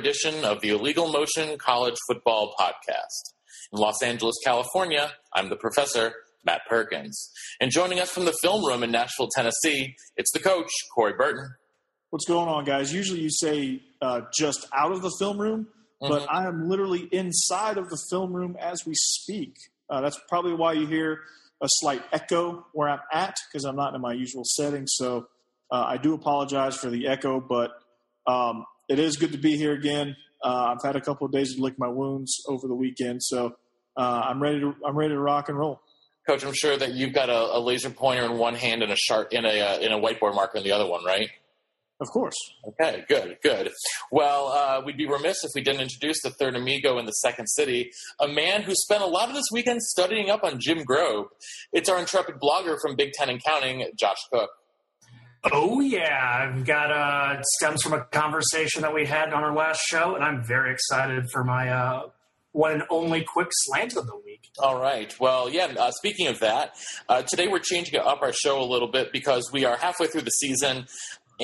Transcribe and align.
Edition 0.00 0.46
of 0.46 0.62
the 0.62 0.70
Illegal 0.70 1.12
Motion 1.12 1.58
College 1.58 1.96
Football 2.08 2.54
Podcast. 2.58 3.34
In 3.70 3.78
Los 3.78 4.02
Angeles, 4.02 4.34
California, 4.42 5.12
I'm 5.34 5.50
the 5.50 5.56
professor, 5.56 6.14
Matt 6.42 6.62
Perkins. 6.66 7.30
And 7.60 7.70
joining 7.70 8.00
us 8.00 8.10
from 8.10 8.24
the 8.24 8.32
film 8.40 8.64
room 8.64 8.82
in 8.82 8.90
Nashville, 8.90 9.28
Tennessee, 9.36 9.94
it's 10.16 10.32
the 10.32 10.38
coach, 10.38 10.70
Corey 10.94 11.12
Burton. 11.12 11.50
What's 12.08 12.24
going 12.26 12.48
on, 12.48 12.64
guys? 12.64 12.94
Usually 12.94 13.20
you 13.20 13.28
say 13.30 13.82
uh, 14.00 14.22
just 14.36 14.66
out 14.74 14.90
of 14.92 15.02
the 15.02 15.12
film 15.18 15.38
room, 15.38 15.68
but 16.00 16.22
Mm-hmm. 16.22 16.34
I 16.34 16.46
am 16.48 16.66
literally 16.70 17.06
inside 17.12 17.76
of 17.76 17.90
the 17.90 17.98
film 18.08 18.32
room 18.32 18.56
as 18.58 18.86
we 18.86 18.94
speak. 18.94 19.54
Uh, 19.90 20.00
that's 20.00 20.18
probably 20.30 20.54
why 20.54 20.72
you 20.72 20.86
hear 20.86 21.18
a 21.60 21.66
slight 21.68 22.02
echo 22.10 22.64
where 22.72 22.88
I'm 22.88 23.00
at 23.12 23.36
because 23.52 23.64
I'm 23.64 23.76
not 23.76 23.94
in 23.94 24.00
my 24.00 24.14
usual 24.14 24.44
setting. 24.46 24.86
So 24.86 25.28
uh, 25.70 25.84
I 25.86 25.98
do 25.98 26.14
apologize 26.14 26.74
for 26.76 26.88
the 26.88 27.06
echo, 27.06 27.38
but 27.38 27.72
um, 28.26 28.64
it 28.90 28.98
is 28.98 29.16
good 29.16 29.32
to 29.32 29.38
be 29.38 29.56
here 29.56 29.72
again. 29.72 30.16
Uh, 30.44 30.74
I've 30.74 30.82
had 30.82 30.96
a 30.96 31.00
couple 31.00 31.24
of 31.24 31.32
days 31.32 31.54
to 31.54 31.62
lick 31.62 31.78
my 31.78 31.88
wounds 31.88 32.42
over 32.48 32.66
the 32.66 32.74
weekend, 32.74 33.22
so 33.22 33.56
uh, 33.96 34.22
I'm 34.28 34.42
ready 34.42 34.60
to 34.60 34.74
I'm 34.86 34.96
ready 34.96 35.14
to 35.14 35.20
rock 35.20 35.48
and 35.48 35.56
roll. 35.56 35.80
Coach, 36.26 36.44
I'm 36.44 36.54
sure 36.54 36.76
that 36.76 36.92
you've 36.92 37.14
got 37.14 37.30
a, 37.30 37.56
a 37.56 37.60
laser 37.60 37.90
pointer 37.90 38.24
in 38.24 38.36
one 38.36 38.54
hand 38.54 38.82
and 38.82 38.92
a 38.92 38.96
sharp 38.96 39.32
in 39.32 39.44
a 39.44 39.60
uh, 39.60 39.78
in 39.78 39.92
a 39.92 39.98
whiteboard 39.98 40.34
marker 40.34 40.58
in 40.58 40.64
the 40.64 40.72
other 40.72 40.86
one, 40.86 41.04
right? 41.04 41.30
Of 42.00 42.08
course. 42.08 42.36
Okay, 42.66 43.04
good, 43.08 43.36
good. 43.42 43.70
Well, 44.10 44.48
uh, 44.48 44.80
we'd 44.84 44.96
be 44.96 45.06
remiss 45.06 45.44
if 45.44 45.50
we 45.54 45.60
didn't 45.60 45.82
introduce 45.82 46.22
the 46.22 46.30
third 46.30 46.56
amigo 46.56 46.98
in 46.98 47.04
the 47.04 47.12
second 47.12 47.46
city, 47.46 47.90
a 48.18 48.26
man 48.26 48.62
who 48.62 48.74
spent 48.74 49.02
a 49.02 49.06
lot 49.06 49.28
of 49.28 49.34
this 49.34 49.44
weekend 49.52 49.82
studying 49.82 50.30
up 50.30 50.42
on 50.42 50.58
Jim 50.58 50.78
Grobe. 50.78 51.26
It's 51.74 51.90
our 51.90 51.98
intrepid 51.98 52.36
blogger 52.42 52.78
from 52.80 52.96
Big 52.96 53.12
Ten 53.12 53.28
and 53.28 53.42
Counting, 53.44 53.86
Josh 53.98 54.16
Cook. 54.32 54.48
Oh 55.44 55.80
yeah, 55.80 56.48
I've 56.52 56.66
got 56.66 56.90
uh 56.90 57.42
stems 57.42 57.82
from 57.82 57.94
a 57.94 58.04
conversation 58.04 58.82
that 58.82 58.92
we 58.92 59.06
had 59.06 59.32
on 59.32 59.42
our 59.42 59.54
last 59.54 59.80
show, 59.86 60.14
and 60.14 60.22
I'm 60.22 60.42
very 60.44 60.72
excited 60.72 61.30
for 61.32 61.44
my 61.44 61.68
uh 61.70 62.02
one 62.52 62.72
and 62.72 62.82
only 62.90 63.22
quick 63.24 63.48
slant 63.52 63.96
of 63.96 64.06
the 64.06 64.16
week. 64.16 64.50
All 64.58 64.80
right. 64.80 65.14
Well, 65.20 65.48
yeah. 65.48 65.66
Uh, 65.78 65.92
speaking 65.92 66.26
of 66.26 66.40
that, 66.40 66.74
uh, 67.08 67.22
today 67.22 67.46
we're 67.46 67.60
changing 67.60 67.98
up 68.00 68.22
our 68.22 68.32
show 68.32 68.60
a 68.60 68.64
little 68.66 68.88
bit 68.88 69.12
because 69.12 69.50
we 69.52 69.64
are 69.64 69.76
halfway 69.76 70.08
through 70.08 70.22
the 70.22 70.30
season, 70.30 70.86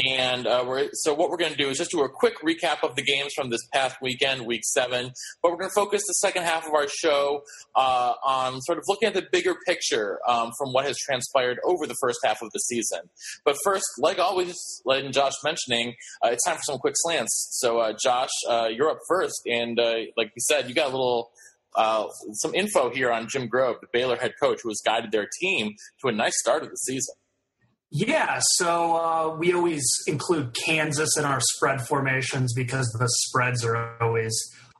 and 0.04 0.46
uh, 0.46 0.64
we're 0.66 0.88
so 0.92 1.14
what 1.14 1.30
we're 1.30 1.36
going 1.36 1.52
to 1.52 1.56
do 1.56 1.68
is 1.68 1.78
just 1.78 1.90
do 1.90 2.02
a 2.02 2.08
quick 2.08 2.40
recap 2.40 2.82
of 2.82 2.96
the 2.96 3.02
games 3.02 3.32
from 3.34 3.50
this 3.50 3.66
past 3.72 3.96
weekend, 4.02 4.46
Week 4.46 4.62
Seven. 4.64 5.12
But 5.42 5.52
we're 5.52 5.58
going 5.58 5.70
to 5.70 5.74
focus 5.74 6.02
the 6.06 6.14
second 6.14 6.42
half 6.42 6.66
of 6.66 6.74
our 6.74 6.86
show 6.88 7.42
uh, 7.74 8.12
on 8.24 8.60
sort 8.62 8.78
of 8.78 8.84
looking 8.88 9.08
at 9.08 9.14
the 9.14 9.26
bigger 9.32 9.54
picture 9.66 10.20
um, 10.28 10.52
from 10.58 10.72
what 10.72 10.84
has 10.84 10.98
transpired 10.98 11.58
over 11.64 11.86
the 11.86 11.96
first 12.00 12.18
half 12.24 12.42
of 12.42 12.50
the 12.52 12.58
season. 12.58 13.00
But 13.44 13.56
first, 13.64 13.86
like 13.98 14.18
always, 14.18 14.54
like 14.84 15.10
Josh 15.12 15.32
mentioning, 15.42 15.94
uh, 16.22 16.28
it's 16.28 16.44
time 16.44 16.56
for 16.56 16.62
some 16.62 16.78
quick 16.78 16.94
slants. 16.96 17.48
So, 17.52 17.78
uh, 17.78 17.94
Josh, 18.02 18.30
uh, 18.48 18.68
you're 18.70 18.90
up 18.90 18.98
first, 19.08 19.40
and 19.46 19.80
uh, 19.80 19.94
like 20.16 20.32
you 20.34 20.42
said, 20.48 20.68
you 20.68 20.74
got 20.74 20.88
a 20.88 20.90
little 20.90 21.30
uh, 21.74 22.06
some 22.32 22.54
info 22.54 22.90
here 22.90 23.12
on 23.12 23.28
Jim 23.28 23.48
Grobe, 23.48 23.80
the 23.80 23.86
Baylor 23.92 24.16
head 24.16 24.32
coach 24.40 24.60
who 24.62 24.70
has 24.70 24.80
guided 24.84 25.12
their 25.12 25.28
team 25.40 25.74
to 26.00 26.08
a 26.08 26.12
nice 26.12 26.38
start 26.38 26.62
of 26.62 26.70
the 26.70 26.76
season. 26.76 27.14
Yeah, 27.90 28.40
so 28.40 28.96
uh, 28.96 29.36
we 29.36 29.52
always 29.52 29.86
include 30.06 30.54
Kansas 30.64 31.16
in 31.16 31.24
our 31.24 31.40
spread 31.40 31.86
formations 31.86 32.52
because 32.52 32.86
the 32.98 33.06
spreads 33.06 33.64
are 33.64 33.96
always 34.02 34.34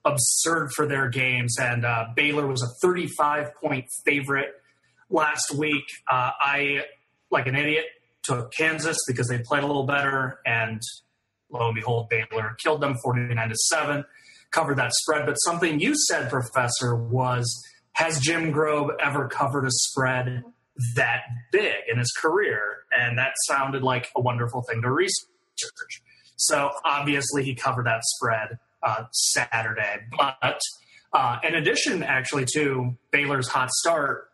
absurd 0.05 0.71
for 0.75 0.87
their 0.87 1.09
games, 1.09 1.57
and 1.59 1.85
uh, 1.85 2.07
Baylor 2.15 2.47
was 2.47 2.63
a 2.63 2.69
35 2.83 3.55
point 3.63 3.87
favorite 4.05 4.55
last 5.09 5.55
week. 5.55 5.85
Uh, 6.11 6.31
I, 6.41 6.85
like 7.31 7.47
an 7.47 7.55
idiot, 7.55 7.85
took 8.25 8.53
Kansas 8.53 8.99
because 9.07 9.29
they 9.29 9.39
played 9.39 9.63
a 9.63 9.67
little 9.67 9.87
better, 9.87 10.41
and 10.45 10.81
lo 11.51 11.67
and 11.69 11.75
behold, 11.75 12.09
Baylor 12.09 12.57
killed 12.63 12.81
them 12.81 12.97
49 13.05 13.49
to 13.49 13.55
7, 13.55 14.05
covered 14.51 14.79
that 14.79 14.93
spread. 14.93 15.27
But 15.27 15.35
something 15.35 15.79
you 15.79 15.95
said, 16.09 16.29
Professor, 16.29 16.97
was 16.97 17.49
has 17.93 18.19
Jim 18.21 18.53
Grobe 18.53 18.91
ever 19.01 19.29
covered 19.29 19.65
a 19.65 19.71
spread 19.71 20.43
that 20.97 21.23
big 21.53 21.75
in 21.91 21.99
his 21.99 22.13
career? 22.21 22.76
And 22.97 23.19
that 23.19 23.33
sounded 23.47 23.83
like 23.83 24.11
a 24.17 24.21
wonderful 24.21 24.63
thing 24.63 24.83
to 24.83 24.91
research. 24.91 26.03
So 26.37 26.71
obviously, 26.85 27.45
he 27.45 27.55
covered 27.55 27.87
that 27.87 28.03
spread 28.05 28.59
uh, 28.83 29.05
Saturday. 29.13 30.01
But 30.17 30.61
uh, 31.13 31.39
in 31.43 31.55
addition, 31.55 32.03
actually, 32.03 32.47
to 32.55 32.97
Baylor's 33.11 33.49
hot 33.49 33.71
start, 33.71 34.29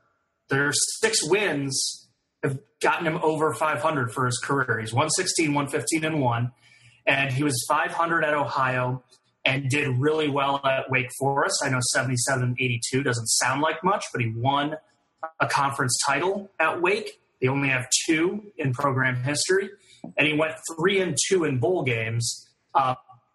their 0.48 0.72
six 1.00 1.22
wins 1.22 2.08
have 2.42 2.58
gotten 2.80 3.06
him 3.06 3.18
over 3.22 3.54
500 3.54 4.12
for 4.12 4.26
his 4.26 4.38
career. 4.38 4.78
He's 4.80 4.92
116, 4.92 5.54
115, 5.54 6.04
and 6.04 6.20
1. 6.20 6.52
And 7.06 7.32
he 7.32 7.42
was 7.42 7.64
500 7.68 8.24
at 8.24 8.34
Ohio 8.34 9.02
and 9.44 9.68
did 9.68 9.88
really 9.98 10.28
well 10.28 10.60
at 10.64 10.90
Wake 10.90 11.10
Forest. 11.18 11.62
I 11.64 11.68
know 11.68 11.80
77 11.92 12.56
82 12.58 13.02
doesn't 13.02 13.26
sound 13.26 13.60
like 13.60 13.82
much, 13.82 14.04
but 14.12 14.22
he 14.22 14.32
won 14.36 14.76
a 15.40 15.46
conference 15.46 15.96
title 16.06 16.50
at 16.58 16.80
Wake. 16.80 17.20
They 17.42 17.48
only 17.48 17.68
have 17.68 17.88
two 18.06 18.52
in 18.56 18.72
program 18.72 19.16
history. 19.16 19.68
And 20.16 20.26
he 20.26 20.34
went 20.34 20.54
three 20.74 21.00
and 21.00 21.16
two 21.28 21.44
in 21.44 21.58
bowl 21.58 21.82
games. 21.82 22.48
Uh, 22.74 22.94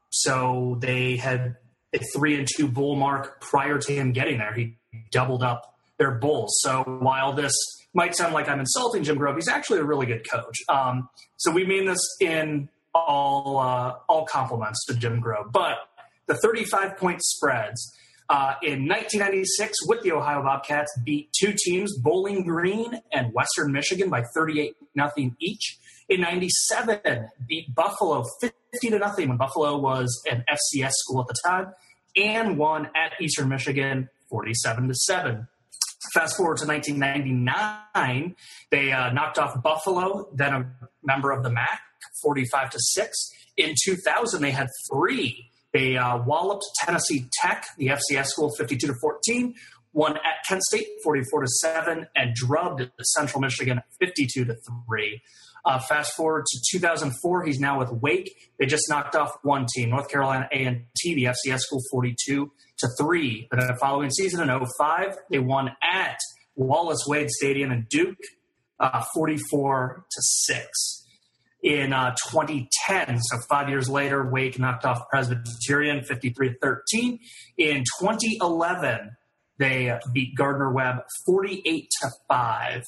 so 0.09 0.77
they 0.79 1.17
had 1.17 1.57
a 1.93 1.99
three 2.15 2.35
and 2.37 2.47
two 2.55 2.67
bowl 2.69 2.95
mark 2.95 3.41
prior 3.41 3.77
to 3.77 3.93
him 3.93 4.13
getting 4.13 4.37
there. 4.37 4.53
He 4.53 4.77
doubled 5.11 5.43
up 5.43 5.75
their 5.97 6.11
bowls. 6.11 6.57
So 6.61 6.83
while 7.01 7.33
this 7.33 7.53
might 7.93 8.15
sound 8.15 8.33
like 8.33 8.47
I'm 8.47 8.59
insulting 8.59 9.03
Jim 9.03 9.17
Grobe, 9.17 9.35
he's 9.35 9.47
actually 9.47 9.79
a 9.79 9.83
really 9.83 10.05
good 10.05 10.29
coach. 10.29 10.55
Um, 10.69 11.09
so 11.35 11.51
we 11.51 11.65
mean 11.65 11.85
this 11.85 11.99
in 12.21 12.69
all 12.93 13.59
uh, 13.59 13.95
all 14.07 14.25
compliments 14.25 14.85
to 14.85 14.95
Jim 14.95 15.21
Grobe. 15.21 15.51
But 15.51 15.77
the 16.27 16.35
35 16.35 16.97
point 16.97 17.21
spreads 17.23 17.93
uh, 18.29 18.55
in 18.61 18.87
1996 18.87 19.87
with 19.87 20.01
the 20.01 20.11
Ohio 20.11 20.43
Bobcats 20.43 20.91
beat 21.03 21.29
two 21.31 21.53
teams, 21.57 21.97
Bowling 21.97 22.43
Green 22.43 22.99
and 23.11 23.33
Western 23.33 23.71
Michigan, 23.71 24.09
by 24.09 24.23
38 24.35 24.75
nothing 24.95 25.35
each. 25.39 25.77
In 26.09 26.21
97, 26.21 27.29
beat 27.47 27.73
Buffalo 27.73 28.23
50 28.41 28.89
to 28.89 28.99
nothing 28.99 29.29
when 29.29 29.37
Buffalo 29.37 29.77
was 29.77 30.21
an 30.29 30.43
FCS 30.49 30.91
school 30.91 31.21
at 31.21 31.27
the 31.27 31.35
time, 31.45 31.73
and 32.15 32.57
won 32.57 32.89
at 32.95 33.13
Eastern 33.21 33.49
Michigan 33.49 34.09
47 34.29 34.87
to 34.87 34.93
7. 34.93 35.47
Fast 36.13 36.37
forward 36.37 36.57
to 36.57 36.67
1999, 36.67 38.35
they 38.71 38.91
uh, 38.91 39.11
knocked 39.11 39.39
off 39.39 39.61
Buffalo, 39.61 40.29
then 40.33 40.53
a 40.53 40.71
member 41.03 41.31
of 41.31 41.43
the 41.43 41.49
MAC, 41.49 41.79
45 42.21 42.71
to 42.71 42.79
6. 42.79 43.31
In 43.57 43.73
2000, 43.85 44.41
they 44.41 44.51
had 44.51 44.67
three. 44.91 45.49
They 45.73 45.97
uh, 45.97 46.23
walloped 46.23 46.63
Tennessee 46.79 47.27
Tech, 47.41 47.65
the 47.77 47.87
FCS 47.87 48.27
school, 48.27 48.51
52 48.55 48.87
to 48.87 48.93
14. 49.01 49.53
Won 49.93 50.17
at 50.17 50.45
Kent 50.47 50.61
State, 50.63 50.87
44 51.03 51.41
to 51.41 51.47
7, 51.47 52.07
and 52.15 52.35
drubbed 52.35 52.89
Central 53.01 53.41
Michigan, 53.41 53.81
52 53.99 54.45
to 54.45 54.55
3. 54.87 55.21
Uh, 55.65 55.79
fast 55.79 56.13
forward 56.15 56.45
to 56.45 56.59
2004, 56.71 57.43
he's 57.43 57.59
now 57.59 57.79
with 57.79 57.91
Wake. 57.91 58.31
They 58.59 58.65
just 58.65 58.87
knocked 58.89 59.15
off 59.15 59.31
one 59.43 59.65
team, 59.73 59.89
North 59.89 60.09
Carolina 60.09 60.47
A&T, 60.51 61.15
the 61.15 61.25
FCS 61.25 61.59
school, 61.59 61.81
42 61.91 62.51
to 62.77 62.87
3. 62.97 63.47
But 63.49 63.59
the 63.59 63.77
following 63.79 64.09
season 64.09 64.47
in 64.47 64.65
05, 64.79 65.17
they 65.29 65.39
won 65.39 65.71
at 65.81 66.17
Wallace 66.55 67.05
Wade 67.07 67.29
Stadium 67.29 67.71
in 67.71 67.85
Duke, 67.89 68.17
uh, 68.79 69.03
44 69.13 70.05
to 70.09 70.21
6. 70.21 70.96
In 71.63 71.91
uh, 71.91 72.15
2010, 72.29 73.19
so 73.19 73.37
five 73.49 73.67
years 73.67 73.89
later, 73.89 74.29
Wake 74.29 74.59
knocked 74.59 74.85
off 74.85 75.09
Presbyterian 75.09 76.03
53 76.03 76.55
13. 76.61 77.19
In 77.57 77.83
2011, 77.99 79.11
they 79.57 79.97
beat 80.13 80.35
Gardner 80.35 80.71
Webb 80.71 80.97
48 81.25 81.89
to 82.01 82.09
5 82.27 82.83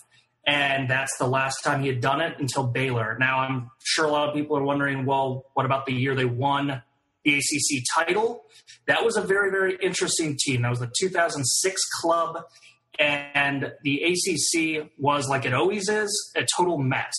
and 0.50 0.90
that's 0.90 1.16
the 1.20 1.28
last 1.28 1.64
time 1.64 1.82
he 1.82 1.88
had 1.88 2.02
done 2.02 2.22
it 2.22 2.40
until 2.40 2.66
Baylor. 2.66 3.16
Now, 3.20 3.40
I'm 3.40 3.70
sure 3.84 4.06
a 4.06 4.12
lot 4.12 4.30
of 4.30 4.36
people 4.36 4.58
are 4.58 4.64
wondering, 4.64 5.06
well, 5.06 5.46
what 5.54 5.66
about 5.66 5.86
the 5.86 5.94
year 5.94 6.16
they 6.16 6.26
won 6.26 6.82
the 7.24 7.36
ACC 7.36 7.84
title? 7.96 8.46
That 8.88 9.06
was 9.06 9.16
a 9.16 9.22
very, 9.22 9.52
very 9.52 9.78
interesting 9.80 10.38
team. 10.44 10.64
That 10.64 10.70
was 10.70 10.80
the 10.80 10.92
2006 11.00 11.82
club, 12.02 12.44
and 12.98 13.74
the 13.84 14.02
ACC 14.04 14.90
was 14.98 15.30
like 15.30 15.46
it 15.46 15.54
always 15.54 15.88
is, 15.88 16.32
a 16.36 16.46
total 16.58 16.80
mess. 16.80 17.14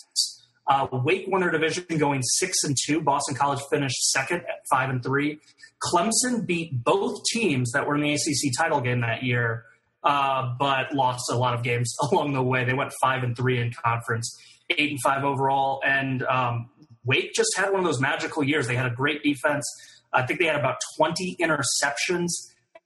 Uh, 0.70 0.86
Wake 0.92 1.26
won 1.26 1.40
their 1.40 1.50
division 1.50 1.84
going 1.98 2.22
six 2.22 2.62
and 2.62 2.76
two. 2.86 3.00
Boston 3.00 3.34
College 3.34 3.58
finished 3.72 4.12
second 4.12 4.42
at 4.42 4.60
five 4.70 4.88
and 4.88 5.02
three. 5.02 5.40
Clemson 5.82 6.46
beat 6.46 6.84
both 6.84 7.24
teams 7.24 7.72
that 7.72 7.88
were 7.88 7.96
in 7.96 8.02
the 8.02 8.12
ACC 8.12 8.52
title 8.56 8.80
game 8.80 9.00
that 9.00 9.24
year, 9.24 9.64
uh, 10.04 10.54
but 10.60 10.94
lost 10.94 11.28
a 11.28 11.34
lot 11.34 11.54
of 11.54 11.64
games 11.64 11.92
along 12.12 12.34
the 12.34 12.42
way. 12.42 12.64
They 12.64 12.72
went 12.72 12.92
five 13.02 13.24
and 13.24 13.36
three 13.36 13.60
in 13.60 13.72
conference, 13.84 14.32
eight 14.70 14.90
and 14.90 15.00
five 15.02 15.24
overall, 15.24 15.82
and 15.84 16.22
um, 16.22 16.70
Wake 17.04 17.32
just 17.34 17.50
had 17.56 17.70
one 17.72 17.80
of 17.80 17.86
those 17.86 18.00
magical 18.00 18.44
years. 18.44 18.68
They 18.68 18.76
had 18.76 18.86
a 18.86 18.94
great 18.94 19.24
defense. 19.24 19.66
I 20.12 20.22
think 20.22 20.38
they 20.38 20.46
had 20.46 20.56
about 20.56 20.76
20 20.98 21.36
interceptions 21.40 22.28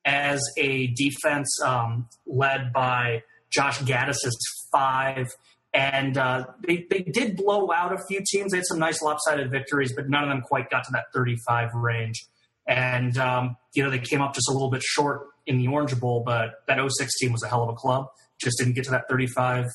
as 0.07 0.41
a 0.57 0.87
defense 0.89 1.55
um, 1.63 2.09
led 2.27 2.73
by 2.73 3.25
Josh 3.51 3.79
Gattis's 3.81 4.39
five. 4.73 5.29
And 5.75 6.17
uh, 6.17 6.47
they, 6.67 6.87
they 6.89 7.01
did 7.01 7.37
blow 7.37 7.73
out 7.73 7.93
a 7.93 7.99
few 8.09 8.23
teams. 8.31 8.53
They 8.53 8.59
had 8.59 8.67
some 8.67 8.79
nice 8.79 9.03
lopsided 9.03 9.51
victories, 9.51 9.93
but 9.95 10.09
none 10.09 10.23
of 10.23 10.29
them 10.29 10.41
quite 10.41 10.71
got 10.71 10.85
to 10.85 10.93
that 10.93 11.07
35 11.13 11.75
range. 11.75 12.25
And, 12.67 13.19
um, 13.19 13.57
you 13.75 13.83
know, 13.83 13.91
they 13.91 13.99
came 13.99 14.23
up 14.23 14.35
just 14.35 14.49
a 14.49 14.53
little 14.53 14.71
bit 14.71 14.83
short 14.83 15.27
in 15.47 15.59
the 15.59 15.67
Orange 15.67 15.99
Bowl, 15.99 16.23
but 16.25 16.63
that 16.69 16.79
06 16.79 17.19
team 17.19 17.33
was 17.33 17.43
a 17.43 17.49
hell 17.49 17.63
of 17.65 17.69
a 17.69 17.75
club. 17.75 18.07
Just 18.41 18.59
didn't 18.59 18.75
get 18.75 18.85
to 18.85 18.93
that 18.93 19.09
35 19.09 19.67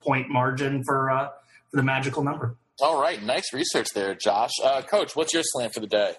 point 0.00 0.30
margin 0.30 0.82
for, 0.84 1.10
uh, 1.10 1.28
for 1.70 1.76
the 1.76 1.82
magical 1.82 2.24
number. 2.24 2.56
All 2.80 3.00
right. 3.00 3.22
Nice 3.22 3.52
research 3.52 3.88
there, 3.94 4.14
Josh. 4.14 4.50
Uh, 4.64 4.80
Coach, 4.80 5.14
what's 5.14 5.34
your 5.34 5.42
slam 5.44 5.70
for 5.70 5.80
the 5.80 5.86
day? 5.86 6.14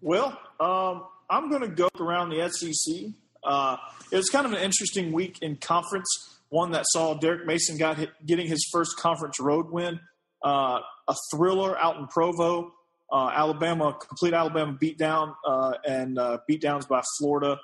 Well, 0.00 0.38
um, 0.58 1.04
I'm 1.30 1.50
going 1.50 1.62
to 1.62 1.68
go 1.68 1.88
around 2.00 2.30
the 2.30 2.48
SEC. 2.48 3.12
Uh, 3.44 3.76
it 4.10 4.16
was 4.16 4.28
kind 4.30 4.46
of 4.46 4.52
an 4.52 4.58
interesting 4.58 5.12
week 5.12 5.38
in 5.42 5.56
conference, 5.56 6.33
one 6.48 6.72
that 6.72 6.84
saw 6.88 7.14
Derek 7.14 7.46
Mason 7.46 7.76
got 7.76 7.98
hit, 7.98 8.10
getting 8.24 8.46
his 8.46 8.68
first 8.72 8.96
conference 8.96 9.40
road 9.40 9.70
win, 9.70 10.00
uh, 10.44 10.80
a 11.08 11.14
thriller 11.32 11.76
out 11.78 11.96
in 11.96 12.06
Provo. 12.06 12.72
Uh, 13.12 13.30
Alabama, 13.32 13.96
complete 14.08 14.32
Alabama 14.34 14.76
beatdown 14.80 15.34
uh, 15.46 15.74
and 15.86 16.18
uh, 16.18 16.38
beatdowns 16.50 16.88
by 16.88 17.02
Florida 17.18 17.58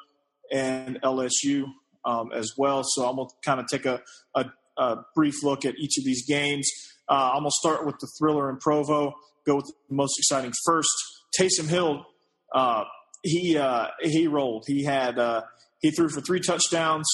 and 0.52 1.00
LSU 1.02 1.64
um, 2.04 2.30
as 2.32 2.52
well. 2.56 2.82
So 2.84 3.08
I'm 3.08 3.16
going 3.16 3.28
to 3.28 3.34
kind 3.44 3.58
of 3.58 3.66
take 3.66 3.86
a, 3.86 4.00
a, 4.34 4.44
a, 4.76 4.98
brief 5.14 5.42
look 5.42 5.64
at 5.64 5.74
each 5.76 5.98
of 5.98 6.04
these 6.04 6.24
games. 6.26 6.68
Uh, 7.08 7.32
I'm 7.32 7.42
going 7.42 7.50
to 7.50 7.68
start 7.68 7.86
with 7.86 7.98
the 8.00 8.08
thriller 8.18 8.50
in 8.50 8.58
Provo, 8.58 9.14
go 9.44 9.56
with 9.56 9.66
the 9.66 9.94
most 9.94 10.18
exciting 10.18 10.52
first. 10.64 10.90
Taysom 11.36 11.68
Hill 11.68 12.04
uh, 12.52 12.84
he 13.22 13.56
uh, 13.56 13.88
he 14.00 14.26
rolled. 14.26 14.64
He 14.66 14.84
had 14.84 15.18
uh, 15.18 15.42
he 15.80 15.90
threw 15.90 16.08
for 16.08 16.20
three 16.20 16.40
touchdowns 16.40 17.06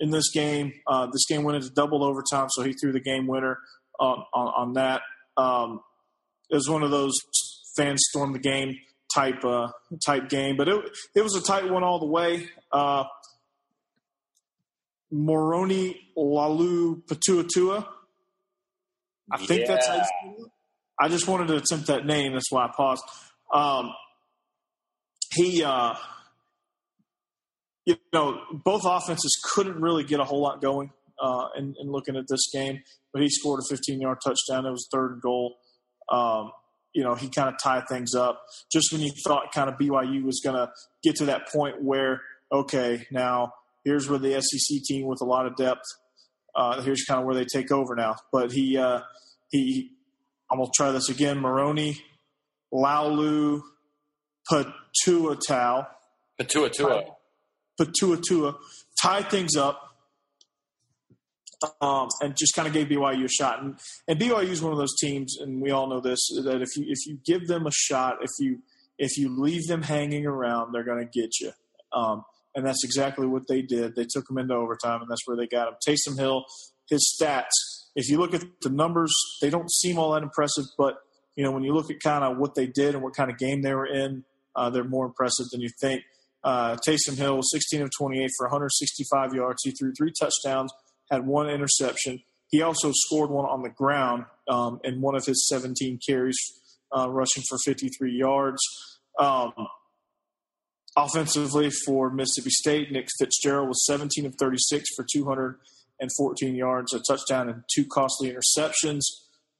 in 0.00 0.10
this 0.10 0.30
game. 0.32 0.72
Uh, 0.86 1.06
this 1.06 1.24
game 1.28 1.44
went 1.44 1.56
into 1.56 1.70
double 1.70 2.04
overtime, 2.04 2.48
so 2.50 2.62
he 2.62 2.72
threw 2.72 2.92
the 2.92 3.00
game 3.00 3.26
winner 3.26 3.58
on 3.98 4.24
on, 4.34 4.46
on 4.56 4.72
that. 4.74 5.02
Um, 5.36 5.80
it 6.50 6.56
was 6.56 6.68
one 6.68 6.82
of 6.82 6.90
those 6.90 7.14
fans 7.76 8.00
storm 8.10 8.32
the 8.32 8.38
game 8.38 8.76
type 9.14 9.44
uh, 9.44 9.68
type 10.04 10.28
game, 10.28 10.56
but 10.56 10.68
it 10.68 10.84
it 11.14 11.22
was 11.22 11.36
a 11.36 11.42
tight 11.42 11.70
one 11.70 11.84
all 11.84 12.00
the 12.00 12.06
way. 12.06 12.48
Uh, 12.72 13.04
Moroni 15.12 16.00
Lalu 16.16 17.02
Patuatua. 17.02 17.86
I 19.32 19.38
think 19.38 19.60
yeah. 19.60 19.66
that's 19.68 19.86
how 19.86 20.02
you 20.24 20.50
I 21.00 21.08
just 21.08 21.26
wanted 21.26 21.48
to 21.48 21.56
attempt 21.56 21.86
that 21.86 22.04
name. 22.04 22.34
That's 22.34 22.52
why 22.52 22.66
I 22.66 22.70
paused. 22.76 23.02
Um, 23.52 23.94
he, 25.32 25.64
uh, 25.64 25.94
you 27.86 27.96
know, 28.12 28.40
both 28.64 28.82
offenses 28.84 29.38
couldn't 29.52 29.80
really 29.80 30.04
get 30.04 30.20
a 30.20 30.24
whole 30.24 30.42
lot 30.42 30.60
going 30.60 30.90
uh, 31.20 31.48
in, 31.56 31.74
in, 31.80 31.90
looking 31.90 32.16
at 32.16 32.24
this 32.28 32.50
game, 32.52 32.82
but 33.12 33.22
he 33.22 33.28
scored 33.28 33.60
a 33.60 33.68
15 33.68 34.00
yard 34.00 34.18
touchdown. 34.24 34.66
It 34.66 34.70
was 34.70 34.88
third 34.92 35.20
goal. 35.22 35.56
Um, 36.10 36.52
you 36.92 37.04
know, 37.04 37.14
he 37.14 37.28
kind 37.28 37.48
of 37.48 37.54
tied 37.62 37.84
things 37.88 38.14
up 38.14 38.42
just 38.72 38.92
when 38.92 39.00
you 39.00 39.12
thought 39.24 39.52
kind 39.52 39.68
of 39.70 39.76
BYU 39.78 40.24
was 40.24 40.40
going 40.42 40.56
to 40.56 40.70
get 41.04 41.16
to 41.16 41.26
that 41.26 41.48
point 41.48 41.82
where, 41.82 42.20
okay, 42.50 43.06
now 43.12 43.52
here's 43.84 44.08
where 44.08 44.18
the 44.18 44.40
SEC 44.40 44.82
team 44.84 45.06
with 45.06 45.20
a 45.20 45.24
lot 45.24 45.46
of 45.46 45.54
depth, 45.56 45.84
uh, 46.54 46.82
here's 46.82 47.04
kind 47.04 47.20
of 47.20 47.26
where 47.26 47.34
they 47.34 47.44
take 47.44 47.70
over 47.70 47.94
now. 47.94 48.16
But 48.32 48.50
he, 48.50 48.76
uh, 48.76 49.00
he, 49.50 49.92
I'm 50.50 50.58
going 50.58 50.66
to 50.66 50.72
try 50.76 50.90
this 50.90 51.08
again. 51.08 51.38
Moroni, 51.38 51.96
Laulu, 52.74 53.62
Patuatau. 54.50 55.86
Patuatua. 56.40 57.14
Patuatua 57.80 58.56
tied 59.00 59.30
things 59.30 59.56
up 59.56 59.90
um, 61.80 62.08
and 62.20 62.36
just 62.36 62.54
kind 62.54 62.66
of 62.66 62.74
gave 62.74 62.88
BYU 62.88 63.24
a 63.24 63.28
shot. 63.28 63.62
And, 63.62 63.78
and 64.08 64.18
BYU 64.18 64.48
is 64.48 64.62
one 64.62 64.72
of 64.72 64.78
those 64.78 64.96
teams, 64.98 65.36
and 65.40 65.60
we 65.60 65.70
all 65.70 65.88
know 65.88 66.00
this, 66.00 66.18
that 66.44 66.62
if 66.62 66.68
you 66.76 66.84
if 66.88 67.06
you 67.06 67.18
give 67.24 67.46
them 67.48 67.66
a 67.66 67.70
shot, 67.72 68.18
if 68.22 68.30
you 68.38 68.60
if 68.98 69.16
you 69.16 69.34
leave 69.40 69.66
them 69.66 69.82
hanging 69.82 70.26
around, 70.26 70.72
they're 70.72 70.84
going 70.84 71.06
to 71.06 71.20
get 71.20 71.40
you. 71.40 71.52
Um, 71.92 72.24
and 72.54 72.66
that's 72.66 72.84
exactly 72.84 73.26
what 73.26 73.46
they 73.48 73.62
did. 73.62 73.94
They 73.94 74.06
took 74.08 74.26
them 74.26 74.38
into 74.38 74.54
overtime, 74.54 75.00
and 75.02 75.10
that's 75.10 75.26
where 75.26 75.36
they 75.36 75.46
got 75.46 75.68
him. 75.68 75.74
Taysom 75.86 76.18
Hill, 76.18 76.44
his 76.88 77.16
stats. 77.18 77.50
If 77.94 78.08
you 78.08 78.18
look 78.18 78.34
at 78.34 78.44
the 78.62 78.70
numbers, 78.70 79.12
they 79.40 79.50
don't 79.50 79.70
seem 79.70 79.98
all 79.98 80.12
that 80.12 80.22
impressive, 80.22 80.64
but 80.78 80.98
you 81.36 81.44
know 81.44 81.50
when 81.50 81.62
you 81.62 81.74
look 81.74 81.90
at 81.90 82.00
kind 82.00 82.24
of 82.24 82.38
what 82.38 82.54
they 82.54 82.66
did 82.66 82.94
and 82.94 83.02
what 83.02 83.14
kind 83.14 83.30
of 83.30 83.38
game 83.38 83.62
they 83.62 83.74
were 83.74 83.86
in, 83.86 84.24
uh, 84.56 84.70
they're 84.70 84.84
more 84.84 85.06
impressive 85.06 85.46
than 85.50 85.60
you 85.60 85.68
think. 85.80 86.02
Uh, 86.42 86.76
Taysom 86.86 87.16
Hill, 87.16 87.40
16 87.42 87.82
of 87.82 87.90
28 87.98 88.30
for 88.36 88.46
165 88.46 89.34
yards. 89.34 89.62
He 89.62 89.72
threw 89.72 89.92
three 89.92 90.12
touchdowns, 90.18 90.72
had 91.10 91.26
one 91.26 91.48
interception. 91.48 92.22
He 92.48 92.62
also 92.62 92.90
scored 92.92 93.30
one 93.30 93.44
on 93.44 93.62
the 93.62 93.68
ground 93.68 94.24
um, 94.48 94.80
in 94.82 95.00
one 95.00 95.14
of 95.14 95.24
his 95.24 95.46
17 95.48 96.00
carries, 96.06 96.36
uh, 96.96 97.08
rushing 97.10 97.42
for 97.48 97.58
53 97.64 98.12
yards. 98.12 98.60
Um, 99.18 99.52
offensively 100.96 101.70
for 101.70 102.10
Mississippi 102.10 102.50
State, 102.50 102.90
Nick 102.90 103.08
Fitzgerald 103.18 103.68
was 103.68 103.84
17 103.86 104.26
of 104.26 104.34
36 104.36 104.88
for 104.96 105.06
214 105.12 106.54
yards, 106.54 106.92
a 106.92 107.00
touchdown, 107.00 107.48
and 107.48 107.62
two 107.72 107.84
costly 107.84 108.32
interceptions. 108.32 109.02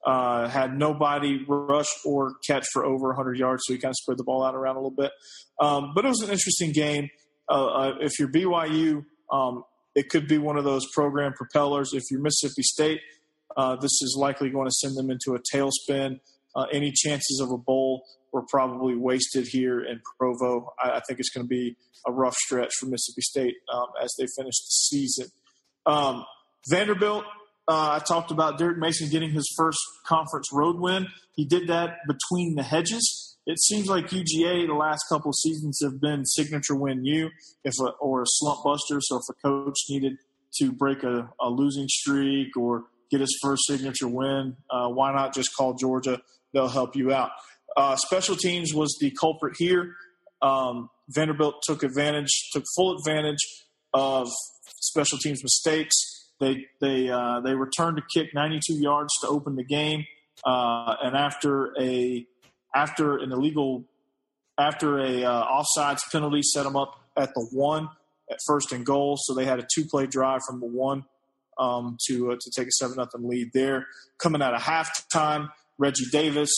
Uh, 0.05 0.47
had 0.47 0.75
nobody 0.75 1.45
rush 1.47 1.87
or 2.05 2.33
catch 2.47 2.65
for 2.73 2.83
over 2.83 3.09
100 3.09 3.37
yards, 3.37 3.61
so 3.65 3.73
he 3.73 3.79
kind 3.79 3.91
of 3.91 3.95
spread 3.95 4.17
the 4.17 4.23
ball 4.23 4.43
out 4.43 4.55
around 4.55 4.75
a 4.75 4.79
little 4.79 4.89
bit. 4.89 5.11
Um, 5.59 5.91
but 5.93 6.05
it 6.05 6.07
was 6.07 6.21
an 6.21 6.31
interesting 6.31 6.71
game. 6.71 7.09
Uh, 7.47 7.65
uh, 7.65 7.93
if 7.99 8.17
you're 8.17 8.27
BYU, 8.27 9.05
um, 9.31 9.63
it 9.93 10.09
could 10.09 10.27
be 10.27 10.37
one 10.37 10.57
of 10.57 10.63
those 10.63 10.87
program 10.93 11.33
propellers. 11.33 11.93
If 11.93 12.03
you're 12.09 12.21
Mississippi 12.21 12.63
State, 12.63 13.01
uh, 13.57 13.75
this 13.75 13.91
is 14.01 14.15
likely 14.19 14.49
going 14.49 14.67
to 14.67 14.73
send 14.73 14.95
them 14.95 15.11
into 15.11 15.35
a 15.35 15.39
tailspin. 15.53 16.19
Uh, 16.55 16.65
any 16.71 16.91
chances 16.91 17.39
of 17.39 17.51
a 17.51 17.57
bowl 17.57 18.03
were 18.31 18.43
probably 18.49 18.95
wasted 18.95 19.47
here 19.47 19.81
in 19.81 20.01
Provo. 20.17 20.73
I, 20.81 20.91
I 20.91 21.01
think 21.07 21.19
it's 21.19 21.29
going 21.29 21.45
to 21.45 21.49
be 21.49 21.77
a 22.07 22.11
rough 22.11 22.35
stretch 22.35 22.71
for 22.79 22.87
Mississippi 22.87 23.21
State 23.21 23.55
um, 23.73 23.87
as 24.01 24.13
they 24.17 24.25
finish 24.37 24.57
the 24.57 24.71
season. 24.71 25.27
Um, 25.85 26.25
Vanderbilt 26.69 27.25
uh, 27.71 27.91
I 27.95 27.99
talked 27.99 28.31
about 28.31 28.57
Derek 28.57 28.77
Mason 28.77 29.09
getting 29.09 29.31
his 29.31 29.49
first 29.55 29.79
conference 30.05 30.51
road 30.51 30.77
win. 30.77 31.07
He 31.35 31.45
did 31.45 31.69
that 31.69 31.99
between 32.05 32.55
the 32.55 32.63
hedges. 32.63 33.37
It 33.45 33.61
seems 33.61 33.87
like 33.87 34.09
UGA 34.09 34.67
the 34.67 34.73
last 34.73 35.05
couple 35.07 35.31
seasons 35.31 35.79
have 35.81 36.01
been 36.01 36.25
signature 36.25 36.75
win 36.75 37.05
U, 37.05 37.29
if 37.63 37.73
a, 37.79 37.91
or 38.01 38.23
a 38.23 38.25
slump 38.27 38.65
buster. 38.65 38.99
So 38.99 39.15
if 39.15 39.23
a 39.29 39.47
coach 39.47 39.77
needed 39.89 40.17
to 40.59 40.73
break 40.73 41.03
a, 41.03 41.29
a 41.39 41.49
losing 41.49 41.87
streak 41.87 42.57
or 42.57 42.83
get 43.09 43.21
his 43.21 43.39
first 43.41 43.65
signature 43.67 44.09
win, 44.09 44.57
uh, 44.69 44.89
why 44.89 45.13
not 45.13 45.33
just 45.33 45.55
call 45.57 45.73
Georgia? 45.73 46.21
They'll 46.53 46.67
help 46.67 46.97
you 46.97 47.13
out. 47.13 47.31
Uh, 47.77 47.95
special 47.95 48.35
teams 48.35 48.73
was 48.73 48.97
the 48.99 49.11
culprit 49.11 49.55
here. 49.57 49.95
Um, 50.41 50.89
Vanderbilt 51.07 51.63
took 51.63 51.83
advantage, 51.83 52.49
took 52.51 52.65
full 52.75 52.97
advantage 52.97 53.39
of 53.93 54.27
special 54.81 55.17
teams 55.19 55.41
mistakes 55.41 56.10
they 56.41 56.65
they 56.81 57.09
uh, 57.09 57.39
they 57.39 57.53
returned 57.53 57.97
to 57.97 58.03
kick 58.13 58.33
92 58.33 58.73
yards 58.73 59.13
to 59.21 59.27
open 59.27 59.55
the 59.55 59.63
game, 59.63 60.05
uh, 60.43 60.95
and 61.01 61.15
after 61.15 61.71
a 61.79 62.25
after 62.75 63.17
an 63.17 63.31
illegal 63.31 63.85
after 64.57 64.99
a 64.99 65.23
uh, 65.23 65.45
offsides 65.45 65.99
penalty 66.11 66.41
set 66.41 66.63
them 66.63 66.75
up 66.75 66.95
at 67.15 67.29
the 67.35 67.47
one 67.51 67.87
at 68.29 68.39
first 68.47 68.71
and 68.71 68.85
goal. 68.85 69.17
So 69.17 69.33
they 69.33 69.45
had 69.45 69.59
a 69.59 69.67
two 69.73 69.85
play 69.85 70.07
drive 70.07 70.41
from 70.47 70.59
the 70.59 70.65
one 70.65 71.05
um, 71.59 71.97
to 72.07 72.31
uh, 72.31 72.35
to 72.41 72.51
take 72.55 72.67
a 72.67 72.71
seven 72.71 72.97
nothing 72.97 73.29
lead 73.29 73.51
there. 73.53 73.85
Coming 74.17 74.41
out 74.41 74.55
of 74.55 74.61
halftime, 74.61 75.49
Reggie 75.77 76.09
Davis 76.11 76.51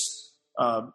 uh, 0.57 0.87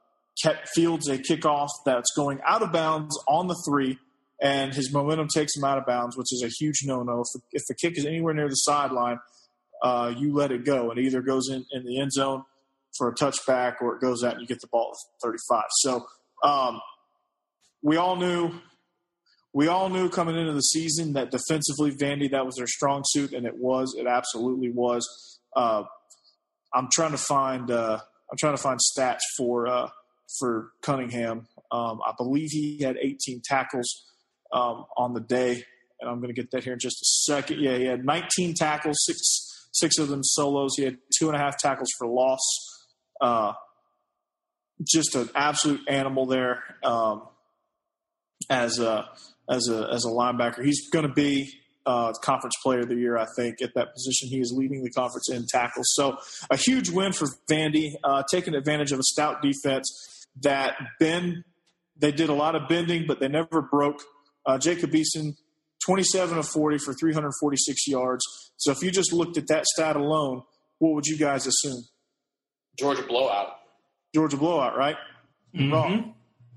fields 0.74 1.08
a 1.08 1.18
kickoff 1.18 1.68
that's 1.84 2.10
going 2.16 2.40
out 2.46 2.62
of 2.62 2.72
bounds 2.72 3.18
on 3.28 3.48
the 3.48 3.56
three 3.68 3.98
and 4.40 4.72
his 4.74 4.92
momentum 4.92 5.28
takes 5.28 5.56
him 5.56 5.64
out 5.64 5.78
of 5.78 5.86
bounds, 5.86 6.16
which 6.16 6.32
is 6.32 6.42
a 6.42 6.48
huge 6.48 6.82
no-no. 6.84 7.20
If 7.22 7.26
the, 7.34 7.40
if 7.52 7.62
the 7.66 7.74
kick 7.74 7.98
is 7.98 8.06
anywhere 8.06 8.34
near 8.34 8.48
the 8.48 8.54
sideline, 8.54 9.18
uh, 9.82 10.12
you 10.16 10.32
let 10.32 10.52
it 10.52 10.64
go. 10.64 10.90
It 10.90 10.98
either 10.98 11.22
goes 11.22 11.48
in, 11.48 11.64
in 11.72 11.84
the 11.84 12.00
end 12.00 12.12
zone 12.12 12.44
for 12.96 13.08
a 13.08 13.14
touchback 13.14 13.80
or 13.80 13.96
it 13.96 14.00
goes 14.00 14.24
out 14.24 14.34
and 14.34 14.40
you 14.40 14.46
get 14.46 14.60
the 14.60 14.68
ball 14.68 14.92
at 14.92 15.22
35. 15.22 15.64
So 15.70 16.06
um, 16.44 16.80
we 17.82 17.96
all 17.96 18.16
knew 18.16 18.52
we 19.54 19.66
all 19.66 19.88
knew 19.88 20.10
coming 20.10 20.36
into 20.36 20.52
the 20.52 20.60
season 20.60 21.14
that 21.14 21.30
defensively, 21.30 21.90
Vandy, 21.90 22.30
that 22.30 22.44
was 22.44 22.56
their 22.56 22.66
strong 22.66 23.02
suit, 23.06 23.32
and 23.32 23.46
it 23.46 23.56
was. 23.56 23.96
It 23.98 24.06
absolutely 24.06 24.70
was. 24.70 25.40
Uh, 25.56 25.84
I'm 26.74 26.88
trying 26.92 27.12
to 27.12 27.18
find. 27.18 27.70
Uh, 27.70 27.98
I'm 28.30 28.36
trying 28.38 28.54
to 28.54 28.62
find 28.62 28.78
stats 28.78 29.20
for 29.36 29.66
uh, 29.66 29.88
for 30.38 30.72
Cunningham. 30.82 31.48
Um, 31.72 32.00
I 32.06 32.12
believe 32.16 32.50
he 32.50 32.82
had 32.82 32.98
18 33.00 33.40
tackles 33.44 34.04
um, 34.52 34.84
on 34.96 35.14
the 35.14 35.20
day, 35.20 35.64
and 36.00 36.10
I'm 36.10 36.20
going 36.20 36.34
to 36.34 36.40
get 36.40 36.50
that 36.52 36.64
here 36.64 36.72
in 36.72 36.78
just 36.78 37.02
a 37.02 37.32
second. 37.32 37.60
Yeah, 37.60 37.76
he 37.76 37.84
had 37.84 38.04
19 38.04 38.54
tackles, 38.54 38.96
six 39.04 39.20
six 39.72 39.98
of 39.98 40.08
them 40.08 40.22
solos. 40.22 40.72
He 40.76 40.84
had 40.84 40.98
two 41.18 41.28
and 41.28 41.36
a 41.36 41.38
half 41.38 41.58
tackles 41.58 41.88
for 41.98 42.06
loss. 42.06 42.40
Uh, 43.20 43.52
just 44.84 45.14
an 45.14 45.28
absolute 45.34 45.80
animal 45.88 46.26
there 46.26 46.62
um, 46.84 47.22
as 48.48 48.78
a 48.78 49.08
as 49.48 49.68
a 49.68 49.88
as 49.92 50.04
a 50.04 50.08
linebacker. 50.08 50.64
He's 50.64 50.88
going 50.90 51.06
to 51.06 51.12
be 51.12 51.50
uh, 51.84 52.12
conference 52.22 52.54
player 52.62 52.80
of 52.80 52.88
the 52.88 52.96
year, 52.96 53.16
I 53.16 53.26
think, 53.36 53.62
at 53.62 53.74
that 53.74 53.94
position. 53.94 54.28
He 54.28 54.40
is 54.40 54.52
leading 54.54 54.84
the 54.84 54.90
conference 54.90 55.30
in 55.30 55.46
tackles. 55.46 55.86
So 55.94 56.18
a 56.50 56.56
huge 56.56 56.90
win 56.90 57.12
for 57.12 57.26
Vandy, 57.50 57.94
uh, 58.04 58.22
taking 58.30 58.54
advantage 58.54 58.92
of 58.92 58.98
a 58.98 59.04
stout 59.04 59.42
defense 59.42 60.26
that 60.42 60.76
bend. 61.00 61.44
They 61.96 62.12
did 62.12 62.28
a 62.28 62.34
lot 62.34 62.54
of 62.54 62.68
bending, 62.68 63.06
but 63.08 63.18
they 63.18 63.28
never 63.28 63.62
broke. 63.62 64.02
Uh, 64.48 64.58
Jacob 64.58 64.90
Eason, 64.90 65.36
27 65.84 66.38
of 66.38 66.48
40 66.48 66.78
for 66.78 66.92
346 66.94 67.86
yards. 67.86 68.24
So 68.56 68.72
if 68.72 68.82
you 68.82 68.90
just 68.90 69.12
looked 69.12 69.36
at 69.36 69.46
that 69.46 69.66
stat 69.66 69.94
alone, 69.94 70.42
what 70.78 70.94
would 70.94 71.06
you 71.06 71.16
guys 71.16 71.46
assume? 71.46 71.84
Georgia 72.76 73.02
blowout. 73.02 73.58
Georgia 74.12 74.36
blowout, 74.36 74.76
right? 74.76 74.96
Mm-hmm. 75.54 75.72
Wrong. 75.72 76.14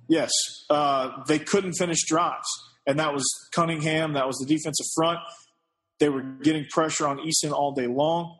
Yes. 0.07 0.31
Uh, 0.69 1.23
they 1.27 1.37
couldn't 1.37 1.73
finish 1.73 2.03
drives 2.07 2.47
and 2.87 2.99
that 2.99 3.13
was 3.13 3.25
Cunningham. 3.53 4.13
That 4.13 4.27
was 4.27 4.37
the 4.37 4.45
defensive 4.45 4.85
front. 4.95 5.19
They 5.99 6.09
were 6.09 6.21
getting 6.21 6.65
pressure 6.69 7.07
on 7.07 7.19
Eason 7.19 7.51
all 7.51 7.73
day 7.73 7.87
long. 7.87 8.37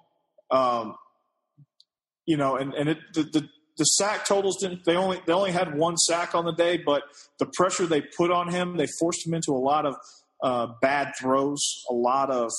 Um, 0.50 0.96
you 2.26 2.38
know, 2.38 2.56
and 2.56 2.74
and 2.74 2.90
it, 2.90 2.98
the, 3.14 3.24
the 3.24 3.50
the 3.82 3.86
sack 3.86 4.26
totals 4.26 4.58
didn't. 4.62 4.86
They 4.86 4.96
only 4.96 5.20
they 5.26 5.34
only 5.34 5.52
had 5.52 5.76
one 5.76 5.98
sack 5.98 6.36
on 6.36 6.46
the 6.46 6.52
day, 6.52 6.78
but 6.78 7.02
the 7.40 7.48
pressure 7.56 7.88
they 7.88 8.02
put 8.16 8.30
on 8.30 8.48
him, 8.48 8.78
they 8.78 8.86
forced 9.00 9.26
him 9.26 9.34
into 9.34 9.54
a 9.54 9.58
lot 9.58 9.88
of 9.88 9.96
uh, 10.44 10.68
bad 10.84 11.14
throws, 11.20 11.58
a 11.90 11.94
lot 11.94 12.30
of 12.30 12.52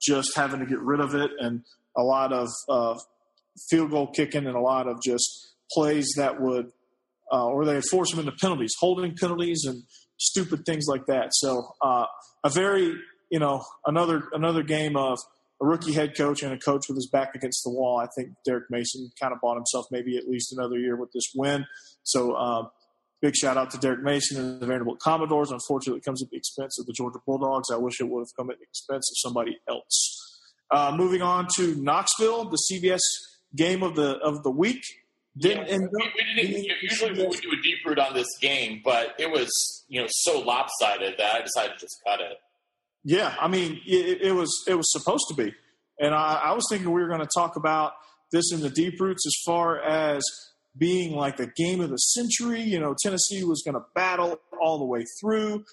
just 0.00 0.36
having 0.36 0.60
to 0.60 0.66
get 0.66 0.78
rid 0.78 1.00
of 1.00 1.16
it, 1.16 1.32
and 1.40 1.64
a 1.96 2.02
lot 2.04 2.32
of 2.32 2.46
uh, 2.68 2.96
field 3.68 3.90
goal 3.90 4.06
kicking, 4.06 4.46
and 4.46 4.54
a 4.54 4.60
lot 4.60 4.86
of 4.86 5.02
just 5.02 5.28
plays 5.72 6.08
that 6.16 6.40
would, 6.40 6.70
uh, 7.32 7.48
or 7.48 7.64
they 7.64 7.80
force 7.90 8.12
him 8.12 8.20
into 8.20 8.30
penalties, 8.30 8.74
holding 8.78 9.16
penalties, 9.16 9.64
and 9.66 9.82
stupid 10.16 10.64
things 10.64 10.84
like 10.86 11.06
that. 11.06 11.30
So 11.32 11.74
uh, 11.82 12.04
a 12.44 12.50
very 12.50 12.94
you 13.32 13.40
know 13.40 13.64
another 13.84 14.28
another 14.32 14.62
game 14.62 14.96
of 14.96 15.18
a 15.60 15.66
rookie 15.66 15.92
head 15.92 16.16
coach 16.16 16.42
and 16.42 16.52
a 16.52 16.58
coach 16.58 16.86
with 16.88 16.96
his 16.96 17.08
back 17.08 17.34
against 17.34 17.64
the 17.64 17.70
wall. 17.70 17.98
I 17.98 18.06
think 18.16 18.30
Derek 18.44 18.70
Mason 18.70 19.10
kind 19.20 19.32
of 19.32 19.40
bought 19.40 19.56
himself 19.56 19.86
maybe 19.90 20.16
at 20.16 20.28
least 20.28 20.52
another 20.52 20.78
year 20.78 20.96
with 20.96 21.10
this 21.12 21.30
win. 21.34 21.66
So 22.04 22.32
uh, 22.32 22.68
big 23.20 23.34
shout 23.34 23.56
out 23.56 23.70
to 23.72 23.78
Derek 23.78 24.02
Mason 24.02 24.40
and 24.40 24.60
the 24.60 24.66
Vanderbilt 24.66 25.00
Commodores. 25.00 25.50
Unfortunately, 25.50 25.98
it 25.98 26.04
comes 26.04 26.22
at 26.22 26.30
the 26.30 26.36
expense 26.36 26.78
of 26.78 26.86
the 26.86 26.92
Georgia 26.92 27.18
Bulldogs. 27.26 27.70
I 27.72 27.76
wish 27.76 28.00
it 28.00 28.08
would 28.08 28.20
have 28.20 28.36
come 28.36 28.50
at 28.50 28.58
the 28.58 28.64
expense 28.64 29.10
of 29.10 29.16
somebody 29.18 29.58
else. 29.68 30.40
Uh, 30.70 30.94
moving 30.94 31.22
on 31.22 31.48
to 31.56 31.74
Knoxville, 31.76 32.50
the 32.50 32.58
CBS 32.70 33.00
game 33.56 33.82
of 33.82 33.96
the 33.96 34.18
of 34.18 34.42
the 34.42 34.50
week. 34.50 34.82
Didn't 35.36 35.68
yeah, 35.68 35.78
we, 35.78 36.12
we, 36.36 36.42
didn't. 36.42 36.82
usually 36.82 37.12
we 37.12 37.26
would 37.26 37.40
do 37.40 37.50
a 37.50 37.62
deep 37.62 37.78
root 37.86 37.98
on 37.98 38.12
this 38.12 38.26
game, 38.40 38.82
but 38.84 39.14
it 39.18 39.30
was 39.30 39.48
you 39.88 40.00
know 40.00 40.06
so 40.10 40.40
lopsided 40.40 41.14
that 41.18 41.34
I 41.34 41.42
decided 41.42 41.78
to 41.78 41.86
just 41.86 41.96
cut 42.06 42.20
it. 42.20 42.38
Yeah, 43.04 43.34
I 43.40 43.48
mean 43.48 43.80
it, 43.86 44.22
it 44.22 44.32
was 44.32 44.64
it 44.66 44.74
was 44.74 44.90
supposed 44.90 45.24
to 45.28 45.34
be, 45.34 45.54
and 45.98 46.14
I, 46.14 46.40
I 46.44 46.52
was 46.52 46.64
thinking 46.70 46.90
we 46.90 47.00
were 47.00 47.08
going 47.08 47.20
to 47.20 47.28
talk 47.34 47.56
about 47.56 47.92
this 48.32 48.52
in 48.52 48.60
the 48.60 48.70
deep 48.70 49.00
roots 49.00 49.24
as 49.26 49.34
far 49.46 49.80
as 49.80 50.22
being 50.76 51.16
like 51.16 51.36
the 51.36 51.50
game 51.56 51.80
of 51.80 51.90
the 51.90 51.96
century. 51.96 52.60
You 52.62 52.80
know, 52.80 52.94
Tennessee 53.02 53.44
was 53.44 53.62
going 53.64 53.74
to 53.74 53.84
battle 53.94 54.38
all 54.60 54.78
the 54.78 54.84
way 54.84 55.04
through, 55.20 55.64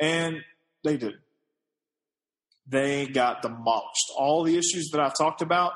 and 0.00 0.36
they 0.84 0.96
did. 0.96 1.14
They 2.68 3.06
got 3.06 3.42
demolished. 3.42 4.10
All 4.16 4.42
the 4.42 4.56
issues 4.56 4.90
that 4.92 5.00
I've 5.00 5.16
talked 5.16 5.40
about 5.40 5.72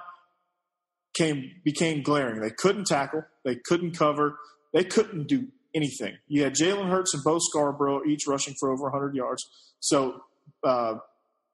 came 1.15 1.51
became 1.65 2.03
glaring. 2.03 2.41
They 2.41 2.51
couldn't 2.51 2.87
tackle, 2.87 3.25
they 3.45 3.57
couldn't 3.57 3.97
cover, 3.97 4.39
they 4.73 4.85
couldn't 4.85 5.29
do 5.29 5.49
anything. 5.75 6.17
You 6.27 6.43
had 6.45 6.55
Jalen 6.55 6.91
Hurts 6.91 7.15
and 7.15 7.23
Bo 7.25 7.39
Scarborough 7.39 8.05
each 8.07 8.27
rushing 8.27 8.55
for 8.59 8.73
over 8.73 8.85
100 8.85 9.15
yards. 9.15 9.45
So, 9.79 10.23
uh, 10.65 10.95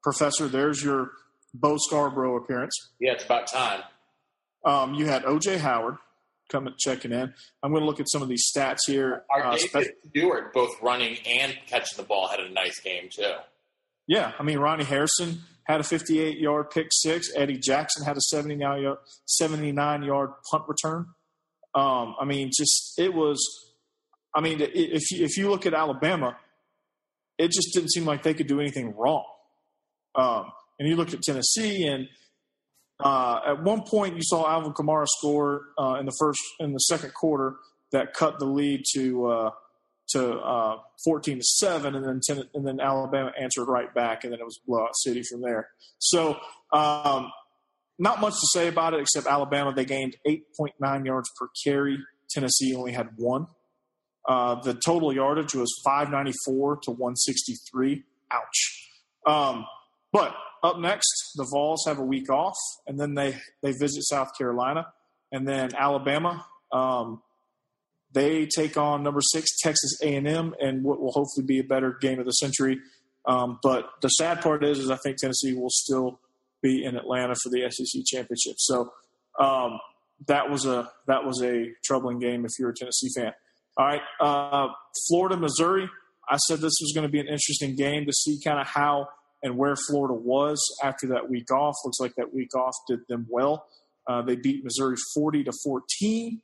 Professor, 0.03 0.47
there's 0.47 0.83
your 0.83 1.11
Bo 1.53 1.77
Scarborough 1.77 2.37
appearance. 2.37 2.73
Yeah, 2.99 3.13
it's 3.13 3.25
about 3.25 3.47
time. 3.47 3.81
Um, 4.65 4.93
you 4.93 5.05
had 5.05 5.23
OJ 5.23 5.57
Howard 5.57 5.97
coming 6.49 6.73
checking 6.77 7.11
in. 7.11 7.33
I'm 7.63 7.71
going 7.71 7.81
to 7.81 7.85
look 7.85 7.99
at 7.99 8.09
some 8.09 8.21
of 8.21 8.29
these 8.29 8.45
stats 8.55 8.79
here. 8.85 9.23
Our 9.29 9.47
uh, 9.47 9.57
David 9.57 9.93
Stewart, 10.09 10.53
both 10.53 10.81
running 10.81 11.17
and 11.25 11.57
catching 11.67 11.97
the 11.97 12.03
ball, 12.03 12.27
had 12.27 12.39
a 12.39 12.49
nice 12.49 12.79
game 12.79 13.09
too. 13.11 13.33
Yeah, 14.07 14.31
I 14.39 14.43
mean 14.43 14.59
Ronnie 14.59 14.85
Harrison 14.85 15.41
had 15.65 15.81
a 15.81 15.83
58 15.83 16.37
yard 16.37 16.69
pick 16.69 16.87
six. 16.91 17.29
Eddie 17.35 17.57
Jackson 17.57 18.05
had 18.05 18.15
a 18.15 18.21
79 18.21 18.81
yard, 18.81 18.97
79 19.25 20.03
yard 20.03 20.29
punt 20.49 20.63
return. 20.67 21.07
Um, 21.75 22.15
I 22.19 22.25
mean, 22.25 22.49
just 22.55 22.93
it 22.97 23.13
was. 23.13 23.37
I 24.33 24.41
mean, 24.41 24.59
if 24.61 25.11
you, 25.11 25.25
if 25.25 25.37
you 25.37 25.49
look 25.49 25.65
at 25.65 25.73
Alabama, 25.73 26.37
it 27.37 27.51
just 27.51 27.73
didn't 27.73 27.91
seem 27.91 28.05
like 28.05 28.23
they 28.23 28.33
could 28.33 28.47
do 28.47 28.59
anything 28.59 28.95
wrong. 28.95 29.25
Um, 30.15 30.51
and 30.79 30.87
you 30.87 30.95
looked 30.95 31.13
at 31.13 31.21
Tennessee, 31.21 31.85
and 31.85 32.07
uh, 32.99 33.39
at 33.47 33.63
one 33.63 33.83
point 33.83 34.15
you 34.15 34.23
saw 34.23 34.49
Alvin 34.49 34.73
Kamara 34.73 35.07
score 35.07 35.61
uh, 35.79 35.95
in 35.99 36.05
the 36.05 36.15
first 36.19 36.39
in 36.59 36.73
the 36.73 36.79
second 36.79 37.13
quarter 37.13 37.55
that 37.91 38.13
cut 38.13 38.39
the 38.39 38.45
lead 38.45 38.83
to 38.93 39.27
uh, 39.27 39.49
to 40.09 40.39
uh, 40.39 40.77
14 41.03 41.37
to 41.37 41.43
7 41.43 41.95
and 41.95 42.05
then 42.05 42.21
10, 42.25 42.49
and 42.53 42.65
then 42.65 42.79
Alabama 42.79 43.31
answered 43.39 43.65
right 43.65 43.93
back 43.93 44.23
and 44.23 44.31
then 44.31 44.39
it 44.39 44.45
was 44.45 44.59
blowout 44.65 44.95
city 44.95 45.21
from 45.21 45.41
there. 45.41 45.69
So 45.99 46.37
um, 46.71 47.31
not 47.99 48.21
much 48.21 48.33
to 48.33 48.47
say 48.51 48.67
about 48.67 48.93
it 48.93 49.01
except 49.01 49.27
Alabama 49.27 49.73
they 49.73 49.85
gained 49.85 50.15
8.9 50.25 51.05
yards 51.05 51.29
per 51.37 51.49
carry. 51.63 51.97
Tennessee 52.29 52.75
only 52.75 52.93
had 52.93 53.09
one. 53.17 53.47
Uh, 54.27 54.55
the 54.55 54.73
total 54.73 55.13
yardage 55.13 55.55
was 55.55 55.73
594 55.85 56.77
to 56.83 56.91
163. 56.91 58.03
Ouch. 58.31 58.89
Um, 59.25 59.65
but 60.11 60.35
up 60.63 60.79
next, 60.79 61.33
the 61.35 61.47
Vols 61.49 61.83
have 61.87 61.99
a 61.99 62.03
week 62.03 62.29
off, 62.29 62.55
and 62.87 62.99
then 62.99 63.13
they 63.13 63.37
they 63.61 63.71
visit 63.71 64.03
South 64.03 64.31
Carolina, 64.37 64.87
and 65.31 65.47
then 65.47 65.69
Alabama. 65.75 66.45
Um, 66.71 67.21
they 68.13 68.45
take 68.47 68.77
on 68.77 69.03
number 69.03 69.21
six 69.21 69.57
Texas 69.59 69.97
A&M, 70.01 70.55
and 70.59 70.83
what 70.83 70.99
will 70.99 71.11
hopefully 71.11 71.45
be 71.45 71.59
a 71.59 71.63
better 71.63 71.97
game 72.01 72.19
of 72.19 72.25
the 72.25 72.31
century. 72.31 72.79
Um, 73.25 73.59
but 73.61 73.89
the 74.01 74.07
sad 74.09 74.41
part 74.41 74.63
is, 74.63 74.79
is 74.79 74.89
I 74.89 74.95
think 74.97 75.17
Tennessee 75.17 75.53
will 75.53 75.69
still 75.69 76.19
be 76.61 76.83
in 76.83 76.95
Atlanta 76.95 77.35
for 77.43 77.49
the 77.49 77.69
SEC 77.69 78.03
championship. 78.05 78.55
So 78.57 78.91
um, 79.39 79.79
that 80.27 80.49
was 80.49 80.65
a 80.65 80.89
that 81.07 81.25
was 81.25 81.41
a 81.43 81.73
troubling 81.83 82.19
game 82.19 82.45
if 82.45 82.51
you're 82.57 82.69
a 82.69 82.75
Tennessee 82.75 83.09
fan. 83.15 83.33
All 83.77 83.85
right, 83.85 84.01
uh, 84.19 84.69
Florida, 85.07 85.37
Missouri. 85.37 85.87
I 86.29 86.37
said 86.37 86.57
this 86.57 86.79
was 86.81 86.91
going 86.95 87.05
to 87.05 87.11
be 87.11 87.19
an 87.19 87.27
interesting 87.27 87.75
game 87.75 88.05
to 88.05 88.13
see 88.13 88.39
kind 88.43 88.59
of 88.59 88.67
how 88.67 89.07
and 89.43 89.55
where 89.55 89.75
Florida 89.75 90.15
was 90.15 90.59
after 90.83 91.07
that 91.07 91.29
week 91.29 91.51
off. 91.51 91.75
Looks 91.85 91.99
like 91.99 92.15
that 92.15 92.33
week 92.33 92.55
off 92.55 92.73
did 92.87 92.99
them 93.07 93.27
well. 93.29 93.67
Uh, 94.07 94.21
they 94.21 94.35
beat 94.35 94.63
Missouri 94.63 94.95
40 95.13 95.43
to 95.43 95.51
14. 95.63 96.41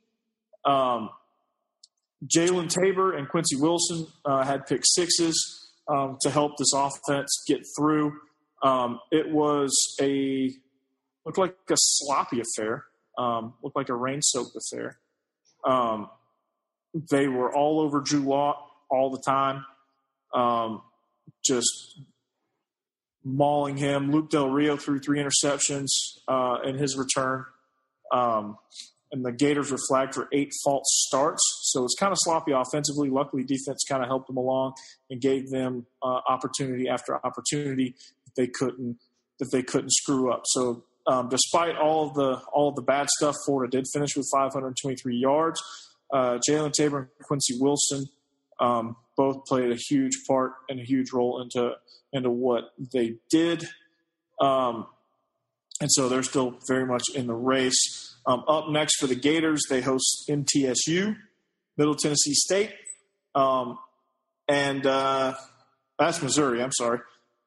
Um, 0.64 1.10
Jalen 2.26 2.68
Tabor 2.68 3.14
and 3.14 3.28
Quincy 3.28 3.56
Wilson 3.56 4.06
uh, 4.24 4.44
had 4.44 4.66
pick 4.66 4.82
sixes 4.84 5.72
um, 5.88 6.16
to 6.22 6.30
help 6.30 6.56
this 6.56 6.72
offense 6.74 7.42
get 7.46 7.60
through. 7.76 8.14
Um, 8.62 9.00
it 9.10 9.30
was 9.30 9.76
a 10.00 10.52
looked 11.26 11.38
like 11.38 11.56
a 11.70 11.76
sloppy 11.76 12.40
affair. 12.40 12.84
Um, 13.18 13.54
looked 13.62 13.76
like 13.76 13.88
a 13.90 13.94
rain-soaked 13.94 14.56
affair. 14.56 14.98
They 17.10 17.28
were 17.28 17.54
all 17.54 17.80
over 17.80 18.00
Drew 18.00 18.20
Lock 18.20 18.56
all 18.90 19.10
the 19.10 19.22
time, 19.26 19.64
um, 20.32 20.82
just 21.44 22.00
mauling 23.24 23.76
him. 23.76 24.12
Luke 24.12 24.30
Del 24.30 24.48
Rio 24.48 24.76
threw 24.76 25.00
three 25.00 25.18
interceptions 25.18 25.88
uh, 26.28 26.58
in 26.64 26.76
his 26.76 26.96
return. 26.96 27.44
Um, 28.12 28.58
and 29.14 29.24
the 29.24 29.32
Gators 29.32 29.70
were 29.70 29.78
flagged 29.88 30.14
for 30.14 30.28
eight 30.32 30.52
false 30.64 30.86
starts. 31.06 31.40
So 31.62 31.84
it's 31.84 31.94
kind 31.94 32.10
of 32.10 32.18
sloppy 32.20 32.52
offensively. 32.52 33.10
Luckily, 33.10 33.44
defense 33.44 33.84
kind 33.88 34.02
of 34.02 34.08
helped 34.08 34.26
them 34.26 34.36
along 34.36 34.74
and 35.08 35.20
gave 35.20 35.50
them 35.50 35.86
uh, 36.02 36.20
opportunity 36.28 36.88
after 36.88 37.14
opportunity 37.24 37.94
that 38.24 38.34
they 38.36 38.48
couldn't 38.48 38.98
that 39.38 39.50
they 39.52 39.62
couldn't 39.62 39.92
screw 39.92 40.32
up. 40.32 40.42
So 40.46 40.84
um, 41.06 41.28
despite 41.28 41.76
all 41.76 42.08
of 42.08 42.14
the 42.14 42.40
all 42.52 42.68
of 42.68 42.74
the 42.74 42.82
bad 42.82 43.08
stuff, 43.18 43.36
Florida 43.46 43.70
did 43.70 43.86
finish 43.92 44.16
with 44.16 44.28
523 44.32 45.16
yards. 45.16 45.60
Uh, 46.14 46.38
Jalen 46.48 46.72
Tabor 46.72 46.98
and 46.98 47.26
Quincy 47.26 47.58
Wilson 47.58 48.06
um, 48.60 48.94
both 49.16 49.44
played 49.46 49.72
a 49.72 49.76
huge 49.76 50.12
part 50.28 50.52
and 50.68 50.78
a 50.78 50.84
huge 50.84 51.12
role 51.12 51.42
into 51.42 51.72
into 52.12 52.30
what 52.30 52.70
they 52.92 53.16
did. 53.30 53.66
Um, 54.40 54.86
and 55.80 55.90
so 55.90 56.08
they're 56.08 56.22
still 56.22 56.56
very 56.68 56.86
much 56.86 57.02
in 57.16 57.26
the 57.26 57.34
race. 57.34 58.14
Um, 58.26 58.44
up 58.46 58.68
next 58.68 59.00
for 59.00 59.08
the 59.08 59.16
Gators, 59.16 59.62
they 59.68 59.80
host 59.80 60.26
MTSU, 60.30 61.16
Middle 61.76 61.96
Tennessee 61.96 62.32
State, 62.32 62.72
um, 63.34 63.76
and 64.48 64.86
uh, 64.86 65.34
that's 65.98 66.22
Missouri. 66.22 66.62
I'm 66.62 66.72
sorry, 66.72 67.00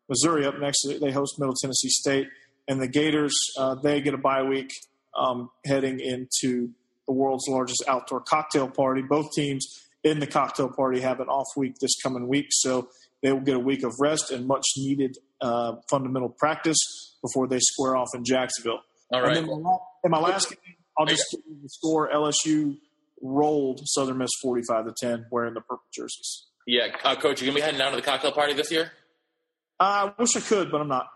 Missouri 0.09 0.45
up 0.45 0.59
next. 0.59 0.85
They 1.01 1.11
host 1.11 1.39
Middle 1.39 1.55
Tennessee 1.55 1.89
State, 1.89 2.27
and 2.67 2.81
the 2.81 2.87
Gators 2.89 3.33
uh, 3.57 3.75
they 3.75 4.01
get 4.01 4.13
a 4.13 4.17
bye 4.17 4.43
week 4.43 4.71
um, 5.17 5.49
heading 5.65 6.01
into 6.01 6.71
the 7.07 7.13
world's 7.13 7.47
largest 7.47 7.83
outdoor 7.87 8.21
cocktail 8.21 8.69
party. 8.69 9.01
Both 9.01 9.31
teams 9.33 9.65
in 10.03 10.19
the 10.19 10.27
cocktail 10.27 10.69
party 10.69 11.01
have 11.01 11.19
an 11.19 11.27
off 11.27 11.47
week 11.55 11.75
this 11.79 11.95
coming 12.01 12.27
week, 12.27 12.47
so 12.51 12.89
they 13.23 13.31
will 13.31 13.41
get 13.41 13.55
a 13.55 13.59
week 13.59 13.83
of 13.83 13.93
rest 13.99 14.31
and 14.31 14.47
much 14.47 14.65
needed 14.77 15.17
uh, 15.41 15.73
fundamental 15.89 16.29
practice 16.29 16.77
before 17.21 17.47
they 17.47 17.59
square 17.59 17.95
off 17.95 18.09
in 18.13 18.23
Jacksonville. 18.23 18.81
All 19.11 19.21
right. 19.21 19.37
And 19.37 19.47
then 19.47 19.63
my, 19.63 19.77
in 20.03 20.11
my 20.11 20.19
last 20.19 20.49
game, 20.49 20.75
I'll 20.97 21.05
just 21.05 21.25
give 21.31 21.41
you 21.47 21.57
the 21.61 21.69
score. 21.69 22.09
LSU 22.09 22.77
rolled 23.21 23.81
Southern 23.85 24.17
Miss 24.19 24.31
45 24.41 24.85
to 24.85 24.93
10 24.99 25.25
wearing 25.31 25.53
the 25.53 25.61
purple 25.61 25.85
jerseys. 25.93 26.45
Yeah, 26.65 26.87
uh, 27.03 27.15
coach, 27.15 27.41
you 27.41 27.47
gonna 27.47 27.55
be 27.55 27.61
heading 27.61 27.79
down 27.79 27.91
to 27.91 27.95
the 27.95 28.03
cocktail 28.03 28.33
party 28.33 28.53
this 28.53 28.71
year? 28.71 28.91
I 29.79 30.11
wish 30.17 30.35
I 30.35 30.41
could, 30.41 30.69
but 30.69 30.81
I'm 30.81 30.89
not. 30.89 31.07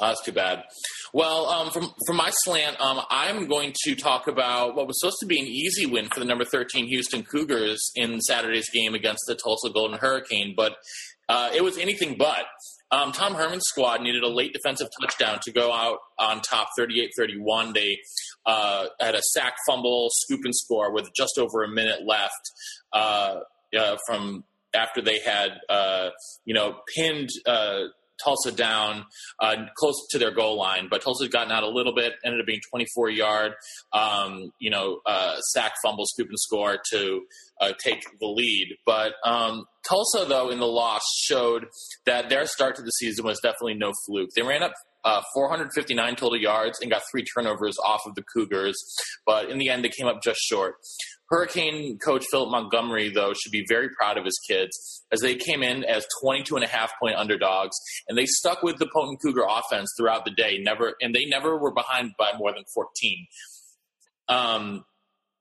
Oh, 0.00 0.08
that's 0.08 0.24
too 0.24 0.32
bad. 0.32 0.64
Well, 1.12 1.46
um, 1.46 1.70
from 1.70 1.92
from 2.06 2.16
my 2.16 2.30
slant, 2.44 2.80
um, 2.80 3.00
I'm 3.10 3.46
going 3.46 3.74
to 3.84 3.94
talk 3.94 4.28
about 4.28 4.74
what 4.74 4.86
was 4.86 4.98
supposed 4.98 5.18
to 5.20 5.26
be 5.26 5.38
an 5.38 5.46
easy 5.46 5.84
win 5.84 6.08
for 6.08 6.20
the 6.20 6.26
number 6.26 6.44
13 6.44 6.86
Houston 6.86 7.22
Cougars 7.22 7.78
in 7.94 8.20
Saturday's 8.20 8.70
game 8.70 8.94
against 8.94 9.24
the 9.26 9.34
Tulsa 9.34 9.68
Golden 9.70 9.98
Hurricane, 9.98 10.54
but 10.56 10.76
uh, 11.28 11.50
it 11.54 11.62
was 11.62 11.76
anything 11.76 12.16
but. 12.16 12.44
Um, 12.92 13.12
Tom 13.12 13.34
Herman's 13.34 13.64
squad 13.66 14.00
needed 14.00 14.22
a 14.22 14.28
late 14.28 14.52
defensive 14.52 14.88
touchdown 15.00 15.38
to 15.42 15.52
go 15.52 15.72
out 15.72 15.98
on 16.18 16.40
top 16.40 16.68
38 16.76 17.10
31. 17.16 17.72
They 17.74 17.98
uh, 18.46 18.86
had 19.00 19.14
a 19.14 19.22
sack 19.22 19.54
fumble, 19.68 20.08
scoop 20.12 20.40
and 20.44 20.54
score 20.54 20.92
with 20.92 21.10
just 21.14 21.38
over 21.38 21.62
a 21.62 21.68
minute 21.68 22.00
left 22.06 22.50
uh, 22.92 23.40
uh 23.78 23.96
from 24.06 24.44
after 24.74 25.02
they 25.02 25.18
had, 25.20 25.50
uh, 25.68 26.10
you 26.44 26.54
know, 26.54 26.76
pinned 26.94 27.28
uh, 27.46 27.82
Tulsa 28.24 28.52
down 28.52 29.04
uh, 29.40 29.56
close 29.76 30.06
to 30.10 30.18
their 30.18 30.30
goal 30.30 30.58
line, 30.58 30.88
but 30.90 31.02
Tulsa 31.02 31.24
had 31.24 31.32
gotten 31.32 31.52
out 31.52 31.62
a 31.62 31.68
little 31.68 31.94
bit, 31.94 32.14
ended 32.24 32.40
up 32.40 32.46
being 32.46 32.60
24 32.70 33.10
yard, 33.10 33.52
um, 33.92 34.50
you 34.58 34.70
know, 34.70 35.00
uh, 35.06 35.38
sack, 35.52 35.72
fumble, 35.82 36.04
scoop, 36.06 36.28
and 36.28 36.38
score 36.38 36.78
to 36.92 37.22
uh, 37.60 37.72
take 37.82 38.02
the 38.20 38.26
lead. 38.26 38.76
But 38.86 39.14
um, 39.24 39.64
Tulsa, 39.88 40.24
though, 40.28 40.50
in 40.50 40.58
the 40.58 40.66
loss 40.66 41.02
showed 41.24 41.66
that 42.06 42.28
their 42.28 42.46
start 42.46 42.76
to 42.76 42.82
the 42.82 42.90
season 42.90 43.24
was 43.24 43.38
definitely 43.42 43.74
no 43.74 43.92
fluke. 44.06 44.30
They 44.34 44.42
ran 44.42 44.62
up 44.62 44.72
uh, 45.04 45.22
459 45.34 46.16
total 46.16 46.38
yards 46.38 46.78
and 46.80 46.90
got 46.90 47.02
three 47.10 47.24
turnovers 47.24 47.76
off 47.84 48.02
of 48.06 48.14
the 48.14 48.22
Cougars, 48.34 48.76
but 49.26 49.48
in 49.48 49.58
the 49.58 49.70
end, 49.70 49.84
they 49.84 49.88
came 49.88 50.06
up 50.06 50.22
just 50.22 50.40
short. 50.40 50.74
Hurricane 51.30 51.98
coach 51.98 52.24
Philip 52.28 52.50
Montgomery, 52.50 53.08
though, 53.08 53.32
should 53.32 53.52
be 53.52 53.64
very 53.68 53.88
proud 53.90 54.18
of 54.18 54.24
his 54.24 54.38
kids 54.48 55.04
as 55.12 55.20
they 55.20 55.36
came 55.36 55.62
in 55.62 55.84
as 55.84 56.04
22 56.22 56.56
and 56.56 56.64
a 56.64 56.68
half 56.68 56.92
point 57.00 57.14
underdogs 57.14 57.76
and 58.08 58.18
they 58.18 58.26
stuck 58.26 58.62
with 58.64 58.78
the 58.78 58.88
potent 58.92 59.20
Cougar 59.22 59.44
offense 59.48 59.92
throughout 59.96 60.24
the 60.24 60.32
day. 60.32 60.58
Never, 60.60 60.94
and 61.00 61.14
they 61.14 61.26
never 61.26 61.56
were 61.56 61.72
behind 61.72 62.12
by 62.18 62.32
more 62.36 62.52
than 62.52 62.64
14. 62.74 63.26
Um, 64.28 64.84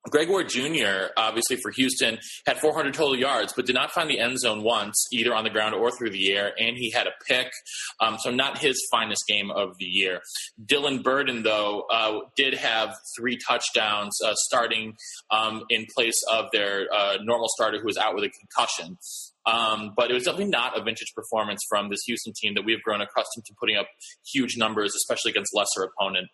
Greg 0.08 0.30
Ward 0.30 0.50
Jr., 0.50 1.12
obviously 1.18 1.58
for 1.58 1.72
Houston, 1.72 2.20
had 2.48 2.58
400 2.58 2.94
total 2.94 3.18
yards, 3.18 3.54
but 3.54 3.66
did 3.66 3.76
not 3.76 3.92
find 3.92 4.10
the 4.10 4.20
end 4.20 4.40
zone 4.40 4.64
once, 4.64 5.08
either 5.12 5.36
on 5.36 5.44
the 5.44 5.50
ground 5.50 5.76
or 5.76 5.92
through 5.92 6.12
the 6.12 6.32
air, 6.32 6.54
and 6.58 6.78
he 6.78 6.90
had 6.90 7.06
a 7.06 7.12
pick. 7.28 7.52
Um, 8.00 8.18
so, 8.20 8.32
not 8.32 8.58
his 8.58 8.76
finest 8.92 9.24
game 9.28 9.52
of 9.52 9.78
the 9.78 9.86
year. 9.86 10.22
Dillon 10.66 11.04
Birden, 11.04 11.44
though, 11.44 11.84
uh, 11.92 12.20
did 12.38 12.54
have 12.54 12.96
three 13.18 13.38
touchdowns 13.46 14.18
uh, 14.26 14.34
starting 14.36 14.96
um, 15.32 15.64
in 15.70 15.86
place 15.96 16.20
of 16.32 16.46
their 16.54 16.88
uh, 16.94 17.18
normal 17.22 17.48
starter 17.50 17.80
who 17.80 17.86
was 17.86 17.98
out 17.98 18.16
with 18.16 18.24
a 18.24 18.30
concussion. 18.30 18.98
Um, 19.46 19.94
but 19.96 20.12
it 20.12 20.14
was 20.14 20.24
definitely 20.24 20.52
not 20.52 20.78
a 20.78 20.84
vintage 20.84 21.14
performance 21.16 21.62
from 21.68 21.90
this 21.90 22.02
Houston 22.06 22.34
team 22.36 22.54
that 22.56 22.66
we 22.66 22.72
have 22.72 22.82
grown 22.82 23.02
accustomed 23.02 23.46
to 23.46 23.54
putting 23.60 23.78
up 23.78 23.88
huge 24.32 24.58
numbers, 24.58 24.94
especially 24.96 25.32
against 25.32 25.52
lesser 25.56 25.90
opponent. 25.90 26.28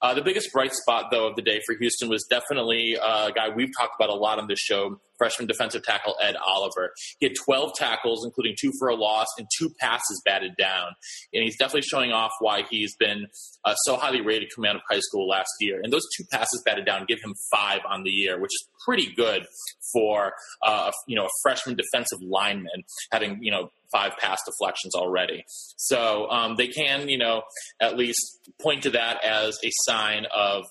Uh, 0.00 0.14
the 0.14 0.22
biggest 0.22 0.52
bright 0.52 0.72
spot, 0.72 1.06
though, 1.10 1.26
of 1.26 1.34
the 1.36 1.42
day 1.42 1.60
for 1.66 1.74
Houston 1.76 2.08
was 2.08 2.24
definitely 2.30 2.96
uh, 2.96 3.28
a 3.28 3.32
guy 3.32 3.48
we've 3.48 3.70
talked 3.78 3.94
about 3.98 4.10
a 4.10 4.14
lot 4.14 4.38
on 4.38 4.46
this 4.46 4.60
show, 4.60 5.00
freshman 5.18 5.48
defensive 5.48 5.82
tackle 5.82 6.14
Ed 6.22 6.36
Oliver. 6.36 6.92
He 7.18 7.26
had 7.26 7.34
12 7.44 7.72
tackles, 7.74 8.24
including 8.24 8.54
two 8.60 8.72
for 8.78 8.88
a 8.88 8.94
loss 8.94 9.26
and 9.38 9.46
two 9.58 9.70
passes 9.80 10.22
batted 10.24 10.56
down. 10.56 10.92
And 11.32 11.42
he's 11.42 11.58
definitely 11.58 11.82
showing 11.82 12.12
off 12.12 12.30
why 12.40 12.62
he's 12.70 12.94
been 12.96 13.26
uh, 13.64 13.74
so 13.74 13.96
highly 13.96 14.20
rated 14.20 14.50
coming 14.54 14.70
out 14.70 14.76
of 14.76 14.82
high 14.88 15.00
school 15.00 15.28
last 15.28 15.50
year. 15.58 15.80
And 15.82 15.92
those 15.92 16.06
two 16.16 16.24
passes 16.30 16.62
batted 16.64 16.86
down 16.86 17.04
give 17.08 17.18
him 17.22 17.34
five 17.52 17.80
on 17.88 18.04
the 18.04 18.10
year, 18.10 18.40
which 18.40 18.52
is 18.52 18.68
pretty 18.84 19.12
good 19.16 19.46
for 19.92 20.32
uh, 20.64 20.90
you 21.06 21.16
know 21.16 21.26
a 21.26 21.30
freshman 21.42 21.76
defensive 21.76 22.18
lineman 22.22 22.84
having 23.10 23.38
you 23.42 23.50
know 23.50 23.70
five 23.92 24.16
pass 24.18 24.40
deflections 24.46 24.94
already. 24.94 25.44
So 25.76 26.28
um, 26.30 26.56
they 26.56 26.68
can 26.68 27.08
you 27.08 27.18
know 27.18 27.42
at 27.80 27.96
least 27.96 28.50
point 28.60 28.82
to 28.84 28.90
that 28.90 29.24
as 29.24 29.58
a 29.64 29.70
sign 29.84 30.26
of 30.34 30.64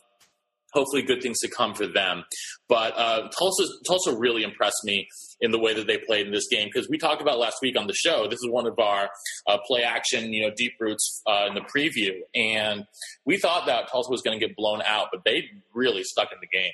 hopefully 0.74 1.02
good 1.02 1.22
things 1.22 1.40
to 1.40 1.50
come 1.50 1.74
for 1.74 1.88
them. 1.88 2.24
But 2.70 2.94
uh, 2.98 3.30
Tulsa, 3.38 3.64
Tulsa 3.88 4.16
really 4.16 4.44
impressed 4.44 4.82
me 4.84 5.08
in 5.40 5.52
the 5.52 5.60
way 5.60 5.74
that 5.74 5.88
they 5.88 5.98
played 5.98 6.28
in 6.28 6.34
this 6.34 6.48
game 6.50 6.70
because 6.72 6.88
we 6.90 6.98
talked 6.98 7.22
about 7.22 7.40
last 7.40 7.58
week 7.62 7.78
on 7.78 7.88
the 7.88 7.94
show. 7.94 8.26
This 8.26 8.40
is 8.40 8.50
one 8.50 8.68
of 8.68 8.78
our 8.80 9.10
uh, 9.48 9.58
play 9.66 9.84
action, 9.84 10.34
you 10.34 10.46
know, 10.48 10.54
deep 10.56 10.74
roots 10.80 11.22
uh, 11.28 11.46
in 11.48 11.56
the 11.56 11.62
preview, 11.62 12.12
and 12.36 12.86
we 13.26 13.38
thought 13.38 13.66
that 13.68 13.90
Tulsa 13.90 14.10
was 14.12 14.22
going 14.22 14.40
to 14.40 14.46
get 14.46 14.56
blown 14.56 14.82
out, 14.86 15.08
but 15.12 15.24
they 15.26 15.44
really 15.74 16.04
stuck 16.04 16.32
in 16.32 16.38
the 16.42 16.48
game. 16.48 16.74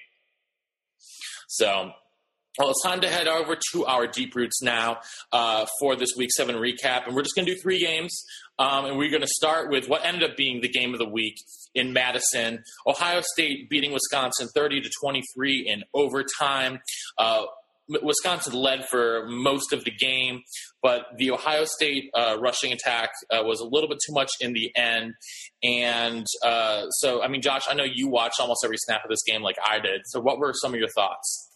So 1.48 1.92
well, 2.58 2.70
it's 2.70 2.84
time 2.84 3.02
to 3.02 3.10
head 3.10 3.28
over 3.28 3.58
to 3.72 3.86
our 3.86 4.06
deep 4.06 4.36
roots 4.36 4.62
now 4.62 5.00
uh, 5.32 5.66
for 5.80 5.96
this 5.96 6.10
week 6.16 6.30
seven 6.32 6.56
recap. 6.56 7.08
And 7.08 7.16
we're 7.16 7.24
just 7.24 7.36
going 7.36 7.48
to 7.48 7.56
do 7.56 7.60
three 7.60 7.80
games. 7.80 8.24
Um, 8.60 8.86
and 8.86 8.98
we're 8.98 9.10
going 9.10 9.22
to 9.22 9.28
start 9.28 9.72
with 9.72 9.90
what 9.90 10.06
ended 10.06 10.30
up 10.30 10.38
being 10.38 10.62
the 10.62 10.70
game 10.70 10.94
of 10.94 11.00
the 11.00 11.10
week 11.10 11.36
in 11.74 11.94
Madison. 11.94 12.64
Ohio 12.86 13.22
State 13.22 13.70
beating 13.70 13.92
Wisconsin 13.92 14.48
30 14.54 14.82
to 14.82 14.90
23 15.02 15.68
in 15.68 15.84
overtime. 15.96 16.80
Uh, 17.18 17.46
Wisconsin 17.88 18.54
led 18.54 18.86
for 18.86 19.26
most 19.28 19.74
of 19.74 19.84
the 19.84 19.92
game, 19.92 20.42
but 20.82 21.08
the 21.18 21.32
Ohio 21.32 21.66
State 21.66 22.10
uh, 22.14 22.38
rushing 22.40 22.72
attack 22.72 23.10
uh, 23.32 23.44
was 23.44 23.60
a 23.60 23.66
little 23.66 23.90
bit 23.90 23.98
too 24.06 24.14
much 24.14 24.30
in 24.40 24.54
the 24.54 24.72
end. 24.76 25.14
And 25.64 26.26
uh, 26.46 26.88
so, 26.92 27.22
I 27.22 27.28
mean, 27.28 27.42
Josh, 27.42 27.64
I 27.68 27.74
know 27.74 27.84
you 27.84 28.08
watched 28.08 28.40
almost 28.40 28.64
every 28.64 28.78
snap 28.78 29.04
of 29.04 29.10
this 29.10 29.24
game 29.26 29.42
like 29.42 29.58
I 29.68 29.80
did. 29.80 30.02
So, 30.06 30.22
what 30.22 30.40
were 30.40 30.54
some 30.54 30.74
of 30.74 30.80
your 30.80 30.90
thoughts? 30.96 31.53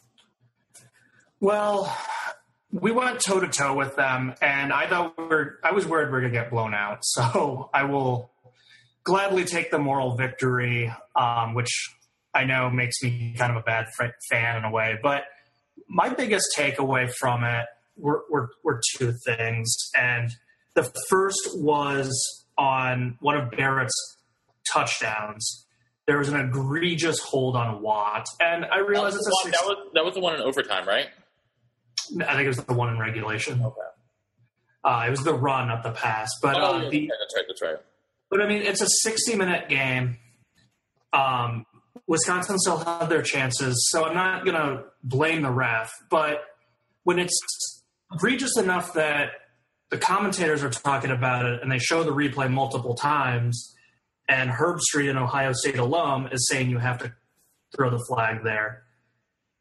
Well, 1.39 1.95
we 2.71 2.91
went 2.91 3.19
toe 3.19 3.39
to 3.39 3.47
toe 3.47 3.76
with 3.76 3.95
them, 3.95 4.34
and 4.41 4.73
I 4.73 4.88
thought 4.88 5.17
we 5.17 5.23
are 5.26 5.60
I 5.63 5.71
was 5.71 5.86
worried 5.86 6.12
we 6.12 6.17
are 6.17 6.21
going 6.21 6.34
to 6.34 6.39
get 6.39 6.50
blown 6.50 6.73
out. 6.73 7.00
So 7.04 7.69
I 7.73 7.84
will 7.84 8.32
gladly 9.04 9.45
take 9.45 9.71
the 9.71 9.80
moral 9.80 10.15
victory, 10.15 10.93
um, 11.15 11.54
which 11.54 11.69
I 12.34 12.43
know 12.43 12.69
makes 12.69 13.02
me 13.02 13.36
kind 13.38 13.52
of 13.52 13.58
a 13.58 13.63
bad 13.63 13.88
fan 14.30 14.58
in 14.58 14.63
a 14.65 14.71
way. 14.71 14.97
But 15.02 15.23
my 15.88 16.10
biggest 16.10 16.47
takeaway 16.58 17.12
from 17.19 17.43
it 17.43 17.65
were, 17.95 18.23
were, 18.30 18.50
were 18.63 18.82
two 18.97 19.13
things, 19.26 19.76
and 19.95 20.32
the 20.76 20.91
first 21.10 21.50
was 21.56 22.45
on 22.58 23.17
one 23.21 23.38
of 23.38 23.52
Barrett's 23.52 24.17
touchdowns 24.71 25.67
there 26.08 26.17
was 26.17 26.30
an 26.30 26.39
egregious 26.39 27.19
hold 27.19 27.56
on 27.56 27.82
Watt, 27.82 28.26
and 28.39 28.65
I 28.65 28.80
realized 28.80 29.17
that 29.17 29.26
was, 29.26 29.52
that 29.52 29.65
was 29.65 29.88
that 29.93 30.06
was 30.06 30.13
the 30.13 30.21
one 30.21 30.36
in 30.36 30.41
overtime, 30.41 30.88
right? 30.88 31.08
I 32.28 32.34
think 32.34 32.46
it 32.46 32.48
was 32.48 32.58
the 32.58 32.74
one 32.74 32.89
in 32.89 33.00
regulation. 33.00 33.62
Okay. 33.62 33.82
Uh, 34.84 35.04
it 35.08 35.10
was 35.10 35.22
the 35.22 35.34
run, 35.34 35.67
not 35.67 35.84
the 35.84 35.91
pass. 35.91 36.30
But 36.41 36.58
oh, 36.58 36.60
uh, 36.60 36.89
the, 36.89 37.00
yeah, 37.00 37.10
that's 37.20 37.36
right. 37.36 37.46
That's 37.48 37.62
right. 37.62 37.78
But 38.30 38.41
I 38.41 38.48
mean, 38.48 38.62
it's 38.62 38.82
a 38.82 38.88
60 38.88 39.36
minute 39.36 39.70
game. 39.70 40.17
Um, 41.13 41.65
Wisconsin 42.08 42.58
still 42.60 42.78
had 42.78 43.08
their 43.08 43.22
chances, 43.22 43.89
so 43.91 44.06
I'm 44.06 44.13
not 44.13 44.46
going 44.46 44.56
to 44.56 44.84
blame 45.04 45.41
the 45.41 45.52
ref. 45.52 45.91
But 46.10 46.41
when 47.04 47.20
it's 47.20 47.84
egregious 48.13 48.58
enough 48.58 48.93
that 48.93 49.32
the 49.89 49.98
commentators 49.98 50.63
are 50.63 50.70
talking 50.70 51.12
about 51.12 51.46
it 51.46 51.62
and 51.62 51.72
they 51.72 51.80
show 51.80 52.04
the 52.04 52.12
replay 52.12 52.50
multiple 52.52 52.96
times, 52.96 53.76
and 54.30 54.50
Herbstreit, 54.50 55.10
an 55.10 55.17
Ohio 55.17 55.54
State 55.54 55.80
alum, 55.80 56.28
is 56.32 56.48
saying 56.50 56.70
you 56.70 56.78
have 56.78 56.98
to 57.00 57.13
throw 57.76 57.89
the 57.89 58.04
flag 58.08 58.43
there 58.43 58.84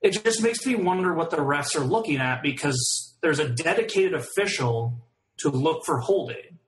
it 0.00 0.22
just 0.24 0.42
makes 0.42 0.64
me 0.66 0.74
wonder 0.74 1.14
what 1.14 1.30
the 1.30 1.38
refs 1.38 1.76
are 1.76 1.84
looking 1.84 2.18
at 2.18 2.42
because 2.42 3.16
there's 3.22 3.38
a 3.38 3.48
dedicated 3.48 4.14
official 4.14 5.00
to 5.38 5.50
look 5.50 5.84
for 5.84 6.00
holding. 6.00 6.58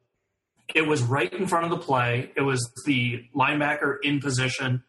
It 0.74 0.86
was 0.86 1.02
right 1.02 1.32
in 1.32 1.46
front 1.46 1.64
of 1.64 1.70
the 1.70 1.78
play. 1.78 2.32
It 2.36 2.42
was 2.42 2.70
the 2.84 3.24
linebacker 3.34 3.96
in 4.02 4.20
position 4.20 4.82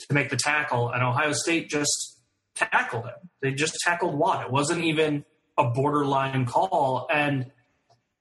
to 0.00 0.14
make 0.14 0.30
the 0.30 0.36
tackle, 0.36 0.90
and 0.90 1.02
Ohio 1.02 1.32
State 1.32 1.68
just 1.68 2.20
tackled 2.54 3.04
him. 3.04 3.30
They 3.42 3.52
just 3.52 3.74
tackled 3.84 4.14
Watt. 4.14 4.46
It 4.46 4.52
wasn't 4.52 4.84
even 4.84 5.24
a 5.58 5.70
borderline 5.70 6.46
call. 6.46 7.06
And, 7.12 7.46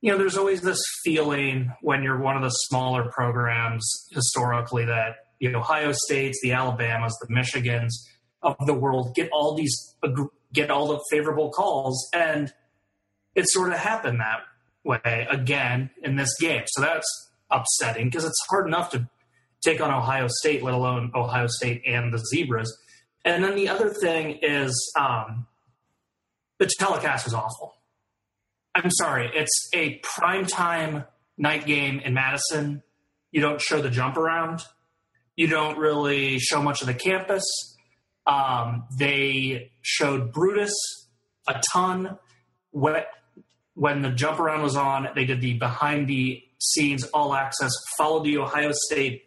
you 0.02 0.12
know, 0.12 0.18
there's 0.18 0.38
always 0.38 0.62
this 0.62 0.82
feeling 1.04 1.72
when 1.82 2.04
you're 2.04 2.20
one 2.20 2.36
of 2.36 2.44
the 2.44 2.50
smaller 2.50 3.10
programs 3.12 4.08
historically 4.12 4.86
that, 4.86 5.16
know, 5.50 5.60
Ohio 5.60 5.94
States, 5.94 6.40
the 6.44 6.52
Alabamas, 6.52 7.18
the 7.22 7.34
Michigans 7.34 7.94
of 8.42 8.56
the 8.66 8.74
world 8.74 9.16
get 9.16 9.30
all 9.32 9.56
these, 9.56 9.96
get 10.54 10.72
all 10.72 10.88
the 10.88 11.00
favorable 11.10 11.52
calls. 11.52 12.10
And 12.14 12.54
it 13.36 13.46
sort 13.50 13.72
of 13.72 13.80
happened 13.80 14.20
that 14.20 14.42
way 14.84 15.28
again 15.30 15.90
in 16.04 16.16
this 16.16 16.36
game. 16.40 16.64
So 16.68 16.82
that's 16.82 17.32
upsetting 17.52 18.06
because 18.06 18.26
it's 18.26 18.46
hard 18.50 18.68
enough 18.68 18.92
to 18.92 19.10
take 19.62 19.82
on 19.82 19.92
Ohio 19.92 20.28
State, 20.30 20.64
let 20.64 20.74
alone 20.74 21.12
Ohio 21.16 21.48
State 21.48 21.84
and 21.86 22.14
the 22.14 22.20
Zebras. 22.34 22.72
And 23.26 23.44
then 23.44 23.56
the 23.56 23.70
other 23.70 23.90
thing 23.90 24.40
is 24.42 24.94
um, 24.98 25.48
the 26.58 26.70
telecast 26.80 27.26
was 27.26 27.34
awful. 27.34 27.76
I'm 28.76 28.92
sorry, 28.92 29.30
it's 29.34 29.70
a 29.74 30.00
primetime 30.00 31.06
night 31.38 31.66
game 31.66 32.00
in 32.00 32.14
Madison. 32.14 32.84
You 33.32 33.42
don't 33.42 33.62
show 33.62 33.82
the 33.82 33.90
jump 33.90 34.16
around. 34.16 34.62
You 35.36 35.48
don't 35.48 35.78
really 35.78 36.40
show 36.40 36.62
much 36.62 36.82
of 36.82 36.88
the 36.88 36.94
campus. 36.94 37.44
Um, 38.30 38.86
they 38.98 39.72
showed 39.82 40.32
Brutus 40.32 40.74
a 41.48 41.62
ton. 41.74 42.18
When, 42.72 43.02
when 43.74 44.02
the 44.04 44.12
jump 44.12 44.40
around 44.40 44.62
was 44.62 44.76
on, 44.76 45.10
they 45.16 45.26
did 45.26 45.42
the 45.42 45.54
behind 45.54 46.08
the 46.08 46.44
scenes 46.60 47.06
all 47.06 47.34
access, 47.34 47.72
followed 47.98 48.26
the 48.26 48.38
Ohio 48.38 48.72
State 48.72 49.24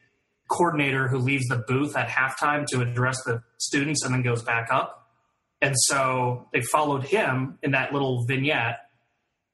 coordinator 0.48 1.08
who 1.08 1.18
leaves 1.18 1.46
the 1.46 1.64
booth 1.66 1.96
at 1.96 2.08
halftime 2.08 2.66
to 2.66 2.80
address 2.80 3.16
the 3.24 3.42
students 3.58 4.04
and 4.04 4.14
then 4.14 4.22
goes 4.22 4.42
back 4.42 4.68
up. 4.70 5.08
And 5.60 5.74
so 5.76 6.48
they 6.52 6.60
followed 6.60 7.04
him 7.04 7.58
in 7.62 7.70
that 7.72 7.92
little 7.92 8.24
vignette. 8.26 8.80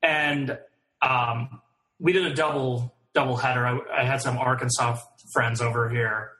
And 0.02 0.58
um, 1.02 1.61
we 1.98 2.12
did 2.12 2.26
a 2.26 2.34
double 2.34 2.94
double 3.14 3.37
header. 3.37 3.66
I, 3.66 4.02
I, 4.02 4.04
had 4.04 4.20
some 4.20 4.38
Arkansas 4.38 4.98
friends 5.32 5.61
over 5.61 5.88
here, 5.88 6.30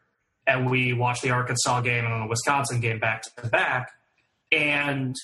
and 0.48 0.68
we 0.68 0.92
watched 0.92 1.22
the 1.22 1.30
Arkansas 1.30 1.82
game 1.82 2.04
and 2.04 2.24
the 2.24 2.26
Wisconsin 2.26 2.80
game 2.80 2.98
back 2.98 3.22
to 3.22 3.46
back. 3.48 3.90
And 4.50 5.14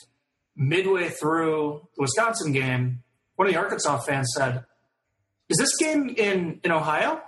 midway 0.55 1.09
through 1.09 1.89
the 1.97 2.03
Wisconsin 2.03 2.53
game, 2.53 3.03
one 3.35 3.49
of 3.49 3.55
the 3.55 3.59
Arkansas 3.59 3.99
fans 4.01 4.31
said, 4.37 4.65
"Is 5.49 5.59
this 5.59 5.75
game 5.81 6.15
in 6.17 6.61
in 6.63 6.71
Ohio?" 6.71 7.21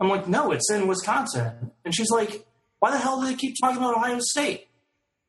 I'm 0.00 0.08
like, 0.08 0.26
no, 0.26 0.50
it's 0.50 0.70
in 0.72 0.88
Wisconsin. 0.88 1.72
And 1.84 1.94
she's 1.94 2.10
like, 2.10 2.46
why 2.78 2.90
the 2.90 2.98
hell 2.98 3.20
do 3.20 3.26
they 3.26 3.34
keep 3.34 3.54
talking 3.60 3.76
about 3.76 3.96
Ohio 3.96 4.18
State? 4.20 4.66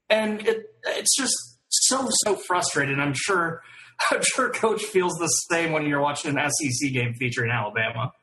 And 0.09 0.47
it, 0.47 0.73
it's 0.87 1.15
just 1.17 1.35
so, 1.67 2.07
so 2.23 2.37
frustrating. 2.47 2.99
I'm 2.99 3.13
sure, 3.13 3.61
I'm 4.11 4.21
sure 4.23 4.49
coach 4.49 4.81
feels 4.83 5.13
the 5.15 5.27
same 5.27 5.73
when 5.73 5.85
you're 5.85 6.01
watching 6.01 6.37
an 6.37 6.49
SEC 6.49 6.93
game 6.93 7.13
featuring 7.15 7.51
Alabama. 7.51 8.13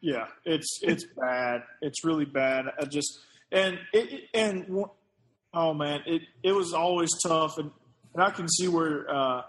Yeah, 0.00 0.26
it's, 0.44 0.80
it's 0.82 1.06
bad. 1.16 1.62
It's 1.80 2.04
really 2.04 2.24
bad. 2.24 2.66
I 2.80 2.84
just, 2.86 3.20
and 3.52 3.78
it, 3.92 4.28
and 4.34 4.86
oh 5.54 5.74
man, 5.74 6.00
it, 6.06 6.22
it 6.42 6.52
was 6.52 6.72
always 6.72 7.10
tough. 7.24 7.58
And, 7.58 7.70
and 8.14 8.22
I 8.22 8.30
can 8.30 8.48
see 8.48 8.68
where, 8.68 9.08
uh, 9.08 9.42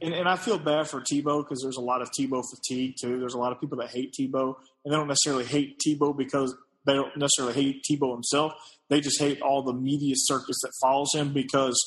and, 0.00 0.14
and 0.14 0.28
I 0.28 0.36
feel 0.36 0.58
bad 0.58 0.88
for 0.88 1.00
Tebow 1.00 1.42
because 1.42 1.60
there's 1.62 1.76
a 1.76 1.82
lot 1.82 2.02
of 2.02 2.10
Tebow 2.18 2.42
fatigue 2.42 2.94
too. 3.00 3.18
There's 3.18 3.34
a 3.34 3.38
lot 3.38 3.52
of 3.52 3.60
people 3.60 3.78
that 3.78 3.90
hate 3.90 4.14
Tebow, 4.18 4.54
and 4.84 4.92
they 4.92 4.96
don't 4.96 5.08
necessarily 5.08 5.44
hate 5.44 5.80
Tebow 5.86 6.16
because 6.16 6.54
they 6.86 6.94
don't 6.94 7.16
necessarily 7.16 7.54
hate 7.54 7.82
Tebow 7.90 8.12
himself. 8.12 8.52
They 8.88 9.00
just 9.00 9.20
hate 9.20 9.42
all 9.42 9.62
the 9.62 9.72
media 9.72 10.14
circus 10.16 10.56
that 10.62 10.72
follows 10.80 11.10
him 11.14 11.32
because 11.32 11.78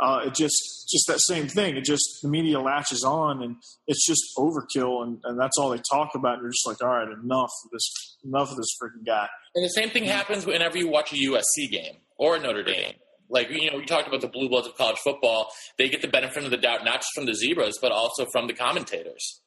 uh, 0.00 0.20
it 0.26 0.34
just 0.34 0.88
just 0.90 1.06
that 1.08 1.20
same 1.20 1.48
thing. 1.48 1.76
It 1.76 1.84
just 1.84 2.20
the 2.22 2.28
media 2.28 2.60
latches 2.60 3.04
on, 3.04 3.42
and 3.42 3.56
it's 3.86 4.06
just 4.06 4.22
overkill, 4.38 5.02
and, 5.02 5.18
and 5.24 5.38
that's 5.38 5.58
all 5.58 5.70
they 5.70 5.80
talk 5.90 6.10
about. 6.14 6.34
And 6.34 6.42
you're 6.42 6.52
just 6.52 6.66
like, 6.66 6.82
all 6.82 6.88
right, 6.88 7.08
enough 7.08 7.50
of 7.64 7.70
this, 7.72 8.16
enough 8.24 8.50
of 8.50 8.56
this 8.56 8.68
freaking 8.80 9.04
guy. 9.04 9.28
And 9.54 9.64
the 9.64 9.70
same 9.70 9.90
thing 9.90 10.04
happens 10.04 10.46
whenever 10.46 10.78
you 10.78 10.88
watch 10.88 11.12
a 11.12 11.16
USC 11.16 11.70
game 11.70 11.96
or 12.16 12.36
a 12.36 12.40
Notre 12.40 12.62
Dame. 12.62 12.94
Like 13.28 13.50
you 13.50 13.70
know, 13.70 13.78
we 13.78 13.84
talked 13.84 14.08
about 14.08 14.20
the 14.20 14.28
blue 14.28 14.48
bloods 14.48 14.68
of 14.68 14.76
college 14.76 14.98
football. 14.98 15.50
They 15.76 15.88
get 15.88 16.00
the 16.00 16.08
benefit 16.08 16.44
of 16.44 16.50
the 16.50 16.56
doubt 16.56 16.84
not 16.84 17.00
just 17.00 17.12
from 17.14 17.26
the 17.26 17.34
zebras, 17.34 17.78
but 17.80 17.92
also 17.92 18.26
from 18.32 18.46
the 18.46 18.54
commentators. 18.54 19.40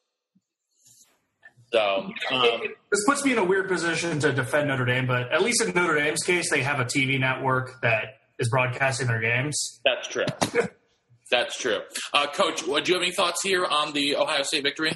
So 1.74 2.12
um, 2.32 2.62
this 2.92 3.06
puts 3.08 3.24
me 3.24 3.32
in 3.32 3.38
a 3.38 3.46
weird 3.46 3.70
position 3.70 4.20
to 4.20 4.34
defend 4.34 4.68
Notre 4.68 4.84
Dame, 4.84 5.08
but 5.08 5.32
at 5.32 5.42
least 5.42 5.64
in 5.64 5.74
Notre 5.74 5.96
Dame's 5.96 6.22
case, 6.22 6.50
they 6.52 6.62
have 6.64 6.82
a 6.82 6.86
TV 6.86 7.18
network 7.18 7.82
that 7.82 8.21
is 8.42 8.50
broadcasting 8.50 9.08
their 9.08 9.22
games. 9.22 9.80
That's 9.86 10.08
true. 10.08 10.26
That's 11.32 11.58
true. 11.58 11.80
Uh, 12.14 12.28
Coach, 12.28 12.64
do 12.64 12.72
you 12.72 12.94
have 12.94 13.02
any 13.02 13.12
thoughts 13.12 13.42
here 13.42 13.66
on 13.66 13.94
the 13.94 14.18
Ohio 14.18 14.44
State 14.44 14.64
victory? 14.64 14.92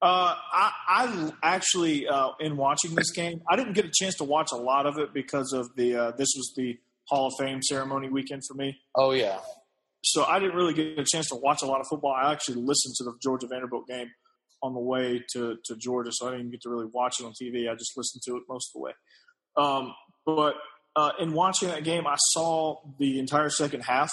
Uh, 0.00 0.34
I, 0.52 0.72
I, 0.88 1.32
actually, 1.42 2.08
uh, 2.08 2.30
in 2.40 2.56
watching 2.56 2.94
this 2.94 3.10
game, 3.10 3.42
I 3.50 3.56
didn't 3.56 3.74
get 3.74 3.84
a 3.84 3.90
chance 3.92 4.16
to 4.16 4.24
watch 4.24 4.50
a 4.52 4.56
lot 4.56 4.86
of 4.86 4.98
it 4.98 5.12
because 5.12 5.52
of 5.52 5.68
the. 5.76 5.96
Uh, 5.96 6.10
this 6.12 6.28
was 6.36 6.52
the 6.56 6.78
Hall 7.08 7.26
of 7.26 7.34
Fame 7.38 7.62
ceremony 7.62 8.08
weekend 8.08 8.42
for 8.48 8.54
me. 8.54 8.78
Oh 8.96 9.12
yeah. 9.12 9.38
So 10.02 10.24
I 10.24 10.38
didn't 10.38 10.56
really 10.56 10.74
get 10.74 10.98
a 10.98 11.04
chance 11.04 11.28
to 11.28 11.36
watch 11.36 11.62
a 11.62 11.66
lot 11.66 11.80
of 11.80 11.86
football. 11.88 12.12
I 12.12 12.32
actually 12.32 12.56
listened 12.56 12.94
to 12.98 13.04
the 13.04 13.14
Georgia 13.22 13.46
Vanderbilt 13.46 13.86
game 13.86 14.10
on 14.62 14.74
the 14.74 14.80
way 14.80 15.22
to, 15.32 15.56
to 15.64 15.76
Georgia, 15.76 16.10
so 16.12 16.28
I 16.28 16.32
didn't 16.32 16.50
get 16.50 16.62
to 16.62 16.70
really 16.70 16.88
watch 16.92 17.20
it 17.20 17.24
on 17.24 17.32
TV. 17.32 17.70
I 17.70 17.74
just 17.74 17.96
listened 17.96 18.22
to 18.26 18.36
it 18.36 18.42
most 18.48 18.70
of 18.70 18.72
the 18.74 18.80
way. 18.80 18.92
Um, 19.56 19.94
but 20.26 20.54
uh, 20.96 21.12
in 21.18 21.32
watching 21.32 21.68
that 21.68 21.84
game, 21.84 22.06
I 22.06 22.16
saw 22.18 22.78
the 22.98 23.18
entire 23.18 23.50
second 23.50 23.82
half, 23.82 24.10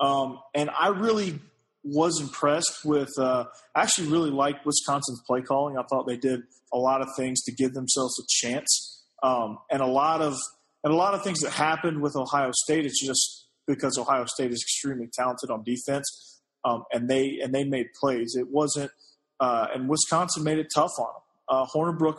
um, 0.00 0.38
and 0.54 0.70
I 0.70 0.88
really 0.88 1.40
was 1.82 2.20
impressed 2.20 2.84
with. 2.84 3.10
Uh, 3.18 3.44
I 3.74 3.82
actually 3.82 4.08
really 4.08 4.30
liked 4.30 4.64
Wisconsin's 4.64 5.22
play 5.26 5.42
calling. 5.42 5.76
I 5.76 5.82
thought 5.88 6.06
they 6.06 6.16
did 6.16 6.42
a 6.72 6.78
lot 6.78 7.00
of 7.00 7.08
things 7.16 7.42
to 7.44 7.52
give 7.52 7.74
themselves 7.74 8.18
a 8.20 8.26
chance, 8.28 9.02
um, 9.22 9.58
and 9.70 9.82
a 9.82 9.86
lot 9.86 10.22
of 10.22 10.36
and 10.84 10.92
a 10.92 10.96
lot 10.96 11.14
of 11.14 11.22
things 11.24 11.40
that 11.40 11.52
happened 11.52 12.00
with 12.00 12.14
Ohio 12.14 12.50
State, 12.52 12.86
it's 12.86 13.04
just 13.04 13.46
because 13.66 13.98
Ohio 13.98 14.24
State 14.26 14.52
is 14.52 14.62
extremely 14.62 15.08
talented 15.12 15.50
on 15.50 15.64
defense, 15.64 16.40
um, 16.64 16.84
and 16.92 17.08
they 17.08 17.38
and 17.42 17.52
they 17.52 17.64
made 17.64 17.86
plays. 18.00 18.36
It 18.38 18.48
wasn't, 18.50 18.90
uh, 19.40 19.66
and 19.74 19.88
Wisconsin 19.88 20.44
made 20.44 20.58
it 20.58 20.68
tough 20.74 20.92
on 20.98 21.06
them. 21.06 21.22
Uh, 21.48 21.66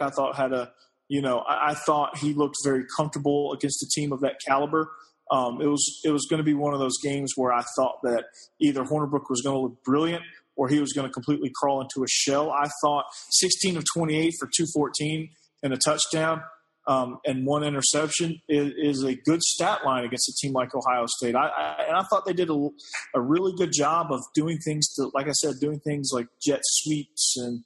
I 0.02 0.10
thought 0.10 0.36
had 0.36 0.54
a, 0.54 0.72
you 1.10 1.22
know, 1.22 1.40
I, 1.40 1.72
I, 1.72 1.74
thought 1.74 2.18
he 2.18 2.34
looked 2.34 2.56
very 2.64 2.86
comfortable 2.96 3.52
against 3.54 3.84
a 3.84 3.90
team 3.94 4.14
of 4.14 4.22
that 4.22 4.36
caliber. 4.48 4.90
Um, 5.32 5.62
it 5.62 5.68
was 5.68 6.00
it 6.04 6.12
was 6.12 6.26
going 6.30 6.38
to 6.38 6.44
be 6.44 6.54
one 6.54 6.74
of 6.74 6.80
those 6.80 6.98
games 7.04 7.34
where 7.36 7.52
I 7.52 7.64
thought 7.76 8.00
that 8.04 8.26
either 8.62 8.84
Hornibrook 8.84 9.30
was 9.30 9.42
going 9.44 9.56
to 9.56 9.62
look 9.62 9.84
brilliant 9.84 10.24
or 10.56 10.70
he 10.70 10.80
was 10.80 10.94
going 10.94 11.08
to 11.08 11.14
completely 11.14 11.52
crawl 11.54 11.82
into 11.82 12.04
a 12.04 12.08
shell. 12.08 12.52
I 12.52 12.70
thought 12.82 13.06
16 13.32 13.78
of 13.78 13.84
28 13.94 14.34
for 14.40 14.50
214 14.56 15.30
and 15.64 15.74
a 15.74 15.78
touchdown 15.78 16.42
um, 16.90 17.20
and 17.24 17.46
one 17.46 17.64
interception 17.64 18.42
is, 18.50 18.74
is, 18.76 19.04
a 19.04 19.14
good 19.14 19.44
stat 19.44 19.86
line 19.86 20.06
against 20.06 20.28
a 20.28 20.34
team 20.42 20.54
like 20.54 20.74
Ohio 20.74 21.06
State. 21.06 21.36
I, 21.36 21.48
I 21.48 21.84
and 21.88 21.96
I 21.96 22.02
thought 22.10 22.26
they 22.26 22.34
did 22.34 22.50
a, 22.50 22.70
a, 23.14 23.22
really 23.22 23.54
good 23.56 23.72
job 23.72 24.08
of 24.12 24.22
doing 24.34 24.58
things 24.58 24.92
to, 24.96 25.12
like 25.14 25.28
I 25.28 25.34
said, 25.34 25.56
doing 25.62 25.80
things 25.82 26.10
like 26.12 26.26
jet 26.42 26.62
sweeps 26.64 27.36
and 27.38 27.64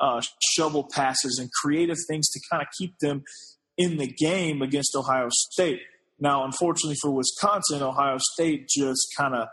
uh, 0.00 0.20
shovel 0.54 0.88
passes 0.92 1.38
and 1.40 1.50
creative 1.62 1.96
things 2.08 2.28
to 2.30 2.40
kind 2.50 2.62
of 2.62 2.68
keep 2.78 2.98
them 3.00 3.22
in 3.76 3.98
the 3.98 4.06
game 4.06 4.62
against 4.62 4.94
Ohio 4.96 5.28
State. 5.30 5.80
Now, 6.18 6.44
unfortunately 6.44 6.96
for 7.00 7.10
Wisconsin, 7.10 7.82
Ohio 7.82 8.16
State 8.18 8.68
just 8.68 9.06
kind 9.16 9.34
of 9.34 9.48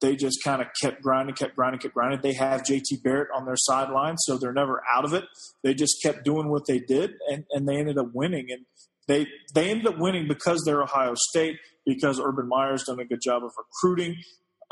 they 0.00 0.14
just 0.14 0.44
kind 0.44 0.60
of 0.60 0.68
kept 0.80 1.02
grinding, 1.02 1.34
kept 1.34 1.56
grinding, 1.56 1.80
kept 1.80 1.94
grinding. 1.94 2.20
They 2.20 2.34
have 2.34 2.62
JT 2.62 3.02
Barrett 3.02 3.28
on 3.34 3.46
their 3.46 3.56
sideline, 3.56 4.18
so 4.18 4.36
they're 4.36 4.52
never 4.52 4.82
out 4.94 5.06
of 5.06 5.14
it. 5.14 5.24
They 5.62 5.72
just 5.72 6.02
kept 6.02 6.24
doing 6.24 6.50
what 6.50 6.66
they 6.66 6.78
did, 6.78 7.14
and, 7.30 7.44
and 7.50 7.66
they 7.66 7.76
ended 7.76 7.96
up 7.96 8.08
winning. 8.12 8.48
And 8.50 8.66
they 9.08 9.26
they 9.54 9.70
ended 9.70 9.86
up 9.86 9.98
winning 9.98 10.28
because 10.28 10.62
they're 10.64 10.82
Ohio 10.82 11.14
State, 11.16 11.56
because 11.86 12.20
Urban 12.20 12.48
Meyer's 12.48 12.84
done 12.84 13.00
a 13.00 13.06
good 13.06 13.20
job 13.22 13.42
of 13.42 13.52
recruiting, 13.56 14.16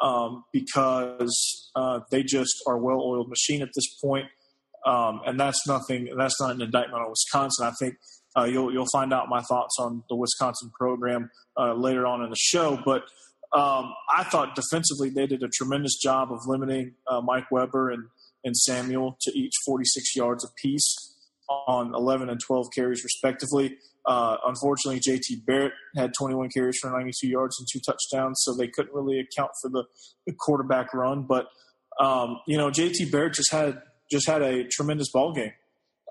um, 0.02 0.44
because 0.52 1.70
uh, 1.74 2.00
they 2.10 2.22
just 2.22 2.62
are 2.66 2.76
well-oiled 2.76 3.28
machine 3.28 3.62
at 3.62 3.70
this 3.74 3.86
point. 4.02 4.26
Um, 4.84 5.20
and 5.26 5.38
that's 5.40 5.66
nothing. 5.66 6.08
That's 6.16 6.40
not 6.40 6.52
an 6.52 6.62
indictment 6.62 7.02
on 7.02 7.10
Wisconsin. 7.10 7.66
I 7.66 7.72
think 7.80 7.94
uh, 8.36 8.44
you'll 8.44 8.72
you'll 8.72 8.88
find 8.92 9.12
out 9.12 9.28
my 9.28 9.40
thoughts 9.42 9.76
on 9.78 10.04
the 10.08 10.16
Wisconsin 10.16 10.70
program 10.78 11.30
uh, 11.58 11.74
later 11.74 12.06
on 12.06 12.22
in 12.22 12.30
the 12.30 12.36
show, 12.38 12.78
but. 12.84 13.04
Um, 13.52 13.94
I 14.12 14.24
thought 14.24 14.56
defensively 14.56 15.10
they 15.10 15.28
did 15.28 15.44
a 15.44 15.48
tremendous 15.48 15.96
job 16.02 16.32
of 16.32 16.40
limiting 16.44 16.94
uh, 17.06 17.20
Mike 17.20 17.52
Weber 17.52 17.92
and, 17.92 18.02
and 18.42 18.56
Samuel 18.56 19.16
to 19.20 19.38
each 19.38 19.52
46 19.64 20.16
yards 20.16 20.44
apiece 20.44 21.14
on 21.48 21.94
11 21.94 22.28
and 22.30 22.40
12 22.40 22.66
carries 22.74 23.04
respectively. 23.04 23.76
Uh, 24.06 24.36
unfortunately, 24.46 25.00
JT 25.00 25.46
Barrett 25.46 25.72
had 25.96 26.12
21 26.18 26.50
carries 26.50 26.78
for 26.80 26.90
92 26.90 27.26
yards 27.26 27.56
and 27.58 27.66
two 27.72 27.80
touchdowns, 27.80 28.40
so 28.42 28.54
they 28.54 28.68
couldn't 28.68 28.94
really 28.94 29.18
account 29.18 29.52
for 29.62 29.70
the, 29.70 29.84
the 30.26 30.32
quarterback 30.32 30.92
run. 30.92 31.22
But 31.22 31.46
um, 32.00 32.40
you 32.46 32.58
know, 32.58 32.70
JT 32.70 33.10
Barrett 33.10 33.34
just 33.34 33.52
had 33.52 33.80
just 34.10 34.28
had 34.28 34.42
a 34.42 34.64
tremendous 34.64 35.10
ball 35.12 35.32
game. 35.32 35.52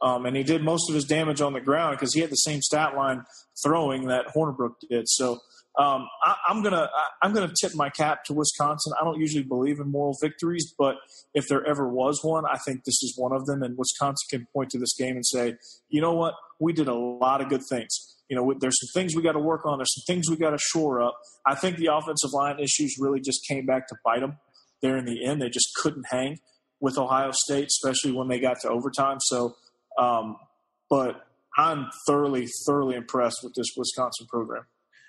Um, 0.02 0.26
and 0.26 0.36
he 0.36 0.44
did 0.44 0.64
most 0.64 0.90
of 0.90 0.96
his 0.96 1.06
damage 1.06 1.40
on 1.40 1.54
the 1.54 1.62
ground 1.62 1.98
because 1.98 2.14
he 2.14 2.20
had 2.20 2.30
the 2.30 2.36
same 2.36 2.62
stat 2.62 2.96
line 2.96 3.24
throwing 3.64 4.08
that 4.08 4.28
Hornibrook 4.36 4.74
did. 4.90 5.08
So 5.08 5.40
um, 5.80 6.08
I, 6.24 6.36
am 6.50 6.62
gonna 6.62 6.90
I, 7.22 7.26
am 7.26 7.34
gonna 7.34 7.54
tip 7.60 7.74
my 7.74 7.90
cap 7.90 8.26
to 8.26 8.34
Wisconsin. 8.34 8.94
I 9.00 9.06
don't 9.06 9.20
usually 9.20 9.44
believe 9.44 9.80
in 9.80 9.90
moral 9.90 10.16
victories, 10.22 10.74
but 10.78 10.98
if 11.34 11.48
there 11.48 11.66
ever 11.66 11.88
was 11.88 12.20
one, 12.22 12.44
I 12.46 12.58
think 12.58 12.84
this 12.84 13.02
is 13.02 13.16
one 13.18 13.32
of 13.32 13.46
them. 13.46 13.64
And 13.64 13.78
Wisconsin 13.78 14.28
can 14.30 14.48
point 14.54 14.72
to 14.72 14.80
this 14.80 14.94
game 14.94 15.16
and 15.16 15.26
say, 15.26 15.56
you 15.90 16.02
know 16.02 16.14
what, 16.14 16.36
we 16.60 16.74
did 16.74 16.90
a 16.90 16.94
lot 16.94 17.42
of 17.42 17.50
good 17.50 17.64
things. 17.70 17.90
You 18.30 18.36
know, 18.36 18.54
there's 18.60 18.80
some 18.80 19.02
things 19.02 19.16
we 19.16 19.22
got 19.22 19.34
to 19.34 19.40
work 19.40 19.66
on. 19.66 19.80
There's 19.80 19.94
some 19.94 20.04
things 20.06 20.30
we 20.30 20.38
got 20.38 20.52
to 20.52 20.60
shore 20.60 21.02
up. 21.02 21.18
I 21.46 21.56
think 21.56 21.78
the 21.78 21.88
offensive 21.94 22.32
line 22.34 22.60
issues 22.60 22.98
really 23.00 23.20
just 23.20 23.46
came 23.48 23.66
back 23.66 23.88
to 23.88 23.96
bite 24.04 24.20
them 24.20 24.38
there 24.82 24.98
in 24.98 25.06
the 25.06 25.26
end. 25.26 25.42
They 25.42 25.50
just 25.50 25.70
couldn't 25.82 26.06
hang 26.10 26.40
with 26.84 26.98
Ohio 26.98 27.32
State, 27.46 27.68
especially 27.68 28.12
when 28.12 28.28
they 28.28 28.42
got 28.42 28.60
to 28.60 28.70
overtime. 28.70 29.18
So, 29.22 29.56
um, 29.98 30.36
but 30.90 31.26
I'm 31.58 31.88
thoroughly, 32.06 32.46
thoroughly 32.68 32.96
impressed 32.96 33.38
with 33.42 33.54
this 33.56 33.68
Wisconsin 33.78 34.28
program. 34.30 34.66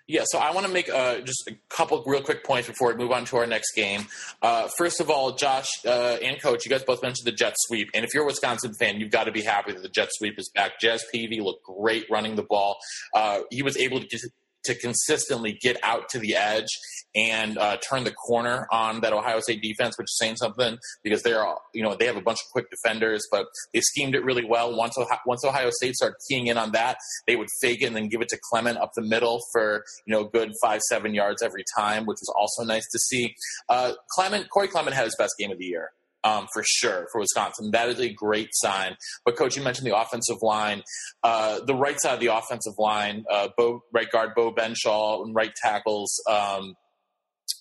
Yeah, 0.07 0.23
so 0.27 0.39
I 0.39 0.53
want 0.53 0.67
to 0.67 0.73
make 0.73 0.89
uh, 0.89 1.21
just 1.21 1.49
a 1.49 1.57
couple 1.71 2.01
real 2.07 2.23
quick 2.23 2.45
points 2.45 2.69
before 2.69 2.93
we 2.93 2.95
move 2.95 3.11
on 3.11 3.25
to 3.25 3.39
our 3.39 3.47
next 3.47 3.73
game. 3.75 4.07
Uh, 4.41 4.69
first 4.79 5.01
of 5.01 5.11
all, 5.11 5.33
Josh 5.33 5.67
uh, 5.85 6.19
and 6.23 6.41
Coach, 6.41 6.65
you 6.65 6.71
guys 6.71 6.85
both 6.85 7.03
mentioned 7.03 7.27
the 7.27 7.33
jet 7.33 7.55
sweep, 7.57 7.89
and 7.93 8.05
if 8.05 8.15
you're 8.15 8.23
a 8.23 8.27
Wisconsin 8.27 8.73
fan, 8.79 9.01
you've 9.01 9.11
got 9.11 9.25
to 9.25 9.33
be 9.33 9.43
happy 9.43 9.73
that 9.73 9.83
the 9.83 9.89
jet 9.89 10.11
sweep 10.13 10.39
is 10.39 10.51
back. 10.55 10.79
Jazz 10.79 11.05
Peavy 11.11 11.41
looked 11.41 11.65
great 11.65 12.05
running 12.09 12.37
the 12.37 12.43
ball. 12.43 12.77
Uh, 13.15 13.41
he 13.51 13.63
was 13.63 13.77
able 13.77 13.99
to 13.99 14.31
to 14.65 14.75
consistently 14.75 15.59
get 15.61 15.77
out 15.83 16.09
to 16.09 16.19
the 16.19 16.35
edge 16.37 16.69
and 17.15 17.59
uh, 17.59 17.77
turn 17.89 18.05
the 18.05 18.13
corner 18.13 18.67
on 18.71 19.01
that 19.01 19.13
Ohio 19.13 19.41
State 19.41 19.63
defense, 19.63 19.97
which 19.99 20.07
is 20.07 20.19
saying 20.19 20.37
something 20.37 20.79
because 21.03 21.23
they're 21.23 21.45
all, 21.45 21.63
you 21.73 21.83
know 21.83 21.95
they 21.95 22.07
have 22.07 22.17
a 22.17 22.23
bunch 22.23 22.39
of 22.39 22.51
quick 22.53 22.67
defenders, 22.71 23.27
but 23.31 23.47
they 23.73 23.81
schemed 23.81 24.15
it 24.15 24.25
really 24.25 24.45
well. 24.45 24.77
Once 24.77 24.97
Ohio, 24.99 25.19
once 25.27 25.45
Ohio 25.45 25.71
State 25.71 25.95
started 25.95 26.17
keying 26.29 26.47
in 26.47 26.59
on 26.59 26.73
that, 26.73 26.97
they 27.27 27.37
would 27.37 27.49
fake 27.61 27.83
it 27.83 27.87
and 27.87 27.97
then 27.97 28.09
give 28.09 28.21
it 28.21 28.29
to 28.29 28.39
Clement 28.51 28.79
up 28.79 28.91
the 28.95 29.03
middle 29.03 29.41
for 29.53 29.85
you 30.07 30.13
know 30.13 30.25
good 30.25 30.53
five 30.63 30.81
seven 30.83 31.15
yards 31.15 31.43
every 31.43 31.65
time, 31.77 32.07
which 32.07 32.19
was 32.21 32.33
also 32.37 32.65
nice 32.65 32.85
to 32.91 32.99
see. 32.99 33.35
Uh, 33.69 33.93
Clement 34.11 34.49
Corey 34.51 34.69
Clement 34.69 34.95
had 34.95 35.05
his 35.05 35.17
best 35.17 35.35
game 35.39 35.51
of 35.51 35.59
the 35.59 35.67
year 35.67 35.91
um, 36.25 36.49
for 36.53 36.63
sure 36.67 37.07
for 37.13 37.21
Wisconsin. 37.21 37.71
That 37.71 37.89
is 37.89 38.01
a 38.01 38.13
great 38.13 38.49
sign. 38.53 38.97
But 39.25 39.37
coach, 39.37 39.57
you 39.57 39.63
mentioned 39.63 39.87
the 39.87 39.97
offensive 39.97 40.39
line. 40.43 40.83
Uh, 41.23 41.61
the 41.65 41.75
right 41.75 42.01
side 42.01 42.15
of 42.15 42.21
the 42.21 42.35
offensive 42.35 42.75
line, 42.79 43.25
uh, 43.31 43.49
Beau, 43.57 43.83
right 43.93 44.11
guard 44.11 44.31
Beau 44.35 44.53
Benzschawel 44.53 45.25
and 45.25 45.35
right 45.35 45.55
tackles. 45.55 46.21
Um, 46.29 46.75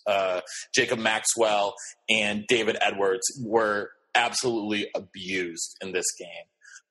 uh, 0.07 0.41
Jacob 0.73 0.99
Maxwell 0.99 1.75
and 2.09 2.45
David 2.47 2.77
Edwards 2.81 3.23
were 3.43 3.91
absolutely 4.15 4.87
abused 4.95 5.77
in 5.81 5.91
this 5.91 6.05
game. 6.19 6.45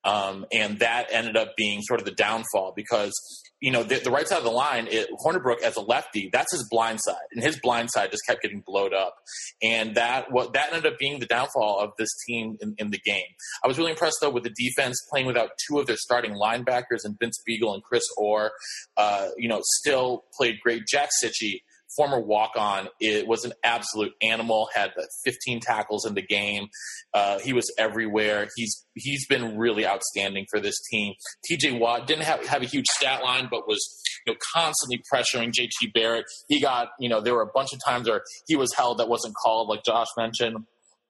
Um, 0.05 0.47
and 0.53 0.81
that 0.81 1.09
ended 1.13 1.37
up 1.37 1.55
being 1.57 1.81
sort 1.83 2.01
of 2.01 2.07
the 2.07 2.13
downfall 2.13 2.73
because 2.75 3.13
you 3.61 3.71
know 3.71 3.85
the, 3.85 4.01
the 4.01 4.11
right 4.11 4.27
side 4.27 4.39
of 4.39 4.45
the 4.45 4.51
line, 4.51 4.89
it, 4.91 5.09
Hornibrook 5.25 5.63
as 5.63 5.77
a 5.77 5.81
lefty, 5.81 6.29
that's 6.33 6.51
his 6.51 6.67
blind 6.69 6.99
side, 7.01 7.23
and 7.33 7.43
his 7.43 7.61
blind 7.61 7.89
side 7.93 8.11
just 8.11 8.25
kept 8.27 8.43
getting 8.43 8.65
blowed 8.67 8.93
up, 8.93 9.15
and 9.63 9.95
that 9.95 10.33
what 10.33 10.55
that 10.55 10.73
ended 10.73 10.93
up 10.93 10.99
being 10.99 11.21
the 11.21 11.27
downfall 11.27 11.79
of 11.79 11.91
this 11.99 12.09
team 12.27 12.57
in, 12.61 12.75
in, 12.79 12.91
the 12.91 12.99
game. 12.99 13.23
I 13.65 13.69
was 13.69 13.79
really 13.79 13.93
impressed 13.93 14.17
though 14.21 14.31
with 14.31 14.43
the 14.43 14.53
defense 14.57 14.99
playing 15.09 15.27
without 15.27 15.51
two 15.69 15.79
of 15.79 15.87
their 15.87 15.97
starting 15.97 16.33
linebackers 16.33 17.05
and 17.05 17.17
Vince 17.21 17.41
Biegel 17.49 17.73
and 17.73 17.83
Chris 17.85 18.03
Orr. 18.17 18.51
Uh, 18.97 19.29
you 19.37 19.49
know, 19.49 19.61
still 19.79 20.25
played 20.37 20.59
great. 20.61 20.83
Jack 20.91 21.11
Cichy 21.23 21.61
former 21.97 22.21
walk 22.21 22.53
on, 22.57 22.89
it 23.01 23.27
was 23.27 23.45
an 23.45 23.53
absolute 23.65 24.13
animal. 24.23 24.69
Had 24.75 24.93
15 25.25 25.61
tackles 25.61 26.07
in 26.07 26.15
the 26.15 26.23
game. 26.23 26.69
Uh, 27.15 27.39
he 27.39 27.53
was 27.53 27.73
everywhere. 27.79 28.49
He's 28.57 28.85
he's 28.95 29.27
been 29.27 29.57
really 29.57 29.87
outstanding 29.87 30.47
for 30.51 30.61
this 30.61 30.77
team. 30.91 31.15
T.J. 31.45 31.79
Watt 31.79 32.07
didn't 32.07 32.25
have 32.25 32.47
have 32.47 32.63
a 32.63 32.67
huge 32.67 32.87
stat 32.87 33.23
line, 33.23 33.49
but 33.51 33.67
was 33.67 34.03
you 34.27 34.33
know 34.33 34.39
constantly 34.55 35.03
pressuring 35.13 35.53
J.T. 35.53 35.91
Barrett. 35.95 36.25
He 36.49 36.61
got 36.61 36.89
you 36.99 37.09
know 37.09 37.21
there 37.21 37.35
were 37.35 37.43
a 37.43 37.53
bunch 37.55 37.73
of 37.73 37.81
times 37.85 38.09
where 38.09 38.23
he 38.47 38.57
was 38.57 38.75
held 38.75 38.99
that 38.99 39.09
wasn't 39.09 39.35
called, 39.35 39.69
like 39.69 39.85
Josh 39.85 40.09
mentioned. 40.17 40.57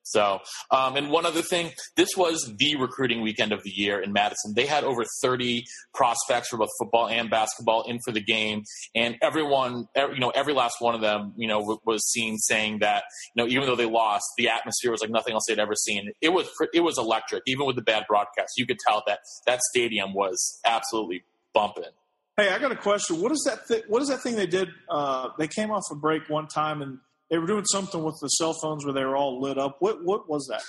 So, 0.03 0.41
um, 0.71 0.97
and 0.97 1.11
one 1.11 1.27
other 1.27 1.43
thing, 1.43 1.73
this 1.97 2.09
was 2.17 2.53
the 2.59 2.77
recruiting 2.77 3.23
weekend 3.23 3.53
of 3.53 3.63
the 3.63 3.71
year 3.71 4.01
in 4.01 4.13
Madison. 4.13 4.53
They 4.55 4.67
had 4.67 4.85
over 4.85 5.05
30 5.23 5.65
prospects 5.95 6.49
for 6.49 6.59
both 6.59 6.71
football 6.79 7.09
and 7.09 7.31
basketball 7.31 7.85
in 7.89 7.99
for 8.05 8.13
the 8.13 8.23
game, 8.23 8.65
and 8.95 9.17
everyone, 9.23 9.87
every, 9.95 10.15
you 10.15 10.21
know, 10.21 10.31
every 10.31 10.55
last 10.55 10.77
one 10.81 10.95
of 10.95 11.01
them, 11.01 11.35
you 11.37 11.47
know, 11.47 11.61
w- 11.61 11.79
was 11.85 12.11
seen 12.11 12.39
saying 12.39 12.81
that, 12.81 13.05
you 13.35 13.43
know, 13.43 13.49
even 13.49 13.67
though 13.67 13.77
they 13.77 13.87
lost, 13.87 14.25
the 14.37 14.49
atmosphere 14.49 14.91
was 14.91 15.01
like 15.01 15.11
nothing 15.11 15.35
else 15.35 15.45
they'd 15.49 15.59
ever 15.59 15.75
seen. 15.75 16.11
It 16.21 16.31
was 16.31 16.49
it 16.73 16.81
was 16.81 16.99
electric, 16.99 17.43
even 17.47 17.67
with 17.67 17.77
the 17.77 17.83
bad 17.83 18.05
broadcast. 18.09 18.53
You 18.57 18.67
could 18.67 18.79
tell 18.87 19.03
that 19.07 19.21
that 19.47 19.61
stadium 19.71 20.15
was 20.15 20.61
absolutely 20.65 21.25
bumping. 21.55 21.85
Hey, 22.37 22.49
I 22.49 22.59
got 22.59 22.73
a 22.73 22.77
question. 22.77 23.21
What 23.21 23.31
is 23.33 23.43
that? 23.47 23.69
Th- 23.69 23.85
what 23.89 24.03
is 24.03 24.09
that 24.09 24.23
thing 24.23 24.37
they 24.37 24.47
did? 24.47 24.69
Uh, 24.89 25.29
they 25.39 25.49
came 25.49 25.71
off 25.71 25.85
a 25.91 25.95
break 25.95 26.29
one 26.29 26.49
time 26.49 26.81
and 26.83 26.99
they 27.33 27.39
were 27.39 27.47
doing 27.47 27.65
something 27.65 28.05
with 28.05 28.19
the 28.21 28.29
cell 28.29 28.53
phones 28.53 28.85
where 28.85 28.93
they 28.93 29.03
were 29.03 29.17
all 29.17 29.41
lit 29.41 29.57
up. 29.57 29.77
What 29.81 30.05
what 30.05 30.29
was 30.29 30.47
that? 30.51 30.63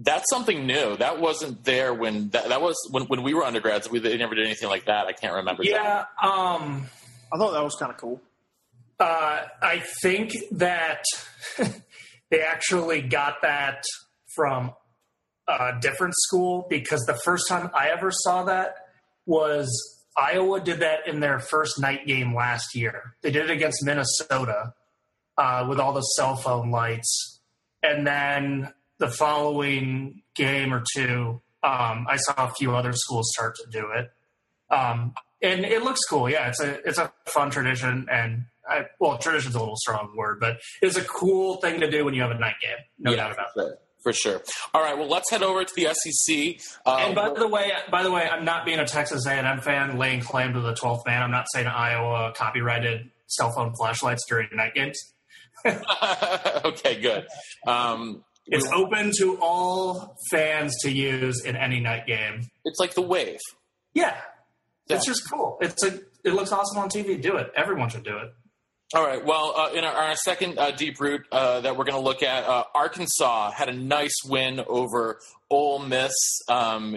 That's 0.00 0.28
something 0.30 0.66
new. 0.66 0.96
That 0.96 1.20
wasn't 1.20 1.62
there 1.62 1.94
when 1.94 2.30
that, 2.30 2.48
that 2.48 2.60
was 2.60 2.74
when, 2.90 3.04
when 3.04 3.22
we 3.22 3.34
were 3.34 3.44
undergrads. 3.44 3.88
We 3.88 4.00
they 4.00 4.16
never 4.18 4.34
did 4.34 4.44
anything 4.44 4.68
like 4.68 4.86
that. 4.86 5.06
I 5.06 5.12
can't 5.12 5.34
remember. 5.34 5.62
Yeah, 5.62 6.06
um, 6.20 6.86
I 7.32 7.38
thought 7.38 7.52
that 7.52 7.62
was 7.62 7.76
kind 7.76 7.92
of 7.92 7.98
cool. 7.98 8.20
Uh, 8.98 9.44
I 9.62 9.84
think 10.02 10.32
that 10.50 11.04
they 12.30 12.40
actually 12.40 13.00
got 13.00 13.42
that 13.42 13.84
from 14.34 14.72
a 15.46 15.74
different 15.80 16.14
school 16.16 16.66
because 16.68 17.00
the 17.02 17.18
first 17.24 17.46
time 17.48 17.70
I 17.72 17.90
ever 17.90 18.10
saw 18.10 18.42
that 18.42 18.74
was 19.24 19.70
Iowa 20.16 20.58
did 20.58 20.80
that 20.80 21.06
in 21.06 21.20
their 21.20 21.38
first 21.38 21.80
night 21.80 22.08
game 22.08 22.34
last 22.34 22.74
year. 22.74 23.14
They 23.22 23.30
did 23.30 23.44
it 23.44 23.50
against 23.50 23.84
Minnesota 23.84 24.74
uh, 25.38 25.64
with 25.68 25.78
all 25.78 25.92
the 25.92 26.02
cell 26.02 26.36
phone 26.36 26.70
lights. 26.70 27.40
And 27.82 28.06
then 28.06 28.74
the 28.98 29.08
following 29.08 30.22
game 30.34 30.74
or 30.74 30.82
two, 30.94 31.40
um, 31.62 32.06
I 32.08 32.16
saw 32.16 32.48
a 32.48 32.50
few 32.50 32.74
other 32.74 32.92
schools 32.92 33.30
start 33.32 33.54
to 33.56 33.70
do 33.70 33.88
it. 33.96 34.10
Um, 34.70 35.14
and 35.40 35.64
it 35.64 35.82
looks 35.82 36.00
cool. 36.08 36.28
Yeah, 36.28 36.48
it's 36.48 36.60
a 36.60 36.86
it's 36.86 36.98
a 36.98 37.12
fun 37.26 37.50
tradition, 37.50 38.08
and 38.10 38.46
I, 38.68 38.86
well, 38.98 39.18
tradition's 39.18 39.54
a 39.54 39.60
little 39.60 39.76
strong 39.76 40.12
word, 40.16 40.40
but 40.40 40.58
it's 40.82 40.96
a 40.96 41.04
cool 41.04 41.56
thing 41.58 41.80
to 41.80 41.90
do 41.90 42.04
when 42.04 42.12
you 42.12 42.22
have 42.22 42.32
a 42.32 42.38
night 42.38 42.56
game. 42.60 42.76
No 42.98 43.12
yeah, 43.12 43.16
doubt 43.16 43.32
about 43.32 43.68
it. 43.68 43.78
For 44.02 44.12
sure. 44.12 44.42
All 44.74 44.82
right. 44.82 44.96
Well, 44.96 45.08
let's 45.08 45.30
head 45.30 45.42
over 45.42 45.64
to 45.64 45.74
the 45.74 45.92
SEC. 45.92 46.60
Uh, 46.86 47.04
and 47.06 47.14
by 47.14 47.30
the 47.30 47.48
way, 47.48 47.72
by 47.90 48.02
the 48.02 48.12
way, 48.12 48.28
I'm 48.28 48.44
not 48.44 48.64
being 48.64 48.78
a 48.78 48.86
Texas 48.86 49.26
A&M 49.26 49.60
fan 49.60 49.98
laying 49.98 50.20
claim 50.20 50.52
to 50.54 50.60
the 50.60 50.72
12th 50.72 51.04
man. 51.04 51.22
I'm 51.22 51.32
not 51.32 51.46
saying 51.52 51.66
Iowa 51.66 52.32
copyrighted 52.36 53.10
cell 53.26 53.50
phone 53.50 53.74
flashlights 53.74 54.24
during 54.28 54.48
night 54.52 54.74
games. 54.74 54.96
okay, 56.64 57.00
good. 57.00 57.26
Um, 57.66 58.24
it's 58.46 58.66
open 58.72 59.12
to 59.18 59.38
all 59.40 60.16
fans 60.30 60.74
to 60.82 60.90
use 60.90 61.44
in 61.44 61.56
any 61.56 61.80
night 61.80 62.06
game. 62.06 62.42
It's 62.64 62.78
like 62.78 62.94
the 62.94 63.02
wave. 63.02 63.38
Yeah, 63.94 64.16
yeah. 64.86 64.96
it's 64.96 65.06
just 65.06 65.30
cool. 65.30 65.58
It's 65.60 65.84
a. 65.84 66.00
It 66.24 66.34
looks 66.34 66.52
awesome 66.52 66.78
on 66.78 66.88
TV. 66.88 67.20
Do 67.20 67.36
it. 67.36 67.52
Everyone 67.56 67.88
should 67.88 68.04
do 68.04 68.16
it. 68.16 68.32
All 68.94 69.04
right. 69.04 69.22
Well, 69.22 69.52
uh, 69.54 69.72
in 69.74 69.84
our, 69.84 69.92
our 69.92 70.16
second 70.16 70.58
uh, 70.58 70.70
deep 70.70 70.98
root 70.98 71.20
uh, 71.30 71.60
that 71.60 71.76
we're 71.76 71.84
going 71.84 71.98
to 71.98 72.04
look 72.04 72.22
at, 72.22 72.44
uh, 72.44 72.64
Arkansas 72.74 73.50
had 73.50 73.68
a 73.68 73.72
nice 73.74 74.14
win 74.24 74.62
over 74.66 75.20
Ole 75.50 75.80
Miss 75.80 76.14
um, 76.48 76.96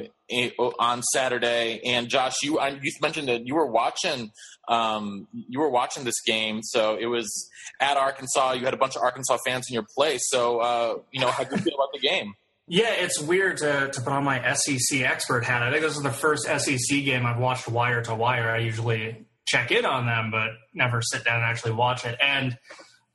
on 0.79 1.03
Saturday. 1.03 1.81
And 1.83 2.07
Josh, 2.07 2.35
you 2.43 2.61
you 2.61 2.91
mentioned 3.01 3.27
that 3.27 3.45
you 3.45 3.55
were 3.55 3.65
watching 3.65 4.31
um, 4.69 5.27
you 5.33 5.59
were 5.59 5.69
watching 5.69 6.05
this 6.05 6.21
game, 6.25 6.61
so 6.63 6.95
it 6.97 7.07
was 7.07 7.49
at 7.81 7.97
Arkansas. 7.97 8.53
You 8.53 8.63
had 8.63 8.73
a 8.73 8.77
bunch 8.77 8.95
of 8.95 9.01
Arkansas 9.01 9.37
fans 9.45 9.65
in 9.69 9.73
your 9.73 9.85
place. 9.97 10.21
So 10.29 10.59
uh, 10.59 10.95
you 11.11 11.19
know, 11.19 11.27
how 11.27 11.43
do 11.43 11.57
you 11.57 11.61
feel 11.61 11.75
about 11.75 11.91
the 11.91 11.99
game? 11.99 12.35
Yeah, 12.67 12.93
it's 12.93 13.19
weird 13.19 13.57
to, 13.57 13.89
to 13.91 14.01
put 14.01 14.13
on 14.13 14.23
my 14.23 14.53
SEC 14.53 15.01
expert 15.01 15.43
hat. 15.43 15.61
I 15.61 15.71
think 15.71 15.83
this 15.83 15.97
is 15.97 16.03
the 16.03 16.09
first 16.09 16.45
SEC 16.45 17.03
game 17.03 17.25
I've 17.25 17.39
watched 17.39 17.67
wire 17.67 18.01
to 18.03 18.15
wire. 18.15 18.49
I 18.49 18.59
usually 18.59 19.25
check 19.51 19.71
in 19.71 19.85
on 19.85 20.05
them, 20.05 20.31
but 20.31 20.51
never 20.73 21.01
sit 21.01 21.25
down 21.25 21.37
and 21.37 21.45
actually 21.45 21.73
watch 21.73 22.05
it. 22.05 22.17
And 22.21 22.57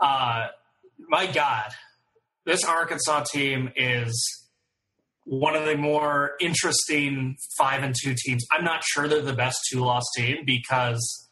uh, 0.00 0.48
my 1.08 1.26
God, 1.26 1.70
this 2.44 2.64
Arkansas 2.64 3.24
team 3.32 3.70
is 3.76 4.46
one 5.24 5.56
of 5.56 5.64
the 5.64 5.76
more 5.76 6.32
interesting 6.40 7.36
five 7.58 7.82
and 7.82 7.94
two 8.00 8.14
teams. 8.16 8.44
I'm 8.52 8.64
not 8.64 8.84
sure 8.84 9.08
they're 9.08 9.22
the 9.22 9.32
best 9.32 9.58
two 9.70 9.80
loss 9.80 10.04
team 10.16 10.44
because 10.44 11.28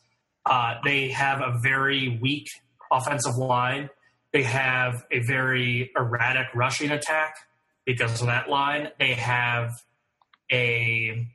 uh, 0.46 0.74
they 0.84 1.10
have 1.10 1.40
a 1.40 1.58
very 1.62 2.18
weak 2.20 2.46
offensive 2.90 3.36
line. 3.36 3.90
They 4.32 4.42
have 4.42 5.04
a 5.12 5.20
very 5.20 5.92
erratic 5.96 6.48
rushing 6.54 6.90
attack 6.90 7.34
because 7.86 8.20
of 8.20 8.26
that 8.26 8.48
line. 8.48 8.88
They 8.98 9.14
have 9.14 9.70
a 10.50 11.28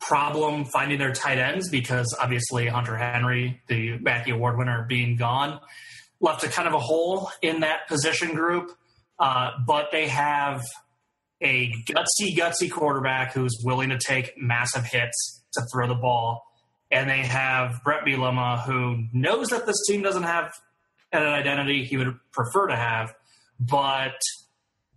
problem 0.00 0.64
finding 0.64 0.98
their 0.98 1.12
tight 1.12 1.38
ends 1.38 1.70
because 1.70 2.14
obviously 2.20 2.66
Hunter 2.66 2.96
Henry, 2.96 3.60
the 3.66 3.98
Mackey 3.98 4.30
Award 4.30 4.58
winner, 4.58 4.84
being 4.88 5.16
gone, 5.16 5.60
left 6.20 6.44
a 6.44 6.48
kind 6.48 6.68
of 6.68 6.74
a 6.74 6.78
hole 6.78 7.30
in 7.42 7.60
that 7.60 7.88
position 7.88 8.34
group. 8.34 8.70
Uh, 9.18 9.52
but 9.66 9.88
they 9.92 10.08
have 10.08 10.62
a 11.40 11.72
gutsy, 11.88 12.36
gutsy 12.36 12.70
quarterback 12.70 13.32
who's 13.32 13.56
willing 13.64 13.90
to 13.90 13.98
take 13.98 14.32
massive 14.36 14.84
hits 14.84 15.42
to 15.54 15.62
throw 15.72 15.88
the 15.88 15.94
ball. 15.94 16.42
And 16.90 17.10
they 17.10 17.22
have 17.22 17.82
Bret 17.82 18.04
Bielema, 18.04 18.62
who 18.64 19.04
knows 19.12 19.48
that 19.48 19.66
this 19.66 19.76
team 19.86 20.02
doesn't 20.02 20.22
have 20.22 20.52
an 21.12 21.22
identity 21.22 21.84
he 21.84 21.96
would 21.96 22.18
prefer 22.32 22.68
to 22.68 22.76
have, 22.76 23.14
but 23.58 24.14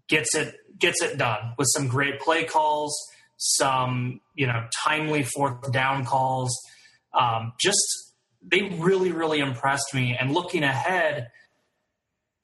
gets 0.08 0.36
it 0.36 0.56
gets 0.78 1.02
it 1.02 1.18
done 1.18 1.54
with 1.58 1.68
some 1.72 1.88
great 1.88 2.20
play 2.20 2.44
calls, 2.44 2.96
some 3.40 4.20
you 4.36 4.46
know 4.46 4.68
timely 4.86 5.24
fourth 5.24 5.72
down 5.72 6.06
calls. 6.06 6.56
Um, 7.18 7.54
just 7.60 8.14
they 8.44 8.62
really 8.78 9.12
really 9.12 9.40
impressed 9.40 9.94
me. 9.94 10.16
And 10.20 10.34
looking 10.34 10.64
ahead, 10.64 11.30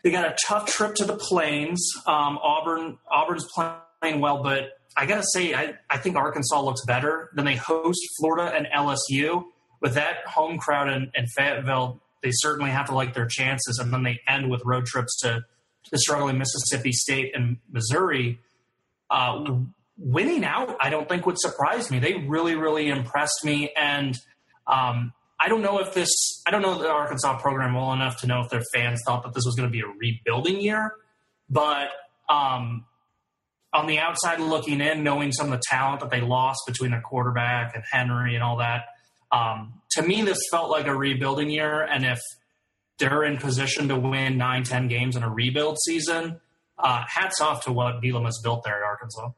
they 0.04 0.12
got 0.12 0.26
a 0.26 0.36
tough 0.48 0.66
trip 0.66 0.96
to 0.96 1.06
the 1.06 1.18
Plains. 1.18 1.88
Um, 2.08 2.40
Auburn 2.42 2.98
Auburn's 3.12 3.46
playing 3.54 4.20
well, 4.22 4.42
but 4.42 4.72
I 4.98 5.06
gotta 5.06 5.26
say 5.34 5.54
I, 5.54 5.76
I 5.90 5.98
think 5.98 6.16
Arkansas 6.16 6.60
looks 6.62 6.84
better. 6.86 7.30
Then 7.36 7.46
they 7.46 7.56
host 7.56 8.00
Florida 8.20 8.56
and 8.56 8.68
LSU. 8.74 9.46
With 9.82 9.96
that 9.96 10.26
home 10.26 10.58
crowd 10.58 10.90
in, 10.90 11.12
in 11.16 11.28
Fayetteville, 11.28 12.02
they 12.24 12.32
certainly 12.32 12.72
have 12.72 12.88
to 12.88 12.96
like 12.96 13.14
their 13.14 13.28
chances. 13.28 13.78
And 13.78 13.94
then 13.94 14.04
they 14.04 14.20
end 14.28 14.50
with 14.50 14.62
road 14.66 14.86
trips 14.86 15.20
to 15.20 15.44
the 15.92 16.00
struggling 16.00 16.38
Mississippi 16.38 16.92
State 16.92 17.36
and 17.36 17.58
Missouri. 17.72 18.40
Uh, 19.10 19.44
winning 19.98 20.44
out, 20.44 20.76
I 20.82 20.90
don't 20.90 21.08
think 21.08 21.26
would 21.26 21.40
surprise 21.40 21.90
me. 21.90 22.00
They 22.00 22.26
really, 22.28 22.56
really 22.56 22.90
impressed 22.90 23.44
me. 23.44 23.72
And 23.78 24.18
um, 24.68 25.14
I 25.40 25.48
don't 25.48 25.62
know 25.62 25.80
if 25.80 25.94
this, 25.94 26.10
I 26.46 26.52
don't 26.52 26.62
know 26.62 26.78
the 26.78 26.90
Arkansas 26.90 27.40
program 27.40 27.74
well 27.74 27.94
enough 27.94 28.20
to 28.22 28.28
know 28.28 28.42
if 28.42 28.50
their 28.50 28.64
fans 28.74 29.02
thought 29.06 29.24
that 29.24 29.34
this 29.34 29.44
was 29.46 29.56
going 29.56 29.70
to 29.70 29.72
be 29.72 29.82
a 29.82 29.88
rebuilding 29.88 30.60
year. 30.60 30.94
But 31.50 31.90
um, 32.30 32.86
on 33.74 33.88
the 33.88 34.00
outside 34.00 34.40
looking 34.40 34.82
in, 34.82 35.04
knowing 35.04 35.32
some 35.32 35.52
of 35.52 35.52
the 35.52 35.64
talent 35.70 36.02
that 36.02 36.10
they 36.10 36.22
lost 36.22 36.62
between 36.68 36.92
their 36.92 37.02
quarterback 37.02 37.76
and 37.76 37.84
Henry 37.92 38.36
and 38.36 38.44
all 38.44 38.58
that, 38.58 38.86
um, 39.32 39.82
to 39.92 40.02
me, 40.02 40.22
this 40.22 40.40
felt 40.52 40.70
like 40.70 40.88
a 40.88 40.96
rebuilding 40.96 41.50
year. 41.50 41.84
And 41.84 42.06
if 42.06 42.20
they're 42.98 43.24
in 43.24 43.38
position 43.38 43.88
to 43.90 43.96
win 43.98 44.38
nine, 44.38 44.64
ten 44.64 44.88
games 44.88 45.16
in 45.16 45.24
a 45.24 45.30
rebuild 45.30 45.78
season, 45.86 46.40
uh, 46.78 47.04
hats 47.08 47.42
off 47.42 47.64
to 47.66 47.72
what 47.72 48.02
Bielema 48.02 48.26
has 48.26 48.40
built 48.44 48.64
there 48.64 48.78
at 48.78 48.84
Arkansas. 48.84 49.30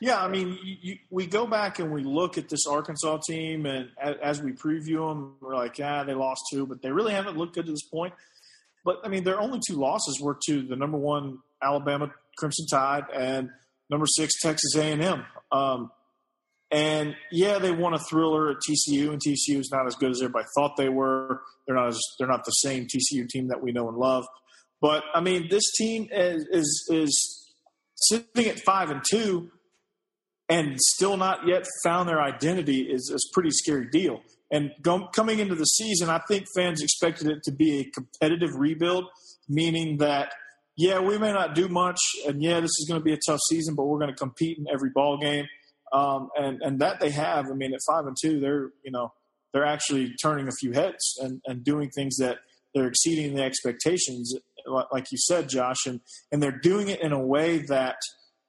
Yeah, 0.00 0.22
I 0.22 0.28
mean, 0.28 0.58
you, 0.62 0.98
we 1.10 1.26
go 1.26 1.46
back 1.46 1.78
and 1.78 1.90
we 1.90 2.02
look 2.02 2.36
at 2.38 2.48
this 2.48 2.66
Arkansas 2.66 3.18
team, 3.26 3.66
and 3.66 3.88
as, 4.00 4.16
as 4.22 4.42
we 4.42 4.52
preview 4.52 5.08
them, 5.08 5.34
we're 5.40 5.54
like, 5.54 5.78
yeah, 5.78 6.04
they 6.04 6.14
lost 6.14 6.42
two, 6.52 6.66
but 6.66 6.82
they 6.82 6.90
really 6.90 7.12
haven't 7.12 7.36
looked 7.36 7.54
good 7.54 7.66
to 7.66 7.72
this 7.72 7.88
point. 7.88 8.12
But 8.84 9.00
I 9.04 9.08
mean, 9.08 9.24
their 9.24 9.40
only 9.40 9.60
two 9.66 9.74
losses 9.74 10.20
were 10.20 10.38
to 10.46 10.62
the 10.62 10.76
number 10.76 10.98
one 10.98 11.38
Alabama 11.62 12.10
Crimson 12.38 12.66
Tide 12.70 13.04
and 13.12 13.50
number 13.90 14.06
six 14.06 14.40
Texas 14.40 14.76
A&M. 14.76 15.24
Um, 15.50 15.90
and 16.70 17.14
yeah, 17.30 17.58
they 17.58 17.70
won 17.70 17.94
a 17.94 17.98
thriller 17.98 18.50
at 18.50 18.56
TCU, 18.58 19.10
and 19.10 19.20
TCU 19.20 19.60
is 19.60 19.70
not 19.72 19.86
as 19.86 19.94
good 19.94 20.10
as 20.10 20.20
everybody 20.20 20.46
thought 20.56 20.76
they 20.76 20.88
were. 20.88 21.40
They're 21.66 21.76
not 21.76 21.88
as 21.88 22.00
they're 22.18 22.28
not 22.28 22.44
the 22.44 22.50
same 22.50 22.86
TCU 22.86 23.28
team 23.28 23.48
that 23.48 23.62
we 23.62 23.72
know 23.72 23.88
and 23.88 23.96
love. 23.96 24.26
But 24.80 25.04
I 25.14 25.20
mean, 25.20 25.48
this 25.48 25.72
team 25.76 26.08
is 26.10 26.46
is, 26.50 26.88
is 26.90 27.54
sitting 27.94 28.46
at 28.46 28.58
five 28.60 28.90
and 28.90 29.02
two, 29.08 29.50
and 30.48 30.78
still 30.80 31.16
not 31.16 31.46
yet 31.46 31.66
found 31.82 32.08
their 32.08 32.20
identity 32.20 32.82
is, 32.82 33.10
is 33.10 33.28
a 33.30 33.34
pretty 33.34 33.50
scary 33.50 33.88
deal. 33.88 34.22
And 34.50 34.70
go, 34.80 35.08
coming 35.08 35.40
into 35.40 35.56
the 35.56 35.64
season, 35.64 36.08
I 36.08 36.20
think 36.28 36.46
fans 36.54 36.80
expected 36.80 37.26
it 37.28 37.42
to 37.44 37.52
be 37.52 37.80
a 37.80 37.84
competitive 37.84 38.54
rebuild, 38.54 39.06
meaning 39.48 39.98
that 39.98 40.32
yeah, 40.78 41.00
we 41.00 41.16
may 41.16 41.32
not 41.32 41.54
do 41.54 41.68
much, 41.68 41.98
and 42.28 42.42
yeah, 42.42 42.60
this 42.60 42.70
is 42.78 42.86
going 42.86 43.00
to 43.00 43.04
be 43.04 43.14
a 43.14 43.18
tough 43.26 43.40
season, 43.48 43.74
but 43.74 43.84
we're 43.84 43.98
going 43.98 44.10
to 44.10 44.16
compete 44.16 44.58
in 44.58 44.66
every 44.70 44.90
ball 44.90 45.16
game 45.16 45.46
um, 45.92 46.30
and 46.36 46.60
and 46.62 46.80
that 46.80 47.00
they 47.00 47.10
have. 47.10 47.46
I 47.46 47.54
mean, 47.54 47.74
at 47.74 47.80
five 47.86 48.06
and 48.06 48.16
two, 48.20 48.40
they're 48.40 48.70
you 48.84 48.90
know 48.90 49.12
they're 49.52 49.66
actually 49.66 50.14
turning 50.20 50.48
a 50.48 50.52
few 50.52 50.72
heads 50.72 51.16
and, 51.20 51.40
and 51.46 51.64
doing 51.64 51.90
things 51.90 52.16
that 52.16 52.38
they're 52.74 52.88
exceeding 52.88 53.34
the 53.34 53.42
expectations, 53.42 54.34
like 54.92 55.06
you 55.10 55.18
said, 55.18 55.48
Josh, 55.48 55.86
and 55.86 56.00
and 56.32 56.42
they're 56.42 56.58
doing 56.58 56.88
it 56.88 57.00
in 57.00 57.12
a 57.12 57.24
way 57.24 57.58
that. 57.58 57.96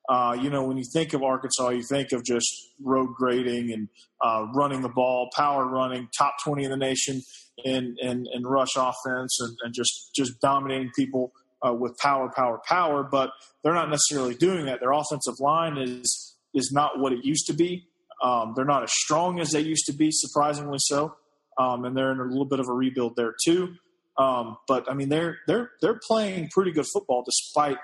Uh, 0.10 0.38
you 0.40 0.50
know, 0.50 0.64
when 0.64 0.78
you 0.78 0.86
think 0.94 1.14
of 1.14 1.22
Arkansas, 1.22 1.70
you 1.70 1.84
think 1.84 2.12
of 2.14 2.24
just 2.24 2.48
road 2.82 3.14
grading 3.16 3.74
and 3.74 3.90
uh, 4.24 4.46
running 4.54 4.82
the 4.82 4.90
ball, 4.90 5.30
power 5.36 5.66
running, 5.66 6.08
top 6.18 6.36
20 6.44 6.64
in 6.64 6.72
the 6.72 6.78
nation 6.78 7.22
in, 7.66 7.96
in, 8.00 8.26
in 8.34 8.48
rush 8.48 8.76
offense, 8.78 9.38
and, 9.42 9.58
and 9.64 9.74
just, 9.74 10.12
just 10.16 10.40
dominating 10.40 10.92
people 10.96 11.34
uh, 11.66 11.74
with 11.74 11.98
power, 11.98 12.32
power, 12.34 12.62
power. 12.68 13.04
But 13.04 13.32
they're 13.64 13.74
not 13.74 13.90
necessarily 13.90 14.36
doing 14.36 14.66
that. 14.66 14.80
Their 14.80 14.92
offensive 14.92 15.36
line 15.40 15.78
is 15.78 16.36
is 16.54 16.72
not 16.72 17.00
what 17.00 17.12
it 17.12 17.24
used 17.24 17.46
to 17.48 17.54
be. 17.54 17.88
Um, 18.24 18.54
they're 18.56 18.66
not 18.66 18.84
as 18.84 18.92
strong 18.92 19.40
as 19.40 19.52
they 19.52 19.60
used 19.60 19.86
to 19.88 19.94
be, 19.94 20.10
surprisingly 20.12 20.80
so, 20.80 21.16
um, 21.60 21.86
and 21.86 21.96
they're 21.96 22.12
in 22.12 22.20
a 22.20 22.24
little 22.24 22.46
bit 22.46 22.60
of 22.60 22.68
a 22.68 22.74
rebuild 22.74 23.16
there 23.16 23.36
too. 23.46 23.76
Um, 24.18 24.58
but 24.68 24.90
I 24.90 24.94
mean, 24.94 25.10
they're 25.10 25.38
they're 25.48 25.72
they're 25.82 26.00
playing 26.08 26.50
pretty 26.50 26.72
good 26.72 26.88
football 26.92 27.24
despite 27.24 27.78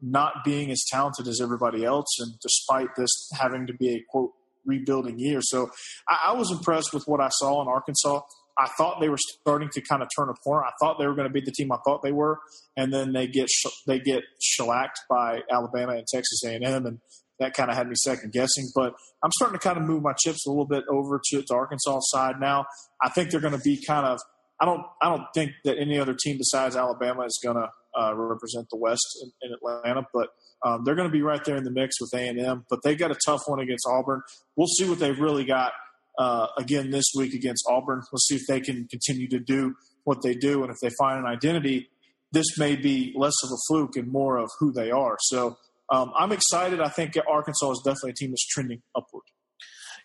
not 0.00 0.44
being 0.44 0.70
as 0.70 0.84
talented 0.90 1.26
as 1.26 1.40
everybody 1.40 1.84
else, 1.84 2.06
and 2.20 2.32
despite 2.40 2.94
this 2.96 3.10
having 3.38 3.66
to 3.66 3.74
be 3.74 3.90
a 3.90 4.02
quote 4.08 4.32
rebuilding 4.64 5.18
year. 5.18 5.40
So 5.42 5.70
I, 6.08 6.28
I 6.28 6.32
was 6.34 6.50
impressed 6.50 6.92
with 6.92 7.04
what 7.06 7.20
I 7.20 7.28
saw 7.30 7.62
in 7.62 7.68
Arkansas. 7.68 8.20
I 8.58 8.68
thought 8.76 9.00
they 9.00 9.08
were 9.08 9.18
starting 9.18 9.68
to 9.72 9.80
kind 9.80 10.02
of 10.02 10.08
turn 10.16 10.28
a 10.28 10.34
corner. 10.34 10.64
I 10.64 10.72
thought 10.80 10.98
they 10.98 11.06
were 11.06 11.14
going 11.14 11.28
to 11.28 11.32
be 11.32 11.40
the 11.40 11.52
team 11.52 11.70
I 11.72 11.78
thought 11.86 12.02
they 12.02 12.12
were, 12.12 12.38
and 12.76 12.92
then 12.92 13.12
they 13.12 13.26
get 13.28 13.48
sh- 13.48 13.84
they 13.86 14.00
get 14.00 14.24
shellacked 14.40 15.00
by 15.08 15.40
Alabama 15.50 15.92
and 15.92 16.06
Texas 16.06 16.42
A&M, 16.44 16.86
and 16.86 16.98
that 17.38 17.54
kind 17.54 17.70
of 17.70 17.76
had 17.76 17.88
me 17.88 17.94
second 17.94 18.32
guessing. 18.32 18.68
But 18.74 18.94
I'm 19.22 19.30
starting 19.32 19.58
to 19.58 19.62
kind 19.62 19.78
of 19.78 19.84
move 19.84 20.02
my 20.02 20.12
chips 20.12 20.44
a 20.46 20.50
little 20.50 20.66
bit 20.66 20.84
over 20.90 21.20
to, 21.30 21.42
to 21.42 21.54
Arkansas 21.54 22.00
side 22.02 22.40
now. 22.40 22.66
I 23.00 23.10
think 23.10 23.30
they're 23.30 23.40
going 23.40 23.56
to 23.56 23.62
be 23.62 23.82
kind 23.86 24.06
of. 24.06 24.18
I 24.60 24.64
don't. 24.64 24.82
I 25.00 25.08
don't 25.08 25.26
think 25.34 25.52
that 25.64 25.78
any 25.78 26.00
other 26.00 26.16
team 26.20 26.36
besides 26.36 26.74
Alabama 26.74 27.22
is 27.26 27.38
going 27.42 27.56
to 27.56 27.68
uh, 27.98 28.14
represent 28.14 28.66
the 28.70 28.76
West 28.76 29.06
in, 29.22 29.48
in 29.48 29.54
Atlanta, 29.54 30.06
but 30.12 30.28
um, 30.64 30.84
they're 30.84 30.94
going 30.94 31.08
to 31.08 31.12
be 31.12 31.22
right 31.22 31.44
there 31.44 31.56
in 31.56 31.64
the 31.64 31.70
mix 31.70 32.00
with 32.00 32.12
A 32.14 32.28
and 32.28 32.38
M. 32.38 32.64
But 32.68 32.80
they 32.82 32.94
got 32.94 33.10
a 33.10 33.18
tough 33.26 33.42
one 33.46 33.60
against 33.60 33.86
Auburn. 33.88 34.22
We'll 34.56 34.66
see 34.66 34.88
what 34.88 34.98
they've 34.98 35.18
really 35.18 35.44
got 35.44 35.72
uh, 36.18 36.48
again 36.56 36.90
this 36.90 37.04
week 37.16 37.34
against 37.34 37.64
Auburn. 37.68 38.02
We'll 38.12 38.18
see 38.18 38.36
if 38.36 38.42
they 38.48 38.60
can 38.60 38.86
continue 38.88 39.28
to 39.28 39.38
do 39.38 39.74
what 40.04 40.22
they 40.22 40.34
do, 40.34 40.62
and 40.62 40.70
if 40.70 40.76
they 40.82 40.90
find 40.98 41.18
an 41.18 41.26
identity, 41.26 41.88
this 42.32 42.58
may 42.58 42.76
be 42.76 43.12
less 43.16 43.34
of 43.44 43.50
a 43.50 43.58
fluke 43.68 43.96
and 43.96 44.10
more 44.10 44.36
of 44.38 44.50
who 44.58 44.72
they 44.72 44.90
are. 44.90 45.16
So 45.20 45.56
um, 45.90 46.12
I'm 46.16 46.32
excited. 46.32 46.80
I 46.80 46.88
think 46.88 47.14
Arkansas 47.28 47.70
is 47.70 47.82
definitely 47.84 48.10
a 48.10 48.14
team 48.14 48.30
that's 48.30 48.46
trending 48.46 48.82
upward. 48.94 49.24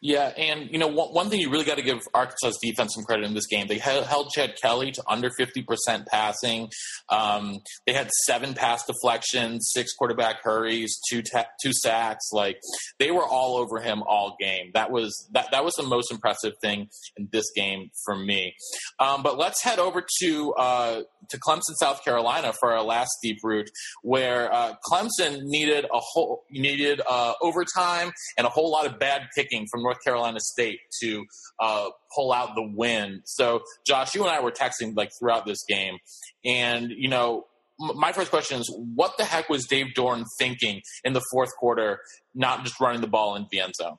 Yeah, 0.06 0.34
and 0.36 0.70
you 0.70 0.80
know 0.80 0.88
one, 0.88 1.14
one 1.14 1.30
thing 1.30 1.40
you 1.40 1.50
really 1.50 1.64
got 1.64 1.78
to 1.78 1.82
give 1.82 2.02
Arkansas's 2.14 2.60
defense 2.62 2.94
some 2.94 3.06
credit 3.06 3.26
in 3.26 3.34
this 3.34 3.48
game. 3.48 3.68
They 3.68 3.78
held 3.78 4.32
Chad 4.32 4.56
Kelly 4.62 4.92
to 4.92 5.04
under 5.08 5.30
fifty 5.38 5.64
percent 5.64 6.08
passing. 6.08 6.70
Um, 7.08 7.60
they 7.88 7.94
had 7.94 8.12
seven 8.26 8.54
pass 8.54 8.86
deflections, 8.86 9.72
six 9.74 9.94
quarterback 9.94 10.44
hurries, 10.44 11.00
two 11.10 11.22
ta- 11.22 11.46
two 11.64 11.72
sacks. 11.72 12.32
Like 12.34 12.60
they 13.00 13.12
were 13.12 13.26
all 13.26 13.56
over 13.56 13.80
him 13.80 14.04
all 14.04 14.36
game. 14.42 14.72
That 14.74 14.92
was 14.92 15.30
that 15.32 15.52
that 15.52 15.64
was 15.64 15.74
the 15.76 15.84
most 15.84 16.12
impressive 16.12 16.52
thing 16.62 16.90
in 17.16 17.30
this 17.32 17.46
game 17.56 17.90
for 18.04 18.18
me. 18.18 18.56
Um, 19.00 19.24
but 19.24 19.38
let's 19.38 19.64
head 19.64 19.80
over 19.80 20.04
to 20.20 20.54
uh, 20.56 21.02
to 21.30 21.40
Clemson, 21.40 21.76
South 21.80 22.04
Carolina 22.04 22.52
for 22.52 22.74
our 22.74 22.84
last 22.84 23.12
deep 23.24 23.38
route, 23.42 23.70
where 24.02 24.54
uh, 24.54 24.74
Clemson 24.92 25.44
needed 25.44 25.86
a 25.86 26.00
whole 26.00 26.44
needed 26.52 27.00
uh, 27.10 27.36
overtime 27.42 28.12
and 28.38 28.46
a 28.46 28.50
whole 28.50 28.70
lot 28.70 28.86
of 28.86 29.00
bad 29.00 29.30
kicking 29.34 29.66
from 29.72 29.82
North 29.82 29.93
North 29.94 30.04
Carolina 30.04 30.40
State 30.40 30.80
to 31.02 31.26
uh, 31.60 31.88
pull 32.16 32.34
out 32.34 32.56
the 32.56 32.64
win. 32.76 33.22
So, 33.26 33.62
Josh, 33.86 34.16
you 34.16 34.24
and 34.24 34.32
I 34.32 34.42
were 34.42 34.52
texting 34.52 34.96
like 34.96 35.12
throughout 35.20 35.46
this 35.46 35.64
game, 35.68 35.98
and 36.44 36.92
you 36.92 37.08
know, 37.10 37.46
m- 37.82 37.98
my 37.98 38.12
first 38.12 38.32
question 38.32 38.60
is, 38.60 38.74
what 38.96 39.18
the 39.18 39.26
heck 39.26 39.50
was 39.50 39.66
Dave 39.66 39.88
Doeren 39.96 40.26
thinking 40.40 40.82
in 41.04 41.14
the 41.14 41.22
fourth 41.32 41.56
quarter, 41.58 42.00
not 42.34 42.64
just 42.64 42.80
running 42.80 43.02
the 43.02 43.08
ball 43.08 43.36
in 43.36 43.46
the 43.52 43.60
end 43.60 43.74
zone? 43.76 43.98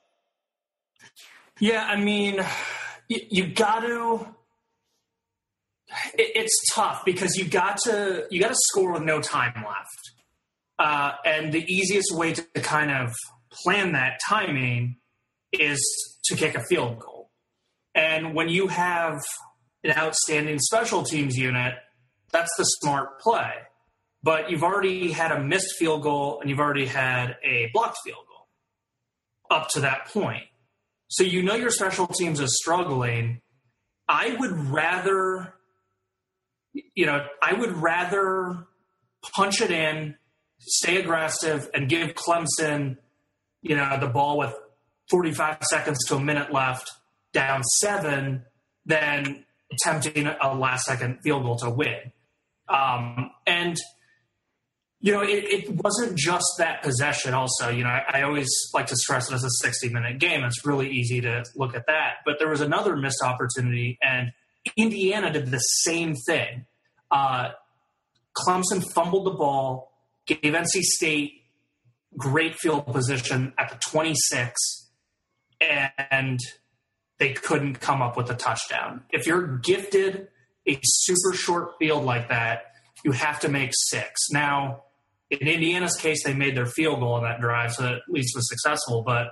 Yeah, 1.60 1.84
I 1.84 1.96
mean, 1.96 2.44
you, 3.08 3.20
you 3.30 3.46
got 3.46 3.80
to. 3.80 4.26
It, 6.14 6.32
it's 6.34 6.74
tough 6.74 7.04
because 7.04 7.36
you 7.36 7.44
got 7.44 7.78
to 7.84 8.26
you 8.30 8.40
got 8.40 8.48
to 8.48 8.56
score 8.58 8.92
with 8.94 9.02
no 9.02 9.20
time 9.20 9.54
left, 9.54 10.10
uh, 10.80 11.12
and 11.24 11.52
the 11.52 11.64
easiest 11.72 12.16
way 12.16 12.32
to 12.32 12.42
kind 12.60 12.90
of 12.90 13.12
plan 13.62 13.92
that 13.92 14.18
timing 14.28 14.96
is 15.60 15.80
to 16.24 16.36
kick 16.36 16.54
a 16.54 16.64
field 16.64 16.98
goal. 16.98 17.30
And 17.94 18.34
when 18.34 18.48
you 18.48 18.68
have 18.68 19.20
an 19.82 19.92
outstanding 19.96 20.58
special 20.58 21.02
teams 21.02 21.36
unit, 21.36 21.74
that's 22.32 22.50
the 22.56 22.64
smart 22.64 23.20
play. 23.20 23.52
But 24.22 24.50
you've 24.50 24.64
already 24.64 25.12
had 25.12 25.32
a 25.32 25.42
missed 25.42 25.76
field 25.78 26.02
goal 26.02 26.40
and 26.40 26.48
you've 26.48 26.60
already 26.60 26.86
had 26.86 27.36
a 27.44 27.70
blocked 27.72 27.98
field 28.04 28.24
goal 28.28 28.48
up 29.50 29.68
to 29.70 29.80
that 29.80 30.06
point. 30.08 30.44
So 31.08 31.22
you 31.22 31.42
know 31.42 31.54
your 31.54 31.70
special 31.70 32.06
teams 32.06 32.40
is 32.40 32.56
struggling. 32.56 33.40
I 34.08 34.34
would 34.38 34.52
rather, 34.52 35.54
you 36.94 37.06
know, 37.06 37.26
I 37.42 37.52
would 37.52 37.72
rather 37.76 38.66
punch 39.34 39.60
it 39.60 39.70
in, 39.70 40.16
stay 40.58 40.96
aggressive, 40.96 41.70
and 41.74 41.88
give 41.88 42.14
Clemson 42.14 42.96
you 43.64 43.74
know, 43.74 43.98
the 43.98 44.06
ball 44.06 44.38
with 44.38 44.54
45 45.10 45.58
seconds 45.62 45.98
to 46.08 46.16
a 46.16 46.20
minute 46.20 46.52
left, 46.52 46.90
down 47.32 47.62
seven, 47.80 48.44
then 48.86 49.44
attempting 49.72 50.26
a 50.26 50.54
last 50.54 50.84
second 50.84 51.20
field 51.22 51.42
goal 51.42 51.56
to 51.56 51.70
win. 51.70 52.12
Um, 52.68 53.30
and 53.46 53.76
you 55.00 55.12
know, 55.12 55.20
it, 55.20 55.44
it, 55.44 55.82
wasn't 55.84 56.16
just 56.16 56.46
that 56.56 56.82
possession. 56.82 57.34
Also, 57.34 57.68
you 57.68 57.84
know, 57.84 57.90
I, 57.90 58.04
I, 58.08 58.22
always 58.22 58.48
like 58.72 58.86
to 58.86 58.96
stress 58.96 59.28
that 59.28 59.34
it's 59.34 59.44
a 59.44 59.50
60 59.62 59.90
minute 59.90 60.18
game. 60.18 60.42
It's 60.44 60.64
really 60.64 60.88
easy 60.88 61.20
to 61.20 61.44
look 61.54 61.74
at 61.74 61.86
that. 61.88 62.14
But 62.24 62.38
there 62.38 62.48
was 62.48 62.62
another 62.62 62.96
missed 62.96 63.22
opportunity, 63.22 63.98
and 64.02 64.32
Indiana 64.78 65.30
did 65.30 65.50
the 65.50 65.58
same 65.58 66.14
thing. 66.26 66.64
Uh, 67.10 67.50
Clemson 68.34 68.82
fumbled 68.94 69.26
the 69.26 69.32
ball, 69.32 69.92
gave 70.24 70.40
NC 70.40 70.80
State 70.80 71.42
great 72.16 72.54
field 72.54 72.86
position 72.86 73.52
at 73.58 73.68
the 73.70 73.78
26, 73.90 74.83
and 76.10 76.40
they 77.18 77.32
couldn't 77.32 77.76
come 77.80 78.02
up 78.02 78.16
with 78.16 78.30
a 78.30 78.34
touchdown. 78.34 79.02
If 79.10 79.26
you're 79.26 79.58
gifted 79.58 80.28
a 80.66 80.78
super 80.82 81.36
short 81.36 81.72
field 81.78 82.04
like 82.04 82.28
that, 82.28 82.72
you 83.04 83.12
have 83.12 83.40
to 83.40 83.48
make 83.48 83.70
six. 83.72 84.30
Now, 84.30 84.84
in 85.30 85.46
Indiana's 85.46 85.96
case, 85.96 86.24
they 86.24 86.34
made 86.34 86.56
their 86.56 86.66
field 86.66 87.00
goal 87.00 87.14
on 87.14 87.22
that 87.22 87.40
drive, 87.40 87.72
so 87.74 87.84
at 87.84 88.02
least 88.08 88.34
was 88.34 88.48
successful. 88.48 89.02
But 89.02 89.28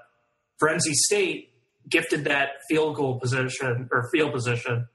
NC 0.62 0.92
State, 0.92 1.52
gifted 1.88 2.24
that 2.24 2.50
field 2.68 2.96
goal 2.96 3.18
position 3.18 3.88
or 3.90 4.08
field 4.12 4.32
position, 4.32 4.88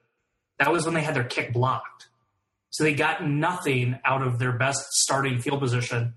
that 0.60 0.72
was 0.72 0.86
when 0.86 0.94
they 0.94 1.02
had 1.02 1.16
their 1.16 1.24
kick 1.24 1.54
blocked. 1.54 2.08
So 2.70 2.84
they 2.84 2.94
got 2.94 3.26
nothing 3.26 4.00
out 4.06 4.22
of 4.22 4.40
their 4.40 4.52
best 4.52 4.86
starting 4.92 5.40
field 5.40 5.60
position 5.60 6.14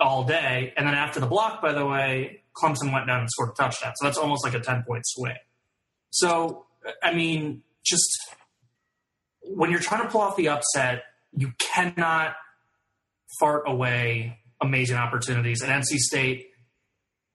all 0.00 0.24
day. 0.24 0.72
And 0.76 0.86
then 0.86 0.94
after 0.94 1.20
the 1.20 1.26
block, 1.26 1.60
by 1.60 1.72
the 1.72 1.84
way, 1.86 2.42
Clemson 2.62 2.92
went 2.92 3.06
down 3.06 3.20
and 3.20 3.30
scored 3.30 3.50
a 3.50 3.52
touchdown. 3.52 3.92
So 3.96 4.06
that's 4.06 4.18
almost 4.18 4.44
like 4.44 4.54
a 4.54 4.60
10 4.60 4.84
point 4.86 5.02
swing. 5.06 5.36
So, 6.10 6.66
I 7.02 7.14
mean, 7.14 7.62
just 7.84 8.08
when 9.42 9.70
you're 9.70 9.80
trying 9.80 10.02
to 10.02 10.08
pull 10.08 10.20
off 10.20 10.36
the 10.36 10.48
upset, 10.48 11.04
you 11.32 11.52
cannot 11.58 12.34
fart 13.38 13.64
away 13.66 14.38
amazing 14.60 14.96
opportunities. 14.96 15.62
And 15.62 15.70
NC 15.70 15.96
State 15.98 16.48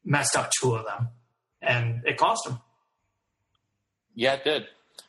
messed 0.04 0.36
up 0.36 0.52
two 0.60 0.76
of 0.76 0.86
them, 0.86 1.10
and 1.62 2.02
it 2.06 2.18
cost 2.18 2.46
them. 2.46 2.60
Yeah, 4.16 4.34
it 4.34 4.44
did. 4.44 4.68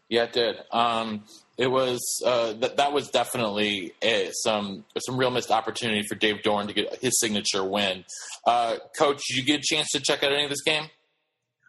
Yeah, 0.08 0.24
it 0.24 0.32
did. 0.32 0.56
Um, 0.70 1.24
it 1.56 1.68
was 1.68 2.00
uh, 2.24 2.54
that 2.54 2.76
that 2.76 2.92
was 2.92 3.08
definitely 3.08 3.92
a, 4.02 4.30
some 4.42 4.84
some 4.98 5.16
real 5.16 5.30
missed 5.30 5.50
opportunity 5.50 6.02
for 6.08 6.14
Dave 6.14 6.42
Doeren 6.42 6.66
to 6.66 6.74
get 6.74 7.02
his 7.02 7.18
signature 7.20 7.64
win. 7.64 8.04
Uh, 8.46 8.76
Coach, 8.98 9.22
did 9.28 9.36
you 9.36 9.44
get 9.44 9.60
a 9.60 9.62
chance 9.62 9.88
to 9.92 10.00
check 10.00 10.22
out 10.22 10.32
any 10.32 10.44
of 10.44 10.50
this 10.50 10.62
game? 10.62 10.88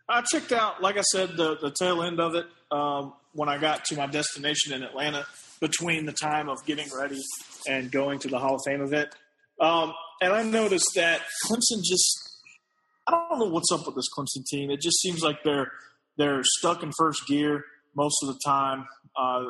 I 0.07 0.21
checked 0.21 0.51
out, 0.51 0.81
like 0.81 0.97
I 0.97 1.01
said, 1.01 1.37
the 1.37 1.57
the 1.57 1.71
tail 1.71 2.01
end 2.01 2.19
of 2.19 2.35
it 2.35 2.45
um, 2.71 3.13
when 3.33 3.49
I 3.49 3.57
got 3.57 3.85
to 3.85 3.95
my 3.95 4.07
destination 4.07 4.73
in 4.73 4.83
Atlanta. 4.83 5.25
Between 5.61 6.05
the 6.05 6.11
time 6.11 6.49
of 6.49 6.63
getting 6.65 6.87
ready 6.95 7.19
and 7.65 7.89
going 7.89 8.19
to 8.19 8.27
the 8.27 8.37
Hall 8.37 8.55
of 8.55 8.61
Fame 8.65 8.81
event. 8.81 9.07
Um, 9.59 9.93
and 10.21 10.33
I 10.33 10.43
noticed 10.43 10.91
that 10.95 11.21
Clemson 11.45 11.81
just 11.81 12.41
I 13.07 13.11
don't 13.29 13.39
know 13.39 13.45
what's 13.45 13.71
up 13.71 13.85
with 13.85 13.95
this 13.95 14.09
Clemson 14.15 14.45
team. 14.45 14.69
It 14.69 14.81
just 14.81 14.99
seems 14.99 15.21
like 15.21 15.43
they're 15.43 15.71
they're 16.17 16.41
stuck 16.43 16.83
in 16.83 16.91
first 16.97 17.25
gear 17.27 17.63
most 17.95 18.17
of 18.23 18.29
the 18.29 18.39
time. 18.45 18.85
Uh, 19.17 19.45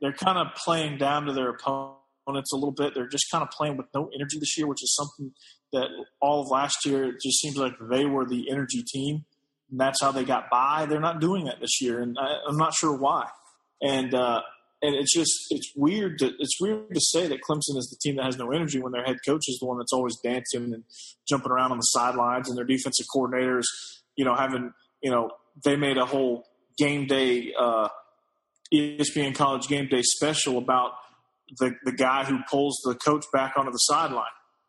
they're 0.00 0.12
kind 0.12 0.38
of 0.38 0.54
playing 0.54 0.98
down 0.98 1.26
to 1.26 1.32
their 1.32 1.50
opponents 1.50 2.52
a 2.52 2.56
little 2.56 2.72
bit. 2.72 2.94
They're 2.94 3.08
just 3.08 3.26
kind 3.30 3.42
of 3.42 3.50
playing 3.50 3.76
with 3.76 3.86
no 3.94 4.10
energy 4.14 4.38
this 4.38 4.56
year, 4.56 4.66
which 4.66 4.82
is 4.82 4.94
something 4.94 5.32
that 5.72 5.88
all 6.20 6.42
of 6.42 6.48
last 6.48 6.84
year 6.84 7.04
it 7.04 7.16
just 7.22 7.40
seems 7.40 7.56
like 7.56 7.74
they 7.90 8.04
were 8.04 8.26
the 8.26 8.50
energy 8.50 8.82
team, 8.82 9.24
and 9.70 9.80
that's 9.80 10.00
how 10.00 10.12
they 10.12 10.24
got 10.24 10.50
by. 10.50 10.86
They're 10.86 11.00
not 11.00 11.20
doing 11.20 11.44
that 11.44 11.60
this 11.60 11.80
year, 11.80 12.00
and 12.00 12.16
I, 12.18 12.48
am 12.48 12.56
not 12.56 12.74
sure 12.74 12.96
why. 12.96 13.28
And 13.82 14.14
uh, 14.14 14.42
and 14.82 14.94
it's 14.94 15.12
just 15.12 15.32
it's 15.50 15.72
weird 15.76 16.18
to 16.20 16.32
it's 16.38 16.60
weird 16.60 16.92
to 16.94 17.00
say 17.00 17.26
that 17.28 17.40
Clemson 17.48 17.76
is 17.76 17.88
the 17.90 17.96
team 18.00 18.16
that 18.16 18.24
has 18.24 18.38
no 18.38 18.50
energy 18.50 18.80
when 18.80 18.92
their 18.92 19.04
head 19.04 19.18
coach 19.26 19.44
is 19.48 19.58
the 19.60 19.66
one 19.66 19.78
that's 19.78 19.92
always 19.92 20.16
dancing 20.22 20.72
and 20.72 20.84
jumping 21.28 21.52
around 21.52 21.72
on 21.72 21.78
the 21.78 21.82
sidelines, 21.82 22.48
and 22.48 22.56
their 22.56 22.64
defensive 22.64 23.06
coordinators, 23.14 23.64
you 24.16 24.24
know, 24.24 24.34
having 24.34 24.72
you 25.02 25.10
know 25.10 25.30
they 25.64 25.76
made 25.76 25.98
a 25.98 26.06
whole 26.06 26.44
game 26.78 27.06
day 27.06 27.52
uh, 27.58 27.88
ESPN 28.72 29.34
College 29.34 29.68
Game 29.68 29.88
Day 29.88 30.02
special 30.02 30.58
about 30.58 30.92
the 31.58 31.74
the 31.84 31.92
guy 31.92 32.24
who 32.24 32.38
pulls 32.50 32.80
the 32.84 32.94
coach 32.94 33.24
back 33.32 33.54
onto 33.56 33.70
the 33.70 33.78
sideline. 33.78 34.24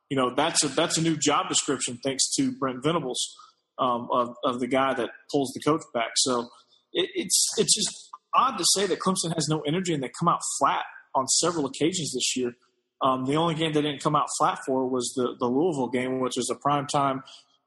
You 0.10 0.18
know, 0.18 0.34
that's 0.36 0.64
a 0.64 0.68
that's 0.68 0.98
a 0.98 1.02
new 1.02 1.18
job 1.18 1.50
description 1.50 2.00
thanks 2.04 2.30
to 2.36 2.52
Brent 2.52 2.84
Venables 2.84 3.36
um, 3.80 4.08
of 4.12 4.36
of 4.44 4.60
the 4.60 4.68
guy 4.68 4.94
that 4.94 5.10
pulls 5.32 5.52
the 5.54 5.62
coach 5.62 5.84
back. 5.94 6.12
So 6.18 6.50
it, 6.94 7.10
it's 7.16 7.48
it's 7.58 7.76
just 7.76 8.10
odd 8.34 8.58
to 8.58 8.66
say 8.76 8.88
that 8.88 9.00
Clemson 9.00 9.34
has 9.36 9.48
no 9.50 9.62
energy 9.62 9.94
and 9.94 10.02
they 10.02 10.12
come 10.20 10.28
out 10.28 10.40
flat 10.60 10.84
on 11.14 11.28
several 11.28 11.66
occasions 11.66 12.14
this 12.14 12.36
year. 12.36 12.54
Um, 13.02 13.26
the 13.26 13.36
only 13.36 13.56
game 13.56 13.74
they 13.74 13.82
didn't 13.82 14.02
come 14.02 14.16
out 14.16 14.28
flat 14.38 14.60
for 14.66 14.88
was 14.88 15.12
the, 15.16 15.36
the 15.40 15.48
Louisville 15.48 15.90
game, 15.90 16.20
which 16.20 16.38
is 16.38 16.50
a 16.52 16.56
prime 16.56 16.88
time 16.88 17.24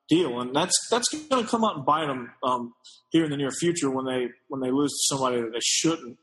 deal, 0.08 0.40
and 0.40 0.54
that's 0.54 0.74
that's 0.90 1.08
going 1.08 1.44
to 1.44 1.50
come 1.50 1.64
out 1.64 1.76
and 1.76 1.84
bite 1.84 2.06
them 2.06 2.30
um, 2.42 2.74
here 3.10 3.24
in 3.24 3.30
the 3.30 3.36
near 3.36 3.50
future 3.50 3.90
when 3.90 4.04
they 4.04 4.28
when 4.48 4.60
they 4.60 4.70
lose 4.70 4.90
to 4.90 5.14
somebody 5.14 5.40
that 5.40 5.52
they 5.52 5.60
shouldn't 5.62 6.18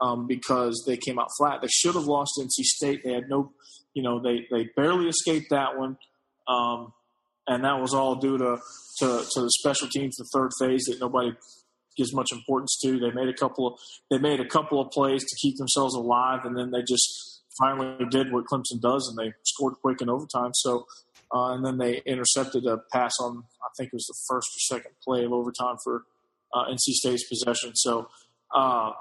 um, 0.00 0.26
because 0.26 0.84
they 0.86 0.96
came 0.96 1.18
out 1.18 1.28
flat. 1.38 1.60
They 1.62 1.68
should 1.68 1.94
have 1.94 2.04
lost 2.04 2.32
NC 2.38 2.64
State. 2.64 3.02
They 3.04 3.12
had 3.12 3.28
no, 3.28 3.52
you 3.94 4.02
know, 4.02 4.20
they 4.20 4.46
they 4.50 4.68
barely 4.76 5.08
escaped 5.08 5.50
that 5.50 5.78
one, 5.78 5.96
um, 6.48 6.92
and 7.46 7.64
that 7.64 7.80
was 7.80 7.94
all 7.94 8.16
due 8.16 8.38
to, 8.38 8.58
to 8.98 9.24
to 9.32 9.40
the 9.40 9.50
special 9.50 9.88
teams, 9.88 10.16
the 10.16 10.28
third 10.32 10.50
phase 10.60 10.84
that 10.84 11.00
nobody 11.00 11.32
gives 11.96 12.14
much 12.14 12.30
importance 12.30 12.78
to. 12.84 12.98
They 12.98 13.10
made 13.10 13.28
a 13.28 13.34
couple 13.34 13.66
of 13.66 13.78
they 14.10 14.18
made 14.18 14.40
a 14.40 14.46
couple 14.48 14.80
of 14.80 14.90
plays 14.90 15.22
to 15.22 15.36
keep 15.40 15.56
themselves 15.56 15.94
alive, 15.94 16.40
and 16.44 16.56
then 16.56 16.70
they 16.70 16.82
just 16.82 17.42
finally 17.58 18.04
did 18.10 18.32
what 18.32 18.44
Clemson 18.44 18.80
does, 18.80 19.08
and 19.08 19.16
they 19.18 19.32
scored 19.44 19.74
quick 19.80 20.02
in 20.02 20.10
overtime. 20.10 20.50
So, 20.52 20.86
uh, 21.34 21.54
and 21.54 21.64
then 21.64 21.78
they 21.78 22.02
intercepted 22.04 22.66
a 22.66 22.78
pass 22.92 23.12
on 23.22 23.44
I 23.62 23.68
think 23.78 23.88
it 23.88 23.96
was 23.96 24.06
the 24.06 24.18
first 24.28 24.48
or 24.48 24.76
second 24.76 24.92
play 25.02 25.24
of 25.24 25.32
overtime 25.32 25.76
for 25.82 26.04
uh, 26.52 26.66
NC 26.70 26.92
State's 26.92 27.26
possession. 27.26 27.74
So. 27.74 28.08
Uh, 28.54 28.92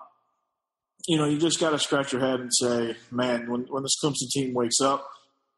you 1.07 1.17
know, 1.17 1.25
you 1.25 1.37
just 1.37 1.59
got 1.59 1.71
to 1.71 1.79
scratch 1.79 2.11
your 2.11 2.21
head 2.21 2.39
and 2.39 2.51
say, 2.53 2.95
man, 3.11 3.49
when, 3.49 3.61
when 3.69 3.83
this 3.83 3.95
Clemson 4.03 4.29
team 4.31 4.53
wakes 4.53 4.81
up, 4.81 5.07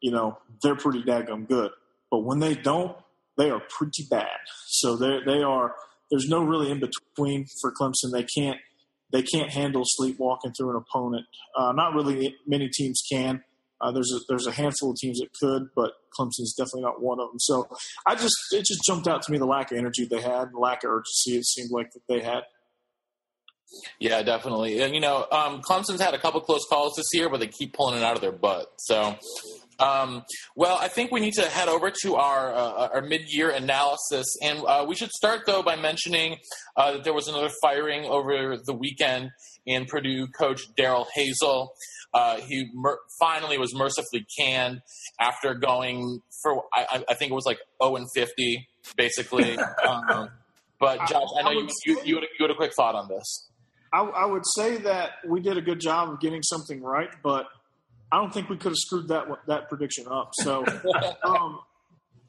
you 0.00 0.10
know, 0.10 0.38
they're 0.62 0.76
pretty 0.76 1.02
daggum 1.02 1.48
good. 1.48 1.70
But 2.10 2.20
when 2.20 2.38
they 2.38 2.54
don't, 2.54 2.96
they 3.36 3.50
are 3.50 3.62
pretty 3.68 4.06
bad. 4.10 4.38
So 4.66 4.96
they 4.96 5.18
they 5.24 5.42
are 5.42 5.74
there's 6.10 6.28
no 6.28 6.42
really 6.42 6.70
in 6.70 6.80
between 6.80 7.46
for 7.60 7.72
Clemson. 7.72 8.12
They 8.12 8.24
can't 8.24 8.58
they 9.12 9.22
can't 9.22 9.50
handle 9.50 9.82
sleepwalking 9.84 10.52
through 10.52 10.70
an 10.70 10.76
opponent. 10.76 11.26
Uh, 11.56 11.72
not 11.72 11.94
really 11.94 12.36
many 12.46 12.68
teams 12.68 13.02
can. 13.10 13.42
Uh, 13.80 13.92
there's 13.92 14.12
a, 14.12 14.18
there's 14.28 14.46
a 14.46 14.50
handful 14.50 14.90
of 14.90 14.96
teams 14.96 15.20
that 15.20 15.32
could, 15.40 15.68
but 15.76 15.92
Clemson's 16.18 16.52
definitely 16.54 16.82
not 16.82 17.00
one 17.00 17.20
of 17.20 17.28
them. 17.28 17.38
So 17.38 17.68
I 18.06 18.16
just 18.16 18.34
it 18.52 18.64
just 18.64 18.82
jumped 18.84 19.06
out 19.06 19.22
to 19.22 19.32
me 19.32 19.38
the 19.38 19.46
lack 19.46 19.70
of 19.70 19.78
energy 19.78 20.04
they 20.04 20.20
had, 20.20 20.52
the 20.52 20.58
lack 20.58 20.82
of 20.82 20.90
urgency 20.90 21.38
it 21.38 21.46
seemed 21.46 21.70
like 21.70 21.92
that 21.92 22.02
they 22.08 22.20
had. 22.20 22.42
Yeah, 23.98 24.22
definitely. 24.22 24.80
And 24.80 24.94
you 24.94 25.00
know, 25.00 25.26
um, 25.30 25.62
Clemson's 25.62 26.00
had 26.00 26.14
a 26.14 26.18
couple 26.18 26.40
close 26.40 26.64
calls 26.68 26.94
this 26.96 27.06
year, 27.12 27.28
but 27.28 27.40
they 27.40 27.48
keep 27.48 27.74
pulling 27.74 27.98
it 27.98 28.02
out 28.02 28.14
of 28.14 28.20
their 28.20 28.32
butt. 28.32 28.72
So 28.78 29.16
um, 29.78 30.24
well, 30.56 30.76
I 30.80 30.88
think 30.88 31.12
we 31.12 31.20
need 31.20 31.34
to 31.34 31.48
head 31.48 31.68
over 31.68 31.92
to 32.02 32.16
our 32.16 32.52
uh, 32.52 32.88
our 32.94 33.02
mid 33.02 33.32
year 33.32 33.50
analysis, 33.50 34.26
and 34.42 34.60
uh, 34.66 34.84
we 34.88 34.96
should 34.96 35.10
start 35.10 35.42
though 35.46 35.62
by 35.62 35.76
mentioning 35.76 36.38
uh, 36.76 36.92
that 36.92 37.04
there 37.04 37.14
was 37.14 37.28
another 37.28 37.50
firing 37.62 38.04
over 38.04 38.56
the 38.56 38.74
weekend 38.74 39.30
in 39.66 39.86
Purdue 39.86 40.26
coach 40.26 40.62
Darrell 40.76 41.06
Hazell. 41.16 41.68
Uh, 42.12 42.38
he 42.40 42.68
mer- 42.74 42.98
finally 43.20 43.58
was 43.58 43.74
mercifully 43.74 44.26
canned 44.36 44.80
after 45.20 45.54
going 45.54 46.20
for 46.42 46.64
I, 46.72 47.04
I 47.08 47.14
think 47.14 47.30
it 47.30 47.34
was 47.34 47.46
like 47.46 47.58
0 47.82 47.96
and 47.96 48.08
50 48.12 48.66
basically. 48.96 49.58
um, 49.86 50.30
but 50.80 51.06
Josh, 51.08 51.28
I 51.38 51.42
know 51.42 51.50
you, 51.50 51.68
you, 51.84 52.00
you, 52.04 52.14
had 52.14 52.24
a, 52.24 52.26
you 52.38 52.46
had 52.46 52.50
a 52.50 52.54
quick 52.54 52.72
thought 52.74 52.94
on 52.94 53.08
this. 53.08 53.48
I, 53.92 54.00
I 54.00 54.26
would 54.26 54.44
say 54.56 54.78
that 54.78 55.12
we 55.26 55.40
did 55.40 55.56
a 55.56 55.62
good 55.62 55.80
job 55.80 56.10
of 56.10 56.20
getting 56.20 56.42
something 56.42 56.82
right, 56.82 57.10
but 57.22 57.46
I 58.10 58.18
don't 58.18 58.32
think 58.32 58.48
we 58.48 58.56
could 58.56 58.70
have 58.70 58.76
screwed 58.76 59.08
that 59.08 59.26
that 59.46 59.68
prediction 59.68 60.06
up. 60.10 60.30
So 60.34 60.64
um, 61.24 61.60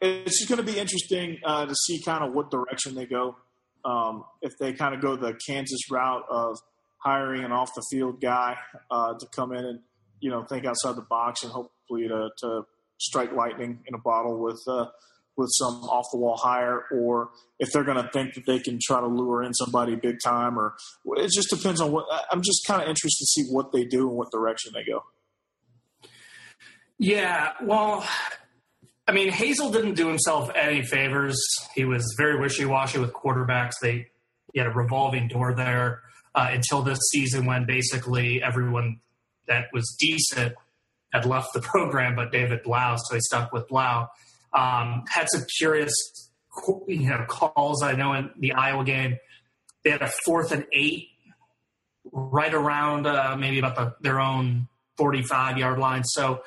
it's 0.02 0.40
just 0.40 0.50
going 0.50 0.66
to 0.66 0.72
be 0.72 0.78
interesting 0.78 1.38
uh, 1.46 1.66
to 1.66 1.76
see 1.76 2.02
kind 2.02 2.24
of 2.24 2.34
what 2.34 2.52
direction 2.52 2.96
they 2.96 3.06
go. 3.06 3.36
Um, 3.86 4.26
if 4.42 4.54
they 4.60 4.74
kind 4.74 4.94
of 4.94 5.02
go 5.02 5.16
the 5.16 5.38
Kansas 5.48 5.80
route 5.90 6.24
of 6.30 6.58
hiring 6.98 7.46
an 7.46 7.52
off 7.52 7.74
the 7.76 7.84
field 7.90 8.20
guy 8.22 8.58
uh, 8.92 9.14
to 9.18 9.26
come 9.34 9.54
in 9.54 9.64
and 9.64 9.80
you 10.20 10.30
know 10.30 10.44
think 10.44 10.66
outside 10.66 10.96
the 10.96 11.06
box 11.10 11.44
and 11.44 11.52
hopefully 11.52 12.08
to, 12.08 12.30
to 12.40 12.64
strike 13.00 13.32
lightning 13.32 13.80
in 13.88 13.96
a 13.96 14.00
bottle 14.00 14.38
with 14.38 14.62
uh, 14.68 14.86
with 15.40 15.50
some 15.54 15.74
off 15.86 16.06
the 16.12 16.20
wall 16.20 16.38
hire, 16.38 16.84
or 16.92 17.30
if 17.58 17.72
they're 17.72 17.84
going 17.84 18.04
to 18.04 18.10
think 18.12 18.36
that 18.36 18.46
they 18.46 18.60
can 18.60 18.78
try 18.82 19.00
to 19.00 19.08
lure 19.08 19.42
in 19.42 19.54
somebody 19.54 19.96
big 19.96 20.18
time, 20.24 20.60
or 20.60 20.76
it 21.18 21.32
just 21.32 21.50
depends 21.50 21.82
on 21.82 21.92
what. 21.92 22.06
I'm 22.32 22.42
just 22.44 22.66
kind 22.68 22.82
of 22.82 22.88
interested 22.88 23.24
to 23.24 23.26
see 23.26 23.46
what 23.50 23.72
they 23.72 23.86
do 23.86 24.08
and 24.08 24.18
what 24.18 24.32
direction 24.32 24.74
they 24.76 24.84
go. 24.84 25.04
Yeah, 27.00 27.54
well, 27.64 28.06
I 29.08 29.14
mean, 29.14 29.32
Hazell 29.32 29.72
didn't 29.72 29.94
do 29.94 30.08
himself 30.08 30.52
any 30.54 30.84
favors. 30.84 31.40
He 31.74 31.86
was 31.86 32.14
very 32.18 32.40
wishy-washy 32.40 33.00
with 33.00 33.14
quarterbacks. 33.14 33.74
They 33.82 34.08
he 34.54 34.60
had 34.60 34.68
a 34.68 34.72
revolving 34.72 35.28
door 35.28 35.54
there 35.56 36.02
uh, 36.36 36.50
until 36.52 36.82
this 36.82 37.00
season, 37.12 37.46
when 37.46 37.66
basically 37.66 38.44
everyone 38.44 39.00
that 39.48 39.68
was 39.74 39.96
decent 40.00 40.56
had 41.12 41.26
left 41.26 41.54
the 41.54 41.62
program, 41.74 42.16
but 42.16 42.32
David 42.32 42.64
Blough, 42.64 42.98
so 42.98 43.16
he 43.16 43.22
stuck 43.22 43.52
with 43.52 43.68
Blough. 43.68 44.08
Um, 44.54 45.04
had 45.08 45.28
some 45.32 45.44
curious, 45.58 45.94
you 46.88 47.10
know, 47.10 47.26
calls. 47.28 47.84
I 47.84 47.94
know 47.94 48.14
in 48.14 48.32
the 48.40 48.54
Iowa 48.54 48.84
game, 48.84 49.18
they 49.84 49.92
had 49.92 50.02
a 50.02 50.12
fourth 50.26 50.52
and 50.52 50.66
eight, 50.74 51.10
right 52.12 52.54
around 52.54 53.06
uh, 53.06 53.36
maybe 53.38 53.60
about 53.60 53.76
the, 53.76 53.96
their 54.02 54.20
own 54.20 54.68
45 54.98 55.58
yard 55.58 55.80
line. 55.80 56.04
So 56.04 56.42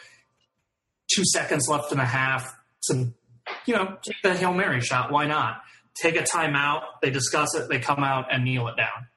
two 1.14 1.24
seconds 1.24 1.68
left 1.68 1.92
and 1.92 2.00
a 2.00 2.04
half. 2.04 2.54
Some, 2.80 3.14
you 3.66 3.74
know, 3.74 3.96
take 4.02 4.16
the 4.22 4.34
hail 4.34 4.52
mary 4.52 4.80
shot. 4.80 5.10
Why 5.10 5.26
not? 5.26 5.62
Take 6.00 6.16
a 6.16 6.22
timeout. 6.22 6.82
They 7.00 7.10
discuss 7.10 7.54
it. 7.54 7.68
They 7.68 7.78
come 7.78 8.02
out 8.02 8.26
and 8.32 8.44
kneel 8.44 8.68
it 8.68 8.76
down, 8.76 9.08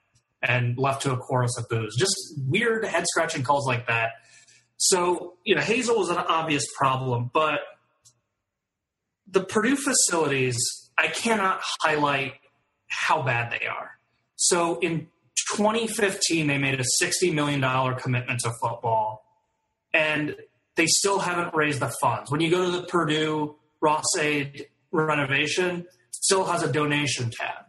and 0.41 0.77
left 0.77 1.03
to 1.03 1.13
a 1.13 1.17
chorus 1.17 1.57
of 1.57 1.69
boos. 1.69 1.95
Just 1.97 2.15
weird 2.37 2.85
head 2.85 3.05
scratching 3.07 3.43
calls 3.43 3.65
like 3.65 3.87
that. 3.87 4.09
So 4.77 5.35
you 5.45 5.55
know, 5.55 5.61
Hazell 5.61 5.97
was 5.97 6.09
an 6.09 6.17
obvious 6.17 6.65
problem, 6.77 7.31
but 7.33 7.59
the 9.27 9.43
Purdue 9.43 9.75
facilities, 9.75 10.57
I 10.97 11.07
cannot 11.07 11.61
highlight 11.81 12.33
how 12.87 13.23
bad 13.23 13.51
they 13.51 13.65
are. 13.65 13.91
So 14.35 14.79
in 14.79 15.07
2015, 15.55 16.47
they 16.47 16.57
made 16.57 16.79
a 16.79 16.83
$60 17.01 17.33
million 17.33 17.61
commitment 17.95 18.39
to 18.41 18.51
football, 18.61 19.25
and 19.93 20.35
they 20.75 20.85
still 20.87 21.19
haven't 21.19 21.55
raised 21.55 21.79
the 21.79 21.93
funds. 22.01 22.31
When 22.31 22.41
you 22.41 22.51
go 22.51 22.65
to 22.65 22.71
the 22.71 22.83
Purdue 22.83 23.55
Ross-Ade 23.81 24.67
renovation, 24.91 25.85
still 26.11 26.45
has 26.45 26.63
a 26.63 26.71
donation 26.71 27.31
tab. 27.31 27.65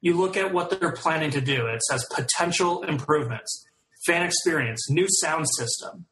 You 0.00 0.14
look 0.14 0.36
at 0.36 0.52
what 0.52 0.70
they're 0.70 0.92
planning 0.92 1.30
to 1.30 1.40
do, 1.40 1.66
it 1.66 1.82
says 1.82 2.06
potential 2.14 2.82
improvements, 2.82 3.66
fan 4.06 4.22
experience, 4.22 4.88
new 4.90 5.06
sound 5.08 5.46
system, 5.56 6.06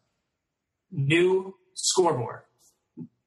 new 0.91 1.57
scoreboard, 1.75 2.43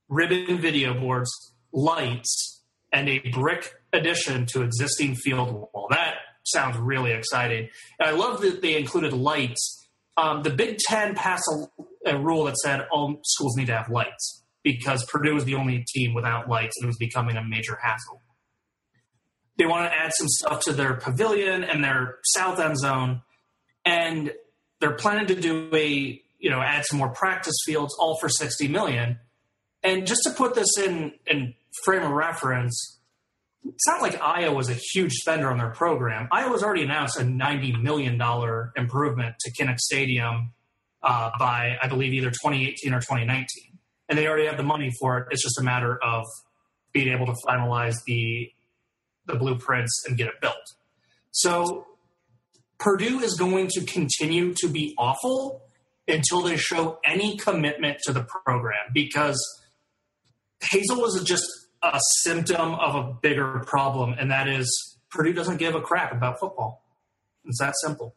ribbon 0.10 0.58
video 0.60 0.94
boards, 0.94 1.32
lights, 1.72 2.62
and 2.92 3.10
a 3.10 3.20
brick 3.32 3.74
addition 3.94 4.46
to 4.48 4.62
existing 4.62 5.16
field 5.16 5.52
wall. 5.52 5.88
That 5.90 6.16
sounds 6.44 6.78
really 6.78 7.12
exciting. 7.12 7.70
And 8.00 8.10
I 8.10 8.12
love 8.12 8.42
that 8.42 8.62
they 8.62 8.78
included 8.78 9.14
lights. 9.14 9.88
Um, 10.16 10.44
the 10.44 10.50
Big 10.50 10.78
Ten 10.80 11.16
passed 11.16 11.44
a, 12.06 12.16
a, 12.16 12.20
rule 12.20 12.46
that 12.46 12.58
said 12.58 12.88
all 12.92 13.20
schools 13.24 13.56
need 13.56 13.68
to 13.68 13.78
have 13.78 13.90
lights 13.90 14.44
because 14.64 15.06
Purdue 15.06 15.36
was 15.36 15.46
the 15.46 15.56
only 15.56 15.86
team 15.88 16.14
without 16.14 16.50
lights 16.50 16.76
and 16.78 16.86
it 16.86 16.88
was 16.88 16.98
becoming 16.98 17.38
a 17.38 17.44
major 17.44 17.78
hassle. 17.82 18.22
They 19.58 19.66
want 19.66 19.92
to 19.92 19.96
add 19.96 20.12
some 20.14 20.28
stuff 20.28 20.62
to 20.62 20.74
their 20.74 20.96
pavilion 20.96 21.64
and 21.64 21.84
their 21.84 22.18
south 22.26 22.60
end 22.60 22.78
zone, 22.78 23.22
and 23.86 24.32
they're 24.80 24.94
planning 24.94 25.26
to 25.28 25.36
do 25.36 25.70
a 25.74 26.22
you 26.40 26.50
know 26.52 26.62
add 26.62 26.86
some 26.86 27.00
more 27.00 27.10
practice 27.10 27.56
fields, 27.66 27.96
all 28.00 28.20
for 28.20 28.30
sixty 28.30 28.68
million. 28.68 29.18
And 29.88 30.06
just 30.06 30.24
to 30.26 30.32
put 30.32 30.54
this 30.54 30.78
in 30.78 31.14
in 31.28 31.54
frame 31.86 32.04
of 32.04 32.12
reference, 32.12 33.00
it's 33.66 33.88
not 33.88 34.02
like 34.02 34.22
Iowa 34.22 34.54
was 34.54 34.70
a 34.70 34.74
huge 34.74 35.14
spender 35.14 35.50
on 35.50 35.58
their 35.58 35.70
program. 35.70 36.28
Iowa's 36.30 36.62
already 36.62 36.84
announced 36.84 37.18
a 37.18 37.24
$90 37.24 37.82
million 37.82 38.22
improvement 38.76 39.36
to 39.40 39.52
Kinnick 39.52 39.80
Stadium 39.80 40.52
uh, 41.02 41.32
by, 41.40 41.78
I 41.82 41.88
believe, 41.88 42.14
either 42.14 42.32
2018 42.32 42.94
or 42.94 43.00
2019. 43.00 43.48
And 44.10 44.20
they 44.20 44.28
already 44.28 44.48
have 44.48 44.58
the 44.58 44.64
money 44.64 44.92
for 45.00 45.20
it. 45.20 45.28
It's 45.32 45.42
just 45.42 45.58
a 45.58 45.64
matter 45.64 45.98
of 46.04 46.26
being 46.92 47.08
able 47.08 47.26
to 47.28 47.36
finalize 47.48 47.96
the, 48.06 48.52
the 49.26 49.36
blueprints 49.36 50.04
and 50.06 50.18
get 50.18 50.28
it 50.28 50.42
built. 50.42 50.56
So 51.32 51.88
Purdue 52.78 53.22
is 53.22 53.36
going 53.36 53.70
to 53.70 53.86
continue 53.86 54.54
to 54.56 54.68
be 54.68 54.96
awful 54.98 55.62
until 56.10 56.42
they 56.42 56.58
show 56.58 57.00
any 57.06 57.38
commitment 57.38 58.00
to 58.04 58.12
the 58.12 58.24
program 58.24 58.92
because 58.94 59.40
Hazell 60.62 60.98
was 60.98 61.22
just 61.24 61.46
a 61.84 62.00
symptom 62.24 62.76
of 62.76 62.96
a 62.96 63.14
bigger 63.22 63.64
problem, 63.66 64.16
and 64.18 64.32
that 64.32 64.48
is 64.48 64.98
Purdue 65.10 65.34
doesn't 65.34 65.58
give 65.58 65.76
a 65.76 65.82
crap 65.82 66.12
about 66.12 66.40
football. 66.40 66.84
It's 67.46 67.60
that 67.60 67.74
simple. 67.82 68.16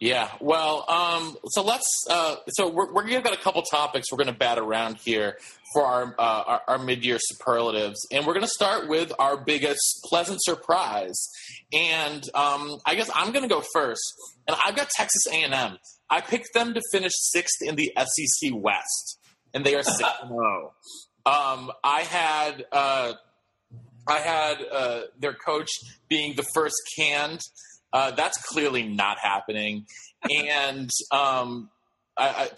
Yeah, 0.00 0.28
well, 0.40 0.84
um, 0.90 1.36
so 1.46 1.62
let's. 1.62 1.86
Uh, 2.10 2.36
so 2.48 2.68
we're, 2.68 2.92
going 2.92 3.14
to 3.14 3.20
got 3.22 3.32
a 3.32 3.40
couple 3.40 3.62
topics 3.62 4.10
we're 4.10 4.18
going 4.18 4.32
to 4.32 4.38
bat 4.38 4.58
around 4.58 4.96
here 4.96 5.38
for 5.72 5.86
our, 5.86 6.14
uh, 6.18 6.42
our, 6.46 6.62
our 6.68 6.78
mid-year 6.78 7.16
superlatives, 7.18 8.06
and 8.10 8.26
we're 8.26 8.34
going 8.34 8.44
to 8.44 8.52
start 8.52 8.88
with 8.88 9.12
our 9.18 9.36
biggest 9.36 10.00
pleasant 10.04 10.42
surprise. 10.42 11.30
And 11.72 12.22
um, 12.34 12.76
I 12.84 12.96
guess 12.96 13.08
I'm 13.14 13.32
going 13.32 13.48
to 13.48 13.48
go 13.48 13.62
first, 13.72 14.02
and 14.46 14.56
I've 14.66 14.76
got 14.76 14.90
Texas 14.90 15.22
A&M. 15.32 15.78
I 16.10 16.20
picked 16.20 16.52
them 16.54 16.74
to 16.74 16.82
finish 16.92 17.12
sixth 17.14 17.62
in 17.62 17.76
the 17.76 17.90
SEC 17.96 18.50
West, 18.52 19.20
and 19.54 19.64
they 19.64 19.74
are 19.74 19.82
six 19.82 20.08
zero. 20.26 20.72
Um, 21.24 21.70
I 21.82 22.02
had 22.02 22.66
uh, 22.70 23.12
I 24.06 24.18
had 24.18 24.56
uh, 24.70 25.00
their 25.18 25.34
coach 25.34 25.70
being 26.08 26.36
the 26.36 26.44
first 26.54 26.76
canned. 26.98 27.40
Uh, 27.92 28.10
that's 28.10 28.36
clearly 28.48 28.82
not 28.82 29.18
happening, 29.18 29.86
and 30.30 30.90
um, 31.12 31.70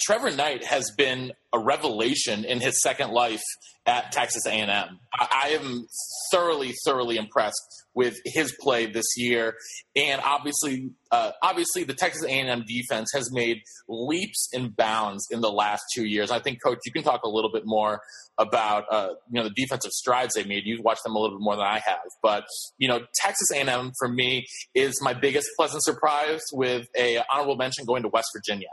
Trevor 0.05 0.31
Knight 0.31 0.65
has 0.65 0.91
been 0.97 1.33
a 1.53 1.59
revelation 1.59 2.45
in 2.45 2.61
his 2.61 2.83
second 2.83 3.11
life 3.11 3.43
at 3.87 4.13
Texas 4.13 4.45
A&M. 4.47 4.69
I, 5.15 5.29
I 5.45 5.49
am 5.51 5.87
thoroughly, 6.33 6.75
thoroughly 6.85 7.17
impressed 7.17 7.63
with 7.95 8.19
his 8.25 8.55
play 8.61 8.87
this 8.87 9.07
year, 9.17 9.55
and 9.95 10.21
obviously, 10.23 10.91
uh, 11.11 11.31
obviously, 11.43 11.85
the 11.85 11.95
Texas 11.95 12.25
A&M 12.25 12.65
defense 12.67 13.09
has 13.15 13.33
made 13.33 13.63
leaps 13.89 14.49
and 14.53 14.77
bounds 14.77 15.27
in 15.31 15.41
the 15.41 15.51
last 15.51 15.83
two 15.95 16.05
years. 16.05 16.31
I 16.31 16.41
think, 16.41 16.59
Coach, 16.63 16.81
you 16.85 16.93
can 16.93 17.05
talk 17.05 17.23
a 17.23 17.29
little 17.29 17.51
bit 17.51 17.63
more 17.65 18.01
about 18.39 18.85
uh, 18.91 19.11
you 19.31 19.41
know 19.41 19.45
the 19.45 19.55
defensive 19.55 19.93
strides 19.93 20.35
they 20.35 20.45
made. 20.45 20.65
You've 20.67 20.85
watched 20.85 21.05
them 21.05 21.15
a 21.15 21.19
little 21.19 21.39
bit 21.39 21.45
more 21.45 21.57
than 21.57 21.65
I 21.65 21.81
have, 21.87 22.05
but 22.23 22.45
you 22.77 22.89
know, 22.89 23.01
Texas 23.15 23.51
A&M 23.55 23.93
for 23.99 24.09
me 24.09 24.47
is 24.75 25.01
my 25.01 25.15
biggest 25.15 25.49
pleasant 25.57 25.83
surprise, 25.83 26.43
with 26.53 26.89
a 26.99 27.23
honorable 27.33 27.57
mention 27.57 27.87
going 27.87 28.03
to 28.03 28.09
West 28.09 28.29
Virginia 28.37 28.69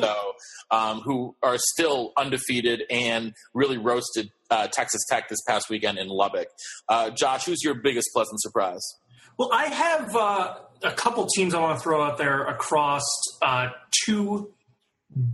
so 0.00 0.32
um, 0.70 1.00
who 1.00 1.34
are 1.42 1.56
still 1.58 2.12
undefeated 2.16 2.82
and 2.90 3.32
really 3.54 3.78
roasted 3.78 4.30
uh, 4.50 4.68
Texas 4.68 5.02
Tech 5.08 5.28
this 5.28 5.40
past 5.46 5.70
weekend 5.70 5.98
in 5.98 6.08
Lubbock. 6.08 6.48
Uh, 6.88 7.10
Josh, 7.10 7.44
who's 7.44 7.62
your 7.62 7.74
biggest 7.74 8.08
pleasant 8.12 8.40
surprise? 8.40 8.82
Well, 9.38 9.50
I 9.52 9.66
have 9.66 10.14
uh, 10.14 10.54
a 10.82 10.92
couple 10.92 11.26
teams 11.26 11.54
I 11.54 11.60
want 11.60 11.78
to 11.78 11.82
throw 11.82 12.02
out 12.02 12.18
there 12.18 12.44
across 12.44 13.02
uh, 13.42 13.68
two 14.04 14.52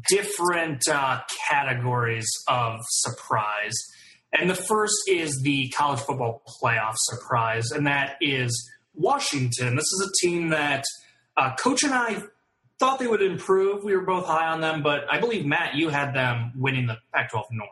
different 0.08 0.88
uh, 0.88 1.20
categories 1.48 2.28
of 2.48 2.80
surprise. 2.88 3.74
And 4.32 4.50
the 4.50 4.54
first 4.54 4.94
is 5.08 5.40
the 5.42 5.68
college 5.70 6.00
football 6.00 6.42
playoff 6.62 6.94
surprise, 6.96 7.70
and 7.70 7.86
that 7.86 8.16
is 8.20 8.70
Washington. 8.94 9.76
This 9.76 9.84
is 9.84 10.10
a 10.10 10.26
team 10.26 10.48
that 10.50 10.84
uh, 11.36 11.54
Coach 11.56 11.84
and 11.84 11.94
I 11.94 12.22
thought 12.78 12.98
they 12.98 13.06
would 13.06 13.22
improve. 13.22 13.84
We 13.84 13.96
were 13.96 14.04
both 14.04 14.26
high 14.26 14.46
on 14.48 14.60
them, 14.60 14.82
but 14.82 15.04
I 15.10 15.18
believe 15.18 15.46
Matt, 15.46 15.74
you 15.74 15.88
had 15.88 16.14
them 16.14 16.52
winning 16.56 16.86
the 16.86 16.98
Pac-12 17.14 17.44
North. 17.52 17.70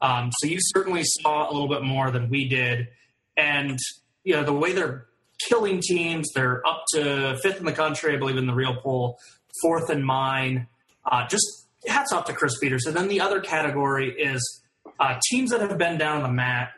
Um, 0.00 0.30
so 0.38 0.48
you 0.48 0.58
certainly 0.60 1.02
saw 1.04 1.50
a 1.50 1.52
little 1.52 1.68
bit 1.68 1.82
more 1.82 2.10
than 2.10 2.28
we 2.28 2.48
did, 2.48 2.88
and 3.36 3.78
you 4.22 4.34
know 4.34 4.44
the 4.44 4.52
way 4.52 4.72
they're 4.72 5.06
killing 5.48 5.80
teams. 5.80 6.28
They're 6.34 6.66
up 6.66 6.84
to 6.94 7.38
fifth 7.42 7.58
in 7.58 7.64
the 7.64 7.72
country, 7.72 8.14
I 8.14 8.16
believe, 8.16 8.36
in 8.36 8.46
the 8.46 8.54
real 8.54 8.76
poll, 8.76 9.18
fourth 9.62 9.90
in 9.90 10.02
mine. 10.02 10.68
Uh, 11.04 11.26
just 11.26 11.68
hats 11.86 12.12
off 12.12 12.26
to 12.26 12.32
Chris 12.32 12.58
Petersen. 12.58 12.94
Then 12.94 13.08
the 13.08 13.20
other 13.20 13.40
category 13.40 14.10
is 14.10 14.62
uh, 15.00 15.18
teams 15.30 15.50
that 15.50 15.60
have 15.60 15.78
been 15.78 15.98
down 15.98 16.22
the 16.22 16.30
mat 16.30 16.70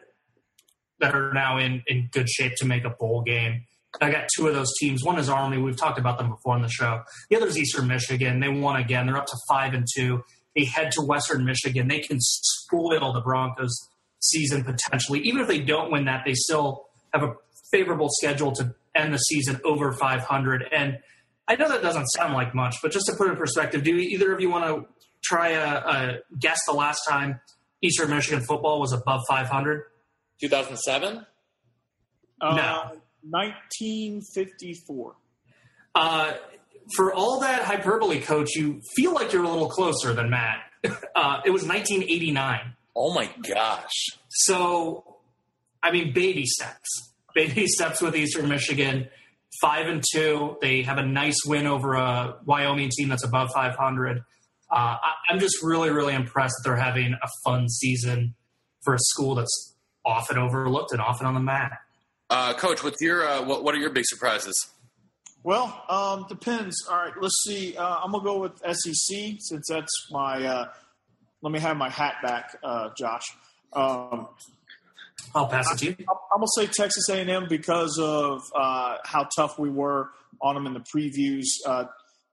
that 1.01 1.15
are 1.15 1.33
now 1.33 1.59
in, 1.59 1.83
in 1.87 2.09
good 2.13 2.29
shape 2.29 2.53
to 2.59 2.67
make 2.67 2.85
a 2.85 2.91
bowl 2.91 3.23
game. 3.23 3.65
I 4.01 4.11
got 4.11 4.29
two 4.37 4.47
of 4.47 4.55
those 4.55 4.73
teams. 4.79 5.05
One 5.05 5.19
is 5.19 5.29
Army. 5.29 5.59
We've 5.59 5.77
talked 5.77 5.99
about 5.99 6.19
them 6.19 6.31
before 6.31 6.55
on 6.55 6.63
the 6.63 6.69
show. 6.69 7.03
The 7.29 7.37
other 7.37 7.47
is 7.47 7.59
Eastern 7.59 7.89
Michigan. 7.89 8.41
They 8.41 8.49
won 8.49 8.77
again. 8.77 9.07
They're 9.07 9.17
up 9.17 9.27
to 9.27 9.37
five 9.49 9.75
and 9.75 9.87
two. 9.97 10.23
They 10.55 10.65
head 10.65 10.93
to 10.93 11.03
Western 11.03 11.45
Michigan. 11.45 11.89
They 11.89 12.01
can 12.01 12.19
spoil 12.21 13.13
the 13.13 13.21
Broncos 13.21 13.77
season 14.21 14.65
potentially. 14.65 15.21
Even 15.21 15.41
if 15.41 15.49
they 15.49 15.61
don't 15.61 15.91
win 15.91 16.05
that, 16.05 16.23
they 16.25 16.35
still 16.35 16.87
have 17.13 17.23
a 17.23 17.35
favorable 17.73 18.09
schedule 18.11 18.53
to 18.53 18.75
end 18.95 19.13
the 19.13 19.19
season 19.19 19.61
over 19.65 19.93
500. 19.93 20.65
And 20.73 20.99
I 21.49 21.57
know 21.57 21.69
that 21.69 21.83
doesn't 21.83 22.07
sound 22.07 22.35
like 22.35 22.55
much, 22.55 22.77
but 22.83 22.93
just 22.93 23.07
to 23.07 23.17
put 23.17 23.29
it 23.29 23.33
in 23.33 23.37
perspective, 23.37 23.83
do 23.83 23.95
either 23.97 24.33
of 24.33 24.41
you 24.41 24.51
want 24.51 24.65
to 24.65 24.89
try 25.23 25.51
a, 25.51 25.65
a 25.65 26.19
guess 26.39 26.59
the 26.67 26.73
last 26.73 27.03
time 27.09 27.41
Eastern 27.83 28.11
Michigan 28.11 28.41
football 28.41 28.81
was 28.81 28.93
above 28.93 29.23
500? 29.29 29.83
2007? 30.41 31.27
Uh, 32.41 32.57
no. 32.57 33.01
1954. 33.23 35.15
Uh, 35.95 36.33
for 36.95 37.13
all 37.13 37.41
that 37.41 37.63
hyperbole, 37.63 38.21
coach, 38.21 38.55
you 38.55 38.81
feel 38.97 39.13
like 39.13 39.33
you're 39.33 39.45
a 39.45 39.49
little 39.49 39.69
closer 39.69 40.13
than 40.13 40.31
Matt. 40.31 40.61
Uh, 41.15 41.43
it 41.45 41.51
was 41.51 41.63
1989. 41.67 42.73
Oh 42.97 43.13
my 43.13 43.29
gosh! 43.47 43.93
So, 44.31 45.19
I 45.83 45.91
mean, 45.91 46.15
baby 46.15 46.47
steps, 46.47 47.13
baby 47.35 47.67
steps 47.67 48.01
with 48.01 48.17
Eastern 48.17 48.49
Michigan. 48.49 49.09
Five 49.61 49.89
and 49.89 50.03
two. 50.15 50.57
They 50.63 50.81
have 50.83 50.97
a 50.97 51.05
nice 51.05 51.37
win 51.45 51.67
over 51.67 51.93
a 51.93 52.37
Wyoming 52.47 52.89
team 52.89 53.11
that's 53.11 53.25
above 53.25 53.51
500. 53.53 54.19
Uh, 54.19 54.23
I, 54.71 54.99
I'm 55.29 55.39
just 55.39 55.63
really, 55.63 55.91
really 55.91 56.15
impressed 56.15 56.55
that 56.63 56.71
they're 56.71 56.83
having 56.83 57.13
a 57.13 57.29
fun 57.45 57.69
season 57.69 58.35
for 58.83 58.95
a 58.95 58.99
school 58.99 59.35
that's 59.35 59.75
often 60.05 60.39
overlooked 60.39 60.93
and 60.93 61.01
often 61.03 61.27
on 61.27 61.35
the 61.35 61.41
map. 61.41 61.73
Uh, 62.31 62.55
Coach, 62.55 62.85
what's 62.85 63.01
your 63.03 63.27
uh, 63.27 63.43
what, 63.43 63.65
what 63.65 63.75
are 63.75 63.79
your 63.79 63.91
big 63.91 64.05
surprises? 64.07 64.55
Well, 65.43 65.85
um, 65.89 66.27
depends. 66.29 66.87
All 66.89 66.97
right, 66.97 67.13
let's 67.21 67.43
see. 67.45 67.77
Uh, 67.77 67.99
I'm 68.03 68.13
gonna 68.13 68.23
go 68.23 68.39
with 68.39 68.59
SEC 68.59 69.37
since 69.39 69.67
that's 69.69 69.91
my. 70.11 70.45
Uh, 70.45 70.69
let 71.43 71.53
me 71.53 71.59
have 71.59 71.77
my 71.77 71.91
hat 71.91 72.17
back, 72.23 72.57
uh, 72.63 72.91
Josh. 72.97 73.25
Um, 73.73 74.29
I'll 75.35 75.49
pass 75.49 75.73
it 75.73 75.79
to 75.79 75.87
you. 75.87 75.97
I'm 75.99 76.39
gonna 76.39 76.47
say 76.57 76.67
Texas 76.67 77.09
A&M 77.09 77.47
because 77.49 77.99
of 78.01 78.43
uh, 78.55 78.99
how 79.05 79.27
tough 79.35 79.59
we 79.59 79.71
were 79.71 80.11
on 80.41 80.55
them 80.55 80.67
in 80.67 80.75
the 80.75 80.85
previews. 80.95 81.47
Uh, 81.67 81.85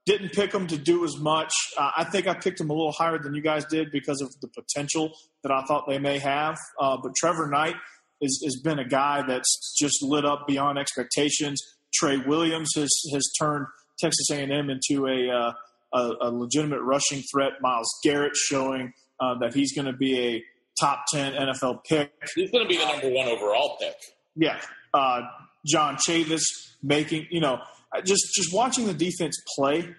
didn't 0.06 0.32
pick 0.32 0.52
them 0.52 0.66
to 0.66 0.78
do 0.78 1.04
as 1.04 1.18
much. 1.18 1.52
Uh, 1.76 1.90
I 1.96 2.04
think 2.04 2.26
I 2.26 2.34
picked 2.34 2.58
them 2.58 2.70
a 2.70 2.72
little 2.72 2.92
higher 2.92 3.18
than 3.18 3.34
you 3.34 3.42
guys 3.42 3.64
did 3.66 3.90
because 3.90 4.22
of 4.22 4.30
the 4.40 4.48
potential 4.48 5.12
that 5.42 5.52
I 5.52 5.62
thought 5.64 5.84
they 5.88 5.98
may 5.98 6.18
have. 6.18 6.56
Uh, 6.80 6.96
but 7.02 7.14
Trevor 7.14 7.46
Knight 7.48 7.76
is, 8.20 8.42
has 8.44 8.60
been 8.62 8.78
a 8.78 8.88
guy 8.88 9.22
that's 9.26 9.74
just 9.78 10.02
lit 10.02 10.24
up 10.24 10.46
beyond 10.46 10.78
expectations. 10.78 11.60
Trey 11.94 12.18
Williams 12.18 12.70
has 12.76 12.90
has 13.12 13.22
turned 13.38 13.66
Texas 13.98 14.30
A&M 14.30 14.70
into 14.70 15.06
a 15.06 15.30
uh, 15.30 15.52
a, 15.92 16.28
a, 16.28 16.30
legitimate 16.30 16.82
rushing 16.82 17.22
threat. 17.32 17.52
Myles 17.62 17.88
Garrett 18.04 18.36
showing 18.36 18.92
uh, 19.20 19.38
that 19.40 19.54
he's 19.54 19.74
going 19.74 19.86
to 19.86 19.94
be 19.94 20.18
a 20.18 20.44
top 20.80 21.04
ten 21.12 21.32
NFL 21.32 21.84
pick. 21.84 22.12
He's 22.34 22.50
going 22.50 22.64
to 22.64 22.68
be 22.68 22.76
the 22.76 22.84
number 22.84 23.08
one 23.08 23.26
overall 23.26 23.76
pick. 23.80 23.96
Yeah, 24.36 24.60
uh, 24.92 25.22
John 25.66 25.96
Chavis 25.96 26.42
making 26.82 27.26
you 27.30 27.40
know 27.40 27.60
just 28.04 28.22
just 28.34 28.52
watching 28.52 28.86
the 28.86 28.94
defense 28.94 29.36
play 29.56 29.94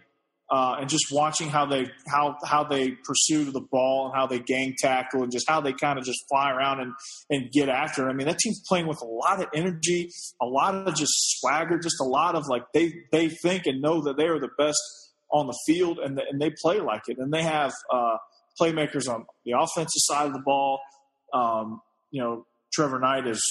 uh, 0.51 0.77
and 0.79 0.89
just 0.89 1.05
watching 1.11 1.47
how 1.47 1.65
they 1.65 1.89
how 2.07 2.35
how 2.43 2.63
they 2.63 2.91
pursue 2.91 3.51
the 3.51 3.61
ball 3.71 4.07
and 4.07 4.15
how 4.15 4.25
they 4.25 4.39
gang 4.39 4.73
tackle 4.77 5.21
and 5.21 5.31
just 5.31 5.47
how 5.47 5.61
they 5.61 5.73
kind 5.73 5.99
of 5.99 6.05
just 6.05 6.19
fly 6.27 6.51
around 6.51 6.79
and 6.79 6.93
and 7.29 7.51
get 7.51 7.69
after. 7.69 8.07
It. 8.07 8.11
I 8.11 8.13
mean, 8.13 8.27
that 8.27 8.39
team's 8.39 8.61
playing 8.67 8.87
with 8.87 8.99
a 9.01 9.05
lot 9.05 9.41
of 9.41 9.47
energy, 9.53 10.09
a 10.41 10.45
lot 10.45 10.75
of 10.75 10.95
just 10.95 11.13
swagger, 11.39 11.77
just 11.77 11.99
a 12.01 12.05
lot 12.05 12.35
of 12.35 12.47
like 12.47 12.63
they 12.73 12.93
they 13.11 13.29
think 13.29 13.67
and 13.67 13.81
know 13.81 14.01
that 14.03 14.17
they 14.17 14.25
are 14.25 14.39
the 14.39 14.49
best 14.57 14.79
on 15.31 15.45
the 15.45 15.57
field 15.67 15.99
and 15.99 16.17
the, 16.17 16.23
and 16.29 16.41
they 16.41 16.51
play 16.61 16.79
like 16.79 17.03
it. 17.07 17.17
And 17.19 17.31
they 17.31 17.43
have 17.43 17.71
uh, 17.93 18.17
playmakers 18.59 19.07
on 19.07 19.25
the 19.45 19.53
offensive 19.57 19.91
side 19.97 20.27
of 20.27 20.33
the 20.33 20.41
ball. 20.43 20.79
Um, 21.33 21.81
you 22.09 22.21
know, 22.21 22.45
Trevor 22.73 22.99
Knight 22.99 23.27
is 23.27 23.41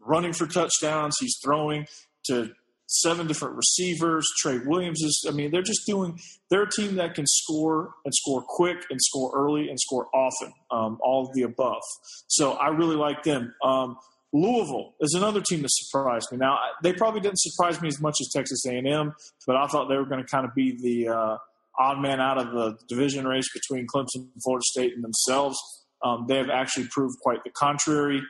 running 0.00 0.32
for 0.32 0.46
touchdowns. 0.46 1.16
He's 1.20 1.36
throwing 1.44 1.86
to 2.26 2.50
seven 2.90 3.26
different 3.26 3.54
receivers. 3.54 4.26
Trey 4.38 4.58
Williams 4.58 5.00
is, 5.02 5.24
I 5.28 5.32
mean, 5.32 5.50
they're 5.50 5.62
just 5.62 5.86
doing, 5.86 6.18
they're 6.50 6.64
a 6.64 6.70
team 6.70 6.96
that 6.96 7.14
can 7.14 7.24
score 7.26 7.94
and 8.04 8.12
score 8.14 8.42
quick 8.46 8.78
and 8.90 9.00
score 9.00 9.32
early 9.34 9.68
and 9.68 9.78
score 9.78 10.08
often, 10.12 10.52
um, 10.70 10.98
all 11.00 11.26
of 11.26 11.32
the 11.34 11.42
above. 11.42 11.82
So 12.26 12.52
I 12.52 12.68
really 12.68 12.96
like 12.96 13.22
them. 13.22 13.54
Um, 13.64 13.96
Louisville 14.32 14.94
is 15.00 15.14
another 15.14 15.40
team 15.40 15.62
that 15.62 15.70
surprised 15.70 16.30
me. 16.30 16.38
Now 16.38 16.58
they 16.82 16.92
probably 16.92 17.20
didn't 17.20 17.40
surprise 17.40 17.80
me 17.80 17.88
as 17.88 18.00
much 18.00 18.16
as 18.20 18.28
Texas 18.28 18.64
A&M, 18.66 19.14
but 19.46 19.56
I 19.56 19.66
thought 19.66 19.88
they 19.88 19.96
were 19.96 20.04
going 20.04 20.22
to 20.24 20.28
kind 20.28 20.44
of 20.44 20.54
be 20.54 20.76
the 20.80 21.12
uh, 21.12 21.36
odd 21.78 22.00
man 22.00 22.20
out 22.20 22.38
of 22.38 22.52
the 22.52 22.76
division 22.88 23.26
race 23.26 23.48
between 23.52 23.86
Clemson, 23.86 24.28
Florida 24.42 24.64
State, 24.64 24.94
and 24.94 25.02
themselves. 25.02 25.58
Um, 26.04 26.26
they 26.28 26.36
have 26.36 26.50
actually 26.50 26.86
proved 26.88 27.18
quite 27.20 27.42
the 27.44 27.50
contrary. 27.50 28.22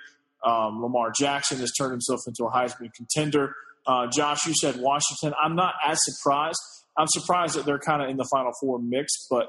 Um, 0.45 0.83
Lamar 0.83 1.13
Jackson 1.13 1.59
has 1.59 1.73
turned 1.73 1.93
himself 1.93 2.21
into 2.27 2.45
a 2.45 2.51
Heisman 2.51 2.93
contender. 2.95 3.55
Uh, 3.87 4.07
Josh, 4.07 4.47
you 4.47 4.55
said 4.55 4.76
Washington. 4.78 5.35
I'm 5.43 5.57
not 5.57 5.74
as 5.87 5.99
surprised. 6.03 6.59
I'm 6.97 7.07
surprised 7.09 7.57
that 7.57 7.64
they're 7.64 7.78
kind 7.78 8.03
of 8.03 8.11
in 8.11 8.16
the 8.16 8.28
Final 8.31 8.53
Four 8.61 8.78
mix, 8.78 9.26
but 9.31 9.49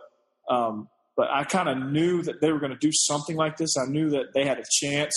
um, 0.50 0.88
but 1.18 1.30
I 1.30 1.44
kind 1.44 1.70
of 1.70 1.92
knew 1.92 2.24
that 2.24 2.42
they 2.42 2.52
were 2.52 2.60
going 2.60 2.72
to 2.72 2.78
do 2.78 2.92
something 2.92 3.36
like 3.36 3.58
this. 3.58 3.76
I 3.78 3.90
knew 3.90 4.10
that 4.12 4.34
they 4.34 4.46
had 4.46 4.58
a 4.58 4.64
chance, 4.82 5.14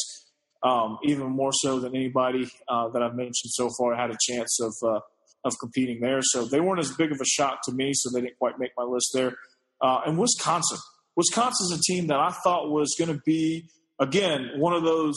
um, 0.62 0.98
even 1.04 1.28
more 1.28 1.52
so 1.52 1.78
than 1.80 1.94
anybody 1.94 2.50
uh, 2.68 2.88
that 2.90 3.02
I've 3.02 3.14
mentioned 3.14 3.50
so 3.50 3.70
far 3.78 3.94
had 3.94 4.10
a 4.10 4.16
chance 4.20 4.58
of 4.60 4.74
uh, 4.82 5.00
of 5.44 5.52
competing 5.60 6.00
there. 6.00 6.20
So 6.22 6.46
they 6.46 6.60
weren't 6.60 6.80
as 6.80 6.92
big 6.92 7.12
of 7.12 7.20
a 7.20 7.24
shock 7.24 7.60
to 7.64 7.72
me, 7.72 7.92
so 7.94 8.10
they 8.12 8.22
didn't 8.22 8.38
quite 8.38 8.58
make 8.58 8.72
my 8.76 8.84
list 8.84 9.10
there. 9.14 9.36
Uh, 9.80 10.00
and 10.06 10.18
Wisconsin, 10.18 10.78
Wisconsin's 11.16 11.72
a 11.72 11.80
team 11.92 12.08
that 12.08 12.18
I 12.18 12.30
thought 12.30 12.70
was 12.70 12.94
going 12.98 13.14
to 13.14 13.20
be 13.24 13.68
again 14.00 14.50
one 14.56 14.72
of 14.72 14.82
those 14.82 15.14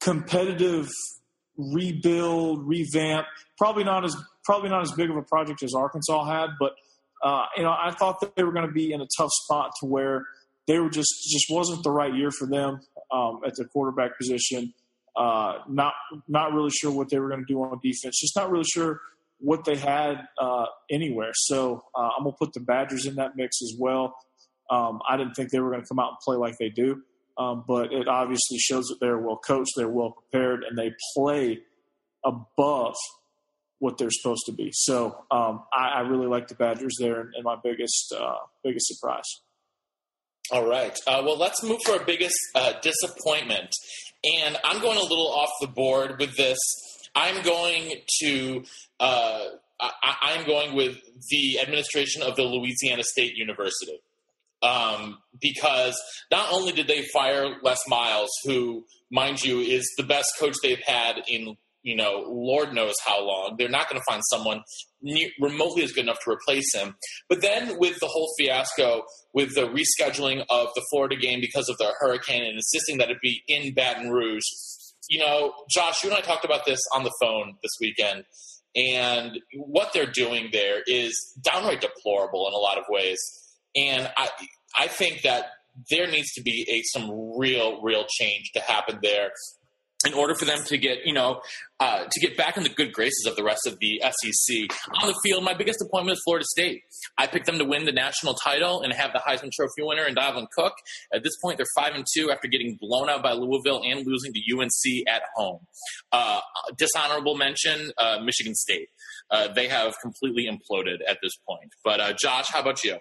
competitive 0.00 0.88
rebuild, 1.56 2.66
revamp. 2.66 3.26
Probably 3.58 3.84
not 3.84 4.04
as 4.04 4.16
probably 4.44 4.70
not 4.70 4.82
as 4.82 4.92
big 4.92 5.10
of 5.10 5.16
a 5.16 5.22
project 5.22 5.62
as 5.62 5.74
Arkansas 5.74 6.24
had, 6.24 6.50
but 6.58 6.72
uh, 7.22 7.46
you 7.56 7.62
know 7.62 7.70
I 7.70 7.92
thought 7.92 8.20
that 8.20 8.36
they 8.36 8.42
were 8.42 8.52
going 8.52 8.66
to 8.66 8.72
be 8.72 8.92
in 8.92 9.00
a 9.00 9.06
tough 9.16 9.30
spot 9.44 9.70
to 9.80 9.86
where 9.86 10.24
they 10.66 10.78
were 10.78 10.90
just 10.90 11.12
just 11.30 11.46
wasn't 11.50 11.82
the 11.82 11.90
right 11.90 12.14
year 12.14 12.30
for 12.30 12.46
them 12.46 12.80
um, 13.12 13.40
at 13.46 13.54
the 13.56 13.64
quarterback 13.66 14.18
position. 14.18 14.72
Uh, 15.16 15.58
not 15.68 15.94
not 16.28 16.52
really 16.52 16.70
sure 16.70 16.90
what 16.90 17.08
they 17.10 17.18
were 17.18 17.28
going 17.28 17.40
to 17.40 17.46
do 17.46 17.62
on 17.62 17.78
defense. 17.82 18.20
Just 18.20 18.36
not 18.36 18.50
really 18.50 18.64
sure 18.64 19.00
what 19.38 19.64
they 19.64 19.76
had 19.76 20.26
uh, 20.40 20.66
anywhere. 20.90 21.32
So 21.34 21.84
uh, 21.94 22.10
I'm 22.16 22.24
gonna 22.24 22.36
put 22.38 22.52
the 22.52 22.60
Badgers 22.60 23.06
in 23.06 23.16
that 23.16 23.36
mix 23.36 23.62
as 23.62 23.74
well. 23.78 24.16
Um, 24.70 25.00
I 25.08 25.16
didn't 25.16 25.34
think 25.34 25.50
they 25.50 25.60
were 25.60 25.70
going 25.70 25.82
to 25.82 25.86
come 25.86 25.98
out 25.98 26.08
and 26.08 26.18
play 26.24 26.36
like 26.36 26.56
they 26.58 26.70
do 26.70 27.02
um, 27.36 27.64
but 27.66 27.92
it 27.92 28.08
obviously 28.08 28.58
shows 28.58 28.86
that 28.86 28.98
they're 29.00 29.18
well 29.18 29.36
coached, 29.36 29.72
they're 29.76 29.88
well 29.88 30.10
prepared, 30.10 30.64
and 30.64 30.78
they 30.78 30.92
play 31.16 31.60
above 32.24 32.94
what 33.78 33.98
they're 33.98 34.10
supposed 34.10 34.44
to 34.46 34.52
be. 34.52 34.70
So 34.72 35.24
um, 35.30 35.64
I, 35.72 35.88
I, 35.88 36.00
really 36.00 36.26
like 36.26 36.48
the 36.48 36.54
Badgers 36.54 36.96
there, 36.98 37.20
and, 37.20 37.44
my 37.44 37.56
biggest 37.62 38.14
uh, 38.18 38.36
biggest 38.62 38.86
surprise. 38.86 39.24
All 40.52 40.66
right. 40.66 40.96
Uh, 41.06 41.22
well, 41.24 41.38
let's 41.38 41.62
move 41.62 41.80
for 41.84 41.92
our 41.92 42.04
biggest 42.04 42.36
uh, 42.54 42.74
disappointment, 42.82 43.70
and 44.42 44.56
I'm 44.64 44.80
going 44.80 44.98
a 44.98 45.02
little 45.02 45.32
off 45.32 45.50
the 45.60 45.66
board 45.66 46.18
with 46.20 46.36
this. 46.36 46.58
I'm 47.14 47.42
going 47.42 47.92
to. 48.22 48.64
Uh, 49.00 49.40
I, 49.80 50.16
I'm 50.22 50.46
going 50.46 50.76
with 50.76 50.96
the 51.30 51.58
administration 51.60 52.22
of 52.22 52.36
the 52.36 52.44
Louisiana 52.44 53.02
State 53.02 53.34
University 53.34 54.00
um, 54.64 55.18
because 55.40 56.00
not 56.30 56.52
only 56.52 56.72
did 56.72 56.88
they 56.88 57.04
fire 57.12 57.56
Les 57.62 57.78
Miles, 57.88 58.30
who, 58.44 58.84
mind 59.10 59.42
you, 59.44 59.60
is 59.60 59.88
the 59.96 60.04
best 60.04 60.28
coach 60.38 60.54
they've 60.62 60.82
had 60.86 61.22
in 61.28 61.56
you 61.84 61.94
know, 61.94 62.24
Lord 62.26 62.72
knows 62.72 62.94
how 63.04 63.22
long. 63.22 63.56
They're 63.58 63.68
not 63.68 63.90
going 63.90 64.00
to 64.00 64.04
find 64.10 64.22
someone 64.30 64.62
remotely 65.38 65.82
as 65.82 65.92
good 65.92 66.04
enough 66.04 66.18
to 66.24 66.30
replace 66.30 66.74
him. 66.74 66.96
But 67.28 67.42
then 67.42 67.78
with 67.78 68.00
the 68.00 68.06
whole 68.06 68.32
fiasco 68.38 69.02
with 69.34 69.54
the 69.54 69.68
rescheduling 69.68 70.46
of 70.48 70.68
the 70.74 70.82
Florida 70.90 71.16
game 71.16 71.40
because 71.40 71.68
of 71.68 71.76
the 71.76 71.92
hurricane 72.00 72.42
and 72.42 72.54
insisting 72.54 72.96
that 72.98 73.10
it 73.10 73.18
be 73.22 73.42
in 73.48 73.74
Baton 73.74 74.08
Rouge, 74.08 74.44
you 75.10 75.18
know, 75.18 75.52
Josh, 75.70 76.02
you 76.02 76.08
and 76.08 76.18
I 76.18 76.22
talked 76.22 76.46
about 76.46 76.64
this 76.64 76.80
on 76.94 77.04
the 77.04 77.12
phone 77.20 77.56
this 77.62 77.72
weekend. 77.80 78.24
And 78.74 79.38
what 79.54 79.92
they're 79.92 80.10
doing 80.10 80.48
there 80.52 80.82
is 80.86 81.14
downright 81.42 81.82
deplorable 81.82 82.48
in 82.48 82.54
a 82.54 82.58
lot 82.58 82.78
of 82.78 82.84
ways. 82.88 83.20
And 83.76 84.10
I, 84.16 84.28
I 84.78 84.86
think 84.88 85.22
that 85.22 85.46
there 85.90 86.06
needs 86.06 86.32
to 86.34 86.42
be 86.42 86.66
a 86.70 86.82
some 86.82 87.36
real, 87.38 87.82
real 87.82 88.04
change 88.08 88.52
to 88.54 88.60
happen 88.60 88.98
there 89.02 89.30
in 90.06 90.12
order 90.14 90.34
for 90.34 90.44
them 90.44 90.58
to 90.66 90.76
get, 90.78 90.98
you 91.04 91.12
know, 91.12 91.40
uh, 91.80 92.04
to 92.10 92.20
get 92.20 92.36
back 92.36 92.56
in 92.56 92.62
the 92.62 92.68
good 92.68 92.92
graces 92.92 93.26
of 93.26 93.36
the 93.36 93.42
rest 93.42 93.66
of 93.66 93.78
the 93.80 94.00
SEC. 94.02 94.56
On 95.02 95.08
the 95.08 95.18
field, 95.22 95.42
my 95.44 95.54
biggest 95.54 95.80
appointment 95.80 96.16
is 96.16 96.22
Florida 96.24 96.44
State. 96.48 96.82
I 97.18 97.26
picked 97.26 97.46
them 97.46 97.58
to 97.58 97.64
win 97.64 97.84
the 97.84 97.92
national 97.92 98.34
title 98.34 98.82
and 98.82 98.92
have 98.92 99.12
the 99.12 99.20
Heisman 99.20 99.50
Trophy 99.52 99.80
winner 99.80 100.04
and 100.04 100.16
Dalvin 100.16 100.46
Cook. 100.56 100.74
At 101.12 101.22
this 101.24 101.32
point, 101.42 101.56
they're 101.56 101.66
five 101.74 101.94
and 101.94 102.04
two 102.14 102.30
after 102.30 102.48
getting 102.48 102.76
blown 102.80 103.08
out 103.08 103.22
by 103.22 103.32
Louisville 103.32 103.82
and 103.84 104.06
losing 104.06 104.32
to 104.32 104.40
UNC 104.56 105.08
at 105.08 105.22
home. 105.34 105.60
Uh, 106.12 106.40
dishonorable 106.76 107.36
mention: 107.36 107.92
uh, 107.98 108.18
Michigan 108.22 108.54
State. 108.54 108.88
Uh, 109.30 109.48
they 109.52 109.68
have 109.68 109.94
completely 110.02 110.46
imploded 110.46 110.98
at 111.08 111.18
this 111.22 111.32
point. 111.48 111.70
But 111.82 112.00
uh, 112.00 112.12
Josh, 112.12 112.46
how 112.48 112.60
about 112.60 112.84
you? 112.84 112.98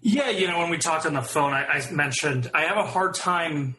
Yeah, 0.00 0.30
you 0.30 0.46
know, 0.46 0.58
when 0.58 0.70
we 0.70 0.78
talked 0.78 1.06
on 1.06 1.14
the 1.14 1.22
phone, 1.22 1.52
I, 1.52 1.64
I 1.64 1.90
mentioned 1.90 2.50
I 2.54 2.62
have 2.62 2.76
a 2.76 2.86
hard 2.86 3.14
time 3.14 3.76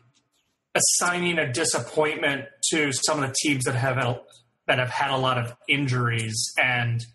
assigning 0.75 1.39
a 1.39 1.51
disappointment 1.51 2.45
to 2.71 2.91
some 2.91 3.23
of 3.23 3.29
the 3.29 3.35
teams 3.41 3.63
that 3.65 3.75
have 3.75 3.97
that 4.67 4.79
have 4.79 4.89
had 4.89 5.11
a 5.11 5.17
lot 5.17 5.37
of 5.37 5.55
injuries 5.67 6.53
and 6.61 7.05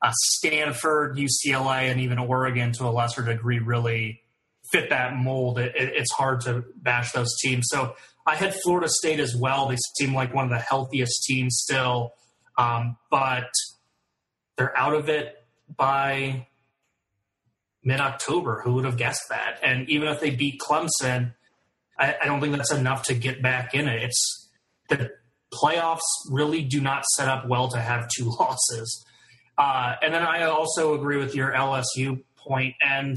uh, 0.00 0.10
Stanford, 0.14 1.16
UCLA, 1.16 1.90
and 1.90 2.00
even 2.00 2.18
Oregon 2.18 2.72
to 2.72 2.84
a 2.84 2.90
lesser 2.90 3.22
degree 3.22 3.58
really 3.58 4.20
fit 4.72 4.90
that 4.90 5.14
mold. 5.14 5.58
It, 5.58 5.76
it, 5.76 5.92
it's 5.94 6.12
hard 6.12 6.40
to 6.42 6.64
bash 6.76 7.12
those 7.12 7.36
teams. 7.40 7.66
So 7.68 7.94
I 8.26 8.34
had 8.34 8.54
Florida 8.62 8.88
State 8.88 9.20
as 9.20 9.36
well. 9.36 9.68
They 9.68 9.76
seem 9.98 10.14
like 10.14 10.34
one 10.34 10.44
of 10.44 10.50
the 10.50 10.58
healthiest 10.58 11.24
teams 11.24 11.58
still, 11.60 12.14
um, 12.58 12.96
but 13.10 13.50
they're 14.56 14.76
out 14.76 14.94
of 14.94 15.08
it 15.08 15.36
by 15.76 16.46
mid 17.84 18.00
October. 18.00 18.62
Who 18.64 18.74
would 18.74 18.84
have 18.84 18.96
guessed 18.96 19.28
that? 19.30 19.58
And 19.62 19.88
even 19.88 20.08
if 20.08 20.20
they 20.20 20.30
beat 20.30 20.60
Clemson, 20.60 21.34
I, 21.98 22.16
I 22.22 22.26
don't 22.26 22.40
think 22.40 22.56
that's 22.56 22.72
enough 22.72 23.04
to 23.04 23.14
get 23.14 23.42
back 23.42 23.74
in 23.74 23.88
it. 23.88 24.02
It's 24.02 24.48
the 24.88 25.10
playoffs 25.52 26.00
really 26.30 26.62
do 26.62 26.80
not 26.80 27.04
set 27.04 27.28
up 27.28 27.46
well 27.46 27.68
to 27.68 27.80
have 27.80 28.08
two 28.08 28.24
losses. 28.40 29.04
Uh, 29.58 29.94
and 30.02 30.14
then 30.14 30.22
I 30.22 30.44
also 30.44 30.94
agree 30.94 31.18
with 31.18 31.34
your 31.34 31.52
LSU 31.52 32.22
point, 32.36 32.74
and 32.84 33.16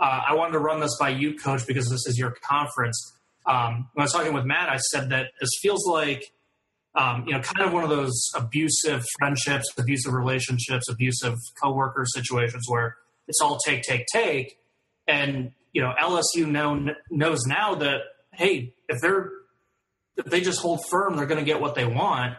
uh, 0.00 0.22
I 0.28 0.34
wanted 0.34 0.52
to 0.52 0.58
run 0.58 0.80
this 0.80 0.96
by 0.98 1.10
you, 1.10 1.38
Coach, 1.38 1.66
because 1.66 1.88
this 1.88 2.06
is 2.06 2.18
your 2.18 2.34
conference. 2.42 3.14
Um, 3.46 3.88
when 3.94 4.02
I 4.02 4.04
was 4.04 4.12
talking 4.12 4.34
with 4.34 4.44
Matt, 4.44 4.68
I 4.68 4.76
said 4.76 5.10
that 5.10 5.28
this 5.40 5.50
feels 5.62 5.86
like 5.86 6.24
um, 6.96 7.24
you 7.26 7.34
know, 7.34 7.40
kind 7.40 7.66
of 7.66 7.74
one 7.74 7.84
of 7.84 7.90
those 7.90 8.30
abusive 8.34 9.04
friendships, 9.18 9.66
abusive 9.78 10.14
relationships, 10.14 10.88
abusive 10.88 11.34
coworker 11.62 12.04
situations 12.06 12.64
where 12.68 12.96
it's 13.28 13.40
all 13.40 13.58
take, 13.58 13.82
take, 13.82 14.06
take. 14.12 14.58
And 15.06 15.52
you 15.72 15.82
know, 15.82 15.92
LSU 16.00 16.46
know, 16.46 16.94
knows 17.10 17.40
now 17.46 17.74
that 17.76 18.00
hey, 18.32 18.74
if 18.88 19.00
they're 19.00 19.30
if 20.16 20.26
they 20.26 20.40
just 20.40 20.60
hold 20.60 20.80
firm, 20.88 21.16
they're 21.16 21.26
going 21.26 21.44
to 21.44 21.44
get 21.44 21.60
what 21.60 21.74
they 21.74 21.84
want 21.84 22.34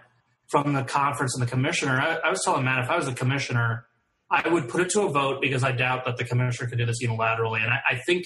from 0.48 0.74
the 0.74 0.84
conference 0.84 1.36
and 1.36 1.46
the 1.46 1.50
commissioner. 1.50 2.00
I, 2.00 2.16
I 2.28 2.30
was 2.30 2.42
telling 2.44 2.64
Matt, 2.66 2.84
if 2.84 2.90
I 2.90 2.96
was 2.96 3.06
the 3.06 3.14
commissioner, 3.14 3.86
I 4.30 4.48
would 4.48 4.70
put 4.70 4.82
it 4.82 4.90
to 4.92 5.02
a 5.02 5.10
vote 5.10 5.42
because 5.42 5.64
I 5.64 5.72
doubt 5.72 6.06
that 6.06 6.18
the 6.18 6.24
commissioner 6.24 6.70
could 6.70 6.78
do 6.78 6.86
this 6.86 7.04
unilaterally. 7.04 7.62
And 7.62 7.72
I, 7.72 7.80
I 7.92 7.96
think 8.06 8.26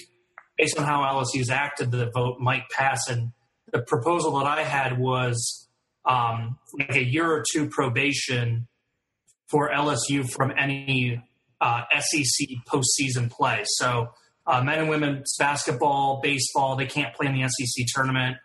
based 0.56 0.78
on 0.78 0.84
how 0.84 1.00
LSU's 1.02 1.50
acted, 1.50 1.90
the 1.90 2.10
vote 2.14 2.38
might 2.40 2.64
pass. 2.70 3.08
And 3.08 3.32
the 3.72 3.82
proposal 3.82 4.38
that 4.38 4.46
I 4.46 4.62
had 4.62 4.98
was 4.98 5.68
um, 6.04 6.58
like 6.78 6.96
a 6.96 7.04
year 7.04 7.30
or 7.30 7.44
two 7.52 7.68
probation 7.68 8.68
for 9.48 9.70
LSU 9.70 10.28
from 10.28 10.52
any 10.56 11.22
uh, 11.62 11.84
SEC 12.00 12.48
postseason 12.66 13.30
play. 13.30 13.62
So 13.64 14.10
uh, 14.46 14.62
men 14.62 14.80
and 14.80 14.88
women's 14.88 15.36
basketball, 15.38 16.20
baseball, 16.22 16.76
they 16.76 16.86
can't 16.86 17.14
play 17.14 17.28
in 17.28 17.34
the 17.34 17.48
SEC 17.48 17.86
tournament. 17.94 18.36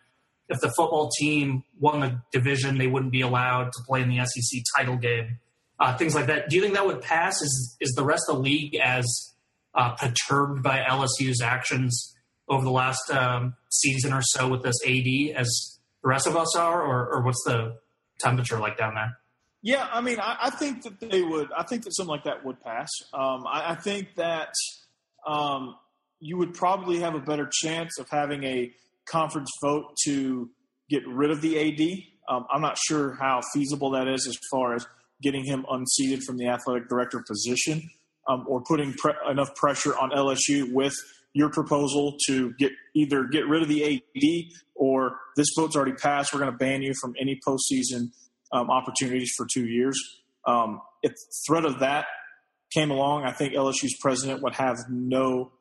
If 0.47 0.61
the 0.61 0.69
football 0.77 1.09
team 1.19 1.63
won 1.79 1.99
the 1.99 2.21
division, 2.31 2.77
they 2.77 2.87
wouldn't 2.87 3.11
be 3.11 3.21
allowed 3.21 3.73
to 3.73 3.83
play 3.85 4.01
in 4.01 4.09
the 4.09 4.23
SEC 4.23 4.61
title 4.77 4.95
game. 4.95 5.39
Uh, 5.79 5.97
things 5.97 6.15
like 6.15 6.27
that. 6.27 6.49
Do 6.49 6.55
you 6.55 6.61
think 6.61 6.75
that 6.75 6.85
would 6.85 7.01
pass? 7.01 7.41
Is 7.41 7.75
is 7.79 7.91
the 7.93 8.03
rest 8.03 8.23
of 8.29 8.37
the 8.37 8.41
league 8.41 8.75
as 8.75 9.33
uh, 9.75 9.93
perturbed 9.95 10.63
by 10.63 10.79
LSU's 10.79 11.41
actions 11.41 12.15
over 12.47 12.63
the 12.63 12.71
last 12.71 13.11
um, 13.11 13.55
season 13.69 14.13
or 14.13 14.21
so 14.21 14.47
with 14.47 14.63
this 14.63 14.77
AD 14.87 15.35
as 15.35 15.79
the 16.01 16.09
rest 16.09 16.25
of 16.25 16.35
us 16.35 16.55
are, 16.55 16.81
or, 16.81 17.13
or 17.13 17.23
what's 17.23 17.43
the 17.45 17.77
temperature 18.19 18.59
like 18.59 18.77
down 18.77 18.95
there? 18.95 19.17
Yeah, 19.61 19.87
I 19.91 20.01
mean, 20.01 20.19
I, 20.19 20.37
I, 20.43 20.49
think 20.51 20.83
that 20.83 20.99
they 20.99 21.21
would. 21.21 21.49
I 21.51 21.63
think 21.63 21.83
that 21.83 21.95
something 21.95 22.11
like 22.11 22.23
that 22.25 22.45
would 22.45 22.61
pass. 22.61 22.89
Um, 23.13 23.45
I, 23.47 23.71
I, 23.71 23.75
think 23.75 24.15
that 24.15 24.53
um, 25.25 25.75
you 26.19 26.37
would 26.37 26.53
probably 26.53 26.99
have 26.99 27.15
a 27.15 27.19
better 27.19 27.49
chance 27.51 27.97
of 27.99 28.07
having 28.09 28.43
a 28.43 28.71
conference 29.09 29.49
vote 29.61 29.95
to 30.05 30.49
get 30.89 31.07
rid 31.07 31.31
of 31.31 31.41
the 31.41 31.57
AD. 31.59 32.03
Um, 32.29 32.45
I'm 32.51 32.61
not 32.61 32.77
sure 32.77 33.17
how 33.19 33.41
feasible 33.53 33.91
that 33.91 34.07
is 34.07 34.27
as 34.27 34.37
far 34.51 34.75
as 34.75 34.85
getting 35.23 35.43
him 35.43 35.65
unseated 35.69 36.23
from 36.23 36.37
the 36.37 36.47
athletic 36.47 36.87
director 36.87 37.23
position 37.27 37.89
um, 38.27 38.45
or 38.47 38.61
putting 38.61 38.93
pre- 38.93 39.13
enough 39.29 39.55
pressure 39.55 39.97
on 39.97 40.11
LSU 40.11 40.71
with 40.71 40.93
your 41.33 41.49
proposal 41.49 42.15
to 42.27 42.53
get 42.53 42.71
either 42.95 43.23
get 43.25 43.47
rid 43.47 43.61
of 43.61 43.67
the 43.67 43.83
AD 43.83 44.53
or 44.75 45.17
this 45.35 45.47
vote's 45.57 45.75
already 45.75 45.93
passed. 45.93 46.33
We're 46.33 46.39
going 46.39 46.51
to 46.51 46.57
ban 46.57 46.81
you 46.81 46.93
from 47.01 47.13
any 47.19 47.39
postseason 47.47 48.11
um, 48.51 48.69
opportunities 48.69 49.31
for 49.35 49.45
two 49.51 49.65
years. 49.65 49.99
Um, 50.45 50.81
if 51.03 51.13
threat 51.47 51.65
of 51.65 51.79
that 51.79 52.05
came 52.73 52.91
along, 52.91 53.23
I 53.23 53.31
think 53.31 53.53
LSU's 53.53 53.95
president 54.01 54.41
would 54.43 54.55
have 54.55 54.77
no 54.89 55.51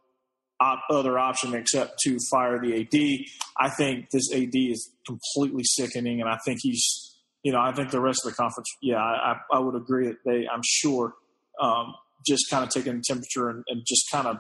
op- 0.61 0.83
other 0.91 1.19
option 1.19 1.55
except 1.55 1.99
to 2.05 2.19
fire 2.31 2.61
the 2.61 2.81
AD. 2.81 3.27
I 3.59 3.71
think 3.71 4.11
this 4.11 4.33
AD 4.33 4.55
is 4.55 4.91
completely 5.07 5.63
sickening, 5.65 6.21
and 6.21 6.29
I 6.29 6.39
think 6.45 6.61
he's, 6.63 7.17
you 7.43 7.53
know, 7.53 7.61
I 7.61 7.73
think 7.73 7.91
the 7.91 8.01
rest 8.01 8.21
of 8.25 8.31
the 8.31 8.37
conference, 8.37 8.69
yeah, 8.83 8.99
I, 8.99 9.37
I 9.53 9.59
would 9.59 9.75
agree 9.75 10.07
that 10.09 10.19
they, 10.25 10.47
I'm 10.53 10.63
sure, 10.65 11.15
um, 11.61 11.95
just 12.27 12.51
kind 12.51 12.65
of 12.65 12.71
taking 12.71 12.97
the 12.97 13.03
temperature 13.07 13.51
and, 13.51 13.65
and 13.69 13.83
just 13.87 14.11
kind 14.11 14.27
of 14.27 14.39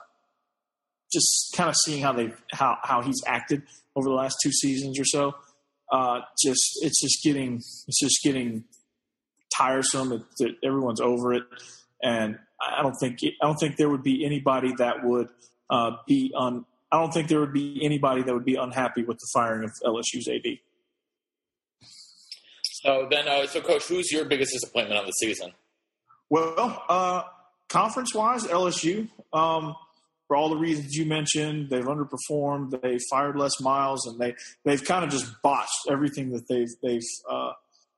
just 1.12 1.54
kind 1.56 1.68
of 1.68 1.76
seeing 1.84 2.02
how 2.02 2.12
they 2.12 2.32
how 2.52 2.76
how 2.82 3.00
he's 3.00 3.22
acted 3.26 3.62
over 3.94 4.08
the 4.08 4.14
last 4.14 4.36
two 4.42 4.50
seasons 4.50 4.98
or 4.98 5.04
so. 5.04 5.34
Uh, 5.90 6.20
just 6.42 6.78
it's 6.82 7.00
just 7.00 7.22
getting 7.22 7.56
it's 7.56 8.00
just 8.00 8.20
getting 8.24 8.64
tiresome. 9.56 10.12
It, 10.12 10.22
it, 10.38 10.56
everyone's 10.64 11.00
over 11.00 11.32
it, 11.32 11.44
and 12.02 12.38
I 12.60 12.82
don't 12.82 12.96
think 13.00 13.20
I 13.22 13.46
don't 13.46 13.56
think 13.56 13.76
there 13.76 13.88
would 13.88 14.02
be 14.02 14.24
anybody 14.24 14.72
that 14.78 15.04
would 15.04 15.28
uh, 15.70 15.92
be 16.06 16.32
on. 16.36 16.64
I 16.90 17.00
don't 17.00 17.12
think 17.12 17.28
there 17.28 17.40
would 17.40 17.52
be 17.52 17.80
anybody 17.84 18.22
that 18.22 18.32
would 18.32 18.44
be 18.44 18.54
unhappy 18.54 19.02
with 19.02 19.18
the 19.18 19.28
firing 19.34 19.64
of 19.64 19.72
LSU's 19.84 20.28
AD. 20.28 20.58
So 22.82 23.08
then, 23.10 23.26
uh, 23.26 23.46
so 23.46 23.60
coach, 23.60 23.84
who's 23.84 24.12
your 24.12 24.24
biggest 24.24 24.52
disappointment 24.52 25.00
on 25.00 25.06
the 25.06 25.12
season? 25.12 25.52
Well, 26.30 26.82
uh, 26.88 27.22
conference 27.68 28.14
wise, 28.14 28.44
LSU. 28.44 29.08
Um, 29.32 29.74
for 30.26 30.36
all 30.36 30.48
the 30.48 30.56
reasons 30.56 30.94
you 30.94 31.06
mentioned. 31.06 31.70
They've 31.70 31.84
underperformed. 31.84 32.80
They 32.82 32.98
fired 33.10 33.36
Les 33.36 33.60
Miles, 33.60 34.06
and 34.06 34.18
they 34.18 34.34
they've 34.64 34.82
kind 34.82 35.04
of 35.04 35.10
just 35.10 35.26
botched 35.42 35.88
everything 35.90 36.30
that 36.32 36.48
they've 36.48 36.68
they've 36.82 37.08
uh, 37.30 37.52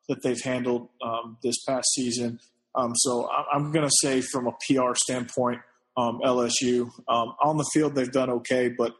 that 0.09 0.23
they've 0.23 0.41
handled 0.41 0.89
um, 1.03 1.39
this 1.43 1.63
past 1.65 1.87
season. 1.95 2.41
Um, 2.75 2.93
so 2.95 3.29
I'm 3.53 3.73
going 3.73 3.87
to 3.87 3.95
say, 4.03 4.21
from 4.21 4.47
a 4.47 4.53
PR 4.53 4.95
standpoint, 4.95 5.61
um, 5.97 6.21
LSU 6.25 6.91
um, 7.09 7.35
on 7.43 7.57
the 7.57 7.69
field 7.73 7.95
they've 7.95 8.13
done 8.13 8.31
okay, 8.31 8.69
but 8.69 8.95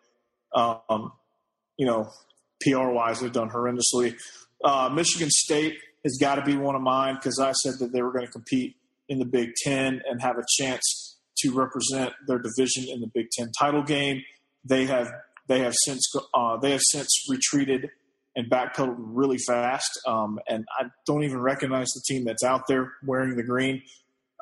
um, 0.55 1.13
you 1.77 1.87
know, 1.87 2.11
PR 2.61 2.89
wise 2.89 3.21
they've 3.21 3.33
done 3.33 3.51
horrendously. 3.51 4.17
Uh, 4.65 4.91
Michigan 4.93 5.31
State 5.31 5.77
has 6.05 6.19
got 6.21 6.37
to 6.37 6.43
be 6.43 6.57
one 6.57 6.75
of 6.75 6.83
mine 6.83 7.15
because 7.15 7.39
I 7.39 7.53
said 7.53 7.75
that 7.81 7.93
they 7.93 8.03
were 8.03 8.13
going 8.13 8.27
to 8.27 8.33
compete 8.33 8.77
in 9.09 9.19
the 9.19 9.25
Big 9.25 9.55
Ten 9.63 10.03
and 10.09 10.21
have 10.21 10.37
a 10.39 10.45
chance 10.59 10.83
to 11.41 11.53
represent 11.53 12.13
their 12.27 12.39
division 12.39 12.87
in 12.89 13.01
the 13.01 13.11
Big 13.13 13.31
Ten 13.31 13.51
title 13.59 13.83
game. 13.83 14.23
They 14.65 14.87
have 14.87 15.11
they 15.47 15.61
have 15.61 15.75
since 15.85 16.07
uh, 16.35 16.57
they 16.59 16.73
have 16.73 16.83
since 16.83 17.09
retreated 17.29 17.89
and 18.37 18.51
backpedaled 18.51 18.97
really 18.99 19.39
fast, 19.39 19.91
um, 20.07 20.39
and 20.49 20.65
I 20.79 20.85
don't 21.07 21.25
even 21.25 21.41
recognize 21.41 21.89
the 21.89 22.03
team 22.07 22.25
that's 22.25 22.45
out 22.45 22.67
there 22.69 22.93
wearing 23.05 23.37
the 23.37 23.43
green. 23.43 23.83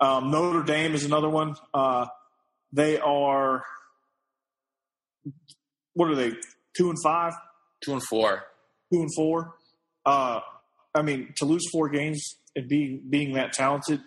Um, 0.01 0.31
Notre 0.31 0.63
Dame 0.63 0.95
is 0.95 1.05
another 1.05 1.31
one. 1.31 1.55
Uh, 1.73 2.07
they 2.73 2.99
are 2.99 3.65
what 5.95 6.11
are 6.11 6.15
they? 6.15 6.33
Two 6.77 6.91
and 6.91 6.99
five. 7.03 7.33
Two 7.83 7.93
and 7.93 8.03
four. 8.03 8.45
Two 8.93 9.01
and 9.01 9.11
four. 9.15 9.55
Uh, 10.05 10.41
I 10.95 11.03
mean, 11.03 11.33
to 11.37 11.45
lose 11.45 11.65
four 11.73 11.89
games 11.89 12.23
and 12.55 12.69
being 12.69 13.03
being 13.09 13.33
that 13.35 13.53
talented 13.53 14.01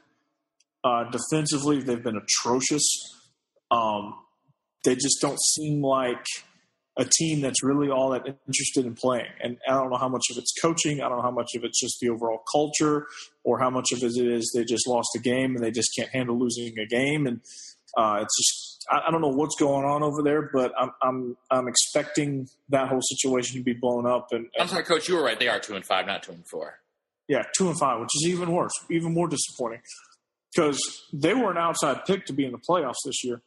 uh, 0.83 1.05
defensively, 1.11 1.81
they've 1.81 2.03
been 2.03 2.17
atrocious. 2.17 2.85
Um, 3.71 4.15
they 4.83 4.95
just 4.95 5.19
don't 5.21 5.39
seem 5.41 5.83
like 5.83 6.25
a 6.97 7.05
team 7.05 7.41
that's 7.41 7.63
really 7.63 7.89
all 7.89 8.09
that 8.11 8.25
interested 8.47 8.85
in 8.85 8.95
playing. 8.95 9.31
And 9.41 9.57
I 9.67 9.71
don't 9.71 9.89
know 9.89 9.97
how 9.97 10.09
much 10.09 10.25
of 10.31 10.37
it's 10.37 10.53
coaching. 10.61 11.01
I 11.01 11.07
don't 11.07 11.17
know 11.17 11.23
how 11.23 11.31
much 11.31 11.51
of 11.55 11.63
it's 11.63 11.79
just 11.79 11.99
the 12.01 12.09
overall 12.09 12.41
culture, 12.51 13.07
or 13.43 13.59
how 13.59 13.69
much 13.69 13.91
of 13.91 14.03
it 14.03 14.15
is 14.17 14.51
they 14.55 14.63
just 14.63 14.87
lost 14.87 15.09
a 15.15 15.19
game 15.19 15.55
and 15.55 15.63
they 15.63 15.71
just 15.71 15.91
can't 15.97 16.09
handle 16.09 16.37
losing 16.37 16.77
a 16.79 16.85
game. 16.85 17.27
And 17.27 17.41
uh, 17.97 18.19
it's 18.21 18.37
just 18.37 18.85
I, 18.89 19.07
I, 19.07 19.11
don't 19.11 19.21
know 19.21 19.29
what's 19.29 19.55
going 19.55 19.85
on 19.85 20.03
over 20.03 20.21
there, 20.23 20.49
but 20.53 20.73
I'm 20.77 20.91
I'm 21.01 21.37
I'm 21.49 21.67
expecting 21.67 22.47
that 22.69 22.89
whole 22.89 23.01
situation 23.01 23.57
to 23.57 23.63
be 23.63 23.73
blown 23.73 24.05
up. 24.05 24.27
And, 24.31 24.47
and 24.53 24.61
I'm 24.61 24.67
sorry, 24.67 24.83
Coach, 24.83 25.07
you 25.07 25.15
were 25.15 25.23
right. 25.23 25.39
They 25.39 25.47
are 25.47 25.59
two 25.59 25.75
and 25.75 25.85
five, 25.85 26.05
not 26.05 26.23
two 26.23 26.33
and 26.33 26.47
four. 26.47 26.79
Yeah, 27.27 27.43
two 27.57 27.69
and 27.69 27.77
five, 27.79 27.99
which 27.99 28.09
is 28.15 28.27
even 28.27 28.51
worse, 28.51 28.73
even 28.89 29.13
more 29.13 29.27
disappointing 29.27 29.81
because 30.53 30.79
they 31.13 31.33
were 31.33 31.51
an 31.51 31.57
outside 31.57 32.05
pick 32.05 32.25
to 32.25 32.33
be 32.33 32.45
in 32.45 32.51
the 32.51 32.57
playoffs 32.57 32.95
this 33.05 33.23
year. 33.23 33.41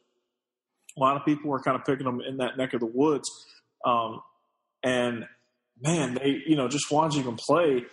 A 0.97 0.99
lot 0.99 1.17
of 1.17 1.25
people 1.25 1.49
were 1.49 1.61
kind 1.61 1.75
of 1.75 1.85
picking 1.85 2.05
them 2.05 2.21
in 2.21 2.37
that 2.37 2.57
neck 2.57 2.73
of 2.73 2.79
the 2.79 2.85
woods. 2.85 3.29
Um, 3.85 4.21
and 4.83 5.25
man, 5.81 6.15
they, 6.15 6.41
you 6.45 6.55
know, 6.55 6.67
just 6.67 6.85
watching 6.91 7.23
them 7.23 7.37
play, 7.37 7.83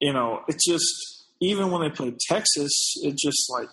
you 0.00 0.12
know, 0.12 0.42
it's 0.48 0.66
just, 0.66 0.86
even 1.40 1.70
when 1.70 1.80
they 1.80 1.90
played 1.90 2.18
Texas, 2.28 2.70
it 3.02 3.16
just 3.16 3.50
like, 3.50 3.68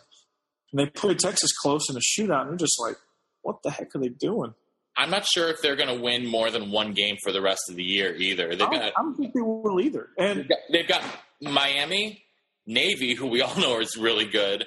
they 0.74 0.86
played 0.86 1.20
Texas 1.20 1.52
close 1.62 1.90
in 1.90 1.98
a 1.98 2.00
shootout, 2.00 2.42
and 2.42 2.52
you're 2.52 2.58
just 2.58 2.80
like, 2.80 2.96
what 3.42 3.62
the 3.64 3.72
heck 3.72 3.96
are 3.96 4.00
they 4.00 4.10
doing? 4.10 4.54
I'm 4.96 5.10
not 5.10 5.26
sure 5.26 5.50
if 5.50 5.62
they're 5.62 5.76
going 5.76 5.96
to 5.96 6.02
win 6.02 6.26
more 6.26 6.50
than 6.50 6.72
one 6.72 6.94
game 6.94 7.18
for 7.24 7.32
the 7.32 7.42
rest 7.42 7.62
of 7.70 7.76
the 7.76 7.84
year 7.84 8.16
either. 8.16 8.50
They've 8.50 8.62
I, 8.62 8.72
don't, 8.72 8.80
got, 8.80 8.94
I 8.98 9.02
don't 9.02 9.16
think 9.16 9.34
they 9.34 9.42
will 9.42 9.80
either. 9.80 10.10
And 10.18 10.40
they've 10.40 10.50
got, 10.50 10.58
they've 10.72 10.88
got 10.88 11.04
Miami, 11.42 12.24
Navy, 12.68 13.16
who 13.16 13.28
we 13.28 13.42
all 13.42 13.58
know 13.60 13.80
is 13.80 13.98
really 13.98 14.26
good, 14.26 14.66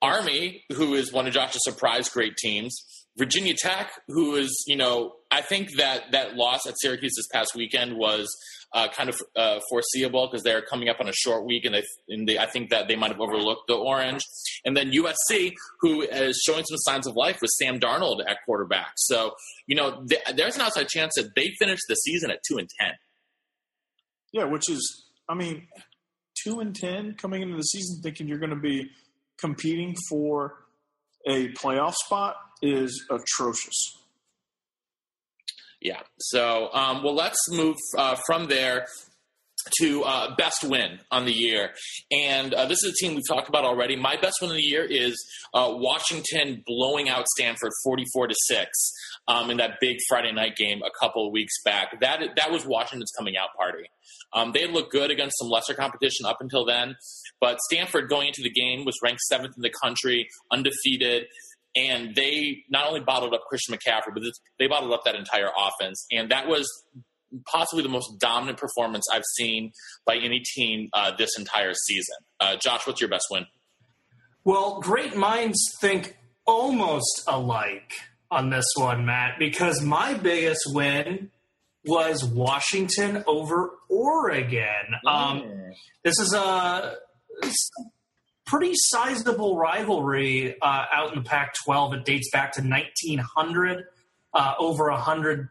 Army, 0.00 0.64
who 0.72 0.94
is 0.94 1.12
one 1.12 1.26
of 1.26 1.34
Josh's 1.34 1.60
surprise 1.62 2.08
great 2.08 2.36
teams, 2.36 2.74
Virginia 3.18 3.54
Tech, 3.54 3.90
who 4.08 4.36
is, 4.36 4.64
you 4.66 4.76
know, 4.76 5.12
I 5.30 5.42
think 5.42 5.76
that 5.76 6.12
that 6.12 6.36
loss 6.36 6.66
at 6.66 6.74
Syracuse 6.80 7.12
this 7.16 7.26
past 7.32 7.54
weekend 7.54 7.96
was 7.96 8.34
uh, 8.72 8.88
kind 8.88 9.10
of 9.10 9.20
uh, 9.36 9.60
foreseeable 9.68 10.28
because 10.28 10.42
they're 10.42 10.62
coming 10.62 10.88
up 10.88 11.00
on 11.00 11.08
a 11.08 11.12
short 11.12 11.44
week, 11.44 11.64
and 11.64 11.74
they, 11.74 11.82
and 12.08 12.26
they, 12.26 12.38
I 12.38 12.46
think 12.46 12.70
that 12.70 12.88
they 12.88 12.96
might 12.96 13.10
have 13.10 13.20
overlooked 13.20 13.66
the 13.66 13.74
Orange. 13.74 14.22
And 14.64 14.76
then 14.76 14.92
USC, 14.92 15.52
who 15.80 16.02
is 16.02 16.40
showing 16.46 16.64
some 16.64 16.78
signs 16.78 17.06
of 17.06 17.16
life 17.16 17.38
with 17.42 17.50
Sam 17.58 17.80
Darnold 17.80 18.20
at 18.26 18.38
quarterback. 18.46 18.92
So, 18.96 19.32
you 19.66 19.74
know, 19.74 20.04
th- 20.08 20.22
there's 20.36 20.54
an 20.54 20.62
outside 20.62 20.88
chance 20.88 21.12
that 21.16 21.34
they 21.34 21.50
finish 21.58 21.80
the 21.88 21.96
season 21.96 22.30
at 22.30 22.38
two 22.48 22.58
and 22.58 22.68
ten. 22.80 22.92
Yeah, 24.32 24.44
which 24.44 24.70
is, 24.70 25.04
I 25.28 25.34
mean, 25.34 25.66
two 26.44 26.60
and 26.60 26.74
ten 26.74 27.14
coming 27.14 27.42
into 27.42 27.56
the 27.56 27.62
season, 27.62 28.00
thinking 28.02 28.28
you're 28.28 28.38
going 28.38 28.50
to 28.50 28.56
be 28.56 28.90
competing 29.38 29.94
for 30.08 30.54
a 31.26 31.48
playoff 31.52 31.94
spot 31.94 32.36
is 32.62 33.06
atrocious. 33.10 33.96
Yeah. 35.80 36.00
So, 36.18 36.68
um, 36.72 37.02
well, 37.02 37.14
let's 37.14 37.38
move 37.50 37.76
uh, 37.96 38.16
from 38.26 38.48
there 38.48 38.86
to 39.80 40.02
uh, 40.04 40.34
best 40.36 40.64
win 40.64 41.00
on 41.10 41.24
the 41.24 41.32
year. 41.32 41.70
And 42.10 42.54
uh, 42.54 42.66
this 42.66 42.82
is 42.82 42.92
a 42.92 42.94
team 43.04 43.14
we've 43.14 43.28
talked 43.28 43.48
about 43.48 43.64
already. 43.64 43.96
My 43.96 44.16
best 44.16 44.36
win 44.40 44.50
of 44.50 44.56
the 44.56 44.62
year 44.62 44.84
is 44.84 45.14
uh, 45.54 45.68
Washington 45.70 46.62
blowing 46.66 47.08
out 47.08 47.26
Stanford 47.36 47.72
44 47.84 48.28
to 48.28 48.34
6 48.48 48.68
um, 49.28 49.50
in 49.50 49.58
that 49.58 49.78
big 49.80 49.98
Friday 50.08 50.32
night 50.32 50.56
game 50.56 50.82
a 50.82 50.90
couple 50.98 51.30
weeks 51.30 51.54
back. 51.64 52.00
That, 52.00 52.20
that 52.36 52.50
was 52.50 52.66
Washington's 52.66 53.12
coming 53.16 53.36
out 53.36 53.50
party. 53.56 53.84
Um, 54.32 54.52
they 54.52 54.66
looked 54.66 54.92
good 54.92 55.10
against 55.10 55.38
some 55.38 55.48
lesser 55.48 55.74
competition 55.74 56.26
up 56.26 56.38
until 56.40 56.64
then, 56.64 56.96
but 57.40 57.58
Stanford 57.60 58.08
going 58.08 58.28
into 58.28 58.42
the 58.42 58.50
game 58.50 58.84
was 58.84 58.98
ranked 59.02 59.20
seventh 59.22 59.54
in 59.56 59.62
the 59.62 59.72
country, 59.82 60.28
undefeated 60.50 61.26
and 61.76 62.14
they 62.14 62.64
not 62.68 62.86
only 62.88 63.00
bottled 63.00 63.32
up 63.34 63.42
Christian 63.48 63.76
McCaffrey, 63.76 64.12
but 64.12 64.22
they 64.58 64.66
bottled 64.66 64.92
up 64.92 65.04
that 65.04 65.14
entire 65.14 65.50
offense, 65.56 66.04
and 66.10 66.30
that 66.30 66.48
was 66.48 66.68
possibly 67.46 67.82
the 67.82 67.88
most 67.88 68.18
dominant 68.18 68.58
performance 68.58 69.06
I've 69.12 69.24
seen 69.36 69.72
by 70.04 70.16
any 70.16 70.40
team 70.40 70.88
uh, 70.92 71.12
this 71.16 71.38
entire 71.38 71.74
season. 71.74 72.16
Uh, 72.40 72.56
Josh, 72.56 72.86
what's 72.86 73.00
your 73.00 73.10
best 73.10 73.26
win? 73.30 73.46
Well, 74.44 74.80
great 74.80 75.16
minds 75.16 75.58
think 75.80 76.16
almost 76.46 77.22
alike 77.28 77.92
on 78.30 78.50
this 78.50 78.66
one, 78.76 79.04
Matt, 79.06 79.38
because 79.38 79.82
my 79.82 80.14
biggest 80.14 80.62
win 80.68 81.30
was 81.84 82.24
Washington 82.24 83.24
over 83.26 83.70
Oregon. 83.88 84.94
Um, 85.06 85.42
this 86.04 86.18
is 86.18 86.34
a 86.34 86.96
pretty 88.46 88.72
sizable 88.74 89.56
rivalry 89.56 90.60
uh, 90.60 90.84
out 90.92 91.12
in 91.14 91.22
the 91.22 91.28
Pac 91.28 91.54
12. 91.64 91.94
It 91.94 92.04
dates 92.04 92.30
back 92.30 92.52
to 92.52 92.62
1900, 92.62 93.84
uh, 94.34 94.54
over 94.58 94.90
100 94.90 95.48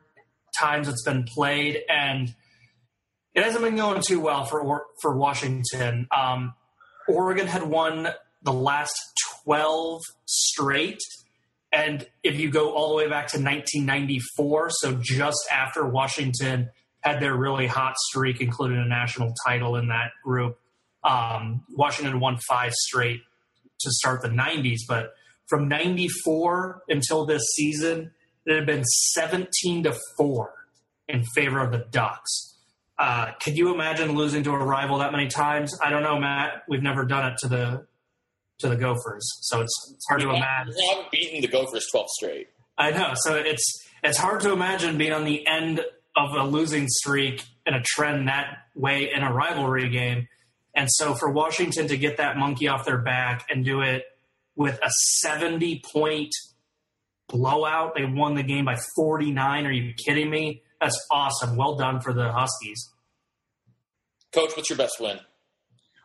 times 0.57 0.88
it's 0.88 1.03
been 1.03 1.23
played, 1.23 1.80
and 1.89 2.34
it 3.34 3.43
hasn't 3.43 3.63
been 3.63 3.75
going 3.75 4.01
too 4.05 4.19
well 4.19 4.45
for, 4.45 4.86
for 5.01 5.15
Washington. 5.15 6.07
Um, 6.15 6.53
Oregon 7.07 7.47
had 7.47 7.63
won 7.63 8.09
the 8.43 8.53
last 8.53 8.93
12 9.43 10.01
straight. 10.25 10.99
And 11.72 12.07
if 12.24 12.39
you 12.39 12.49
go 12.49 12.74
all 12.74 12.89
the 12.89 12.95
way 12.95 13.07
back 13.07 13.28
to 13.30 13.38
1994, 13.38 14.70
so 14.72 14.99
just 15.01 15.38
after 15.51 15.88
Washington 15.88 16.70
had 17.01 17.22
their 17.22 17.36
really 17.36 17.67
hot 17.67 17.95
streak, 17.97 18.41
including 18.41 18.78
a 18.78 18.86
national 18.86 19.34
title 19.45 19.76
in 19.76 19.88
that 19.89 20.11
group, 20.24 20.57
um, 21.03 21.63
Washington 21.70 22.20
won 22.20 22.38
five 22.47 22.74
straight 22.74 23.22
to 23.82 23.91
start 23.91 24.22
the 24.22 24.30
90s, 24.30 24.80
but 24.88 25.13
from 25.47 25.67
94 25.67 26.84
until 26.89 27.26
this 27.26 27.43
season, 27.55 28.11
it 28.45 28.55
had 28.55 28.65
been 28.65 28.84
17 28.84 29.84
to 29.84 29.97
4 30.17 30.53
in 31.07 31.24
favor 31.36 31.59
of 31.59 31.72
the 31.72 31.86
Ducks. 31.91 32.57
Uh, 32.97 33.32
can 33.39 33.55
you 33.55 33.74
imagine 33.74 34.11
losing 34.11 34.43
to 34.43 34.51
a 34.51 34.57
rival 34.57 34.97
that 34.97 35.11
many 35.11 35.28
times? 35.28 35.78
I 35.82 35.89
don't 35.89 36.03
know, 36.03 36.20
Matt. 36.20 36.63
We've 36.67 36.84
never 36.84 37.05
done 37.05 37.32
it 37.32 37.38
to 37.39 37.47
the 37.47 37.88
to 38.60 38.70
the 38.70 38.76
Gophers, 38.76 39.28
so 39.41 39.62
it's, 39.62 39.93
it's 39.93 40.05
hard 40.07 40.22
we 40.22 40.28
to 40.28 40.36
imagine. 40.36 40.74
We 40.76 40.88
haven't 40.88 41.12
beaten 41.12 41.41
the 41.41 41.47
Gophers 41.47 41.88
12 41.91 42.07
straight. 42.10 42.47
I 42.78 42.91
know, 42.91 43.12
so 43.16 43.36
it's 43.36 43.86
it's 44.03 44.18
hard 44.18 44.41
to 44.41 44.53
imagine 44.53 44.97
being 44.97 45.12
on 45.12 45.26
the 45.26 45.45
end 45.45 45.82
of 46.16 46.32
a 46.34 46.43
losing 46.43 46.88
streak 46.88 47.43
and 47.66 47.76
a 47.76 47.82
trend 47.82 48.28
that 48.28 48.57
way 48.76 49.12
in 49.14 49.24
a 49.24 49.34
rivalry 49.34 49.89
game. 49.89 50.28
And 50.74 50.88
so 50.89 51.14
for 51.14 51.30
Washington 51.30 51.88
to 51.88 51.97
get 51.97 52.18
that 52.18 52.38
monkey 52.38 52.68
off 52.68 52.86
their 52.86 52.97
back 52.97 53.45
and 53.49 53.66
do 53.66 53.82
it 53.82 54.03
with 54.55 54.80
a 54.82 54.89
70 55.22 55.82
point 55.91 56.32
blowout, 57.28 57.95
they 57.95 58.05
won 58.05 58.36
the 58.36 58.43
game 58.43 58.66
by 58.66 58.78
49. 58.95 59.66
Are 59.66 59.72
you 59.72 59.93
kidding 59.93 60.30
me? 60.30 60.64
That's 60.82 60.97
awesome. 61.12 61.55
Well 61.57 61.76
done 61.76 61.99
for 61.99 62.14
the 62.14 62.32
Huskies. 62.32 62.89
Coach, 64.32 64.55
what's 64.55 64.70
your 64.70 64.78
best 64.78 64.99
win? 64.99 65.20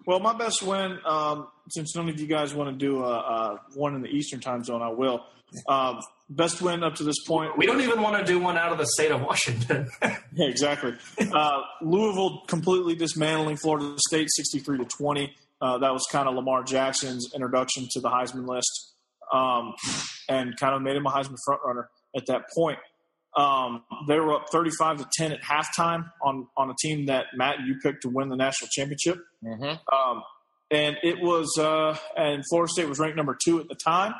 Well, 0.06 0.20
my 0.20 0.34
best 0.34 0.62
win, 0.62 0.98
um, 1.04 1.48
since 1.70 1.94
none 1.96 2.08
of 2.08 2.20
you 2.20 2.26
guys 2.26 2.54
want 2.54 2.70
to 2.70 2.76
do 2.76 3.04
a, 3.04 3.12
a, 3.12 3.60
one 3.74 3.94
in 3.94 4.02
the 4.02 4.08
Eastern 4.08 4.40
time 4.40 4.64
zone, 4.64 4.82
I 4.82 4.90
will. 4.90 5.24
Um, 5.68 6.00
best 6.28 6.62
win 6.62 6.82
up 6.82 6.96
to 6.96 7.04
this 7.04 7.16
point. 7.26 7.56
We 7.56 7.66
don't 7.66 7.80
even 7.80 8.02
want 8.02 8.18
to 8.18 8.24
do 8.24 8.38
one 8.38 8.56
out 8.56 8.72
of 8.72 8.78
the 8.78 8.86
state 8.86 9.10
of 9.10 9.22
Washington. 9.22 9.88
yeah, 10.02 10.18
exactly. 10.38 10.94
Uh, 11.32 11.60
Louisville 11.82 12.42
completely 12.46 12.94
dismantling 12.94 13.56
Florida 13.56 13.94
State, 14.08 14.28
sixty-three 14.30 14.78
to 14.78 14.84
twenty. 14.84 15.34
Uh, 15.60 15.78
that 15.78 15.92
was 15.92 16.04
kind 16.10 16.28
of 16.28 16.34
Lamar 16.34 16.62
Jackson's 16.62 17.30
introduction 17.34 17.86
to 17.92 18.00
the 18.00 18.08
Heisman 18.08 18.46
list, 18.46 18.94
um, 19.32 19.74
and 20.28 20.56
kind 20.58 20.74
of 20.74 20.82
made 20.82 20.96
him 20.96 21.06
a 21.06 21.10
Heisman 21.10 21.36
frontrunner 21.48 21.86
at 22.16 22.26
that 22.26 22.42
point. 22.54 22.78
Um, 23.36 23.82
they 24.08 24.18
were 24.18 24.34
up 24.34 24.46
thirty-five 24.50 24.98
to 24.98 25.08
ten 25.16 25.32
at 25.32 25.42
halftime 25.42 26.10
on 26.22 26.48
on 26.56 26.70
a 26.70 26.74
team 26.80 27.06
that 27.06 27.26
Matt 27.34 27.56
you 27.66 27.76
picked 27.82 28.02
to 28.02 28.08
win 28.08 28.28
the 28.28 28.36
national 28.36 28.68
championship. 28.72 29.18
Mm-hmm. 29.42 29.64
Um, 29.64 30.22
and 30.74 30.96
it 31.02 31.20
was, 31.20 31.56
uh, 31.58 31.96
and 32.16 32.42
Florida 32.50 32.70
State 32.72 32.88
was 32.88 32.98
ranked 32.98 33.16
number 33.16 33.36
two 33.42 33.60
at 33.60 33.68
the 33.68 33.76
time. 33.76 34.12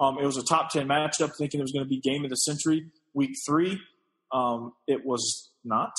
Um, 0.00 0.18
it 0.18 0.26
was 0.26 0.36
a 0.36 0.42
top 0.42 0.70
10 0.70 0.86
matchup, 0.86 1.32
thinking 1.38 1.60
it 1.60 1.62
was 1.62 1.72
going 1.72 1.84
to 1.84 1.88
be 1.88 2.00
game 2.00 2.24
of 2.24 2.30
the 2.30 2.36
century 2.36 2.86
week 3.14 3.30
three. 3.46 3.80
Um, 4.30 4.72
it 4.86 5.04
was 5.04 5.50
not 5.64 5.92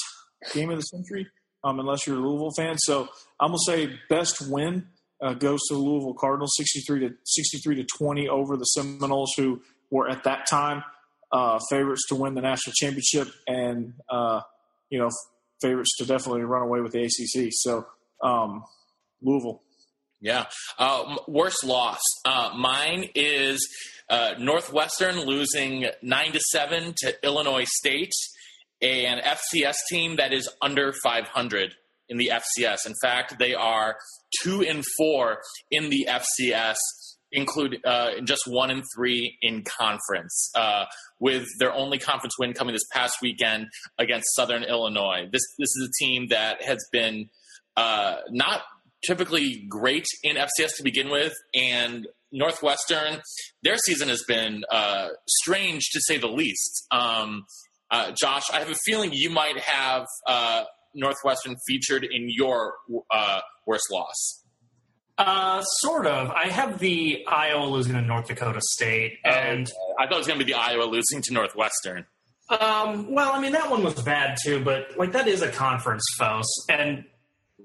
game 0.54 0.70
of 0.70 0.78
the 0.78 0.84
century, 0.84 1.28
um, 1.64 1.80
unless 1.80 2.06
you're 2.06 2.18
a 2.18 2.20
Louisville 2.20 2.52
fan. 2.56 2.78
So 2.78 3.08
I'm 3.40 3.52
to 3.52 3.60
say 3.66 4.00
best 4.10 4.48
win 4.50 4.88
uh, 5.22 5.34
goes 5.34 5.62
to 5.70 5.76
the 5.76 5.80
Louisville 5.80 6.16
Cardinals, 6.16 6.54
63 6.58 7.00
to 7.08 7.16
63 7.24 7.76
to 7.78 7.86
20 7.98 8.28
over 8.30 8.56
the 8.56 8.66
Seminoles, 8.66 9.34
who 9.36 9.62
were 9.90 10.10
at 10.10 10.24
that 10.26 10.48
time 10.48 10.84
uh, 11.32 11.60
favorites 11.70 12.04
to 12.10 12.16
win 12.16 12.36
the 12.36 12.42
national 12.42 12.74
championship 12.76 13.28
and, 13.48 13.94
uh, 14.10 14.42
you 14.90 15.00
know, 15.00 15.10
favorites 15.62 15.96
to 15.98 16.06
definitely 16.06 16.42
run 16.42 16.62
away 16.62 16.82
with 16.82 16.92
the 16.92 17.04
ACC. 17.04 17.50
So 17.52 17.88
um, 18.22 18.64
Louisville. 19.24 19.63
Yeah. 20.24 20.46
Uh, 20.80 21.18
worst 21.28 21.66
loss. 21.66 22.00
Uh, 22.24 22.52
mine 22.56 23.10
is 23.14 23.68
uh, 24.10 24.36
Northwestern 24.40 25.20
losing 25.20 25.88
nine 26.02 26.32
to 26.32 26.40
seven 26.40 26.94
to 27.00 27.14
Illinois 27.24 27.66
State, 27.68 28.14
an 28.82 29.20
FCS 29.22 29.76
team 29.90 30.16
that 30.16 30.32
is 30.32 30.50
under 30.62 30.94
500 31.04 31.74
in 32.08 32.18
the 32.18 32.32
FCS. 32.32 32.86
In 32.86 32.94
fact, 33.04 33.38
they 33.38 33.54
are 33.54 33.98
two 34.42 34.62
and 34.62 34.86
four 34.98 35.40
in 35.70 35.90
the 35.90 36.08
FCS, 36.10 36.78
include 37.34 37.80
uh, 37.84 38.22
just 38.24 38.44
one 38.48 38.72
and 38.72 38.84
three 38.96 39.38
in 39.42 39.64
conference. 39.64 40.52
Uh, 40.56 40.86
with 41.20 41.48
their 41.60 41.74
only 41.74 41.98
conference 41.98 42.36
win 42.40 42.54
coming 42.54 42.74
this 42.74 42.88
past 42.94 43.18
weekend 43.22 43.68
against 43.98 44.34
Southern 44.36 44.64
Illinois. 44.64 45.28
This 45.30 45.44
this 45.60 45.70
is 45.70 45.90
a 45.90 46.06
team 46.06 46.28
that 46.30 46.64
has 46.64 46.80
been 46.94 47.30
uh, 47.76 48.18
not 48.30 48.62
typically 49.06 49.66
great 49.68 50.06
in 50.24 50.36
FCS 50.36 50.76
to 50.78 50.84
begin 50.84 51.10
with, 51.10 51.34
and 51.54 52.08
Northwestern, 52.32 53.22
their 53.62 53.78
season 53.78 54.10
has 54.10 54.24
been 54.28 54.64
uh, 54.72 55.10
strange 55.28 55.90
to 55.92 56.02
say 56.02 56.18
the 56.18 56.28
least. 56.28 56.88
Um, 56.92 57.46
uh, 57.92 58.12
Josh, 58.20 58.44
I 58.52 58.60
have 58.60 58.70
a 58.70 58.76
feeling 58.86 59.12
you 59.14 59.30
might 59.30 59.60
have 59.60 60.08
uh, 60.28 60.64
Northwestern 60.96 61.56
featured 61.68 62.04
in 62.04 62.28
your 62.30 62.74
uh, 63.12 63.40
worst 63.68 63.86
loss. 63.92 64.44
Uh, 65.16 65.62
sort 65.62 66.08
of. 66.08 66.32
I 66.32 66.48
have 66.48 66.80
the 66.80 67.24
Iowa 67.28 67.66
losing 67.66 67.94
to 67.94 68.02
North 68.02 68.28
Dakota 68.28 68.62
State, 68.72 69.20
oh, 69.24 69.30
and 69.30 69.72
I 70.00 70.08
thought 70.08 70.16
it 70.16 70.18
was 70.18 70.28
going 70.28 70.40
to 70.40 70.46
be 70.46 70.52
the 70.52 70.58
Iowa 70.58 70.86
losing 70.86 71.22
to 71.22 71.34
Northwestern. 71.34 72.08
Um, 72.50 73.14
well, 73.14 73.32
I 73.32 73.40
mean 73.40 73.52
that 73.54 73.70
one 73.70 73.84
was 73.84 73.94
bad 74.02 74.38
too, 74.44 74.64
but 74.64 74.98
like 74.98 75.12
that 75.12 75.28
is 75.28 75.44
a 75.44 75.50
conference 75.50 76.04
foe, 76.18 76.42
and 76.68 77.06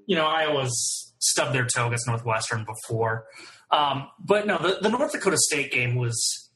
you 0.06 0.14
know 0.14 0.26
Iowa's 0.26 1.07
stubbed 1.18 1.54
their 1.54 1.66
toe 1.66 1.86
against 1.86 2.06
Northwestern 2.06 2.64
before. 2.64 3.26
Um, 3.70 4.08
but 4.18 4.46
no, 4.46 4.58
the, 4.58 4.78
the, 4.80 4.88
North 4.88 5.12
Dakota 5.12 5.36
State 5.38 5.70
game 5.72 5.94
was 5.94 6.48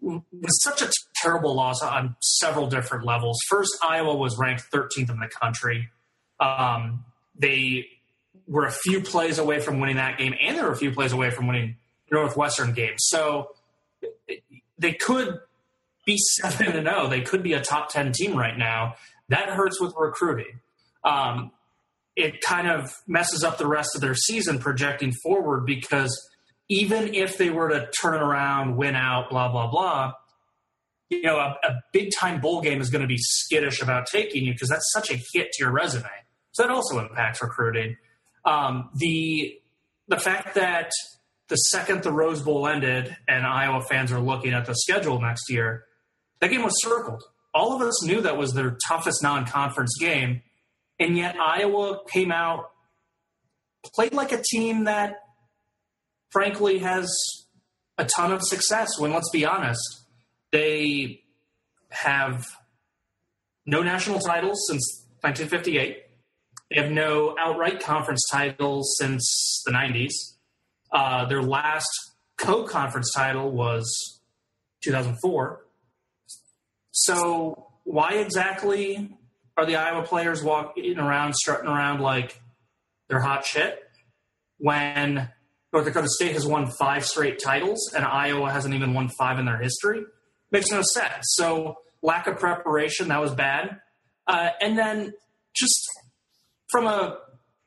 was 0.00 0.62
such 0.62 0.82
a 0.82 0.86
t- 0.86 0.92
terrible 1.22 1.54
loss 1.54 1.82
on 1.82 2.16
several 2.20 2.66
different 2.66 3.04
levels. 3.04 3.38
First, 3.48 3.72
Iowa 3.82 4.14
was 4.14 4.36
ranked 4.36 4.64
13th 4.72 5.10
in 5.10 5.18
the 5.20 5.28
country. 5.28 5.88
Um, 6.40 7.04
they 7.38 7.86
were 8.46 8.66
a 8.66 8.72
few 8.72 9.00
plays 9.00 9.38
away 9.38 9.60
from 9.60 9.80
winning 9.80 9.96
that 9.96 10.18
game, 10.18 10.34
and 10.40 10.56
they 10.56 10.62
were 10.62 10.72
a 10.72 10.76
few 10.76 10.92
plays 10.92 11.12
away 11.12 11.30
from 11.30 11.46
winning 11.46 11.76
Northwestern 12.10 12.72
game. 12.72 12.94
So 12.98 13.54
they 14.78 14.92
could 14.92 15.40
be 16.04 16.16
seven 16.40 16.68
and 16.68 16.86
zero. 16.86 17.08
They 17.08 17.22
could 17.22 17.42
be 17.42 17.52
a 17.52 17.60
top 17.60 17.90
ten 17.90 18.12
team 18.12 18.36
right 18.36 18.56
now. 18.56 18.96
That 19.28 19.48
hurts 19.48 19.80
with 19.80 19.94
recruiting. 19.96 20.60
Um, 21.04 21.52
it 22.16 22.40
kind 22.40 22.68
of 22.68 22.90
messes 23.06 23.44
up 23.44 23.58
the 23.58 23.66
rest 23.66 23.94
of 23.94 24.00
their 24.00 24.14
season 24.14 24.58
projecting 24.58 25.12
forward 25.22 25.66
because 25.66 26.18
even 26.68 27.14
if 27.14 27.38
they 27.38 27.50
were 27.50 27.68
to 27.68 27.88
turn 28.00 28.20
around, 28.20 28.76
win 28.76 28.96
out, 28.96 29.30
blah 29.30 29.50
blah 29.50 29.70
blah, 29.70 30.12
you 31.08 31.22
know, 31.22 31.36
a, 31.36 31.56
a 31.62 31.80
big 31.92 32.10
time 32.18 32.40
bowl 32.40 32.60
game 32.60 32.80
is 32.80 32.90
going 32.90 33.02
to 33.02 33.08
be 33.08 33.18
skittish 33.18 33.80
about 33.82 34.06
taking 34.06 34.44
you 34.44 34.52
because 34.52 34.68
that's 34.68 34.90
such 34.92 35.10
a 35.10 35.20
hit 35.32 35.52
to 35.52 35.64
your 35.64 35.70
resume. 35.70 36.08
So 36.52 36.62
that 36.62 36.70
also 36.70 36.98
impacts 36.98 37.42
recruiting. 37.42 37.96
Um, 38.44 38.90
the 38.94 39.54
the 40.08 40.18
fact 40.18 40.54
that 40.54 40.90
the 41.48 41.56
second 41.56 42.02
the 42.02 42.12
Rose 42.12 42.42
Bowl 42.42 42.66
ended 42.66 43.14
and 43.28 43.46
Iowa 43.46 43.82
fans 43.82 44.10
are 44.10 44.20
looking 44.20 44.52
at 44.52 44.66
the 44.66 44.74
schedule 44.74 45.20
next 45.20 45.50
year, 45.50 45.84
that 46.40 46.50
game 46.50 46.62
was 46.62 46.80
circled. 46.82 47.22
All 47.54 47.74
of 47.74 47.82
us 47.82 48.04
knew 48.04 48.20
that 48.22 48.36
was 48.36 48.52
their 48.52 48.76
toughest 48.88 49.22
non 49.22 49.46
conference 49.46 49.96
game. 49.98 50.42
And 50.98 51.16
yet 51.16 51.36
Iowa 51.38 52.00
came 52.10 52.32
out, 52.32 52.70
played 53.94 54.14
like 54.14 54.32
a 54.32 54.42
team 54.42 54.84
that, 54.84 55.16
frankly, 56.30 56.78
has 56.78 57.08
a 57.98 58.04
ton 58.04 58.32
of 58.32 58.42
success. 58.42 58.98
When, 58.98 59.12
let's 59.12 59.30
be 59.30 59.44
honest, 59.44 59.80
they 60.52 61.22
have 61.90 62.46
no 63.66 63.82
national 63.82 64.20
titles 64.20 64.64
since 64.68 65.06
1958. 65.20 66.02
They 66.70 66.80
have 66.80 66.90
no 66.90 67.36
outright 67.38 67.80
conference 67.80 68.22
titles 68.30 68.96
since 68.98 69.62
the 69.66 69.72
90s. 69.72 70.12
Uh, 70.92 71.26
their 71.26 71.42
last 71.42 71.88
co-conference 72.38 73.12
title 73.14 73.50
was 73.50 74.20
2004. 74.82 75.64
So 76.92 77.68
why 77.84 78.14
exactly 78.14 79.16
are 79.56 79.66
the 79.66 79.76
Iowa 79.76 80.02
players 80.02 80.42
walking 80.42 80.98
around, 80.98 81.34
strutting 81.34 81.68
around 81.68 82.00
like 82.00 82.40
they're 83.08 83.20
hot 83.20 83.44
shit 83.44 83.82
when 84.58 85.30
North 85.72 85.84
Dakota 85.84 86.08
State 86.08 86.32
has 86.32 86.46
won 86.46 86.70
five 86.78 87.04
straight 87.04 87.38
titles 87.42 87.92
and 87.94 88.04
Iowa 88.04 88.50
hasn't 88.50 88.74
even 88.74 88.94
won 88.94 89.10
five 89.18 89.38
in 89.38 89.44
their 89.44 89.58
history? 89.58 90.04
Makes 90.50 90.70
no 90.70 90.82
sense. 90.82 91.24
So 91.34 91.76
lack 92.02 92.26
of 92.26 92.38
preparation, 92.38 93.08
that 93.08 93.20
was 93.20 93.34
bad. 93.34 93.80
Uh, 94.26 94.50
and 94.60 94.78
then 94.78 95.12
just 95.54 95.80
from 96.70 96.86
a 96.86 97.18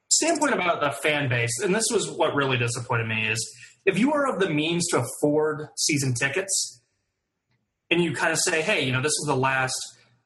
standpoint 0.10 0.54
about 0.54 0.82
the 0.82 0.92
fan 0.92 1.30
base, 1.30 1.60
and 1.64 1.74
this 1.74 1.86
was 1.92 2.10
what 2.10 2.36
really 2.36 2.58
disappointed 2.58 3.08
me, 3.08 3.28
is 3.28 3.56
if 3.86 3.98
you 3.98 4.14
are 4.14 4.34
of 4.34 4.40
the 4.40 4.50
means 4.50 4.88
to 4.88 5.04
afford 5.04 5.68
season 5.78 6.14
tickets 6.14 6.82
and 7.90 8.04
you 8.04 8.14
kind 8.14 8.32
of 8.32 8.40
say, 8.40 8.62
hey, 8.62 8.84
you 8.86 8.92
know, 8.92 9.02
this 9.02 9.12
is 9.12 9.26
the 9.28 9.36
last 9.36 9.76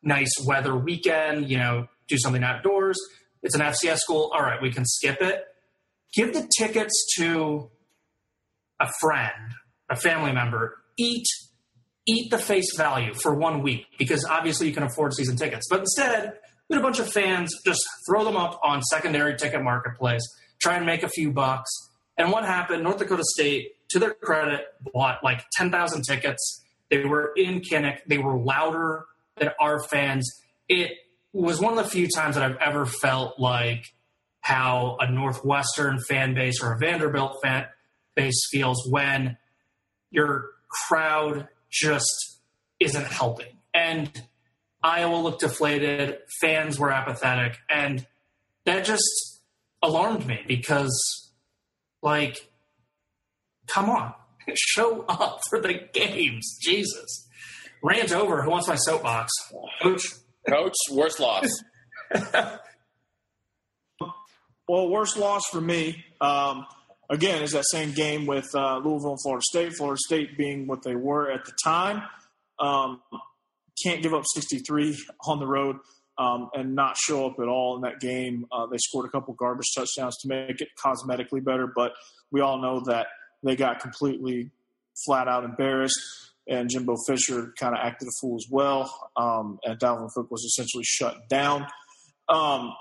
nice 0.03 0.31
weather 0.45 0.75
weekend, 0.75 1.49
you 1.49 1.57
know, 1.57 1.87
do 2.07 2.17
something 2.17 2.43
outdoors, 2.43 2.99
it's 3.41 3.55
an 3.55 3.61
FCS 3.61 3.97
school, 3.97 4.31
all 4.33 4.41
right, 4.41 4.61
we 4.61 4.71
can 4.71 4.85
skip 4.85 5.21
it. 5.21 5.43
Give 6.13 6.33
the 6.33 6.47
tickets 6.57 7.13
to 7.17 7.69
a 8.79 8.89
friend, 9.01 9.53
a 9.89 9.95
family 9.95 10.31
member, 10.31 10.77
eat 10.97 11.25
eat 12.05 12.29
the 12.31 12.37
face 12.37 12.75
value 12.75 13.13
for 13.13 13.33
one 13.33 13.61
week 13.61 13.85
because 13.97 14.25
obviously 14.25 14.67
you 14.67 14.73
can 14.73 14.83
afford 14.83 15.13
season 15.13 15.37
tickets. 15.37 15.67
But 15.69 15.79
instead, 15.79 16.33
we 16.69 16.75
had 16.75 16.81
a 16.81 16.83
bunch 16.83 16.99
of 16.99 17.09
fans 17.09 17.55
just 17.65 17.81
throw 18.07 18.25
them 18.25 18.35
up 18.35 18.59
on 18.63 18.81
secondary 18.81 19.37
ticket 19.37 19.63
marketplace, 19.63 20.21
try 20.61 20.75
and 20.75 20.85
make 20.85 21.03
a 21.03 21.09
few 21.09 21.31
bucks. 21.31 21.71
And 22.17 22.31
what 22.31 22.45
happened? 22.45 22.83
North 22.83 22.97
Dakota 22.97 23.23
State, 23.25 23.71
to 23.91 23.99
their 23.99 24.13
credit, 24.13 24.65
bought 24.93 25.23
like 25.23 25.43
10,000 25.55 26.01
tickets. 26.03 26.63
They 26.89 27.05
were 27.05 27.31
in 27.37 27.61
Kinnick. 27.61 27.99
They 28.07 28.17
were 28.17 28.37
louder 28.37 29.05
than 29.37 29.49
our 29.59 29.81
fans. 29.83 30.29
It 30.67 30.91
was 31.31 31.59
one 31.59 31.77
of 31.77 31.83
the 31.83 31.89
few 31.89 32.07
times 32.07 32.35
that 32.35 32.43
I've 32.43 32.57
ever 32.57 32.85
felt 32.85 33.39
like 33.39 33.93
how 34.41 34.97
a 34.99 35.09
Northwestern 35.09 35.99
fan 36.07 36.33
base 36.33 36.61
or 36.61 36.73
a 36.73 36.77
Vanderbilt 36.77 37.37
fan 37.41 37.65
base 38.15 38.47
feels 38.51 38.87
when 38.89 39.37
your 40.11 40.49
crowd 40.69 41.47
just 41.71 42.39
isn't 42.79 43.05
helping. 43.05 43.57
And 43.73 44.11
Iowa 44.83 45.15
looked 45.15 45.41
deflated, 45.41 46.17
fans 46.41 46.77
were 46.77 46.91
apathetic, 46.91 47.57
and 47.69 48.05
that 48.65 48.85
just 48.85 49.39
alarmed 49.81 50.27
me 50.27 50.41
because, 50.47 51.31
like, 52.01 52.49
come 53.67 53.89
on, 53.89 54.13
show 54.55 55.05
up 55.07 55.39
for 55.49 55.59
the 55.59 55.79
games. 55.93 56.57
Jesus. 56.61 57.27
Rant 57.83 58.11
over. 58.13 58.41
Who 58.41 58.49
wants 58.49 58.67
my 58.67 58.75
soapbox? 58.75 59.31
Coach? 59.81 60.01
Coach, 60.47 60.75
worst 60.91 61.19
loss. 61.19 61.47
well, 64.67 64.89
worst 64.89 65.17
loss 65.17 65.43
for 65.51 65.61
me. 65.61 66.03
Um, 66.21 66.65
again, 67.09 67.43
is 67.43 67.51
that 67.51 67.65
same 67.65 67.91
game 67.91 68.25
with 68.25 68.47
uh, 68.55 68.77
Louisville 68.77 69.11
and 69.11 69.21
Florida 69.21 69.43
State. 69.43 69.73
Florida 69.73 69.99
State 70.05 70.37
being 70.37 70.65
what 70.65 70.83
they 70.83 70.95
were 70.95 71.29
at 71.29 71.43
the 71.45 71.51
time. 71.63 72.03
Um, 72.59 73.01
can't 73.83 74.01
give 74.01 74.13
up 74.13 74.23
63 74.33 74.97
on 75.25 75.39
the 75.39 75.47
road 75.47 75.77
um, 76.17 76.49
and 76.53 76.75
not 76.75 76.95
show 76.97 77.25
up 77.27 77.39
at 77.39 77.47
all 77.47 77.75
in 77.75 77.81
that 77.81 77.99
game. 77.99 78.45
Uh, 78.51 78.65
they 78.67 78.77
scored 78.77 79.05
a 79.05 79.09
couple 79.09 79.33
garbage 79.33 79.73
touchdowns 79.75 80.15
to 80.21 80.27
make 80.27 80.61
it 80.61 80.69
cosmetically 80.83 81.43
better, 81.43 81.67
but 81.67 81.93
we 82.31 82.39
all 82.39 82.61
know 82.61 82.81
that 82.85 83.07
they 83.43 83.55
got 83.55 83.79
completely 83.79 84.51
flat 85.05 85.27
out 85.27 85.43
embarrassed. 85.43 85.99
And 86.47 86.69
Jimbo 86.69 86.95
Fisher 87.07 87.53
kind 87.57 87.73
of 87.73 87.79
acted 87.81 88.07
a 88.07 88.11
fool 88.19 88.35
as 88.35 88.45
well. 88.49 89.09
Um, 89.15 89.59
and 89.63 89.79
Dalvin 89.79 90.09
Cook 90.13 90.29
was 90.29 90.43
essentially 90.43 90.83
shut 90.83 91.29
down. 91.29 91.65
Um, 92.27 92.73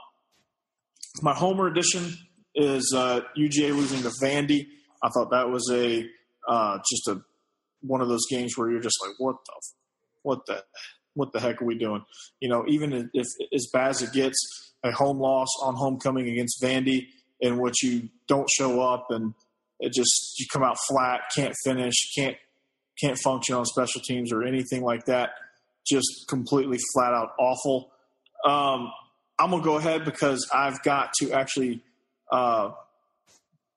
my 1.20 1.34
homer 1.34 1.66
edition 1.68 2.16
is 2.54 2.92
uh, 2.96 3.20
UGA 3.36 3.74
losing 3.74 4.02
to 4.02 4.10
Vandy. 4.22 4.66
I 5.02 5.08
thought 5.10 5.30
that 5.30 5.48
was 5.48 5.70
a 5.72 6.04
uh, 6.48 6.78
just 6.90 7.08
a 7.08 7.22
one 7.82 8.00
of 8.00 8.08
those 8.08 8.26
games 8.30 8.56
where 8.56 8.70
you're 8.70 8.80
just 8.80 8.98
like, 9.04 9.14
what 9.18 9.36
the, 9.44 9.52
what 10.22 10.46
the, 10.46 10.64
what 11.14 11.32
the 11.32 11.40
heck 11.40 11.60
are 11.60 11.64
we 11.64 11.76
doing? 11.76 12.02
You 12.40 12.48
know, 12.48 12.64
even 12.68 13.10
if 13.12 13.26
as 13.52 13.68
bad 13.72 13.90
as 13.90 14.02
it 14.02 14.12
gets, 14.12 14.36
a 14.84 14.90
home 14.92 15.18
loss 15.18 15.48
on 15.62 15.74
homecoming 15.76 16.28
against 16.28 16.60
Vandy, 16.62 17.06
in 17.40 17.58
which 17.58 17.82
you 17.82 18.08
don't 18.26 18.48
show 18.50 18.80
up 18.80 19.06
and 19.10 19.34
it 19.80 19.92
just 19.92 20.38
you 20.38 20.46
come 20.52 20.62
out 20.62 20.76
flat, 20.88 21.20
can't 21.34 21.54
finish, 21.64 21.94
can't 22.16 22.36
can't 23.02 23.18
function 23.18 23.54
on 23.54 23.64
special 23.64 24.00
teams 24.00 24.32
or 24.32 24.42
anything 24.42 24.82
like 24.82 25.06
that. 25.06 25.30
Just 25.86 26.26
completely 26.28 26.78
flat 26.94 27.12
out 27.12 27.30
awful. 27.38 27.90
Um, 28.44 28.90
I'm 29.38 29.50
gonna 29.50 29.62
go 29.62 29.76
ahead 29.76 30.04
because 30.04 30.48
I've 30.54 30.82
got 30.82 31.12
to 31.20 31.32
actually 31.32 31.82
uh, 32.30 32.70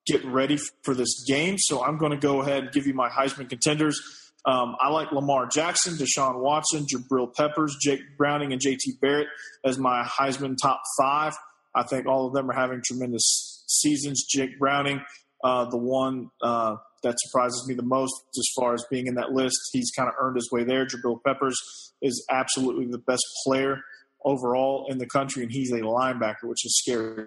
get 0.06 0.24
ready 0.24 0.58
for 0.84 0.94
this 0.94 1.24
game. 1.26 1.56
So 1.58 1.82
I'm 1.84 1.98
going 1.98 2.12
to 2.12 2.18
go 2.18 2.40
ahead 2.40 2.64
and 2.64 2.72
give 2.72 2.86
you 2.86 2.94
my 2.94 3.08
Heisman 3.08 3.48
contenders. 3.48 4.00
Um, 4.44 4.76
I 4.80 4.90
like 4.90 5.10
Lamar 5.10 5.46
Jackson, 5.46 5.94
Deshaun 5.94 6.40
Watson, 6.40 6.86
Jabril 6.86 7.34
Peppers, 7.34 7.76
Jake 7.80 8.00
Browning, 8.16 8.52
and 8.52 8.62
JT 8.62 9.00
Barrett 9.00 9.26
as 9.64 9.76
my 9.76 10.04
Heisman 10.04 10.54
top 10.60 10.80
five. 11.00 11.36
I 11.74 11.82
think 11.82 12.06
all 12.06 12.28
of 12.28 12.32
them 12.32 12.48
are 12.48 12.54
having 12.54 12.80
tremendous 12.86 13.64
seasons. 13.66 14.24
Jake 14.28 14.58
Browning, 14.58 15.02
uh, 15.42 15.68
the 15.68 15.76
one 15.76 16.30
uh, 16.40 16.76
that 17.06 17.16
surprises 17.18 17.64
me 17.68 17.74
the 17.74 17.82
most 17.82 18.14
as 18.36 18.46
far 18.54 18.74
as 18.74 18.84
being 18.90 19.06
in 19.06 19.14
that 19.14 19.32
list. 19.32 19.56
He's 19.72 19.90
kind 19.96 20.08
of 20.08 20.14
earned 20.18 20.36
his 20.36 20.50
way 20.52 20.64
there. 20.64 20.86
Jabril 20.86 21.22
Peppers 21.24 21.56
is 22.02 22.24
absolutely 22.30 22.86
the 22.86 22.98
best 22.98 23.24
player 23.44 23.80
overall 24.24 24.86
in 24.88 24.98
the 24.98 25.06
country, 25.06 25.42
and 25.42 25.52
he's 25.52 25.72
a 25.72 25.80
linebacker, 25.80 26.44
which 26.44 26.64
is 26.64 26.78
scary. 26.78 27.26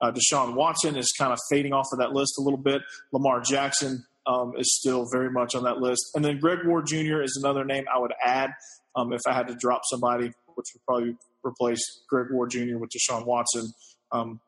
Uh, 0.00 0.12
Deshaun 0.12 0.54
Watson 0.54 0.96
is 0.96 1.12
kind 1.18 1.32
of 1.32 1.38
fading 1.48 1.72
off 1.72 1.86
of 1.92 2.00
that 2.00 2.12
list 2.12 2.34
a 2.38 2.42
little 2.42 2.58
bit. 2.58 2.82
Lamar 3.12 3.40
Jackson 3.40 4.04
um, 4.26 4.52
is 4.58 4.76
still 4.76 5.06
very 5.10 5.30
much 5.30 5.54
on 5.54 5.64
that 5.64 5.78
list. 5.78 6.02
And 6.14 6.24
then 6.24 6.38
Greg 6.38 6.58
Ward 6.64 6.86
Jr. 6.86 7.22
is 7.22 7.38
another 7.42 7.64
name 7.64 7.84
I 7.92 7.98
would 7.98 8.12
add 8.22 8.50
um, 8.96 9.12
if 9.12 9.20
I 9.26 9.32
had 9.32 9.48
to 9.48 9.54
drop 9.54 9.82
somebody, 9.90 10.32
which 10.54 10.66
would 10.74 10.84
probably 10.86 11.16
replace 11.44 11.80
Greg 12.08 12.26
Ward 12.30 12.50
Jr. 12.50 12.78
with 12.78 12.90
Deshaun 12.90 13.26
Watson. 13.26 13.72
Um, 14.10 14.40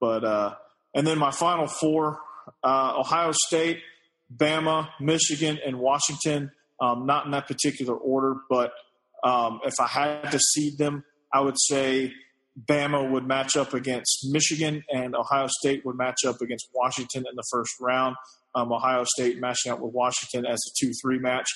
but 0.00 0.24
uh, 0.24 0.54
and 0.94 1.06
then 1.06 1.18
my 1.18 1.30
final 1.30 1.66
four: 1.66 2.20
uh, 2.62 2.94
Ohio 2.98 3.32
State, 3.32 3.80
Bama, 4.36 4.88
Michigan, 5.00 5.58
and 5.64 5.78
Washington. 5.78 6.50
Um, 6.80 7.06
not 7.06 7.24
in 7.24 7.30
that 7.30 7.46
particular 7.46 7.94
order, 7.94 8.36
but 8.50 8.72
um, 9.22 9.60
if 9.64 9.74
I 9.80 9.86
had 9.86 10.30
to 10.32 10.38
seed 10.38 10.76
them, 10.76 11.04
I 11.32 11.40
would 11.40 11.56
say 11.58 12.12
Bama 12.60 13.10
would 13.10 13.26
match 13.26 13.56
up 13.56 13.74
against 13.74 14.26
Michigan, 14.30 14.84
and 14.92 15.14
Ohio 15.14 15.48
State 15.48 15.84
would 15.84 15.96
match 15.96 16.24
up 16.26 16.40
against 16.40 16.68
Washington 16.74 17.24
in 17.28 17.34
the 17.36 17.44
first 17.50 17.72
round. 17.80 18.16
Um, 18.54 18.72
Ohio 18.72 19.04
State 19.16 19.40
matching 19.40 19.72
up 19.72 19.80
with 19.80 19.92
Washington 19.92 20.46
as 20.46 20.58
a 20.58 20.86
2 20.86 20.92
3 21.02 21.18
match. 21.18 21.48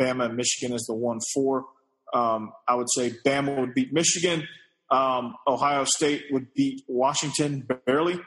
Bama 0.00 0.26
and 0.26 0.36
Michigan 0.36 0.74
as 0.74 0.82
the 0.82 0.94
1 0.94 1.18
4. 1.34 1.64
Um, 2.12 2.52
I 2.68 2.74
would 2.74 2.88
say 2.94 3.12
Bama 3.24 3.58
would 3.58 3.74
beat 3.74 3.92
Michigan. 3.92 4.46
Um, 4.90 5.36
Ohio 5.46 5.84
State 5.84 6.24
would 6.30 6.52
beat 6.54 6.82
Washington 6.86 7.66
barely. 7.86 8.20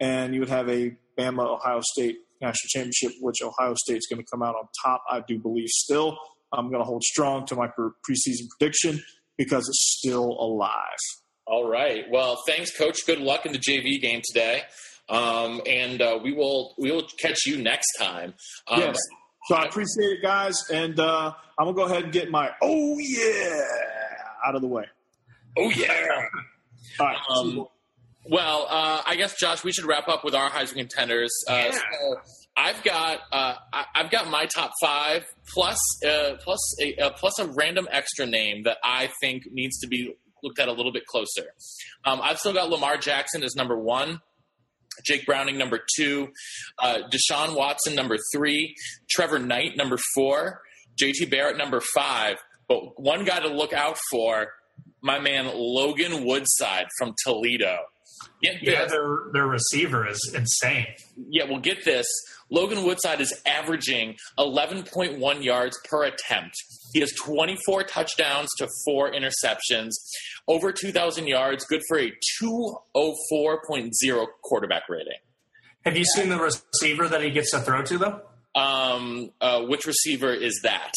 And 0.00 0.34
you 0.34 0.40
would 0.40 0.48
have 0.48 0.68
a 0.70 0.96
Bama 1.18 1.44
Ohio 1.44 1.80
State 1.82 2.18
national 2.40 2.68
championship, 2.68 3.12
which 3.20 3.36
Ohio 3.42 3.74
State's 3.76 4.06
going 4.06 4.22
to 4.22 4.26
come 4.30 4.42
out 4.42 4.54
on 4.54 4.66
top. 4.84 5.02
I 5.10 5.22
do 5.26 5.38
believe 5.38 5.68
still. 5.68 6.18
I'm 6.52 6.68
going 6.68 6.80
to 6.80 6.84
hold 6.84 7.02
strong 7.02 7.46
to 7.46 7.56
my 7.56 7.68
preseason 7.68 8.46
prediction 8.58 9.02
because 9.36 9.68
it's 9.68 9.98
still 9.98 10.24
alive. 10.24 10.98
All 11.46 11.68
right. 11.68 12.04
Well, 12.10 12.42
thanks, 12.46 12.76
Coach. 12.76 13.06
Good 13.06 13.20
luck 13.20 13.46
in 13.46 13.52
the 13.52 13.58
JV 13.58 14.00
game 14.00 14.20
today, 14.24 14.62
um, 15.08 15.60
and 15.66 16.02
uh, 16.02 16.18
we 16.20 16.32
will 16.32 16.74
we 16.78 16.90
will 16.90 17.06
catch 17.20 17.46
you 17.46 17.62
next 17.62 17.86
time. 17.98 18.34
Um, 18.66 18.80
yes. 18.80 18.98
So 19.46 19.54
I 19.54 19.64
appreciate 19.66 20.18
it, 20.18 20.22
guys, 20.22 20.56
and 20.72 20.98
uh, 20.98 21.32
I'm 21.56 21.66
gonna 21.66 21.76
go 21.76 21.84
ahead 21.84 22.04
and 22.04 22.12
get 22.12 22.30
my 22.32 22.50
oh 22.62 22.98
yeah 22.98 23.60
out 24.44 24.56
of 24.56 24.62
the 24.62 24.66
way. 24.66 24.86
Oh 25.56 25.70
yeah. 25.70 26.26
All 26.98 27.06
right. 27.06 27.18
Um, 27.36 27.66
well, 28.28 28.66
uh, 28.68 29.02
I 29.06 29.16
guess 29.16 29.34
Josh, 29.38 29.64
we 29.64 29.72
should 29.72 29.86
wrap 29.86 30.08
up 30.08 30.24
with 30.24 30.34
our 30.34 30.50
Heisman 30.50 30.76
contenders. 30.76 31.32
Uh, 31.48 31.54
yeah. 31.54 31.70
So 31.70 32.16
I've 32.56 32.82
got 32.82 33.20
uh, 33.32 33.54
I, 33.72 33.84
have 33.94 34.10
got 34.10 34.30
my 34.30 34.46
top 34.46 34.72
five 34.80 35.24
plus 35.54 35.78
uh, 36.04 36.36
plus 36.42 36.58
a 36.80 36.96
uh, 36.96 37.10
plus 37.10 37.38
a 37.38 37.46
random 37.46 37.88
extra 37.90 38.26
name 38.26 38.64
that 38.64 38.78
I 38.82 39.10
think 39.20 39.44
needs 39.52 39.78
to 39.80 39.86
be 39.86 40.14
looked 40.42 40.58
at 40.58 40.68
a 40.68 40.72
little 40.72 40.92
bit 40.92 41.06
closer. 41.06 41.52
Um, 42.04 42.20
I've 42.22 42.38
still 42.38 42.52
got 42.52 42.70
Lamar 42.70 42.96
Jackson 42.96 43.42
as 43.42 43.54
number 43.54 43.78
one. 43.78 44.20
Jake 45.04 45.26
Browning, 45.26 45.58
number 45.58 45.78
two, 45.94 46.28
uh, 46.78 47.00
Deshaun 47.10 47.54
Watson, 47.54 47.94
number 47.94 48.16
three, 48.32 48.74
Trevor 49.10 49.38
Knight, 49.38 49.76
number 49.76 49.98
four, 50.14 50.62
JT 50.98 51.30
Barrett, 51.30 51.58
number 51.58 51.82
five. 51.94 52.38
But 52.66 52.98
one 52.98 53.26
guy 53.26 53.40
to 53.40 53.48
look 53.48 53.74
out 53.74 53.98
for, 54.10 54.48
my 55.02 55.20
man 55.20 55.50
Logan 55.54 56.24
Woodside 56.24 56.86
from 56.98 57.14
Toledo. 57.24 57.76
Get 58.42 58.62
yeah, 58.62 58.84
their 58.86 59.18
their 59.32 59.46
receiver 59.46 60.06
is 60.08 60.32
insane. 60.34 60.86
Yeah, 61.30 61.44
well, 61.44 61.60
get 61.60 61.84
this. 61.84 62.06
Logan 62.50 62.84
Woodside 62.84 63.20
is 63.20 63.34
averaging 63.44 64.16
11.1 64.38 65.44
yards 65.44 65.78
per 65.88 66.04
attempt. 66.04 66.54
He 66.92 67.00
has 67.00 67.12
24 67.12 67.84
touchdowns 67.84 68.48
to 68.58 68.68
four 68.84 69.10
interceptions, 69.10 69.90
over 70.46 70.70
2,000 70.70 71.26
yards, 71.26 71.64
good 71.64 71.82
for 71.88 71.98
a 71.98 72.12
204.0 72.42 74.26
quarterback 74.42 74.88
rating. 74.88 75.18
Have 75.84 75.96
you 75.96 76.04
seen 76.04 76.28
the 76.28 76.38
receiver 76.38 77.08
that 77.08 77.22
he 77.22 77.30
gets 77.30 77.50
to 77.50 77.60
throw 77.60 77.82
to, 77.82 77.98
though? 77.98 78.20
Um, 78.54 79.30
uh, 79.40 79.62
which 79.62 79.86
receiver 79.86 80.32
is 80.32 80.60
that? 80.62 80.92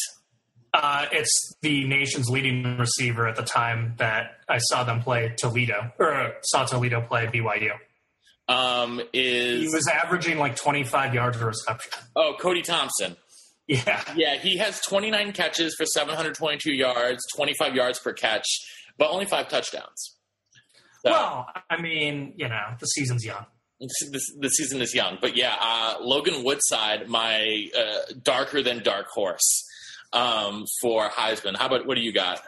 Uh, 0.74 1.06
it's 1.12 1.54
the 1.62 1.88
nation's 1.88 2.30
leading 2.30 2.78
receiver 2.78 3.28
at 3.28 3.36
the 3.36 3.44
time 3.44 3.96
that 3.98 4.38
I 4.48 4.60
saw 4.60 4.84
them 4.84 5.02
play 5.02 5.34
Toledo, 5.38 5.92
or 5.98 6.34
saw 6.44 6.66
Toledo 6.66 7.02
play 7.02 7.26
BYU. 7.28 7.72
Um, 8.48 9.02
is 9.14 9.62
he 9.62 9.76
was 9.76 9.88
averaging 9.88 10.38
like 10.38 10.56
25 10.56 11.14
yards 11.14 11.38
per 11.38 11.48
reception. 11.48 11.92
Oh, 12.16 12.36
Cody 12.40 12.62
Thompson. 12.62 13.16
Yeah, 13.68 14.02
yeah, 14.16 14.38
he 14.38 14.58
has 14.58 14.82
29 14.82 15.32
catches 15.34 15.76
for 15.76 15.86
722 15.86 16.74
yards, 16.74 17.24
25 17.36 17.76
yards 17.76 18.00
per 18.00 18.14
catch, 18.14 18.48
but 18.98 19.12
only 19.12 19.26
five 19.26 19.48
touchdowns. 19.48 20.16
So, 21.06 21.12
well, 21.12 21.48
I 21.70 21.80
mean, 21.80 22.34
you 22.36 22.50
know, 22.50 22.74
the 22.80 22.88
season's 22.88 23.24
young. 23.24 23.46
The, 23.80 24.22
the 24.40 24.50
season 24.50 24.82
is 24.82 24.96
young, 24.96 25.20
but 25.22 25.38
yeah, 25.38 25.56
uh, 25.62 25.98
Logan 26.02 26.44
Woodside, 26.44 27.08
my 27.08 27.68
uh, 27.78 28.14
darker 28.24 28.64
than 28.64 28.82
dark 28.82 29.06
horse 29.14 29.64
um, 30.14 30.66
for 30.82 31.10
Heisman. 31.10 31.56
How 31.56 31.68
about 31.68 31.86
what 31.86 31.96
do 31.96 32.02
you 32.02 32.14
got? 32.14 32.42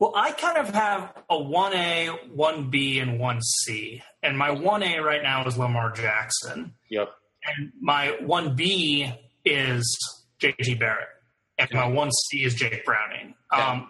Well, 0.00 0.12
I 0.16 0.32
kind 0.32 0.58
of 0.58 0.74
have 0.74 1.14
a 1.30 1.36
1A, 1.36 2.34
1B, 2.36 3.00
and 3.00 3.20
1C. 3.20 4.02
And 4.22 4.36
my 4.36 4.50
1A 4.50 5.02
right 5.02 5.22
now 5.22 5.46
is 5.46 5.56
Lamar 5.56 5.92
Jackson. 5.92 6.74
Yep. 6.90 7.10
And 7.46 7.72
my 7.80 8.16
1B 8.22 9.16
is 9.44 9.98
JT 10.40 10.80
Barrett. 10.80 11.08
And 11.58 11.68
my 11.72 11.88
1C 11.88 12.44
is 12.44 12.54
Jake 12.54 12.84
Browning. 12.84 13.34
Um, 13.52 13.88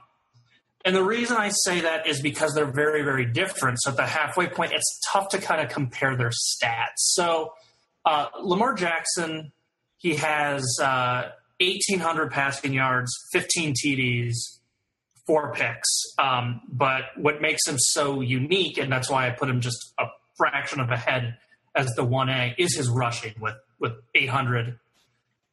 and 0.84 0.94
the 0.94 1.02
reason 1.02 1.38
I 1.38 1.48
say 1.48 1.80
that 1.80 2.06
is 2.06 2.20
because 2.20 2.54
they're 2.54 2.70
very, 2.70 3.02
very 3.02 3.24
different. 3.24 3.78
So 3.80 3.90
at 3.90 3.96
the 3.96 4.06
halfway 4.06 4.48
point, 4.48 4.72
it's 4.72 5.00
tough 5.10 5.30
to 5.30 5.38
kind 5.38 5.62
of 5.62 5.70
compare 5.70 6.14
their 6.14 6.30
stats. 6.30 6.98
So 6.98 7.54
uh, 8.04 8.26
Lamar 8.42 8.74
Jackson, 8.74 9.52
he 9.96 10.16
has 10.16 10.62
uh, 10.82 11.30
1,800 11.66 12.30
passing 12.30 12.72
yards, 12.72 13.10
15 13.32 13.74
TDs, 13.74 14.34
four 15.26 15.52
picks. 15.52 15.88
Um, 16.18 16.60
but 16.68 17.02
what 17.16 17.40
makes 17.40 17.66
him 17.66 17.76
so 17.78 18.20
unique, 18.20 18.78
and 18.78 18.90
that's 18.90 19.10
why 19.10 19.26
I 19.26 19.30
put 19.30 19.48
him 19.48 19.60
just 19.60 19.78
a 19.98 20.06
fraction 20.36 20.80
of 20.80 20.90
a 20.90 20.96
head 20.96 21.36
as 21.74 21.94
the 21.94 22.04
1A, 22.04 22.54
is 22.58 22.76
his 22.76 22.88
rushing 22.88 23.34
with, 23.40 23.56
with 23.78 23.92
800, 24.14 24.78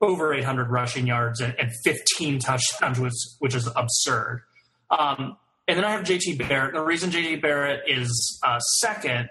over 0.02 0.34
800 0.34 0.70
rushing 0.70 1.08
yards 1.08 1.42
and, 1.42 1.56
and 1.60 1.72
15 1.84 2.40
touchdowns, 2.40 3.00
which, 3.00 3.14
which 3.40 3.56
is 3.56 3.68
absurd. 3.76 4.42
Um, 4.90 5.38
and 5.68 5.78
then 5.78 5.86
I 5.86 5.92
have 5.92 6.04
JT 6.04 6.48
Barrett. 6.48 6.74
The 6.74 6.84
reason 6.84 7.12
JT 7.12 7.42
Barrett 7.42 7.84
is 7.88 8.40
uh, 8.46 8.60
second 8.60 9.30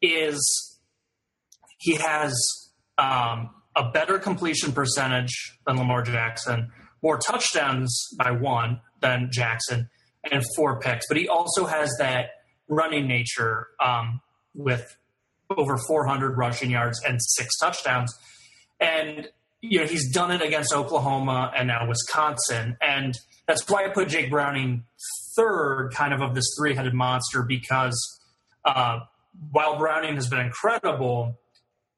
is 0.00 0.78
he 1.78 1.94
has 1.96 2.34
um, 2.98 3.50
a 3.76 3.90
better 3.90 4.18
completion 4.18 4.72
percentage 4.72 5.58
than 5.66 5.76
Lamar 5.76 6.02
Jackson, 6.02 6.70
more 7.02 7.18
touchdowns 7.18 8.08
by 8.18 8.30
one 8.30 8.80
than 9.00 9.28
Jackson, 9.30 9.88
and 10.30 10.42
four 10.56 10.80
picks. 10.80 11.06
But 11.08 11.16
he 11.16 11.28
also 11.28 11.66
has 11.66 11.90
that 11.98 12.30
running 12.68 13.06
nature 13.06 13.68
um, 13.84 14.20
with 14.54 14.96
over 15.50 15.76
400 15.76 16.36
rushing 16.36 16.70
yards 16.70 17.00
and 17.06 17.18
six 17.22 17.56
touchdowns. 17.58 18.12
And 18.80 19.28
you 19.60 19.80
know 19.80 19.86
he's 19.86 20.12
done 20.12 20.30
it 20.30 20.42
against 20.42 20.74
Oklahoma 20.74 21.52
and 21.56 21.68
now 21.68 21.88
Wisconsin, 21.88 22.76
and 22.82 23.14
that's 23.46 23.68
why 23.68 23.84
I 23.84 23.88
put 23.88 24.08
Jake 24.08 24.30
Browning 24.30 24.84
third, 25.36 25.90
kind 25.94 26.12
of 26.12 26.20
of 26.20 26.34
this 26.34 26.44
three-headed 26.58 26.94
monster, 26.94 27.42
because 27.42 28.20
uh, 28.64 29.00
while 29.50 29.78
Browning 29.78 30.14
has 30.14 30.28
been 30.28 30.40
incredible, 30.40 31.38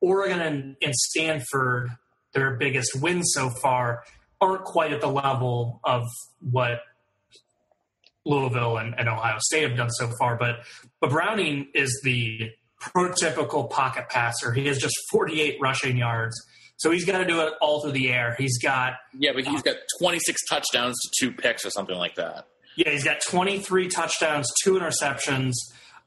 Oregon 0.07 0.41
and, 0.41 0.77
and 0.81 0.95
Stanford, 0.95 1.91
their 2.33 2.57
biggest 2.57 3.01
wins 3.01 3.33
so 3.35 3.51
far, 3.51 4.05
aren't 4.41 4.63
quite 4.65 4.93
at 4.93 5.01
the 5.01 5.09
level 5.09 5.81
of 5.83 6.05
what 6.41 6.83
Louisville 8.25 8.77
and, 8.79 8.95
and, 8.99 9.09
Ohio 9.09 9.39
State 9.41 9.69
have 9.69 9.77
done 9.77 9.91
so 9.91 10.11
far. 10.19 10.37
But 10.37 10.61
but 11.01 11.11
Browning 11.11 11.69
is 11.75 12.01
the 12.05 12.53
prototypical 12.81 13.69
pocket 13.69 14.09
passer. 14.09 14.53
He 14.53 14.67
has 14.67 14.79
just 14.79 14.95
48 15.11 15.59
rushing 15.61 15.97
yards. 15.97 16.37
So 16.77 16.91
he's 16.91 17.05
got 17.05 17.19
to 17.19 17.25
do 17.25 17.41
it 17.41 17.55
all 17.61 17.83
through 17.83 17.93
the 17.93 18.13
air. 18.13 18.37
He's 18.39 18.59
got 18.59 18.95
yeah, 19.19 19.33
but 19.35 19.45
he's 19.45 19.63
got 19.63 19.77
26 20.01 20.41
touchdowns 20.49 20.97
to 21.01 21.11
two 21.19 21.33
picks 21.33 21.65
or 21.65 21.71
something 21.71 21.97
like 21.97 22.15
that. 22.17 22.47
Yeah, 22.77 22.91
he's 22.91 23.05
got 23.05 23.19
23 23.27 23.89
touchdowns, 23.89 24.47
two 24.63 24.75
interceptions, 24.75 25.53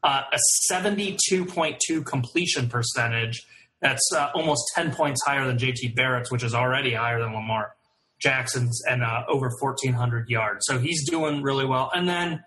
uh, 0.04 0.22
a 0.32 0.40
72.2 0.72 2.06
completion 2.06 2.70
percentage, 2.70 3.42
that's 3.82 4.08
uh, 4.16 4.30
almost 4.34 4.64
10 4.76 4.94
points 4.94 5.22
higher 5.26 5.46
than 5.46 5.58
JT 5.58 5.96
Barrett's, 5.96 6.32
which 6.32 6.44
is 6.44 6.54
already 6.54 6.94
higher 6.94 7.20
than 7.20 7.34
Lamar 7.34 7.76
Jackson's 8.22 8.82
and 8.90 9.04
uh, 9.04 9.24
over 9.28 9.50
1,400 9.60 10.30
yards. 10.30 10.66
So 10.66 10.78
he's 10.78 11.10
doing 11.10 11.42
really 11.42 11.66
well. 11.66 11.90
And 11.94 12.08
then 12.08 12.44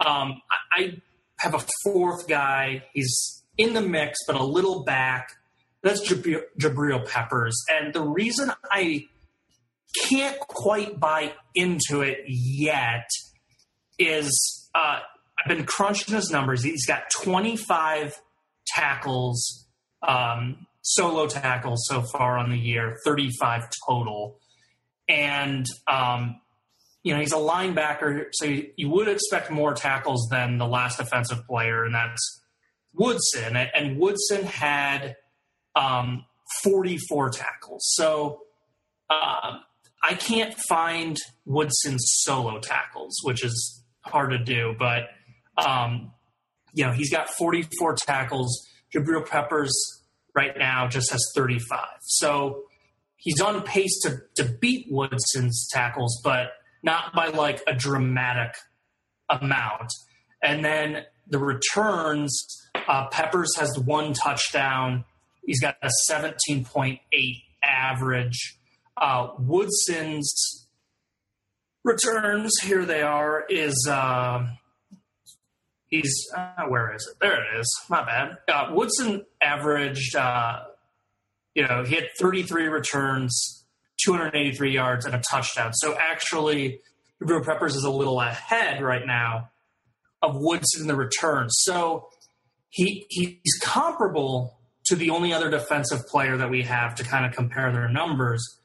um, 0.00 0.40
I 0.72 1.00
have 1.40 1.54
a 1.54 1.64
fourth 1.84 2.26
guy. 2.26 2.84
He's 2.94 3.42
in 3.58 3.74
the 3.74 3.82
mix, 3.82 4.18
but 4.26 4.36
a 4.36 4.42
little 4.42 4.84
back. 4.84 5.32
That's 5.82 6.00
Jabril, 6.10 7.06
Peppers. 7.08 7.56
And 7.70 7.92
the 7.92 8.02
reason 8.02 8.52
I 8.70 9.06
can't 10.04 10.38
quite 10.38 10.98
buy 10.98 11.34
into 11.54 12.00
it 12.00 12.24
yet 12.26 13.08
is 13.98 14.70
uh, 14.74 15.00
I've 15.38 15.48
been 15.48 15.66
crunching 15.66 16.14
his 16.14 16.30
numbers. 16.30 16.62
He's 16.62 16.86
got 16.86 17.10
25 17.22 18.18
tackles 18.66 19.61
um, 20.06 20.66
solo 20.82 21.26
tackles 21.26 21.86
so 21.88 22.02
far 22.02 22.38
on 22.38 22.50
the 22.50 22.58
year, 22.58 22.98
35 23.04 23.68
total. 23.88 24.38
And, 25.08 25.66
um, 25.86 26.40
you 27.02 27.14
know, 27.14 27.20
he's 27.20 27.32
a 27.32 27.36
linebacker, 27.36 28.26
so 28.32 28.44
you, 28.44 28.70
you, 28.76 28.88
would 28.88 29.08
expect 29.08 29.50
more 29.50 29.74
tackles 29.74 30.28
than 30.30 30.58
the 30.58 30.66
last 30.66 30.98
defensive 30.98 31.44
player, 31.46 31.84
and 31.84 31.94
that's 31.94 32.42
Woodson. 32.94 33.56
And 33.56 33.98
Woodson 33.98 34.44
had 34.44 35.16
um, 35.74 36.24
44 36.62 37.30
tackles. 37.30 37.82
So 37.94 38.42
uh, 39.10 39.58
I 40.02 40.14
can't 40.14 40.54
find 40.68 41.16
Woodson's 41.44 42.04
solo 42.20 42.60
tackles, 42.60 43.16
which 43.24 43.44
is 43.44 43.82
hard 44.02 44.30
to 44.30 44.38
do, 44.38 44.74
but, 44.78 45.08
um, 45.64 46.12
you 46.72 46.84
know, 46.84 46.92
he's 46.92 47.10
got 47.10 47.28
44 47.36 47.96
tackles 47.96 48.66
Jabril 48.94 49.26
Peppers 49.26 49.72
right 50.34 50.56
now 50.56 50.88
just 50.88 51.10
has 51.10 51.22
35. 51.34 51.86
So 52.00 52.64
he's 53.16 53.40
on 53.40 53.62
pace 53.62 54.00
to, 54.02 54.22
to 54.36 54.44
beat 54.60 54.86
Woodson's 54.90 55.68
tackles, 55.70 56.20
but 56.24 56.52
not 56.82 57.14
by 57.14 57.28
like 57.28 57.62
a 57.66 57.74
dramatic 57.74 58.54
amount. 59.28 59.92
And 60.42 60.64
then 60.64 61.04
the 61.28 61.38
returns, 61.38 62.44
uh, 62.88 63.08
Peppers 63.08 63.54
has 63.58 63.78
one 63.78 64.12
touchdown. 64.12 65.04
He's 65.44 65.60
got 65.60 65.76
a 65.82 65.90
17.8 66.10 66.98
average. 67.62 68.58
Uh, 68.96 69.28
Woodson's 69.38 70.66
returns, 71.84 72.52
here 72.62 72.84
they 72.84 73.02
are, 73.02 73.44
is 73.48 73.86
uh, 73.90 74.46
he's 75.92 76.26
uh, 76.36 76.64
where 76.66 76.92
is 76.92 77.06
it? 77.06 77.20
There 77.20 77.40
it 77.40 77.60
is. 77.60 77.80
My 77.88 78.04
bad. 78.04 78.38
Uh, 78.48 78.72
Woodson 78.72 79.24
averaged, 79.40 80.16
uh, 80.16 80.60
you 81.54 81.68
know, 81.68 81.84
he 81.84 81.94
had 81.94 82.08
33 82.18 82.66
returns, 82.66 83.64
283 84.04 84.72
yards, 84.72 85.04
and 85.04 85.14
a 85.14 85.22
touchdown. 85.30 85.72
So 85.74 85.94
actually, 85.96 86.80
Jabril 87.22 87.44
Peppers 87.44 87.76
is 87.76 87.84
a 87.84 87.90
little 87.90 88.20
ahead 88.20 88.82
right 88.82 89.06
now 89.06 89.50
of 90.22 90.34
Woodson 90.34 90.82
in 90.82 90.88
the 90.88 90.96
returns. 90.96 91.52
So 91.60 92.08
he 92.70 93.06
he's 93.10 93.58
comparable 93.60 94.58
to 94.86 94.96
the 94.96 95.10
only 95.10 95.32
other 95.32 95.50
defensive 95.50 96.06
player 96.08 96.36
that 96.38 96.50
we 96.50 96.62
have 96.62 96.96
to 96.96 97.04
kind 97.04 97.24
of 97.24 97.32
compare 97.32 97.70
their 97.70 97.88
numbers. 97.88 98.58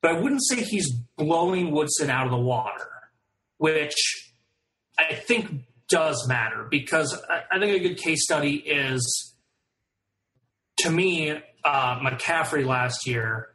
But 0.00 0.12
I 0.12 0.20
wouldn't 0.20 0.42
say 0.48 0.62
he's 0.62 0.90
blowing 1.16 1.70
Woodson 1.70 2.08
out 2.08 2.24
of 2.24 2.30
the 2.32 2.38
water, 2.38 2.88
which 3.58 4.32
I 4.98 5.14
think 5.14 5.66
does 5.90 6.26
matter 6.28 6.66
because 6.70 7.20
I, 7.50 7.58
think 7.58 7.76
a 7.76 7.88
good 7.88 7.98
case 7.98 8.24
study 8.24 8.54
is, 8.54 9.34
to 10.78 10.90
me, 10.90 11.32
uh, 11.64 11.98
McCaffrey 11.98 12.64
last 12.64 13.06
year 13.06 13.48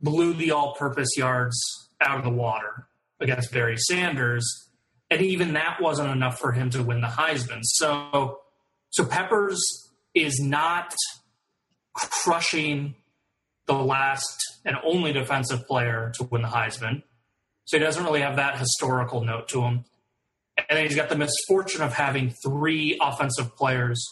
blew 0.00 0.34
the 0.34 0.50
all 0.50 0.74
purpose 0.74 1.10
yards 1.16 1.56
out 2.00 2.18
of 2.18 2.24
the 2.24 2.30
water 2.30 2.88
against 3.20 3.52
Barry 3.52 3.76
Sanders. 3.76 4.70
And 5.10 5.20
even 5.20 5.52
that 5.52 5.76
wasn't 5.80 6.10
enough 6.10 6.38
for 6.38 6.52
him 6.52 6.70
to 6.70 6.82
win 6.82 7.02
the 7.02 7.06
Heisman. 7.06 7.60
So, 7.62 8.40
so 8.90 9.04
Peppers 9.04 9.60
is 10.14 10.40
not 10.40 10.94
crushing 11.94 12.94
the 13.66 13.74
last 13.74 14.36
and 14.64 14.76
only 14.84 15.12
defensive 15.12 15.66
player 15.66 16.12
to 16.16 16.24
win 16.24 16.42
the 16.42 16.48
Heisman. 16.48 17.02
So 17.64 17.78
he 17.78 17.84
doesn't 17.84 18.04
really 18.04 18.22
have 18.22 18.36
that 18.36 18.58
historical 18.58 19.22
note 19.22 19.48
to 19.48 19.62
him. 19.62 19.84
And 20.68 20.76
then 20.76 20.86
he's 20.86 20.96
got 20.96 21.08
the 21.08 21.16
misfortune 21.16 21.82
of 21.82 21.92
having 21.92 22.34
three 22.44 22.98
offensive 23.00 23.56
players 23.56 24.04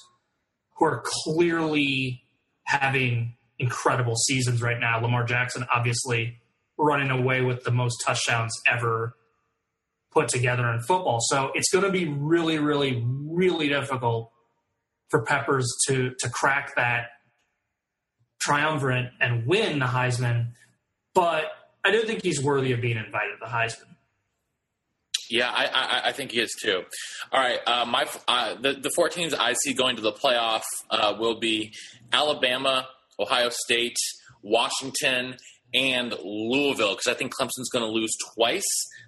who 0.77 0.85
are 0.87 1.03
clearly 1.05 2.23
having 2.65 3.37
incredible 3.59 4.17
seasons 4.17 4.63
right 4.63 4.79
now. 4.79 5.01
Lamar 5.01 5.25
Jackson, 5.25 5.65
obviously, 5.73 6.39
running 6.79 7.11
away 7.11 7.43
with 7.43 7.65
the 7.65 7.71
most 7.71 8.03
touchdowns 8.05 8.53
ever 8.67 9.15
put 10.13 10.29
together 10.29 10.69
in 10.71 10.81
football. 10.81 11.19
So 11.21 11.53
it's 11.55 11.71
going 11.71 11.85
to 11.85 11.91
be 11.91 12.07
really, 12.07 12.59
really, 12.59 13.03
really 13.07 13.69
difficult 13.69 14.33
for 15.09 15.23
Peppers 15.23 15.69
to 15.89 16.15
to 16.21 16.31
crack 16.31 16.75
that 16.77 17.09
triumvirate 18.41 19.11
and 19.21 19.47
win 19.47 19.79
the 19.79 19.87
Heisman. 19.87 20.53
But 21.15 21.45
I 21.85 21.91
do 21.91 22.03
think 22.03 22.23
he's 22.23 22.43
worthy 22.43 22.73
of 22.73 22.81
being 22.81 22.97
invited 22.97 23.33
to 23.33 23.39
the 23.41 23.47
Heisman. 23.47 23.97
Yeah, 25.31 25.49
I, 25.49 25.67
I, 25.67 26.09
I, 26.09 26.13
think 26.13 26.33
he 26.33 26.41
is 26.41 26.53
too. 26.61 26.83
All 27.31 27.41
right, 27.41 27.61
uh, 27.65 27.85
my 27.85 28.07
uh, 28.27 28.57
the 28.61 28.73
the 28.73 28.91
four 28.97 29.09
teams 29.09 29.33
I 29.33 29.55
see 29.63 29.73
going 29.73 29.95
to 29.97 30.03
the 30.03 30.13
playoff 30.13 30.63
uh, 30.91 31.15
will 31.19 31.39
be 31.39 31.73
Alabama, 32.13 32.89
Ohio 33.19 33.49
State, 33.51 33.97
Washington, 34.43 35.37
and 35.73 36.15
Louisville 36.25 36.97
because 36.97 37.07
I 37.07 37.15
think 37.15 37.33
Clemson's 37.35 37.71
going 37.71 37.85
to 37.85 37.91
lose 37.91 38.11
twice. 38.35 38.67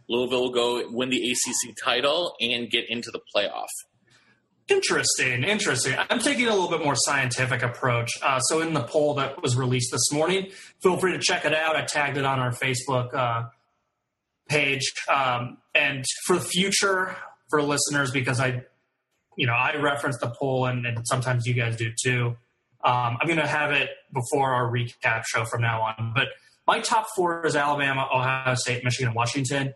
Louisville 0.08 0.42
will 0.42 0.52
go 0.52 0.88
win 0.90 1.10
the 1.10 1.30
ACC 1.30 1.74
title 1.82 2.36
and 2.40 2.70
get 2.70 2.88
into 2.88 3.10
the 3.10 3.20
playoff. 3.34 3.66
Interesting, 4.68 5.42
interesting. 5.42 5.96
I'm 6.08 6.20
taking 6.20 6.46
a 6.46 6.50
little 6.50 6.70
bit 6.70 6.84
more 6.84 6.94
scientific 6.94 7.62
approach. 7.62 8.10
Uh, 8.22 8.38
so, 8.40 8.60
in 8.60 8.72
the 8.74 8.84
poll 8.84 9.14
that 9.14 9.42
was 9.42 9.56
released 9.56 9.90
this 9.90 10.12
morning, 10.12 10.50
feel 10.80 10.96
free 10.98 11.12
to 11.12 11.18
check 11.18 11.44
it 11.44 11.52
out. 11.52 11.74
I 11.74 11.84
tagged 11.84 12.16
it 12.16 12.24
on 12.24 12.38
our 12.38 12.52
Facebook 12.52 13.12
uh, 13.12 13.48
page. 14.48 14.92
Um, 15.08 15.58
and 15.74 16.04
for 16.26 16.36
the 16.36 16.44
future, 16.44 17.16
for 17.50 17.62
listeners, 17.62 18.10
because 18.10 18.40
I, 18.40 18.64
you 19.36 19.46
know, 19.46 19.54
I 19.54 19.76
reference 19.76 20.18
the 20.18 20.32
poll, 20.38 20.66
and, 20.66 20.86
and 20.86 21.06
sometimes 21.06 21.46
you 21.46 21.54
guys 21.54 21.76
do 21.76 21.90
too. 22.02 22.36
Um, 22.84 23.16
I'm 23.20 23.26
going 23.26 23.38
to 23.38 23.46
have 23.46 23.70
it 23.70 23.90
before 24.12 24.52
our 24.52 24.70
recap 24.70 25.24
show 25.26 25.44
from 25.44 25.62
now 25.62 25.82
on. 25.82 26.12
But 26.14 26.28
my 26.66 26.80
top 26.80 27.06
four 27.14 27.46
is 27.46 27.56
Alabama, 27.56 28.08
Ohio 28.12 28.54
State, 28.54 28.84
Michigan, 28.84 29.08
and 29.08 29.16
Washington. 29.16 29.74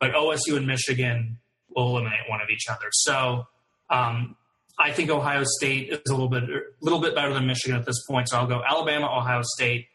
But 0.00 0.12
OSU 0.12 0.56
and 0.56 0.66
Michigan 0.66 1.38
will 1.74 1.90
eliminate 1.90 2.20
one 2.28 2.40
of 2.40 2.48
each 2.50 2.66
other. 2.68 2.88
So 2.92 3.46
um, 3.90 4.36
I 4.78 4.92
think 4.92 5.10
Ohio 5.10 5.44
State 5.44 5.90
is 5.90 6.00
a 6.08 6.12
little 6.12 6.28
bit 6.28 6.44
a 6.44 6.62
little 6.80 7.00
bit 7.00 7.14
better 7.14 7.32
than 7.32 7.46
Michigan 7.46 7.78
at 7.78 7.86
this 7.86 8.04
point. 8.08 8.28
So 8.28 8.38
I'll 8.38 8.46
go 8.46 8.62
Alabama, 8.66 9.06
Ohio 9.06 9.42
State, 9.42 9.86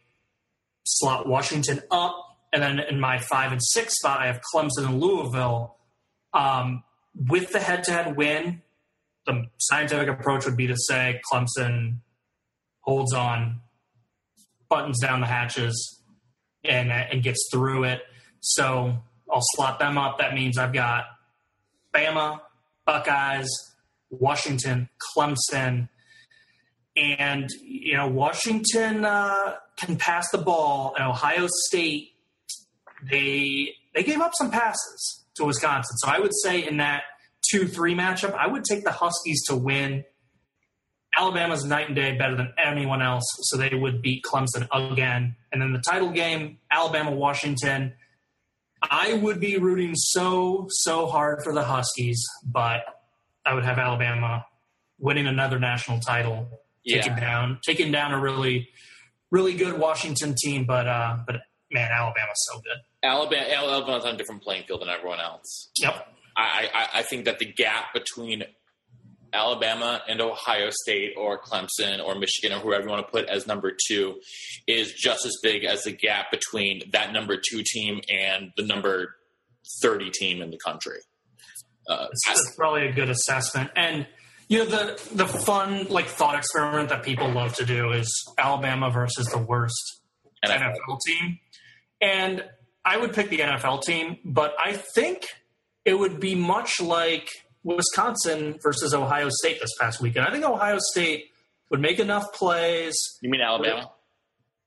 slot 0.84 1.28
Washington 1.28 1.82
up, 1.92 2.31
and 2.54 2.62
then 2.62 2.80
in 2.80 3.00
my 3.00 3.18
five 3.18 3.52
and 3.52 3.62
six 3.64 3.98
spot 3.98 4.20
I 4.20 4.28
have 4.28 4.42
Clemson 4.54 4.86
and 4.86 5.00
Louisville. 5.00 5.78
Um, 6.34 6.84
with 7.28 7.52
the 7.52 7.60
head-to-head 7.60 8.16
win, 8.16 8.62
the 9.26 9.46
scientific 9.58 10.08
approach 10.08 10.46
would 10.46 10.58
be 10.58 10.68
to 10.68 10.78
say 10.78 11.20
Clemson 11.32 11.98
holds 12.82 13.14
on, 13.14 13.62
buttons 14.70 15.00
down 15.00 15.22
the 15.22 15.28
hatches, 15.28 16.02
and 16.64 16.92
and 16.92 17.22
gets 17.24 17.50
through 17.52 17.84
it. 17.86 18.02
So 18.40 18.98
I'll 19.32 19.44
slot 19.56 19.80
them 19.80 19.98
up. 19.98 20.20
That 20.20 20.34
means 20.34 20.58
I've 20.58 20.74
got 20.74 21.06
Bama, 21.94 22.40
Buckeyes, 22.86 23.50
Washington, 24.10 24.90
Clemson, 25.16 25.90
and 26.96 27.50
you 27.62 27.96
know 27.96 28.08
Washington 28.08 29.06
uh, 29.06 29.56
can 29.78 29.98
pass 29.98 30.30
the 30.32 30.38
ball, 30.38 30.94
and 30.98 31.08
Ohio 31.08 31.48
State 31.68 32.11
they 33.10 33.74
they 33.94 34.04
gave 34.04 34.20
up 34.22 34.32
some 34.36 34.52
passes 34.52 35.26
to 35.36 35.46
Wisconsin. 35.46 35.98
So 35.98 36.10
I 36.10 36.20
would 36.20 36.34
say 36.44 36.68
in 36.68 36.78
that 36.78 37.04
two 37.50 37.68
three 37.68 37.96
matchup, 37.96 38.34
I 38.34 38.48
would 38.48 38.64
take 38.64 38.84
the 38.84 38.92
Huskies 38.92 39.44
to 39.46 39.56
win. 39.56 40.04
Alabama's 41.18 41.66
night 41.66 41.88
and 41.88 41.96
day 41.96 42.18
better 42.18 42.38
than 42.38 42.54
anyone 42.58 43.02
else, 43.02 43.26
so 43.42 43.58
they 43.58 43.76
would 43.76 44.02
beat 44.02 44.24
Clemson 44.24 44.66
again. 44.72 45.36
And 45.52 45.62
then 45.62 45.74
the 45.74 45.82
title 45.86 46.10
game, 46.12 46.60
Alabama 46.72 47.12
Washington. 47.12 47.94
I 48.82 49.14
would 49.14 49.40
be 49.40 49.58
rooting 49.58 49.94
so 49.94 50.68
so 50.70 51.06
hard 51.06 51.44
for 51.44 51.54
the 51.54 51.64
Huskies, 51.64 52.24
but 52.46 52.82
I 53.46 53.54
would 53.54 53.66
have 53.66 53.78
Alabama 53.78 54.46
winning 54.98 55.28
another 55.28 55.60
national 55.60 56.00
title, 56.00 56.48
yeah. 56.84 57.02
taking 57.02 57.18
down 57.18 57.60
taking 57.64 57.92
down 57.92 58.14
a 58.14 58.20
really 58.20 58.70
really 59.32 59.54
good 59.54 59.78
Washington 59.78 60.34
team. 60.36 60.66
But 60.66 60.88
uh, 60.88 61.18
but 61.28 61.42
man, 61.72 61.92
Alabama's 61.92 62.48
so 62.52 62.60
good. 62.60 62.78
Alabama 63.04 63.46
Alabama's 63.50 64.06
on 64.06 64.16
a 64.16 64.18
different 64.18 64.44
playing 64.44 64.64
field 64.68 64.82
than 64.82 64.90
everyone 64.90 65.20
else. 65.20 65.72
Yep. 65.80 66.08
I, 66.38 66.70
I, 66.74 67.00
I 67.00 67.02
think 67.04 67.26
that 67.26 67.40
the 67.40 67.46
gap 67.46 67.94
between 67.94 68.44
Alabama 69.34 70.02
and 70.08 70.22
Ohio 70.22 70.70
State 70.84 71.14
or 71.18 71.40
Clemson 71.40 72.04
or 72.04 72.16
Michigan 72.16 72.58
or 72.58 72.62
whoever 72.62 72.84
you 72.84 72.90
want 72.90 73.06
to 73.06 73.12
put 73.12 73.26
as 73.26 73.48
number 73.48 73.76
two 73.88 74.20
is 74.68 74.94
just 74.94 75.26
as 75.26 75.38
big 75.42 75.64
as 75.64 75.84
the 75.84 75.92
gap 75.92 76.32
between 76.32 76.82
that 76.92 77.14
number 77.14 77.38
two 77.38 77.64
team 77.66 78.02
and 78.10 78.52
the 78.58 78.64
number 78.64 79.16
30 79.82 80.10
team 80.12 80.42
in 80.42 80.52
the 80.52 80.58
country. 80.58 81.00
Uh, 81.90 82.08
that's 82.28 82.56
probably 82.56 82.88
a 82.88 82.92
good 82.92 83.10
assessment. 83.10 83.72
And 83.76 84.08
you 84.48 84.60
know 84.60 84.66
the 84.66 85.16
the 85.16 85.26
fun 85.26 85.88
like 85.90 86.08
thought 86.08 86.36
experiment 86.38 86.90
that 86.90 87.04
people 87.04 87.30
love 87.30 87.56
to 87.56 87.66
do 87.66 87.92
is 87.94 88.12
Alabama 88.38 88.90
versus 88.90 89.26
the 89.28 89.38
worst 89.38 90.02
NFL, 90.46 90.60
NFL 90.60 90.98
team, 91.08 91.40
and 92.02 92.44
I 92.84 92.98
would 92.98 93.14
pick 93.14 93.30
the 93.30 93.40
NFL 93.40 93.84
team, 93.84 94.18
but 94.26 94.56
I 94.60 94.74
think 94.96 95.28
it 95.86 95.94
would 95.94 96.20
be 96.20 96.36
much 96.36 96.82
like 96.82 97.30
Wisconsin 97.64 98.58
versus 98.62 98.94
Ohio 98.94 99.30
State 99.30 99.60
this 99.60 99.72
past 99.80 100.02
weekend. 100.02 100.28
I 100.28 100.32
think 100.32 100.46
Ohio 100.46 100.78
State 100.80 101.26
would 101.70 101.80
make 101.80 102.00
enough 102.00 102.34
plays. 102.34 102.96
You 103.22 103.30
mean 103.30 103.42
Alabama? 103.42 103.92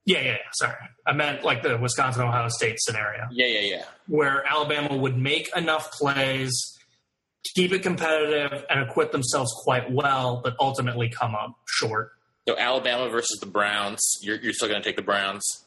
Yeah, 0.04 0.20
yeah, 0.20 0.24
yeah. 0.24 0.36
Sorry. 0.52 0.74
I 1.06 1.12
meant 1.12 1.44
like 1.44 1.62
the 1.62 1.78
Wisconsin 1.78 2.22
Ohio 2.22 2.48
State 2.48 2.76
scenario. 2.80 3.26
Yeah, 3.32 3.46
yeah, 3.46 3.60
yeah. 3.60 3.84
Where 4.06 4.46
Alabama 4.46 4.96
would 4.96 5.16
make 5.16 5.48
enough 5.56 5.90
plays, 5.92 6.52
to 7.44 7.52
keep 7.54 7.72
it 7.72 7.82
competitive, 7.82 8.64
and 8.70 8.88
equip 8.88 9.12
themselves 9.12 9.52
quite 9.64 9.90
well, 9.90 10.40
but 10.42 10.54
ultimately 10.60 11.08
come 11.08 11.34
up 11.34 11.58
short. 11.66 12.12
So 12.48 12.56
Alabama 12.58 13.08
versus 13.08 13.38
the 13.40 13.46
Browns. 13.46 14.18
You're, 14.22 14.36
you're 14.36 14.52
still 14.52 14.68
going 14.68 14.82
to 14.82 14.86
take 14.86 14.96
the 14.96 15.02
Browns? 15.02 15.64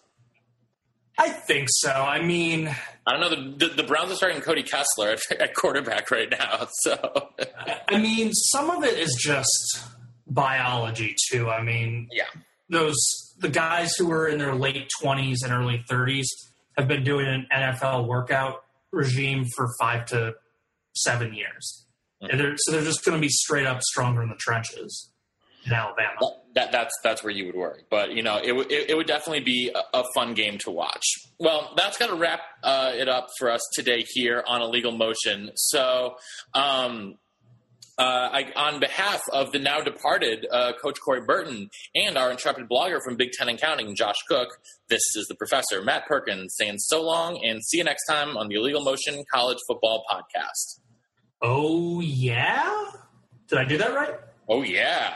I 1.18 1.30
think 1.30 1.68
so. 1.70 1.90
I 1.90 2.22
mean, 2.22 2.74
I 3.06 3.12
don't 3.12 3.22
know. 3.22 3.30
The, 3.30 3.68
the, 3.68 3.74
the 3.76 3.84
Browns 3.84 4.12
are 4.12 4.16
starting 4.16 4.42
Cody 4.42 4.64
Kessler 4.64 5.10
at, 5.10 5.42
at 5.42 5.56
quarterback 5.56 6.12
right 6.12 6.30
now. 6.30 6.68
So, 6.82 7.30
I 7.90 7.98
mean, 7.98 8.34
some 8.34 8.70
of 8.70 8.84
it 8.84 9.00
is 9.00 9.16
just 9.20 9.84
biology 10.28 11.16
too. 11.30 11.50
I 11.50 11.64
mean, 11.64 12.08
yeah, 12.12 12.26
those 12.70 12.96
the 13.40 13.50
guys 13.50 13.96
who 13.98 14.12
are 14.12 14.28
in 14.28 14.38
their 14.38 14.54
late 14.54 14.88
twenties 15.02 15.42
and 15.44 15.52
early 15.52 15.84
thirties 15.90 16.30
have 16.78 16.88
been 16.88 17.04
doing 17.04 17.28
an 17.28 17.48
NFL 17.52 18.08
workout 18.08 18.64
regime 18.92 19.46
for 19.56 19.70
five 19.80 20.06
to 20.08 20.36
seven 20.96 21.34
years, 21.34 21.86
mm-hmm. 22.22 22.32
and 22.32 22.40
they're, 22.40 22.56
so 22.58 22.72
they're 22.72 22.84
just 22.84 23.04
going 23.04 23.18
to 23.18 23.22
be 23.22 23.30
straight 23.30 23.66
up 23.66 23.82
stronger 23.82 24.22
in 24.22 24.30
the 24.30 24.36
trenches. 24.36 25.10
In 25.68 25.74
Alabama. 25.74 26.16
That, 26.56 26.72
that's 26.72 26.94
that's 27.04 27.24
where 27.24 27.32
you 27.32 27.46
would 27.48 27.56
worry, 27.56 27.84
but 27.90 28.12
you 28.14 28.24
know 28.24 28.38
it, 28.38 28.48
w- 28.48 28.68
it, 28.70 28.90
it 28.90 28.98
would 28.98 29.06
definitely 29.06 29.44
be 29.44 29.72
a, 29.74 30.00
a, 30.00 30.04
fun 30.16 30.34
game 30.34 30.58
to 30.60 30.72
watch. 30.72 31.04
Well, 31.40 31.74
that's 31.78 31.98
going 31.98 32.10
to 32.10 32.18
wrap 32.18 32.40
uh, 32.64 32.94
it 32.96 33.08
up 33.08 33.28
for 33.38 33.52
us 33.52 33.62
today 33.74 34.04
here 34.14 34.44
on 34.48 34.62
Illegal 34.62 34.92
Motion. 34.92 35.52
So, 35.56 36.16
um, 36.56 37.20
uh, 38.00 38.30
I, 38.32 38.52
on 38.56 38.80
behalf 38.80 39.22
of 39.34 39.52
the 39.52 39.60
now 39.60 39.82
departed 39.82 40.48
uh, 40.52 40.74
Coach 40.82 40.98
Corey 41.04 41.22
Burton 41.22 41.70
and 41.96 42.18
our 42.18 42.32
intrepid 42.32 42.68
blogger 42.70 43.00
from 43.04 43.18
Big 43.18 43.32
Ten 43.32 43.50
and 43.50 43.60
Counting, 43.60 43.96
Josh 43.96 44.18
Cook, 44.28 44.50
this 44.88 45.02
is 45.16 45.28
the 45.28 45.36
professor, 45.36 45.84
Matt 45.84 46.06
Perkins, 46.08 46.56
saying 46.58 46.78
so 46.78 47.04
long 47.04 47.40
and 47.44 47.64
see 47.64 47.78
you 47.78 47.84
next 47.84 48.06
time 48.06 48.38
on 48.38 48.48
the 48.48 48.56
Illegal 48.56 48.84
Motion 48.84 49.24
College 49.34 49.58
Football 49.68 50.04
Podcast. 50.12 50.80
Oh, 51.42 52.00
yeah? 52.00 52.92
Did 53.48 53.60
I 53.60 53.66
do 53.66 53.78
that 53.78 53.94
right? 53.94 54.16
Oh, 54.48 54.64
yeah. 54.64 55.16